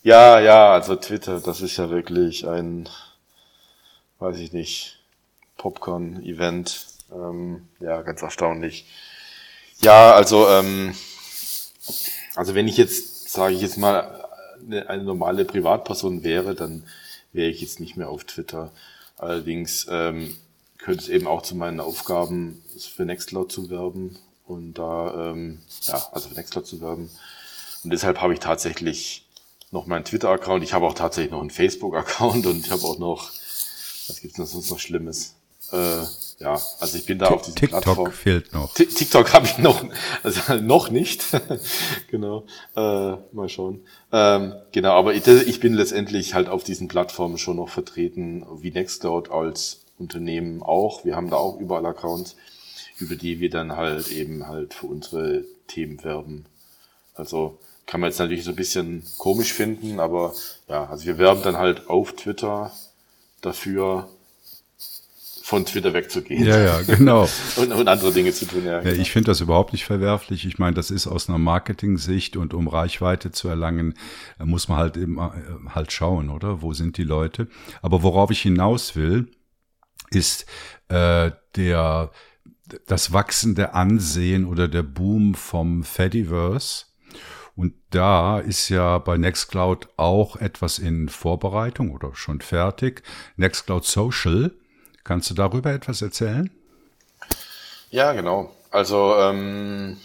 Ja, 0.05 0.39
ja, 0.39 0.71
also 0.75 0.97
Twitter, 0.97 1.41
das 1.41 1.63
ist 1.63 1.79
ja 1.79 1.89
wirklich 1.89 2.47
ein, 2.47 2.91
weiß 4.19 4.37
ich 4.37 4.53
nicht, 4.53 4.99
Popcorn-Event. 5.57 6.87
Ähm, 7.11 7.67
ja, 7.81 8.03
ganz 8.03 8.21
erstaunlich. 8.21 8.85
Ja, 9.81 10.13
also, 10.13 10.47
ähm, 10.51 10.95
also 12.35 12.55
wenn 12.55 12.69
ich 12.69 12.77
jetzt, 12.77 13.31
sage 13.31 13.55
ich 13.55 13.63
jetzt 13.63 13.79
mal, 13.79 14.29
eine, 14.67 14.91
eine 14.91 15.05
normale 15.05 15.47
Privatperson 15.47 16.23
wäre, 16.23 16.55
dann 16.55 16.85
wäre 17.33 17.49
ich 17.49 17.63
jetzt 17.63 17.81
nicht 17.81 17.97
mehr 17.97 18.11
auf 18.11 18.25
Twitter. 18.25 18.73
Allerdings 19.17 19.87
ähm, 19.89 20.37
könnte 20.77 21.01
es 21.01 21.09
eben 21.09 21.27
auch 21.27 21.41
zu 21.41 21.57
meinen 21.57 21.81
Aufgaben 21.81 22.63
für 22.79 23.07
Nextcloud 23.07 23.51
zu 23.51 23.71
werben 23.71 24.19
und 24.45 24.75
da, 24.75 25.31
ähm, 25.31 25.63
ja, 25.85 26.07
also 26.13 26.29
für 26.29 26.35
Nextcloud 26.35 26.67
zu 26.67 26.83
werben. 26.83 27.11
Und 27.85 27.91
deshalb 27.91 28.21
habe 28.21 28.35
ich 28.35 28.41
tatsächlich 28.41 29.24
noch 29.75 29.87
meinen 29.87 30.05
Twitter-Account. 30.05 30.65
Ich 30.65 30.73
habe 30.73 30.87
auch 30.87 30.95
tatsächlich 30.95 31.33
noch 31.33 31.41
einen 31.41 31.51
Facebook-Account 31.51 32.47
und 32.47 32.65
ich 32.65 32.71
habe 32.71 32.83
auch 32.85 32.99
noch, 32.99 33.31
was 34.09 34.21
gibt's 34.21 34.37
denn 34.37 34.47
sonst 34.47 34.71
noch 34.71 34.79
Schlimmes? 34.79 35.35
Äh, 35.73 36.05
ja, 36.39 36.61
also 36.81 36.99
ich 36.99 37.07
bin 37.07 37.19
da 37.19 37.29
auf 37.29 37.43
diesem 37.43 37.57
TikTok 37.57 37.83
Plattform. 37.83 38.13
fehlt 38.13 38.53
noch. 38.53 38.73
T 38.75 38.87
TikTok 38.87 39.33
habe 39.33 39.47
ich 39.47 39.59
noch, 39.59 39.85
also 40.23 40.55
noch 40.63 40.91
nicht. 40.91 41.25
genau, 42.11 42.45
äh, 42.77 43.17
mal 43.33 43.49
schauen. 43.49 43.85
Ähm, 44.13 44.55
genau, 44.73 44.93
aber 44.93 45.15
ich, 45.15 45.27
ich 45.27 45.61
bin 45.61 45.75
letztendlich 45.75 46.35
halt 46.35 46.49
auf 46.49 46.65
diesen 46.65 46.89
Plattformen 46.89 47.39
schon 47.39 47.57
noch 47.57 47.69
vertreten, 47.69 48.47
wie 48.61 48.71
Nextcloud 48.71 49.31
als 49.31 49.81
Unternehmen 49.99 50.63
auch. 50.63 51.05
Wir 51.05 51.17
haben 51.17 51.31
da 51.31 51.37
auch 51.37 51.59
überall 51.59 51.87
Accounts, 51.87 52.37
über 52.99 53.17
die 53.17 53.41
wir 53.41 53.51
dann 53.51 53.77
halt 53.77 54.09
eben 54.09 54.47
halt 54.47 54.75
für 54.75 54.87
unsere 54.87 55.45
Themen 55.67 56.03
werben. 56.05 56.47
Also 57.15 57.59
kann 57.87 58.01
man 58.01 58.11
jetzt 58.11 58.19
natürlich 58.19 58.45
so 58.45 58.51
ein 58.51 58.57
bisschen 58.57 59.05
komisch 59.19 59.53
finden, 59.53 60.01
aber 60.01 60.35
ja, 60.69 60.87
also 60.87 61.05
wir 61.05 61.19
werben 61.19 61.43
dann 61.43 61.57
halt 61.57 61.89
auf 61.89 62.15
Twitter 62.15 62.73
dafür, 63.41 64.09
von 65.43 65.67
Twitter 65.67 65.93
wegzugehen. 65.93 66.43
Ja, 66.43 66.59
ja, 66.59 66.81
genau. 66.87 67.29
und, 67.57 67.71
und 67.71 67.87
andere 67.87 68.13
Dinge 68.13 68.33
zu 68.33 68.47
tun, 68.47 68.65
ja. 68.65 68.81
ja 68.81 68.93
ich 68.93 69.13
finde 69.13 69.31
das 69.31 69.43
überhaupt 69.43 69.75
nicht 69.75 69.85
verwerflich. 69.85 70.47
Ich 70.47 70.59
meine, 70.59 70.75
das 70.75 70.91
ist 70.91 71.07
aus 71.07 71.29
einer 71.29 71.39
Marketing-Sicht 71.39 72.39
und 72.39 72.55
um 72.55 72.67
Reichweite 72.67 73.31
zu 73.31 73.49
erlangen, 73.49 73.93
muss 74.39 74.69
man 74.69 74.79
halt 74.79 74.97
immer 74.97 75.35
halt 75.69 75.93
schauen, 75.93 76.31
oder? 76.31 76.63
Wo 76.63 76.73
sind 76.73 76.97
die 76.97 77.05
Leute? 77.05 77.49
Aber 77.83 78.03
worauf 78.03 78.31
ich 78.31 78.41
hinaus 78.41 78.97
will, 78.97 79.31
ist 80.11 80.47
äh, 80.89 81.31
der 81.57 82.11
das 82.87 83.13
wachsende 83.13 83.75
Ansehen 83.75 84.47
oder 84.47 84.69
der 84.69 84.83
Boom 84.83 85.35
vom 85.35 85.85
Fediverse. 85.85 86.87
Und 87.57 87.75
da 87.91 88.41
ist 88.41 88.69
ja 88.69 88.99
bei 88.99 89.17
Nextcloud 89.17 89.89
auch 89.97 90.37
etwas 90.37 90.79
in 90.79 91.09
Vorbereitung 91.09 91.93
oder 91.93 92.15
schon 92.15 92.41
fertig. 92.41 93.03
Nextcloud 93.37 93.85
Social. 93.85 94.53
Kannst 95.05 95.31
du 95.31 95.35
darüber 95.35 95.73
etwas 95.73 96.03
erzählen? 96.03 96.51
Ja, 97.91 98.13
genau. 98.13 98.55
Also 98.71 99.15
ähm, 99.17 99.99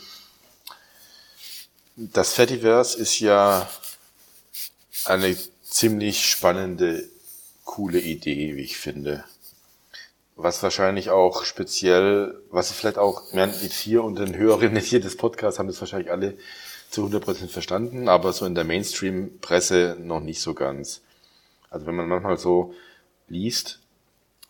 das 1.96 2.34
Fediverse 2.34 3.00
ist 3.00 3.20
ja 3.20 3.68
eine 5.06 5.36
ziemlich 5.64 6.30
spannende, 6.30 7.08
coole 7.66 8.00
Idee, 8.00 8.56
wie 8.56 8.62
ich 8.62 8.78
finde 8.78 9.24
was 10.42 10.64
wahrscheinlich 10.64 11.10
auch 11.10 11.44
speziell, 11.44 12.42
was 12.50 12.72
vielleicht 12.72 12.98
auch, 12.98 13.24
während 13.34 13.62
jetzt 13.62 13.78
hier 13.78 14.04
und 14.04 14.18
den 14.18 14.36
Hörerinnen 14.36 14.82
hier 14.82 15.02
des 15.02 15.18
Podcasts 15.18 15.60
haben 15.60 15.68
das 15.68 15.82
wahrscheinlich 15.82 16.12
alle 16.12 16.38
zu 16.90 17.06
100% 17.06 17.48
verstanden, 17.50 18.10
aber 18.10 18.34
so 18.34 18.46
in 18.46 18.56
der 18.56 18.64
Mainstream-Presse 18.64 19.98
noch 20.00 20.22
nicht 20.22 20.42
so 20.42 20.54
ganz. 20.54 21.02
Also 21.70 21.86
wenn 21.86 21.96
man 21.96 22.08
manchmal 22.08 22.38
so 22.38 22.74
liest, 23.28 23.80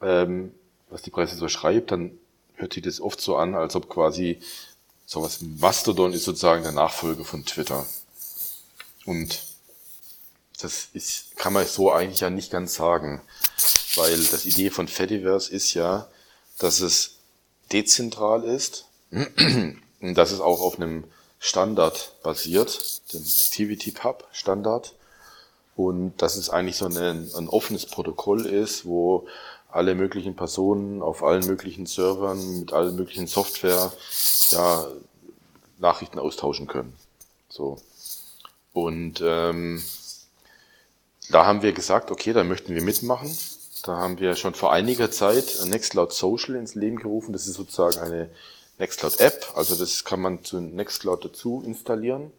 ähm, 0.02 0.54
was 0.90 1.02
die 1.02 1.10
Presse 1.10 1.36
so 1.36 1.50
schreibt, 1.50 1.92
dann 1.92 2.12
hört 2.56 2.74
sich 2.74 2.84
das 2.84 3.02
oft 3.02 3.20
so 3.20 3.36
an, 3.36 3.56
als 3.56 3.76
ob 3.76 3.90
quasi 3.90 4.40
sowas 5.06 5.42
Mastodon 5.42 6.14
ist 6.14 6.24
sozusagen 6.24 6.64
der 6.64 6.72
Nachfolger 6.72 7.26
von 7.26 7.46
Twitter. 7.46 7.86
Und 9.06 9.44
das 10.62 10.90
ist, 10.94 11.36
kann 11.36 11.54
man 11.54 11.66
so 11.66 11.92
eigentlich 11.92 12.20
ja 12.20 12.30
nicht 12.30 12.52
ganz 12.52 12.76
sagen 12.76 13.22
weil 13.96 14.24
das 14.26 14.46
Idee 14.46 14.70
von 14.70 14.88
Fediverse 14.88 15.52
ist 15.52 15.74
ja, 15.74 16.08
dass 16.58 16.82
es 16.82 17.16
dezentral 17.72 18.44
ist 18.44 18.86
und 19.12 20.16
dass 20.16 20.32
es 20.32 20.40
auch 20.40 20.62
auf 20.62 20.76
einem 20.80 21.06
Standard 21.40 22.14
basiert, 22.22 23.14
dem 23.14 23.22
Activity 23.22 23.92
Pub 23.92 24.28
Standard 24.32 24.94
und 25.76 26.22
dass 26.22 26.36
es 26.36 26.50
eigentlich 26.50 26.76
so 26.76 26.86
ein, 26.86 26.98
ein 26.98 27.48
offenes 27.48 27.86
Protokoll 27.86 28.46
ist, 28.46 28.86
wo 28.86 29.28
alle 29.72 29.96
möglichen 29.96 30.36
Personen 30.36 31.02
auf 31.02 31.24
allen 31.24 31.46
möglichen 31.46 31.86
Servern 31.86 32.60
mit 32.60 32.74
allen 32.74 32.96
möglichen 32.96 33.28
Software 33.28 33.92
ja, 34.50 34.88
Nachrichten 35.78 36.20
austauschen 36.20 36.68
können. 36.68 36.94
So. 37.48 37.78
Und 38.74 39.22
ähm, 39.24 39.82
da 41.30 41.46
haben 41.46 41.62
wir 41.62 41.74
gesagt, 41.74 42.12
okay, 42.12 42.34
da 42.34 42.44
möchten 42.44 42.74
wir 42.74 42.82
mitmachen. 42.82 43.36
Da 43.84 43.98
haben 43.98 44.20
wir 44.20 44.36
schon 44.36 44.56
vor 44.56 44.74
einiger 44.74 45.12
Zeit 45.12 45.60
Nextcloud 45.66 46.12
Social 46.12 46.56
ins 46.56 46.76
Leben 46.76 46.98
gerufen. 46.98 47.32
Das 47.32 47.48
ist 47.48 47.56
sozusagen 47.56 48.00
eine 48.00 48.30
Nextcloud 48.80 49.20
App. 49.20 49.54
Also 49.56 49.76
das 49.76 50.04
kann 50.04 50.22
man 50.22 50.44
zu 50.44 50.60
Nextcloud 50.60 51.24
dazu 51.24 51.62
installieren. 51.66 52.32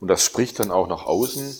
Und 0.00 0.08
das 0.08 0.24
spricht 0.24 0.58
dann 0.58 0.70
auch 0.70 0.88
nach 0.88 1.06
außen, 1.06 1.56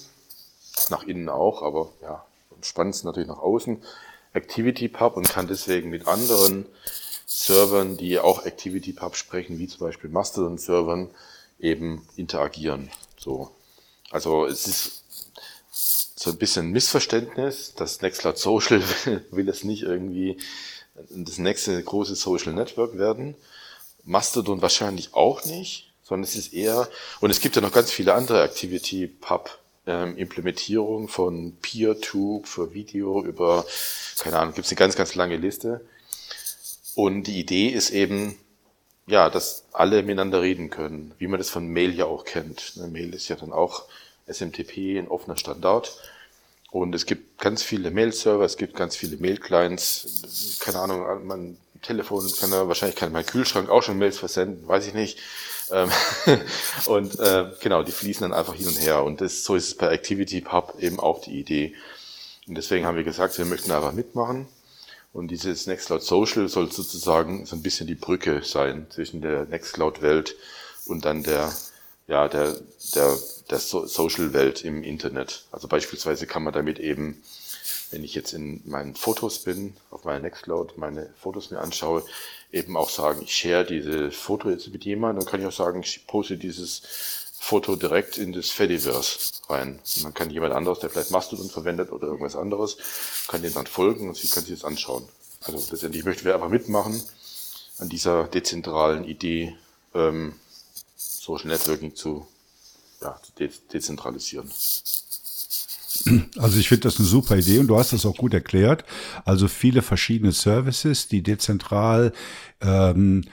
nach 0.91 1.05
innen 1.05 1.29
auch, 1.29 1.63
aber 1.63 1.93
ja, 2.03 2.25
am 2.51 2.63
spannendsten 2.63 3.09
natürlich 3.09 3.29
nach 3.29 3.39
außen. 3.39 3.83
ActivityPub 4.35 5.17
und 5.17 5.29
kann 5.29 5.47
deswegen 5.47 5.91
mit 5.91 6.09
anderen 6.09 6.67
Servern, 7.27 7.97
die 7.97 8.19
auch 8.19 8.45
ActivityPub 8.45 9.17
sprechen, 9.17 9.59
wie 9.59 9.69
zum 9.69 9.87
Beispiel 9.87 10.11
Mastodon-Servern, 10.11 11.11
eben 11.61 12.07
interagieren. 12.17 12.91
So. 13.17 13.51
Also 14.11 14.47
es 14.47 14.67
ist 14.67 15.05
so 15.71 16.31
ein 16.31 16.39
bisschen 16.39 16.71
Missverständnis. 16.71 17.75
Das 17.77 18.03
Nextcloud 18.03 18.39
Social 18.39 18.83
will 19.31 19.49
es 19.49 19.65
nicht 19.65 19.83
irgendwie 19.83 20.39
das 21.11 21.39
nächste 21.39 21.83
große 21.83 22.17
Social 22.17 22.53
Network 22.53 22.99
werden. 22.99 23.37
Mastodon 24.05 24.63
wahrscheinlich 24.63 25.15
auch 25.15 25.45
nicht, 25.45 25.93
sondern 26.03 26.25
es 26.25 26.37
ist 26.37 26.53
eher, 26.53 26.89
und 27.21 27.31
es 27.31 27.41
gibt 27.41 27.57
ja 27.57 27.63
noch 27.63 27.73
ganz 27.73 27.91
viele 27.91 28.15
andere 28.15 28.43
Activity 28.43 29.07
Pub 29.07 29.59
ähm, 29.87 30.17
Implementierung 30.17 31.09
von 31.09 31.57
PeerTube 31.61 32.47
für 32.47 32.73
Video 32.73 33.25
über, 33.25 33.65
keine 34.19 34.39
Ahnung, 34.39 34.55
gibt 34.55 34.67
es 34.67 34.73
eine 34.73 34.79
ganz, 34.79 34.97
ganz 34.97 35.15
lange 35.15 35.37
Liste. 35.37 35.81
Und 36.95 37.25
die 37.25 37.41
Idee 37.41 37.69
ist 37.69 37.91
eben, 37.91 38.37
ja, 39.07 39.31
dass 39.31 39.65
alle 39.73 40.03
miteinander 40.03 40.43
reden 40.43 40.71
können, 40.71 41.15
wie 41.19 41.27
man 41.27 41.39
das 41.39 41.51
von 41.51 41.67
Mail 41.67 41.95
ja 41.95 42.05
auch 42.05 42.25
kennt. 42.25 42.75
Eine 42.77 42.89
Mail 42.89 43.15
ist 43.15 43.29
ja 43.29 43.37
dann 43.37 43.53
auch 43.53 43.85
SMTP, 44.27 44.99
ein 44.99 45.09
offener 45.09 45.37
Standard. 45.37 45.97
Und 46.71 46.95
es 46.95 47.05
gibt 47.05 47.39
ganz 47.39 47.63
viele 47.63 47.91
Mail-Server, 47.91 48.45
es 48.45 48.57
gibt 48.57 48.77
ganz 48.77 48.97
viele 48.97 49.17
Mail-Clients. 49.17 50.59
Keine 50.61 50.79
Ahnung, 50.79 51.27
mein 51.27 51.59
Telefon 51.83 52.31
kann 52.39 52.51
da 52.51 52.69
wahrscheinlich 52.69 52.97
kann 52.97 53.13
mein 53.13 53.27
Kühlschrank 53.27 53.69
auch 53.69 53.83
schon 53.83 53.99
Mails 53.99 54.19
versenden, 54.19 54.67
weiß 54.67 54.87
ich 54.87 54.95
nicht. 54.95 55.19
Ähm, 55.71 55.91
und 56.87 57.19
äh, 57.19 57.51
genau, 57.61 57.83
die 57.83 57.93
fließen 57.93 58.23
dann 58.23 58.39
einfach 58.39 58.55
hin 58.55 58.69
und 58.69 58.81
her. 58.81 59.05
Und 59.05 59.21
das, 59.21 59.45
so 59.45 59.55
ist 59.55 59.69
es 59.69 59.77
bei 59.77 59.89
Activity 59.89 60.41
Pub 60.41 60.77
eben 60.79 61.01
auch 61.01 61.21
die 61.21 61.39
Idee. 61.39 61.75
Und 62.47 62.57
deswegen 62.57 62.87
haben 62.87 62.97
wir 62.97 63.05
gesagt, 63.05 63.37
wir 63.39 63.45
möchten 63.45 63.71
einfach 63.71 63.93
mitmachen. 63.93 64.49
Und 65.13 65.29
dieses 65.29 65.67
Nextcloud 65.67 66.03
Social 66.03 66.49
soll 66.49 66.73
sozusagen 66.73 67.45
so 67.45 67.55
ein 67.55 67.63
bisschen 67.63 67.87
die 67.87 67.95
Brücke 67.95 68.43
sein 68.43 68.87
zwischen 68.89 69.21
der 69.21 69.45
Nextcloud-Welt 69.45 70.37
und 70.87 71.05
dann 71.05 71.23
der 71.23 71.53
ja, 72.13 72.29
der, 72.29 72.57
der, 72.95 73.17
der 73.51 73.59
Social-Welt 73.59 74.65
im 74.65 74.83
Internet. 74.83 75.45
Also 75.53 75.69
beispielsweise 75.69 76.27
kann 76.27 76.43
man 76.43 76.53
damit 76.53 76.79
eben, 76.79 77.23
wenn 77.93 78.05
ich 78.05 78.15
jetzt 78.15 78.33
in 78.33 78.63
meinen 78.65 78.95
Fotos 78.95 79.41
bin, 79.41 79.75
auf 79.91 80.05
meiner 80.05 80.21
Nextcloud 80.21 80.79
meine 80.79 81.13
Fotos 81.21 81.51
mir 81.51 81.61
anschaue, 81.61 82.03
eben 82.51 82.77
auch 82.77 82.91
sagen, 82.91 83.23
ich 83.23 83.37
share 83.37 83.65
diese 83.65 84.11
Foto 84.11 84.51
jetzt 84.51 84.73
mit 84.73 84.85
jemandem, 84.85 85.25
dann 85.25 85.31
kann 85.31 85.41
ich 85.41 85.47
auch 85.47 85.53
sagen, 85.53 85.83
ich 85.83 86.07
poste 86.07 86.37
dieses 86.39 86.83
Foto 87.39 87.77
direkt 87.77 88.19
in 88.19 88.33
das 88.33 88.51
Fediverse 88.51 89.33
rein. 89.49 89.79
Und 89.97 90.05
dann 90.05 90.15
kann 90.15 90.31
jemand 90.31 90.55
anderes, 90.55 90.79
der 90.79 90.91
vielleicht 90.91 91.11
Mastodon 91.11 91.51
verwendet 91.51 91.93
oder 91.93 92.07
irgendwas 92.07 92.37
anderes, 92.37 92.79
kann 93.29 93.43
den 93.43 93.53
dann 93.53 93.67
folgen 93.67 94.09
und 94.09 94.17
sie 94.17 94.29
kann 94.29 94.45
sich 94.45 94.55
das 94.55 94.65
anschauen. 94.65 95.07
Also 95.43 95.59
letztendlich 95.71 96.05
möchten 96.05 96.25
wir 96.25 96.35
einfach 96.35 96.49
mitmachen 96.49 97.03
an 97.79 97.89
dieser 97.89 98.25
dezentralen 98.29 99.05
Idee, 99.05 99.57
ähm, 99.95 100.35
Social 100.97 101.49
Networking 101.49 101.95
zu, 101.95 102.27
ja, 103.01 103.21
zu 103.23 103.33
de 103.33 103.51
dezentralisieren. 103.73 104.51
Also 106.39 106.59
ich 106.59 106.69
finde 106.69 106.83
das 106.83 106.99
eine 106.99 107.07
super 107.07 107.37
Idee 107.37 107.59
und 107.59 107.67
du 107.69 107.79
hast 107.79 107.93
das 107.93 108.07
auch 108.07 108.17
gut 108.17 108.35
erklärt. 108.35 108.85
Also 109.25 109.49
viele 109.49 109.83
verschiedene 109.83 110.33
Services, 110.33 111.09
die 111.09 111.23
dezentral 111.23 112.13
ähm, 112.61 113.25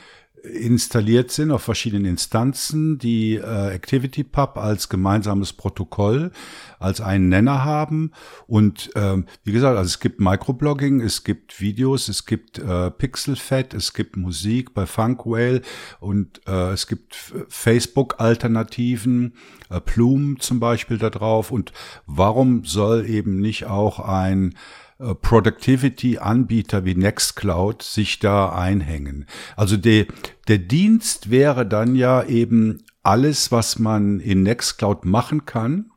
installiert 0.43 1.31
sind 1.31 1.51
auf 1.51 1.61
verschiedenen 1.63 2.05
Instanzen, 2.05 2.97
die 2.97 3.35
äh, 3.35 3.43
ActivityPub 3.43 4.57
als 4.57 4.89
gemeinsames 4.89 5.53
Protokoll, 5.53 6.31
als 6.79 7.01
einen 7.01 7.29
Nenner 7.29 7.63
haben. 7.63 8.11
Und 8.47 8.91
ähm, 8.95 9.25
wie 9.43 9.51
gesagt, 9.51 9.77
also 9.77 9.87
es 9.87 9.99
gibt 9.99 10.19
Microblogging, 10.19 11.01
es 11.01 11.23
gibt 11.23 11.59
Videos, 11.59 12.07
es 12.07 12.25
gibt 12.25 12.59
äh, 12.59 12.91
Pixelfed, 12.91 13.73
es 13.73 13.93
gibt 13.93 14.17
Musik 14.17 14.73
bei 14.73 14.85
Funkwhale 14.85 15.61
und 15.99 16.41
äh, 16.47 16.71
es 16.71 16.87
gibt 16.87 17.15
Facebook-Alternativen, 17.49 19.33
äh, 19.69 19.81
Plume 19.81 20.37
zum 20.39 20.59
Beispiel 20.59 20.97
da 20.97 21.09
drauf. 21.09 21.51
Und 21.51 21.73
warum 22.05 22.65
soll 22.65 23.05
eben 23.07 23.39
nicht 23.39 23.65
auch 23.65 23.99
ein 23.99 24.55
Productivity-Anbieter 24.99 26.83
wie 26.83 26.95
Nextcloud 26.95 27.81
sich 27.83 28.19
da 28.19 28.49
einhängen. 28.49 29.27
Also 29.55 29.77
der, 29.77 30.07
der 30.47 30.57
Dienst 30.57 31.31
wäre 31.31 31.65
dann 31.65 31.95
ja 31.95 32.23
eben 32.23 32.83
alles, 33.01 33.51
was 33.51 33.79
man 33.79 34.19
in 34.19 34.43
Nextcloud 34.43 35.05
machen 35.05 35.45
kann, 35.45 35.91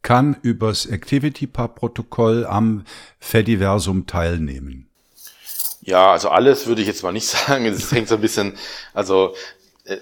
kann 0.00 0.36
übers 0.42 0.88
ActivityPub-Protokoll 0.90 2.46
am 2.46 2.84
Fediversum 3.20 4.06
teilnehmen. 4.06 4.88
Ja, 5.82 6.12
also 6.12 6.30
alles 6.30 6.66
würde 6.66 6.80
ich 6.80 6.88
jetzt 6.88 7.02
mal 7.02 7.12
nicht 7.12 7.26
sagen. 7.28 7.66
Es 7.66 7.92
hängt 7.92 8.08
so 8.08 8.14
ein 8.14 8.20
bisschen, 8.20 8.54
also 8.94 9.34
äh, 9.84 9.98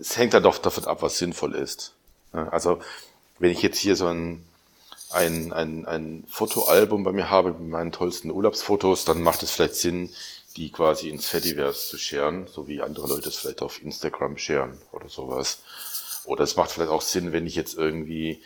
es 0.00 0.16
hängt 0.16 0.34
dann 0.34 0.42
doch 0.42 0.58
davon 0.58 0.84
ab, 0.84 1.02
was 1.02 1.18
sinnvoll 1.18 1.54
ist. 1.54 1.94
Also 2.32 2.80
wenn 3.38 3.50
ich 3.50 3.62
jetzt 3.62 3.78
hier 3.78 3.96
so 3.96 4.06
ein 4.06 4.44
ein, 5.10 5.52
ein, 5.52 5.86
ein 5.86 6.24
Fotoalbum 6.28 7.04
bei 7.04 7.12
mir 7.12 7.30
habe 7.30 7.50
mit 7.52 7.68
meinen 7.68 7.92
tollsten 7.92 8.30
Urlaubsfotos, 8.30 9.04
dann 9.04 9.22
macht 9.22 9.42
es 9.42 9.50
vielleicht 9.50 9.74
Sinn, 9.74 10.10
die 10.56 10.70
quasi 10.70 11.08
ins 11.08 11.26
Fediverse 11.26 11.90
zu 11.90 11.98
scheren, 11.98 12.46
so 12.46 12.66
wie 12.68 12.80
andere 12.80 13.08
Leute 13.08 13.28
es 13.28 13.36
vielleicht 13.36 13.62
auf 13.62 13.82
Instagram 13.82 14.36
scheren 14.36 14.78
oder 14.92 15.08
sowas. 15.08 15.58
Oder 16.24 16.44
es 16.44 16.56
macht 16.56 16.70
vielleicht 16.70 16.90
auch 16.90 17.02
Sinn, 17.02 17.32
wenn 17.32 17.46
ich 17.46 17.54
jetzt 17.54 17.76
irgendwie 17.76 18.40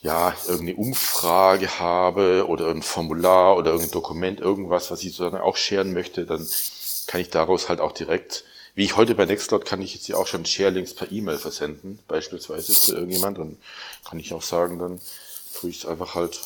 ja, 0.00 0.34
irgendeine 0.46 0.76
Umfrage 0.76 1.78
habe 1.80 2.46
oder 2.46 2.68
ein 2.68 2.82
Formular 2.82 3.56
oder 3.56 3.70
irgendein 3.70 3.92
Dokument, 3.92 4.38
irgendwas, 4.38 4.90
was 4.90 5.02
ich 5.02 5.16
sozusagen 5.16 5.42
auch 5.42 5.56
scheren 5.56 5.94
möchte, 5.94 6.26
dann 6.26 6.46
kann 7.06 7.22
ich 7.22 7.30
daraus 7.30 7.70
halt 7.70 7.80
auch 7.80 7.92
direkt, 7.92 8.44
wie 8.74 8.84
ich 8.84 8.96
heute 8.96 9.14
bei 9.14 9.24
Nextcloud 9.24 9.64
kann 9.64 9.80
ich 9.80 9.94
jetzt 9.94 10.06
ja 10.08 10.16
auch 10.16 10.26
schon 10.26 10.44
Sharelinks 10.44 10.94
per 10.94 11.10
E-Mail 11.10 11.38
versenden, 11.38 12.00
beispielsweise 12.06 12.74
zu 12.74 12.94
irgendjemand, 12.94 13.38
dann 13.38 13.56
kann 14.04 14.18
ich 14.18 14.34
auch 14.34 14.42
sagen, 14.42 14.78
dann 14.78 15.00
tue 15.64 15.70
ich 15.70 15.78
es 15.78 15.86
einfach 15.86 16.14
halt 16.14 16.38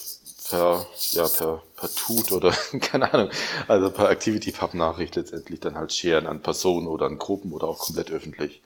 per, 0.49 0.87
ja, 1.11 1.27
per, 1.27 1.63
per 1.77 1.93
Tut 1.93 2.31
oder 2.31 2.53
keine 2.81 3.13
Ahnung, 3.13 3.31
also 3.67 3.91
per 3.91 4.09
ActivityPub-Nachricht 4.11 5.17
letztendlich 5.17 5.59
dann 5.59 5.75
halt 5.75 5.93
scheren 5.93 6.29
an 6.29 6.41
Personen 6.41 6.87
oder 6.87 7.07
an 7.07 7.19
Gruppen 7.19 7.53
oder 7.53 7.67
auch 7.67 7.81
komplett 7.81 8.13
öffentlich. 8.13 8.63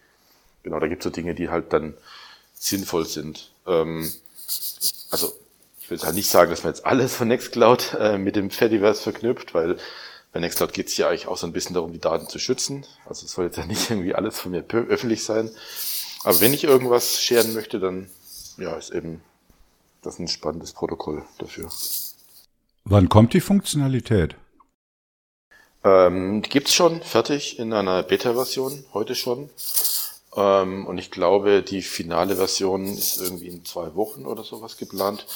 Genau, 0.62 0.79
da 0.79 0.89
gibt 0.89 1.01
es 1.01 1.05
so 1.05 1.11
Dinge, 1.11 1.35
die 1.35 1.49
halt 1.49 1.73
dann 1.73 1.95
sinnvoll 2.53 3.07
sind. 3.07 3.51
Ähm, 3.66 4.12
also 5.11 5.33
ich 5.81 5.91
will 5.91 5.99
halt 6.01 6.15
nicht 6.15 6.29
sagen, 6.29 6.51
dass 6.51 6.65
man 6.65 6.74
jetzt 6.74 6.85
alles 6.85 7.16
von 7.16 7.29
Nextcloud 7.29 7.97
äh, 7.99 8.19
mit 8.19 8.37
dem 8.37 8.51
Fediverse 8.51 9.03
verknüpft, 9.03 9.55
weil 9.55 9.79
bei 10.33 10.41
Nextcloud 10.41 10.74
geht 10.74 10.89
es 10.89 10.97
ja 10.99 11.09
eigentlich 11.09 11.29
auch 11.29 11.39
so 11.39 11.47
ein 11.47 11.53
bisschen 11.55 11.73
darum, 11.73 11.95
die 11.95 11.99
Daten 11.99 12.29
zu 12.29 12.39
schützen. 12.39 12.85
Also 13.07 13.24
es 13.24 13.33
soll 13.33 13.47
jetzt 13.47 13.57
ja 13.57 13.65
nicht 13.65 13.91
irgendwie 13.91 14.15
alles 14.15 14.39
von 14.39 14.51
mir 14.53 14.65
öffentlich 14.70 15.24
sein. 15.24 15.51
Aber 16.24 16.41
wenn 16.41 16.53
ich 16.53 16.65
irgendwas 16.65 17.23
scheren 17.23 17.55
möchte, 17.55 17.81
dann 17.81 18.11
ja, 18.59 18.77
ist 18.77 18.91
eben 18.91 19.23
das 20.03 20.19
ein 20.19 20.29
spannendes 20.29 20.73
Protokoll 20.73 21.24
dafür. 21.39 21.70
Wann 22.85 23.09
kommt 23.09 23.33
die 23.33 23.41
Funktionalität? 23.41 24.37
Ähm, 25.85 26.43
die 26.43 26.51
gibt's 26.51 26.74
schon 26.74 27.03
fertig 27.03 27.59
in 27.59 27.73
einer 27.73 28.03
Beta-Version, 28.03 28.85
heute 28.93 29.15
schon. 29.15 29.51
Ähm, 30.37 30.87
und 30.87 30.99
ich 30.99 31.11
glaube, 31.11 31.62
die 31.62 31.83
finale 31.83 32.37
Version 32.37 32.87
ist 32.87 33.20
irgendwie 33.20 33.49
in 33.49 33.65
zwei 33.65 33.95
Wochen 33.95 34.27
oder 34.27 34.45
sowas 34.45 34.77
geplant. 34.77 35.27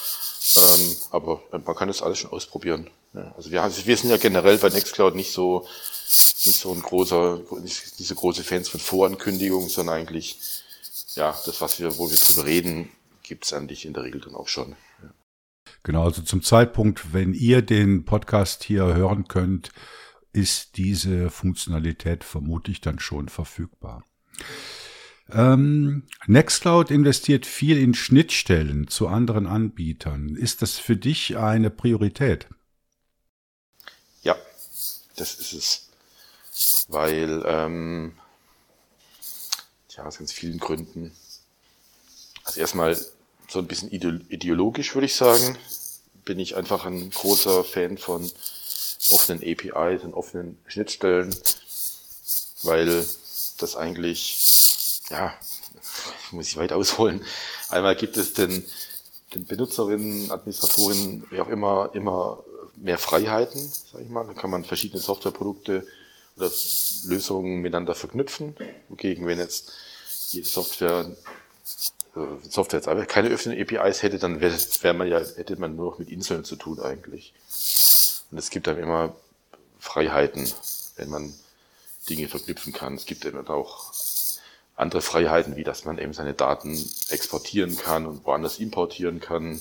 Ähm, 0.57 0.97
aber 1.11 1.43
man 1.51 1.77
kann 1.77 1.89
das 1.89 2.03
alles 2.03 2.19
schon 2.19 2.31
ausprobieren. 2.31 2.91
Ja, 3.13 3.33
also 3.37 3.51
wir, 3.51 3.63
haben, 3.63 3.75
wir 3.85 3.97
sind 3.97 4.11
ja 4.11 4.17
generell 4.17 4.59
bei 4.59 4.69
Nextcloud 4.69 5.15
nicht 5.15 5.33
so 5.33 5.67
nicht 6.45 6.61
so 6.61 6.73
ein 6.73 6.83
großer, 6.83 7.41
nicht, 7.63 7.99
nicht 7.99 8.09
so 8.09 8.15
große 8.15 8.45
Fans 8.45 8.69
von 8.69 8.81
Vorankündigungen, 8.81 9.69
sondern 9.69 9.97
eigentlich 9.97 10.39
ja 11.15 11.37
das, 11.45 11.61
was 11.61 11.81
wir, 11.81 11.99
wo 11.99 12.09
wir 12.11 12.17
drüber 12.17 12.47
reden, 12.47 12.91
gibt's 13.27 13.53
eigentlich 13.53 13.85
in 13.85 13.93
der 13.93 14.05
Regel 14.05 14.21
dann 14.21 14.35
auch 14.35 14.49
schon. 14.49 14.77
Ja. 15.03 15.13
Genau, 15.83 16.05
also 16.05 16.23
zum 16.23 16.43
Zeitpunkt, 16.43 17.13
wenn 17.13 17.35
ihr 17.35 17.63
den 17.63 18.05
Podcast 18.05 18.65
hier 18.65 18.95
hören 18.95 19.29
könnt, 19.29 19.73
ist 20.33 20.77
diese 20.77 21.31
Funktionalität 21.31 22.25
vermutlich 22.25 22.81
dann 22.81 22.99
schon 22.99 23.29
verfügbar. 23.29 24.05
Ähm, 25.31 26.05
Nextcloud 26.27 26.91
investiert 26.91 27.47
viel 27.47 27.79
in 27.79 27.95
Schnittstellen 27.95 28.87
zu 28.87 29.09
anderen 29.09 29.47
Anbietern. 29.47 30.37
Ist 30.37 30.63
das 30.63 30.79
für 30.79 30.97
dich 30.97 31.37
eine 31.37 31.71
Priorität? 31.71 32.47
Ja, 34.23 34.37
das 35.17 35.35
ist 35.35 35.53
es. 35.53 36.87
Weil, 36.89 37.43
ähm, 37.47 38.13
ja, 39.97 40.05
aus 40.05 40.19
ganz 40.19 40.33
vielen 40.33 40.59
Gründen. 40.59 41.13
Also 42.45 42.61
erstmal 42.61 42.97
so 43.49 43.59
ein 43.59 43.67
bisschen 43.67 43.91
ideologisch, 43.91 44.95
würde 44.95 45.07
ich 45.07 45.15
sagen, 45.15 45.57
bin 46.25 46.39
ich 46.39 46.57
einfach 46.57 46.85
ein 46.85 47.11
großer 47.11 47.65
Fan 47.65 47.99
von 47.99 48.31
offenen 49.13 49.41
APIs 49.43 50.03
und 50.03 50.15
offenen 50.15 50.59
Schnittstellen, 50.67 51.35
weil 52.63 53.07
das 53.59 53.77
eigentlich 53.77 55.01
ja, 55.11 55.33
muss 56.31 56.49
ich 56.49 56.57
weit 56.57 56.73
ausholen. 56.73 57.25
Einmal 57.69 57.97
gibt 57.97 58.17
es 58.17 58.33
den, 58.33 58.65
den 59.35 59.45
Benutzerinnen, 59.47 60.31
Administratorinnen, 60.31 61.25
wie 61.31 61.41
auch 61.41 61.49
immer, 61.49 61.91
immer 61.95 62.43
mehr 62.77 62.99
Freiheiten, 62.99 63.73
sag 63.93 64.03
ich 64.03 64.09
mal. 64.09 64.27
Da 64.27 64.35
kann 64.35 64.51
man 64.51 64.65
verschiedene 64.65 65.01
Softwareprodukte 65.01 65.87
oder 66.37 66.51
Lösungen 67.05 67.61
miteinander 67.63 67.95
verknüpfen. 67.95 68.57
Wogegen, 68.89 69.27
wenn 69.27 69.39
jetzt 69.39 69.73
jede 70.31 70.47
Software, 70.47 71.11
Software 72.49 72.79
jetzt 72.79 72.89
einfach 72.89 73.07
keine 73.07 73.33
offenen 73.33 73.61
APIs 73.61 74.03
hätte, 74.03 74.19
dann 74.19 74.41
wäre 74.41 74.57
wär 74.81 74.95
man 74.95 75.09
ja, 75.09 75.19
hätte 75.19 75.57
man 75.57 75.77
nur 75.77 75.93
noch 75.93 75.99
mit 75.99 76.11
Inseln 76.11 76.45
zu 76.45 76.57
tun 76.57 76.81
eigentlich. 76.81 77.35
Und 78.31 78.39
es 78.39 78.51
gibt 78.51 78.67
dann 78.67 78.79
immer 78.79 79.15
Freiheiten, 79.79 80.51
wenn 80.97 81.11
man 81.11 81.35
Dinge 82.09 82.29
verknüpfen 82.29 82.73
kann. 82.73 82.95
Es 82.95 83.07
gibt 83.07 83.25
eben 83.25 83.47
auch 83.49 83.93
andere 84.77 85.03
Freiheiten, 85.03 85.57
wie 85.57 85.65
dass 85.65 85.85
man 85.85 85.99
eben 85.99 86.13
seine 86.13 86.35
Daten 86.35 86.73
exportieren 87.11 87.77
kann 87.77 88.07
und 88.07 88.25
woanders 88.25 88.59
importieren 88.59 89.21
kann, 89.21 89.61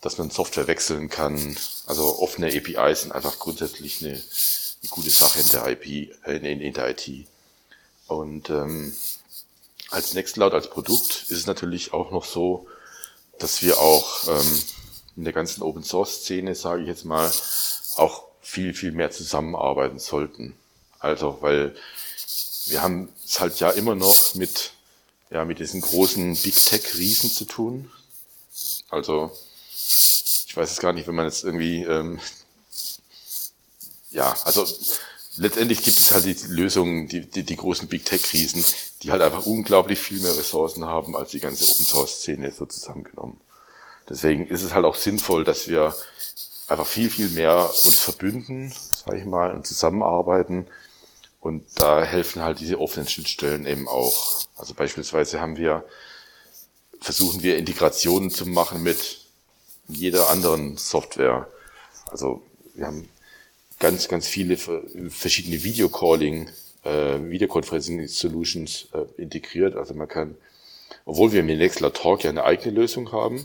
dass 0.00 0.18
man 0.18 0.30
Software 0.30 0.66
wechseln 0.66 1.08
kann. 1.08 1.56
Also 1.86 2.18
offene 2.20 2.48
APIs 2.48 3.02
sind 3.02 3.12
einfach 3.12 3.38
grundsätzlich 3.38 4.02
eine, 4.02 4.14
eine 4.14 4.90
gute 4.90 5.10
Sache 5.10 5.40
in 5.40 5.48
der 5.48 5.66
IP, 5.68 5.86
äh, 6.26 6.36
in, 6.36 6.60
in 6.60 6.72
der 6.72 6.90
IT. 6.90 7.26
Und 8.08 8.50
ähm, 8.50 8.94
als 9.92 10.14
Nextcloud 10.14 10.54
als 10.54 10.70
Produkt 10.70 11.26
ist 11.28 11.30
es 11.30 11.46
natürlich 11.46 11.92
auch 11.92 12.10
noch 12.10 12.24
so, 12.24 12.66
dass 13.38 13.62
wir 13.62 13.78
auch 13.78 14.26
ähm, 14.28 14.62
in 15.16 15.24
der 15.24 15.32
ganzen 15.32 15.62
Open 15.62 15.84
Source 15.84 16.22
Szene, 16.22 16.54
sage 16.54 16.82
ich 16.82 16.88
jetzt 16.88 17.04
mal, 17.04 17.30
auch 17.96 18.24
viel, 18.40 18.74
viel 18.74 18.92
mehr 18.92 19.10
zusammenarbeiten 19.10 19.98
sollten. 19.98 20.54
Also, 20.98 21.38
weil 21.40 21.76
wir 22.66 22.82
haben 22.82 23.08
es 23.24 23.40
halt 23.40 23.58
ja 23.60 23.70
immer 23.70 23.94
noch 23.94 24.34
mit, 24.34 24.72
ja, 25.30 25.44
mit 25.44 25.58
diesen 25.58 25.80
großen 25.80 26.36
Big 26.36 26.54
Tech 26.54 26.94
Riesen 26.94 27.30
zu 27.30 27.44
tun. 27.44 27.90
Also, 28.88 29.36
ich 30.46 30.56
weiß 30.56 30.70
es 30.70 30.78
gar 30.78 30.92
nicht, 30.92 31.06
wenn 31.06 31.14
man 31.14 31.26
jetzt 31.26 31.44
irgendwie, 31.44 31.82
ähm, 31.82 32.20
ja, 34.10 34.36
also 34.44 34.66
letztendlich 35.36 35.82
gibt 35.82 35.98
es 35.98 36.12
halt 36.12 36.24
die 36.24 36.36
Lösungen, 36.48 37.08
die, 37.08 37.22
die, 37.22 37.42
die 37.42 37.56
großen 37.56 37.88
Big 37.88 38.04
Tech 38.04 38.32
Riesen, 38.32 38.64
die 39.02 39.10
halt 39.10 39.22
einfach 39.22 39.46
unglaublich 39.46 39.98
viel 39.98 40.20
mehr 40.20 40.36
Ressourcen 40.36 40.84
haben 40.84 41.16
als 41.16 41.30
die 41.30 41.40
ganze 41.40 41.64
Open 41.64 41.84
Source 41.84 42.20
Szene 42.20 42.50
so 42.52 42.66
zusammengenommen. 42.66 43.40
Deswegen 44.08 44.46
ist 44.46 44.62
es 44.62 44.74
halt 44.74 44.84
auch 44.84 44.96
sinnvoll, 44.96 45.44
dass 45.44 45.68
wir 45.68 45.94
einfach 46.68 46.86
viel, 46.86 47.10
viel 47.10 47.28
mehr 47.30 47.70
uns 47.84 48.00
verbünden, 48.00 48.72
sage 49.04 49.18
ich 49.18 49.24
mal, 49.24 49.52
und 49.52 49.66
zusammenarbeiten, 49.66 50.66
und 51.42 51.64
da 51.74 52.04
helfen 52.04 52.40
halt 52.40 52.60
diese 52.60 52.80
offenen 52.80 53.08
Schnittstellen 53.08 53.66
eben 53.66 53.88
auch. 53.88 54.44
Also 54.56 54.74
beispielsweise 54.74 55.40
haben 55.40 55.56
wir, 55.56 55.84
versuchen 57.00 57.42
wir 57.42 57.58
Integrationen 57.58 58.30
zu 58.30 58.46
machen 58.46 58.84
mit 58.84 59.26
jeder 59.88 60.30
anderen 60.30 60.76
Software. 60.76 61.48
Also 62.06 62.42
wir 62.74 62.86
haben 62.86 63.08
ganz, 63.82 64.06
ganz 64.06 64.28
viele 64.28 64.56
verschiedene 64.56 65.64
Videocalling, 65.64 66.48
äh, 66.84 67.18
Videoconferencing 67.18 68.06
Solutions 68.06 68.86
äh, 68.92 69.20
integriert. 69.20 69.74
Also 69.74 69.92
man 69.94 70.06
kann, 70.06 70.36
obwohl 71.04 71.32
wir 71.32 71.42
mit 71.42 71.58
Nextcloud 71.58 71.94
Talk 71.94 72.22
ja 72.22 72.30
eine 72.30 72.44
eigene 72.44 72.76
Lösung 72.76 73.10
haben, 73.10 73.44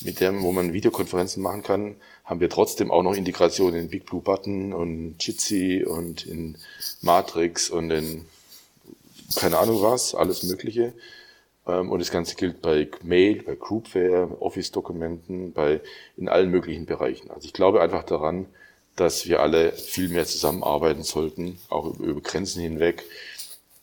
mit 0.00 0.18
der, 0.18 0.38
wo 0.42 0.50
man 0.50 0.72
Videokonferenzen 0.72 1.40
machen 1.40 1.62
kann, 1.62 1.94
haben 2.24 2.40
wir 2.40 2.50
trotzdem 2.50 2.90
auch 2.90 3.04
noch 3.04 3.14
Integration 3.14 3.74
in 3.74 3.88
Big 3.88 4.06
Blue 4.06 4.20
Button 4.20 4.72
und 4.72 5.14
Jitsi 5.20 5.84
und 5.86 6.26
in 6.26 6.56
Matrix 7.00 7.70
und 7.70 7.92
in 7.92 8.24
keine 9.36 9.58
Ahnung 9.58 9.82
was, 9.82 10.16
alles 10.16 10.42
Mögliche. 10.42 10.94
Ähm, 11.68 11.92
und 11.92 12.00
das 12.00 12.10
Ganze 12.10 12.34
gilt 12.34 12.60
bei 12.60 12.88
Mail, 13.04 13.44
bei 13.44 13.54
Groupware, 13.54 14.36
Office-Dokumenten, 14.40 15.52
bei 15.52 15.80
in 16.16 16.28
allen 16.28 16.50
möglichen 16.50 16.86
Bereichen. 16.86 17.30
Also 17.30 17.46
ich 17.46 17.52
glaube 17.52 17.80
einfach 17.80 18.02
daran, 18.02 18.46
dass 19.00 19.26
wir 19.26 19.40
alle 19.40 19.72
viel 19.72 20.10
mehr 20.10 20.26
zusammenarbeiten 20.26 21.02
sollten, 21.04 21.58
auch 21.70 21.98
über 21.98 22.20
Grenzen 22.20 22.60
hinweg, 22.60 23.02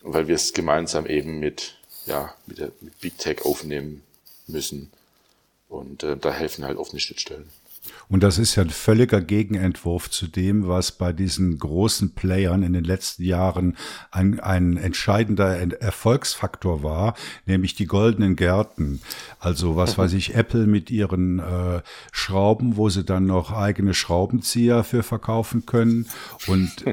weil 0.02 0.28
wir 0.28 0.36
es 0.36 0.54
gemeinsam 0.54 1.08
eben 1.08 1.40
mit, 1.40 1.76
ja, 2.06 2.36
mit, 2.46 2.60
der, 2.60 2.72
mit 2.82 3.00
Big 3.00 3.18
Tech 3.18 3.44
aufnehmen 3.44 4.04
müssen. 4.46 4.92
Und 5.70 6.04
äh, 6.04 6.18
da 6.18 6.32
helfen 6.32 6.66
halt 6.66 6.78
offene 6.78 7.00
Schnittstellen. 7.00 7.50
Und 8.10 8.24
das 8.24 8.38
ist 8.38 8.56
ja 8.56 8.64
ein 8.64 8.70
völliger 8.70 9.22
Gegenentwurf 9.22 10.10
zu 10.10 10.28
dem, 10.28 10.68
was 10.68 10.92
bei 10.92 11.14
diesen 11.14 11.58
großen 11.60 12.14
Playern 12.14 12.64
in 12.64 12.74
den 12.74 12.84
letzten 12.84 13.24
Jahren 13.24 13.78
ein, 14.12 14.40
ein 14.40 14.78
entscheidender 14.78 15.58
Erfolgsfaktor 15.82 16.84
war, 16.84 17.16
nämlich 17.46 17.76
die 17.76 17.86
goldenen 17.86 18.36
Gärten. 18.36 19.02
Also 19.40 19.76
was 19.76 19.98
weiß 19.98 20.14
ich, 20.14 20.36
Apple 20.36 20.68
mit 20.68 20.90
ihren 20.90 21.40
äh, 21.40 21.82
Schrauben, 22.12 22.78
wo 22.78 22.90
sie 22.90 23.04
dann 23.04 23.26
noch 23.26 23.52
eigene 23.52 23.94
Schraubenzieher 23.94 24.84
für 24.84 25.04
verkaufen 25.04 25.66
können 25.66 26.08
und, 26.48 26.86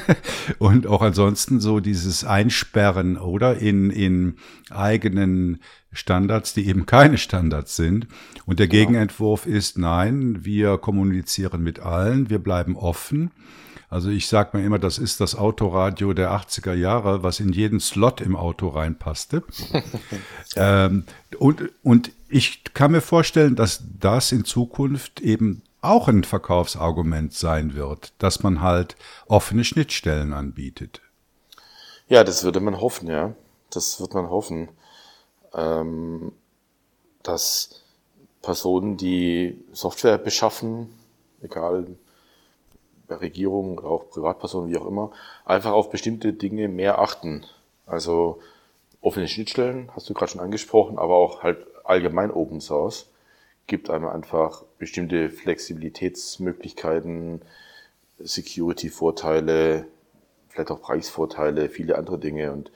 und 0.58 0.86
auch 0.86 1.02
ansonsten 1.02 1.60
so 1.60 1.80
dieses 1.80 2.24
Einsperren 2.24 3.16
oder 3.16 3.58
in, 3.58 3.90
in 3.90 4.36
eigenen 4.70 5.60
Standards, 5.92 6.54
die 6.54 6.66
eben 6.66 6.86
keine 6.86 7.18
Standards 7.18 7.76
sind. 7.76 8.06
Und 8.46 8.58
der 8.58 8.68
genau. 8.68 8.86
Gegenentwurf 8.86 9.46
ist, 9.46 9.78
nein, 9.78 10.44
wir 10.44 10.78
kommunizieren 10.78 11.62
mit 11.62 11.80
allen, 11.80 12.30
wir 12.30 12.38
bleiben 12.38 12.76
offen. 12.76 13.30
Also 13.90 14.08
ich 14.08 14.26
sage 14.26 14.56
mir 14.56 14.64
immer, 14.64 14.78
das 14.78 14.96
ist 14.96 15.20
das 15.20 15.34
Autoradio 15.34 16.14
der 16.14 16.30
80er 16.30 16.72
Jahre, 16.72 17.22
was 17.22 17.40
in 17.40 17.52
jeden 17.52 17.78
Slot 17.78 18.22
im 18.22 18.36
Auto 18.36 18.68
reinpasste. 18.68 19.42
ähm, 20.56 21.04
und, 21.38 21.70
und 21.82 22.10
ich 22.30 22.64
kann 22.72 22.92
mir 22.92 23.02
vorstellen, 23.02 23.54
dass 23.54 23.82
das 24.00 24.32
in 24.32 24.46
Zukunft 24.46 25.20
eben 25.20 25.62
auch 25.82 26.08
ein 26.08 26.24
Verkaufsargument 26.24 27.34
sein 27.34 27.74
wird, 27.74 28.14
dass 28.16 28.42
man 28.42 28.62
halt 28.62 28.96
offene 29.26 29.62
Schnittstellen 29.62 30.32
anbietet. 30.32 31.02
Ja, 32.08 32.24
das 32.24 32.44
würde 32.44 32.60
man 32.60 32.80
hoffen, 32.80 33.08
ja. 33.08 33.34
Das 33.68 34.00
wird 34.00 34.14
man 34.14 34.30
hoffen, 34.30 34.68
ähm, 35.54 36.32
dass 37.22 37.82
Personen, 38.42 38.96
die 38.96 39.64
Software 39.72 40.18
beschaffen, 40.18 40.92
egal 41.42 41.86
bei 43.06 43.16
Regierungen 43.16 43.78
oder 43.78 43.88
auch 43.88 44.10
Privatpersonen, 44.10 44.70
wie 44.70 44.78
auch 44.78 44.86
immer, 44.86 45.12
einfach 45.44 45.72
auf 45.72 45.90
bestimmte 45.90 46.32
Dinge 46.32 46.68
mehr 46.68 46.98
achten. 46.98 47.44
Also 47.86 48.40
offene 49.00 49.28
Schnittstellen, 49.28 49.90
hast 49.94 50.08
du 50.08 50.14
gerade 50.14 50.32
schon 50.32 50.40
angesprochen, 50.40 50.98
aber 50.98 51.14
auch 51.14 51.42
halt 51.42 51.66
allgemein 51.84 52.30
Open 52.30 52.60
Source 52.60 53.08
gibt 53.66 53.90
einem 53.90 54.06
einfach 54.06 54.64
bestimmte 54.78 55.30
Flexibilitätsmöglichkeiten, 55.30 57.42
Security-Vorteile, 58.18 59.86
vielleicht 60.48 60.70
auch 60.70 60.80
Preisvorteile, 60.80 61.68
viele 61.68 61.96
andere 61.96 62.18
Dinge. 62.18 62.52
Und 62.52 62.70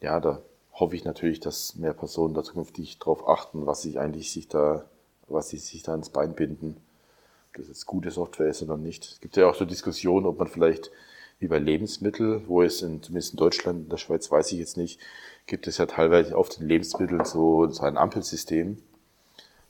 ja, 0.00 0.20
da 0.20 0.40
hoffe 0.74 0.96
ich 0.96 1.04
natürlich, 1.04 1.40
dass 1.40 1.76
mehr 1.76 1.94
Personen 1.94 2.34
da 2.34 2.42
zukünftig 2.42 2.98
darauf 2.98 3.28
achten, 3.28 3.66
was 3.66 3.82
sich 3.82 3.98
eigentlich 3.98 4.32
sich 4.32 4.48
da, 4.48 4.84
was 5.28 5.48
sie 5.48 5.58
sich 5.58 5.82
da 5.82 5.94
ins 5.94 6.10
Bein 6.10 6.34
binden. 6.34 6.76
Ob 7.48 7.58
das 7.58 7.68
jetzt 7.68 7.86
gute 7.86 8.10
Software 8.10 8.48
ist 8.48 8.62
oder 8.62 8.76
nicht. 8.76 9.04
Es 9.04 9.20
gibt 9.20 9.36
ja 9.36 9.48
auch 9.48 9.54
so 9.54 9.64
Diskussionen, 9.64 10.26
ob 10.26 10.38
man 10.38 10.48
vielleicht 10.48 10.90
wie 11.38 11.48
bei 11.48 11.58
Lebensmitteln, 11.58 12.48
wo 12.48 12.62
es 12.62 12.82
in, 12.82 13.02
zumindest 13.02 13.34
in 13.34 13.38
Deutschland, 13.38 13.84
in 13.84 13.88
der 13.88 13.96
Schweiz 13.96 14.30
weiß 14.30 14.52
ich 14.52 14.58
jetzt 14.58 14.76
nicht, 14.76 15.00
gibt 15.46 15.66
es 15.66 15.78
ja 15.78 15.86
teilweise 15.86 16.36
auf 16.36 16.48
den 16.48 16.66
Lebensmitteln 16.66 17.24
so, 17.24 17.68
so 17.68 17.82
ein 17.82 17.96
Ampelsystem, 17.96 18.78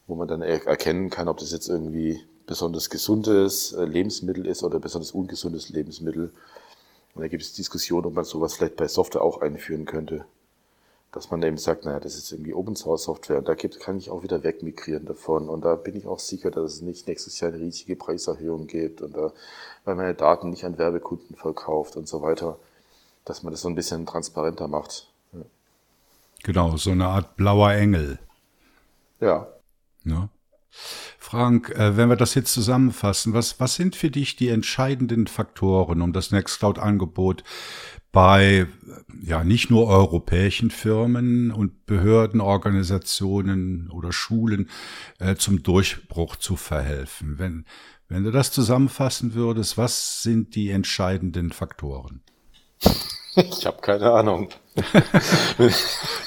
wo 0.06 0.14
man 0.14 0.28
dann 0.28 0.42
erkennen 0.42 1.10
kann, 1.10 1.28
ob 1.28 1.38
das 1.38 1.52
jetzt 1.52 1.68
irgendwie 1.68 2.20
besonders 2.46 2.90
gesundes 2.90 3.72
äh, 3.72 3.84
Lebensmittel 3.84 4.46
ist 4.46 4.62
oder 4.62 4.78
besonders 4.78 5.12
ungesundes 5.12 5.70
Lebensmittel. 5.70 6.32
Und 7.14 7.22
da 7.22 7.28
gibt 7.28 7.42
es 7.42 7.54
Diskussionen, 7.54 8.06
ob 8.06 8.14
man 8.14 8.24
sowas 8.24 8.54
vielleicht 8.54 8.76
bei 8.76 8.88
Software 8.88 9.22
auch 9.22 9.40
einführen 9.40 9.86
könnte. 9.86 10.26
Dass 11.14 11.30
man 11.30 11.40
eben 11.44 11.58
sagt, 11.58 11.84
naja, 11.84 12.00
das 12.00 12.16
ist 12.16 12.32
irgendwie 12.32 12.54
Open 12.54 12.74
Source 12.74 13.04
Software 13.04 13.38
und 13.38 13.48
da 13.48 13.54
gibt, 13.54 13.78
kann 13.78 13.96
ich 13.96 14.10
auch 14.10 14.24
wieder 14.24 14.42
wegmigrieren 14.42 15.06
davon. 15.06 15.48
Und 15.48 15.64
da 15.64 15.76
bin 15.76 15.94
ich 15.94 16.08
auch 16.08 16.18
sicher, 16.18 16.50
dass 16.50 16.72
es 16.72 16.80
nicht 16.82 17.06
nächstes 17.06 17.38
Jahr 17.38 17.52
eine 17.52 17.60
riesige 17.60 17.94
Preiserhöhung 17.94 18.66
gibt 18.66 19.00
und 19.00 19.16
da, 19.16 19.32
weil 19.84 19.94
meine 19.94 20.14
Daten 20.14 20.50
nicht 20.50 20.64
an 20.64 20.76
Werbekunden 20.76 21.36
verkauft 21.36 21.94
und 21.94 22.08
so 22.08 22.20
weiter, 22.20 22.58
dass 23.24 23.44
man 23.44 23.52
das 23.52 23.60
so 23.60 23.68
ein 23.68 23.76
bisschen 23.76 24.06
transparenter 24.06 24.66
macht. 24.66 25.08
Ja. 25.32 25.42
Genau, 26.42 26.76
so 26.76 26.90
eine 26.90 27.06
Art 27.06 27.36
blauer 27.36 27.70
Engel. 27.70 28.18
Ja. 29.20 29.46
Ja. 30.04 30.28
Frank, 31.18 31.70
äh, 31.70 31.96
wenn 31.96 32.08
wir 32.08 32.16
das 32.16 32.34
jetzt 32.34 32.52
zusammenfassen, 32.52 33.34
was, 33.34 33.60
was 33.60 33.76
sind 33.76 33.94
für 33.94 34.10
dich 34.10 34.34
die 34.34 34.48
entscheidenden 34.48 35.28
Faktoren, 35.28 36.02
um 36.02 36.12
das 36.12 36.32
Nextcloud-Angebot 36.32 37.44
bei 38.10 38.66
ja 39.24 39.42
nicht 39.42 39.70
nur 39.70 39.86
europäischen 39.86 40.70
Firmen 40.70 41.50
und 41.50 41.86
Behörden, 41.86 42.40
Organisationen 42.40 43.90
oder 43.90 44.12
Schulen 44.12 44.68
äh, 45.18 45.34
zum 45.36 45.62
Durchbruch 45.62 46.36
zu 46.36 46.56
verhelfen? 46.56 47.38
Wenn, 47.38 47.64
wenn 48.08 48.24
du 48.24 48.30
das 48.30 48.52
zusammenfassen 48.52 49.34
würdest, 49.34 49.78
was 49.78 50.22
sind 50.22 50.54
die 50.54 50.70
entscheidenden 50.70 51.52
Faktoren? 51.52 52.22
Ich 53.36 53.66
habe 53.66 53.80
keine 53.80 54.12
Ahnung. 54.12 54.48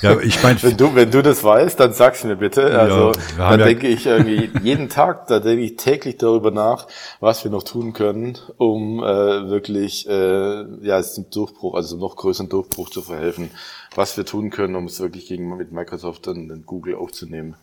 ja, 0.02 0.20
ich 0.20 0.42
meine, 0.44 0.62
wenn 0.64 0.78
du 0.78 0.96
wenn 0.96 1.12
du 1.12 1.22
das 1.22 1.44
weißt, 1.44 1.80
dann 1.80 1.94
sag's 1.94 2.24
mir 2.24 2.36
bitte. 2.36 2.78
Also 2.80 3.12
ja, 3.38 3.50
dann 3.50 3.60
ja 3.60 3.66
denke 3.66 3.88
ich 3.88 4.06
irgendwie 4.06 4.52
jeden 4.62 4.90
Tag, 4.90 5.28
da 5.28 5.40
denke 5.40 5.64
ich 5.64 5.76
täglich 5.76 6.18
darüber 6.18 6.52
nach, 6.52 6.88
was 7.20 7.44
wir 7.44 7.52
noch 7.52 7.64
tun 7.64 7.94
können, 7.94 8.38
um 8.58 9.04
äh, 9.04 9.50
wirklich 9.50 10.08
äh, 10.08 10.66
ja 10.82 11.02
zum 11.02 11.30
Durchbruch, 11.30 11.76
also 11.76 11.98
noch 11.98 12.16
größeren 12.16 12.50
Durchbruch 12.50 12.90
zu 12.90 13.02
verhelfen, 13.02 13.52
was 13.96 14.16
wir 14.18 14.26
tun 14.26 14.50
können, 14.50 14.76
um 14.76 14.86
es 14.86 15.00
wirklich 15.00 15.28
gegen 15.28 15.56
mit 15.56 15.72
Microsoft 15.72 16.28
und 16.28 16.66
Google 16.66 16.96
aufzunehmen. 16.96 17.56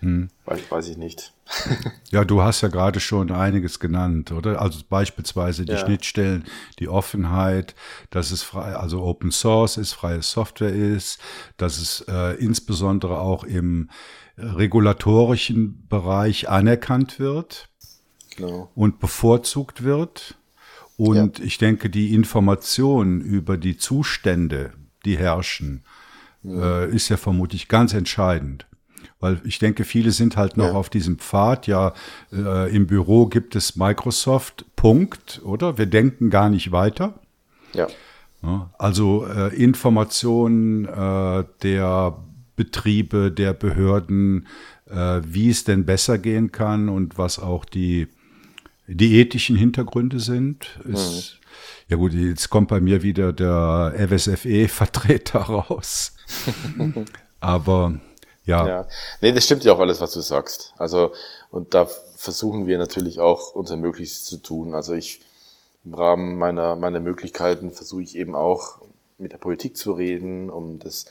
Hm. 0.00 0.28
Weiß, 0.44 0.70
weiß 0.70 0.88
ich 0.88 0.96
nicht. 0.96 1.32
ja, 2.10 2.24
du 2.24 2.42
hast 2.42 2.62
ja 2.62 2.68
gerade 2.68 3.00
schon 3.00 3.30
einiges 3.30 3.80
genannt, 3.80 4.32
oder? 4.32 4.60
Also 4.60 4.80
beispielsweise 4.88 5.64
die 5.64 5.72
ja. 5.72 5.78
Schnittstellen, 5.78 6.44
die 6.78 6.88
Offenheit, 6.88 7.74
dass 8.10 8.30
es 8.30 8.42
frei, 8.42 8.74
also 8.74 9.02
Open 9.02 9.30
Source 9.30 9.76
ist, 9.76 9.92
freie 9.92 10.22
Software 10.22 10.72
ist, 10.72 11.20
dass 11.56 11.78
es 11.78 12.04
äh, 12.08 12.36
insbesondere 12.36 13.20
auch 13.20 13.44
im 13.44 13.90
regulatorischen 14.38 15.86
Bereich 15.88 16.48
anerkannt 16.48 17.18
wird 17.18 17.68
genau. 18.36 18.70
und 18.74 19.00
bevorzugt 19.00 19.82
wird. 19.82 20.36
Und 20.96 21.38
ja. 21.38 21.44
ich 21.44 21.58
denke, 21.58 21.88
die 21.90 22.14
Information 22.14 23.20
über 23.20 23.56
die 23.56 23.76
Zustände, 23.76 24.72
die 25.04 25.16
herrschen, 25.16 25.82
ja. 26.42 26.82
äh, 26.82 26.90
ist 26.90 27.08
ja 27.08 27.16
vermutlich 27.16 27.68
ganz 27.68 27.94
entscheidend. 27.94 28.66
Weil 29.20 29.40
ich 29.44 29.58
denke, 29.58 29.84
viele 29.84 30.12
sind 30.12 30.36
halt 30.36 30.56
noch 30.56 30.68
ja. 30.68 30.72
auf 30.72 30.88
diesem 30.88 31.18
Pfad. 31.18 31.66
Ja, 31.66 31.92
äh, 32.32 32.74
im 32.74 32.86
Büro 32.86 33.26
gibt 33.26 33.54
es 33.54 33.76
Microsoft, 33.76 34.64
Punkt, 34.76 35.40
oder? 35.44 35.78
Wir 35.78 35.86
denken 35.86 36.30
gar 36.30 36.48
nicht 36.48 36.72
weiter. 36.72 37.14
Ja. 37.72 37.86
also 38.78 39.26
äh, 39.26 39.54
Informationen 39.54 40.86
äh, 40.86 41.44
der 41.62 42.16
Betriebe, 42.56 43.30
der 43.30 43.52
Behörden, 43.52 44.48
äh, 44.90 45.20
wie 45.24 45.50
es 45.50 45.62
denn 45.62 45.84
besser 45.84 46.18
gehen 46.18 46.50
kann 46.50 46.88
und 46.88 47.16
was 47.16 47.38
auch 47.38 47.64
die, 47.64 48.08
die 48.88 49.20
ethischen 49.20 49.54
Hintergründe 49.54 50.18
sind, 50.18 50.80
ist, 50.84 51.34
mhm. 51.34 51.40
Ja 51.90 51.96
gut, 51.96 52.12
jetzt 52.12 52.50
kommt 52.50 52.68
bei 52.68 52.80
mir 52.80 53.02
wieder 53.02 53.32
der 53.32 53.92
FSFE-Vertreter 53.96 55.40
raus. 55.40 56.14
Aber 57.40 57.98
ja. 58.44 58.66
ja. 58.66 58.86
Nee, 59.20 59.32
das 59.32 59.44
stimmt 59.44 59.64
ja 59.64 59.72
auch 59.72 59.80
alles, 59.80 60.00
was 60.00 60.12
du 60.12 60.20
sagst. 60.20 60.74
Also, 60.78 61.12
und 61.50 61.74
da 61.74 61.86
versuchen 62.16 62.66
wir 62.66 62.78
natürlich 62.78 63.20
auch 63.20 63.54
unser 63.54 63.76
Möglichstes 63.76 64.24
zu 64.24 64.38
tun. 64.38 64.74
Also 64.74 64.94
ich, 64.94 65.20
im 65.84 65.94
Rahmen 65.94 66.36
meiner, 66.36 66.76
meiner 66.76 67.00
Möglichkeiten 67.00 67.70
versuche 67.70 68.02
ich 68.02 68.16
eben 68.16 68.34
auch 68.34 68.78
mit 69.18 69.32
der 69.32 69.38
Politik 69.38 69.76
zu 69.76 69.92
reden, 69.92 70.50
um 70.50 70.78
das 70.78 71.06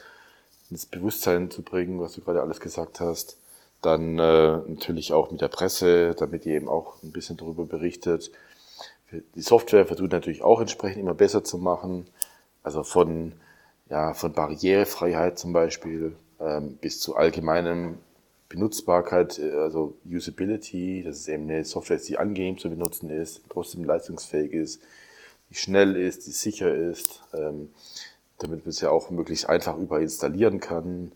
ins 0.69 0.85
Bewusstsein 0.85 1.49
zu 1.49 1.63
bringen, 1.63 1.99
was 1.99 2.13
du 2.13 2.21
gerade 2.21 2.41
alles 2.41 2.59
gesagt 2.59 2.99
hast. 2.99 3.37
Dann 3.81 4.19
äh, 4.19 4.57
natürlich 4.67 5.13
auch 5.13 5.31
mit 5.31 5.41
der 5.41 5.47
Presse, 5.47 6.13
damit 6.15 6.45
die 6.45 6.51
eben 6.51 6.67
auch 6.67 7.01
ein 7.01 7.11
bisschen 7.11 7.37
darüber 7.37 7.65
berichtet. 7.65 8.31
Die 9.35 9.41
Software 9.41 9.85
versucht 9.85 10.11
natürlich 10.11 10.43
auch 10.43 10.59
entsprechend 10.61 11.01
immer 11.01 11.15
besser 11.15 11.43
zu 11.43 11.57
machen. 11.57 12.07
Also 12.61 12.83
von, 12.83 13.33
ja, 13.89 14.13
von 14.13 14.33
Barrierefreiheit 14.33 15.39
zum 15.39 15.53
Beispiel 15.53 16.15
bis 16.81 16.99
zu 16.99 17.15
allgemeinem 17.15 17.97
Benutzbarkeit, 18.49 19.37
äh, 19.39 19.53
also 19.53 19.95
Usability, 20.05 21.03
dass 21.03 21.17
es 21.17 21.27
eben 21.27 21.43
eine 21.43 21.63
Software 21.63 21.97
ist, 21.97 22.09
die 22.09 22.17
angenehm 22.17 22.57
zu 22.57 22.69
benutzen 22.69 23.09
ist, 23.09 23.41
trotzdem 23.47 23.83
leistungsfähig 23.83 24.51
ist, 24.51 24.81
die 25.49 25.55
schnell 25.55 25.95
ist, 25.95 26.27
die 26.27 26.31
sicher 26.31 26.73
ist, 26.73 27.21
ähm, 27.33 27.69
damit 28.39 28.65
man 28.65 28.69
es 28.69 28.81
ja 28.81 28.89
auch 28.89 29.09
möglichst 29.11 29.47
einfach 29.47 29.77
überall 29.77 30.01
installieren 30.01 30.59
kann 30.59 31.11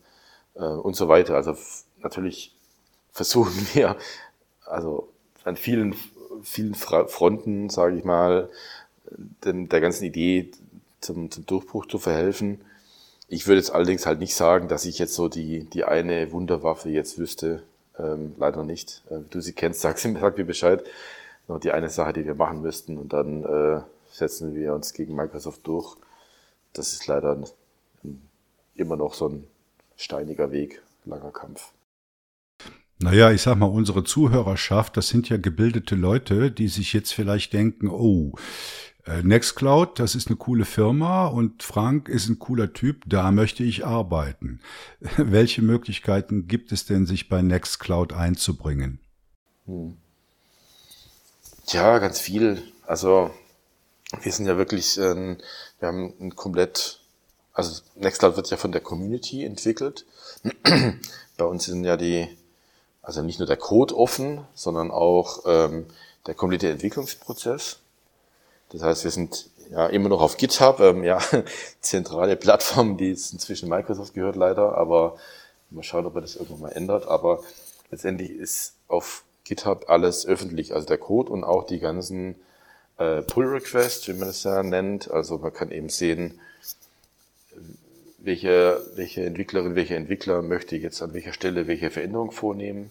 äh, 0.54 0.64
und 0.64 0.94
so 0.94 1.08
weiter. 1.08 1.34
Also 1.34 1.56
natürlich 2.00 2.54
versuchen 3.12 3.66
wir, 3.74 3.96
also 4.64 5.08
an 5.42 5.56
vielen, 5.56 5.94
vielen 6.42 6.74
Fronten, 6.74 7.68
sage 7.68 7.98
ich 7.98 8.04
mal, 8.04 8.48
der 9.42 9.80
ganzen 9.80 10.04
Idee 10.04 10.50
zum, 11.00 11.30
zum 11.30 11.44
Durchbruch 11.44 11.86
zu 11.86 11.98
verhelfen. 11.98 12.62
Ich 13.28 13.46
würde 13.46 13.58
jetzt 13.58 13.70
allerdings 13.72 14.06
halt 14.06 14.18
nicht 14.18 14.34
sagen, 14.34 14.68
dass 14.68 14.84
ich 14.84 14.98
jetzt 14.98 15.14
so 15.14 15.28
die, 15.28 15.64
die 15.64 15.84
eine 15.84 16.30
Wunderwaffe 16.32 16.90
jetzt 16.90 17.18
wüsste. 17.18 17.62
Ähm, 17.98 18.34
leider 18.38 18.64
nicht. 18.64 19.02
Äh, 19.10 19.20
du 19.30 19.40
sie 19.40 19.52
kennst, 19.52 19.80
sag, 19.82 19.98
sag 19.98 20.36
mir 20.36 20.44
Bescheid. 20.44 20.84
Noch 21.48 21.60
die 21.60 21.72
eine 21.72 21.90
Sache, 21.90 22.12
die 22.12 22.24
wir 22.24 22.34
machen 22.34 22.62
müssten 22.62 22.96
und 22.96 23.12
dann 23.12 23.44
äh, 23.44 23.80
setzen 24.10 24.54
wir 24.54 24.74
uns 24.74 24.94
gegen 24.94 25.14
Microsoft 25.14 25.66
durch. 25.66 25.96
Das 26.72 26.92
ist 26.92 27.06
leider 27.06 27.32
ein, 27.32 27.44
ein, 28.02 28.22
immer 28.74 28.96
noch 28.96 29.14
so 29.14 29.28
ein 29.28 29.44
steiniger 29.96 30.52
Weg, 30.52 30.82
langer 31.04 31.32
Kampf. 31.32 31.72
Naja, 32.98 33.30
ich 33.32 33.42
sag 33.42 33.56
mal, 33.56 33.66
unsere 33.66 34.04
Zuhörerschaft, 34.04 34.96
das 34.96 35.08
sind 35.08 35.28
ja 35.28 35.36
gebildete 35.36 35.94
Leute, 35.96 36.50
die 36.50 36.68
sich 36.68 36.92
jetzt 36.92 37.12
vielleicht 37.12 37.52
denken, 37.52 37.90
oh, 37.90 38.32
Nextcloud, 39.06 39.98
das 39.98 40.14
ist 40.14 40.28
eine 40.28 40.36
coole 40.36 40.64
Firma 40.64 41.26
und 41.26 41.62
Frank 41.62 42.08
ist 42.08 42.28
ein 42.28 42.38
cooler 42.38 42.72
Typ, 42.72 43.02
da 43.06 43.30
möchte 43.32 43.62
ich 43.62 43.84
arbeiten. 43.84 44.60
Welche 45.16 45.62
Möglichkeiten 45.62 46.48
gibt 46.48 46.72
es 46.72 46.86
denn, 46.86 47.06
sich 47.06 47.28
bei 47.28 47.42
Nextcloud 47.42 48.12
einzubringen? 48.12 49.00
Hm. 49.66 49.96
Ja, 51.68 51.98
ganz 51.98 52.20
viel. 52.20 52.62
Also 52.86 53.30
wir 54.22 54.32
sind 54.32 54.46
ja 54.46 54.56
wirklich, 54.56 54.98
ähm, 54.98 55.38
wir 55.78 55.88
haben 55.88 56.14
ein 56.20 56.34
komplett 56.34 57.00
also 57.54 57.82
Nextcloud 57.94 58.36
wird 58.36 58.50
ja 58.50 58.56
von 58.56 58.72
der 58.72 58.80
Community 58.80 59.44
entwickelt. 59.44 60.04
Bei 61.36 61.44
uns 61.44 61.64
sind 61.64 61.84
ja 61.84 61.96
die, 61.96 62.28
also 63.00 63.22
nicht 63.22 63.38
nur 63.38 63.46
der 63.46 63.56
Code 63.56 63.96
offen, 63.96 64.44
sondern 64.54 64.90
auch 64.90 65.44
ähm, 65.46 65.86
der 66.26 66.34
komplette 66.34 66.68
Entwicklungsprozess. 66.68 67.78
Das 68.74 68.82
heißt, 68.82 69.04
wir 69.04 69.10
sind 69.12 69.50
ja 69.70 69.86
immer 69.86 70.08
noch 70.08 70.20
auf 70.20 70.36
GitHub, 70.36 70.80
ähm, 70.80 71.04
ja, 71.04 71.20
zentrale 71.80 72.34
Plattform, 72.34 72.96
die 72.96 73.10
jetzt 73.10 73.32
inzwischen 73.32 73.68
Microsoft 73.68 74.14
gehört 74.14 74.34
leider, 74.34 74.76
aber 74.76 75.16
mal 75.70 75.84
schauen, 75.84 76.06
ob 76.06 76.16
er 76.16 76.22
das 76.22 76.34
irgendwann 76.34 76.60
mal 76.60 76.72
ändert. 76.72 77.06
Aber 77.06 77.44
letztendlich 77.92 78.30
ist 78.30 78.74
auf 78.88 79.22
GitHub 79.44 79.88
alles 79.88 80.26
öffentlich, 80.26 80.74
also 80.74 80.88
der 80.88 80.98
Code 80.98 81.30
und 81.30 81.44
auch 81.44 81.64
die 81.64 81.78
ganzen 81.78 82.34
äh, 82.98 83.22
Pull 83.22 83.46
Requests, 83.46 84.08
wie 84.08 84.14
man 84.14 84.28
es 84.28 84.42
ja 84.42 84.60
nennt. 84.64 85.08
Also 85.08 85.38
man 85.38 85.52
kann 85.52 85.70
eben 85.70 85.88
sehen, 85.88 86.40
welche, 88.18 88.82
welche 88.96 89.24
Entwicklerin, 89.24 89.76
welcher 89.76 89.96
Entwickler 89.96 90.42
möchte 90.42 90.74
jetzt 90.74 91.00
an 91.00 91.14
welcher 91.14 91.32
Stelle 91.32 91.68
welche 91.68 91.90
Veränderung 91.90 92.32
vornehmen. 92.32 92.90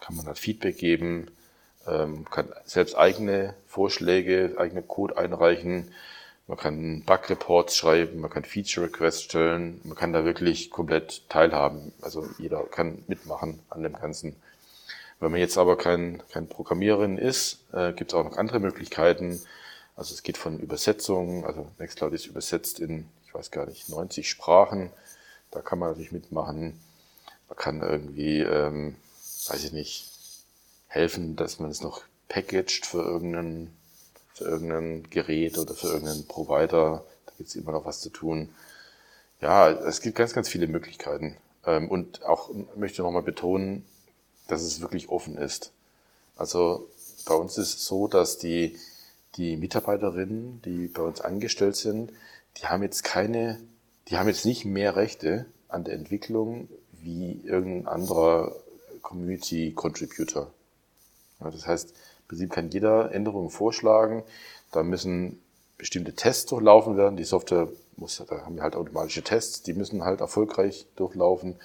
Kann 0.00 0.14
man 0.14 0.26
halt 0.26 0.38
Feedback 0.38 0.78
geben, 0.78 1.26
ähm, 1.86 2.24
kann 2.30 2.52
selbst 2.64 2.96
eigene 2.96 3.54
Vorschläge, 3.66 4.54
eigene 4.58 4.82
Code 4.82 5.16
einreichen. 5.16 5.92
Man 6.46 6.58
kann 6.58 7.02
Bug-Reports 7.04 7.76
schreiben, 7.76 8.20
man 8.20 8.30
kann 8.30 8.44
Feature-Requests 8.44 9.22
stellen, 9.22 9.80
man 9.84 9.96
kann 9.96 10.12
da 10.12 10.24
wirklich 10.24 10.70
komplett 10.70 11.28
teilhaben. 11.30 11.92
Also 12.02 12.28
jeder 12.38 12.62
kann 12.64 13.02
mitmachen 13.06 13.60
an 13.70 13.82
dem 13.82 13.94
Ganzen. 13.94 14.36
Wenn 15.20 15.30
man 15.30 15.40
jetzt 15.40 15.56
aber 15.56 15.78
kein, 15.78 16.22
kein 16.30 16.48
Programmiererin 16.48 17.16
ist, 17.16 17.64
äh, 17.72 17.92
gibt 17.92 18.12
es 18.12 18.14
auch 18.14 18.24
noch 18.24 18.36
andere 18.36 18.60
Möglichkeiten. 18.60 19.40
Also 19.96 20.12
es 20.12 20.22
geht 20.22 20.36
von 20.36 20.58
Übersetzungen, 20.58 21.44
also 21.44 21.66
Nextcloud 21.78 22.12
ist 22.12 22.26
übersetzt 22.26 22.80
in, 22.80 23.08
ich 23.26 23.34
weiß 23.34 23.50
gar 23.50 23.66
nicht, 23.66 23.88
90 23.88 24.28
Sprachen. 24.28 24.90
Da 25.50 25.60
kann 25.60 25.78
man 25.78 25.90
natürlich 25.90 26.12
mitmachen. 26.12 26.78
Man 27.48 27.56
kann 27.56 27.80
irgendwie, 27.80 28.40
ähm, 28.40 28.96
weiß 29.48 29.64
ich 29.64 29.72
nicht, 29.72 30.13
helfen, 30.94 31.36
dass 31.36 31.58
man 31.58 31.70
es 31.70 31.82
noch 31.82 32.02
packaged 32.28 32.86
für 32.86 33.02
irgendeinen 33.02 33.76
für 34.34 34.44
irgendein 34.44 35.08
Gerät 35.10 35.58
oder 35.58 35.74
für 35.74 35.88
irgendeinen 35.88 36.26
Provider. 36.26 37.04
Da 37.26 37.32
gibt 37.38 37.48
es 37.48 37.56
immer 37.56 37.72
noch 37.72 37.84
was 37.84 38.00
zu 38.00 38.10
tun. 38.10 38.48
Ja, 39.40 39.70
es 39.70 40.00
gibt 40.00 40.16
ganz, 40.16 40.32
ganz 40.32 40.48
viele 40.48 40.66
Möglichkeiten. 40.66 41.36
Ähm, 41.64 41.88
und 41.88 42.24
auch 42.24 42.50
möchte 42.76 43.02
nochmal 43.02 43.22
betonen, 43.22 43.86
dass 44.48 44.62
es 44.62 44.80
wirklich 44.80 45.08
offen 45.08 45.38
ist. 45.38 45.72
Also 46.36 46.88
bei 47.26 47.34
uns 47.34 47.56
ist 47.58 47.76
es 47.76 47.86
so, 47.86 48.08
dass 48.08 48.38
die, 48.38 48.76
die 49.36 49.56
Mitarbeiterinnen, 49.56 50.60
die 50.62 50.88
bei 50.88 51.02
uns 51.02 51.20
angestellt 51.20 51.76
sind, 51.76 52.12
die 52.58 52.66
haben 52.66 52.82
jetzt 52.82 53.04
keine, 53.04 53.60
die 54.08 54.18
haben 54.18 54.28
jetzt 54.28 54.44
nicht 54.44 54.64
mehr 54.64 54.96
Rechte 54.96 55.46
an 55.68 55.84
der 55.84 55.94
Entwicklung 55.94 56.68
wie 56.92 57.40
irgendein 57.44 57.86
anderer 57.86 58.56
Community 59.02 59.72
Contributor. 59.72 60.50
Das 61.50 61.66
heißt, 61.66 61.94
Prinzip 62.28 62.50
kann 62.50 62.70
jeder 62.70 63.12
Änderungen 63.12 63.50
vorschlagen. 63.50 64.24
Da 64.72 64.82
müssen 64.82 65.40
bestimmte 65.78 66.14
Tests 66.14 66.46
durchlaufen 66.46 66.96
werden. 66.96 67.16
Die 67.16 67.24
Software 67.24 67.68
muss, 67.96 68.22
da 68.28 68.42
haben 68.42 68.56
wir 68.56 68.62
halt 68.62 68.76
automatische 68.76 69.22
Tests, 69.22 69.62
die 69.62 69.72
müssen 69.72 70.04
halt 70.04 70.20
erfolgreich 70.20 70.86
durchlaufen. 70.96 71.56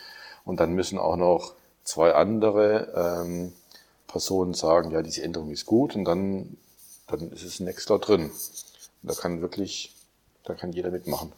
Und 0.46 0.60
dann 0.60 0.74
müssen 0.74 1.00
auch 1.00 1.16
noch 1.16 1.56
zwei 1.84 2.14
andere 2.14 3.24
ähm, 3.24 3.54
Personen 4.08 4.54
sagen, 4.54 4.92
ja, 4.92 5.02
diese 5.02 5.24
Änderung 5.24 5.52
ist 5.52 5.66
gut 5.66 5.96
und 5.96 6.06
dann, 6.06 6.58
dann 7.08 7.32
ist 7.32 7.44
es 7.44 7.60
ein 7.60 7.66
Nextcloud 7.66 8.08
drin. 8.08 8.32
Da 9.02 9.14
kann 9.14 9.42
wirklich, 9.42 9.96
da 10.44 10.54
kann 10.54 10.72
jeder 10.72 10.92
mitmachen. 10.92 11.32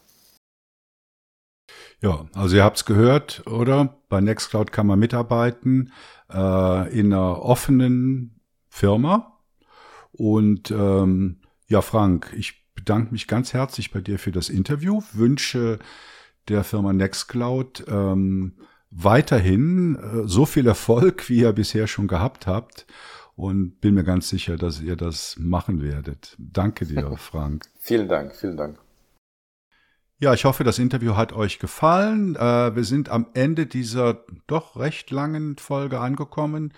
Ja, 2.01 2.25
also 2.33 2.55
ihr 2.55 2.63
habt's 2.63 2.85
gehört, 2.85 3.45
oder? 3.45 3.97
Bei 4.09 4.21
Nextcloud 4.21 4.71
kann 4.71 4.87
man 4.87 4.99
mitarbeiten 4.99 5.93
äh, 6.31 6.99
in 6.99 7.13
einer 7.13 7.43
offenen 7.43 8.39
Firma. 8.69 9.37
Und 10.11 10.71
ähm, 10.71 11.41
ja, 11.67 11.81
Frank, 11.81 12.33
ich 12.35 12.65
bedanke 12.73 13.11
mich 13.11 13.27
ganz 13.27 13.53
herzlich 13.53 13.91
bei 13.91 14.01
dir 14.01 14.17
für 14.17 14.31
das 14.31 14.49
Interview, 14.49 15.01
wünsche 15.13 15.79
der 16.47 16.63
Firma 16.63 16.91
Nextcloud 16.91 17.85
ähm, 17.87 18.55
weiterhin 18.89 19.95
äh, 19.95 20.27
so 20.27 20.45
viel 20.45 20.67
Erfolg, 20.67 21.29
wie 21.29 21.41
ihr 21.41 21.53
bisher 21.53 21.87
schon 21.87 22.07
gehabt 22.07 22.47
habt 22.47 22.87
und 23.35 23.79
bin 23.79 23.93
mir 23.93 24.03
ganz 24.03 24.29
sicher, 24.29 24.57
dass 24.57 24.81
ihr 24.81 24.95
das 24.95 25.35
machen 25.39 25.81
werdet. 25.81 26.35
Danke 26.39 26.85
dir, 26.85 27.11
Frank. 27.17 27.65
vielen 27.79 28.07
Dank, 28.07 28.35
vielen 28.35 28.57
Dank. 28.57 28.79
Ja, 30.21 30.35
ich 30.35 30.45
hoffe, 30.45 30.63
das 30.63 30.77
Interview 30.77 31.15
hat 31.15 31.33
euch 31.33 31.57
gefallen. 31.57 32.35
Äh, 32.35 32.75
wir 32.75 32.83
sind 32.83 33.09
am 33.09 33.25
Ende 33.33 33.65
dieser 33.65 34.23
doch 34.45 34.77
recht 34.77 35.09
langen 35.09 35.57
Folge 35.57 35.99
angekommen. 35.99 36.75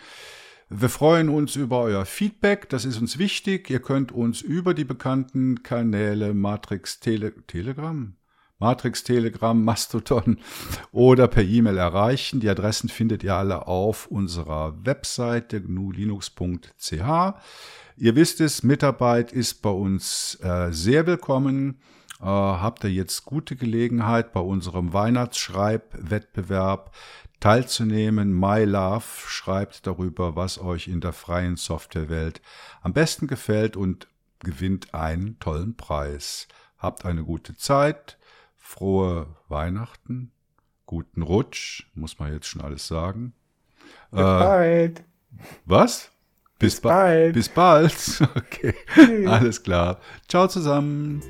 Wir 0.70 0.88
freuen 0.88 1.28
uns 1.28 1.58
über 1.58 1.82
euer 1.82 2.06
Feedback, 2.06 2.70
das 2.70 2.86
ist 2.86 3.02
uns 3.02 3.18
wichtig. 3.18 3.70
Ihr 3.70 3.82
könnt 3.82 4.14
uns 4.14 4.40
über 4.40 4.74
die 4.74 4.86
bekannten 4.86 5.62
Kanäle 5.62 6.34
Matrix 6.34 7.02
Tele 7.02 7.34
Telegram, 7.46 8.16
Matrix 8.60 9.04
Telegram, 9.04 9.62
Mastodon 9.66 10.38
oder 10.94 11.28
per 11.28 11.44
E-Mail 11.44 11.78
erreichen. 11.78 12.40
Die 12.40 12.48
Adressen 12.48 12.88
findet 12.88 13.26
ihr 13.26 13.36
alle 13.36 13.68
auf 13.68 14.08
unserer 14.08 14.74
Webseite 14.86 15.62
gnulinux.ch. 15.62 16.94
Ihr 17.98 18.16
wisst 18.16 18.40
es, 18.40 18.64
Mitarbeit 18.64 19.34
ist 19.34 19.62
bei 19.62 19.70
uns 19.70 20.40
äh, 20.42 20.72
sehr 20.72 21.06
willkommen. 21.08 21.82
Äh, 22.24 22.26
habt 22.26 22.84
ihr 22.86 22.90
jetzt 22.90 23.26
gute 23.26 23.58
Gelegenheit 23.58 24.32
bei 24.32 24.40
unserem 24.40 24.94
Weihnachtsschreibwettbewerb 24.94 26.96
teilzunehmen. 27.42 28.32
My 28.32 28.64
Love 28.64 29.04
schreibt 29.28 29.86
darüber, 29.86 30.38
was 30.38 30.58
euch 30.58 30.88
in 30.88 31.02
der 31.02 31.12
freien 31.12 31.58
Softwarewelt 31.58 32.42
am 32.82 32.94
besten 32.94 33.28
gefällt 33.28 33.76
und 33.76 34.08
gewinnt 34.40 34.94
einen 34.94 35.38
tollen 35.40 35.76
Preis. 35.76 36.48
Habt 36.78 37.04
eine 37.04 37.26
gute 37.26 37.58
Zeit, 37.58 38.18
frohe 38.56 39.36
Weihnachten, 39.50 40.32
guten 40.86 41.24
Rutsch, 41.24 41.90
muss 41.94 42.20
man 42.20 42.32
jetzt 42.32 42.48
schon 42.48 42.62
alles 42.62 42.88
sagen. 42.88 43.34
Bis 44.12 44.22
äh, 44.22 44.24
bald. 44.24 45.04
Was? 45.66 46.10
Bis, 46.58 46.76
bis 46.76 46.82
bald. 46.82 47.34
Bis 47.34 47.50
bald. 47.50 48.22
Okay. 48.36 49.28
Alles 49.28 49.62
klar. 49.62 50.00
Ciao 50.30 50.48
zusammen. 50.48 51.22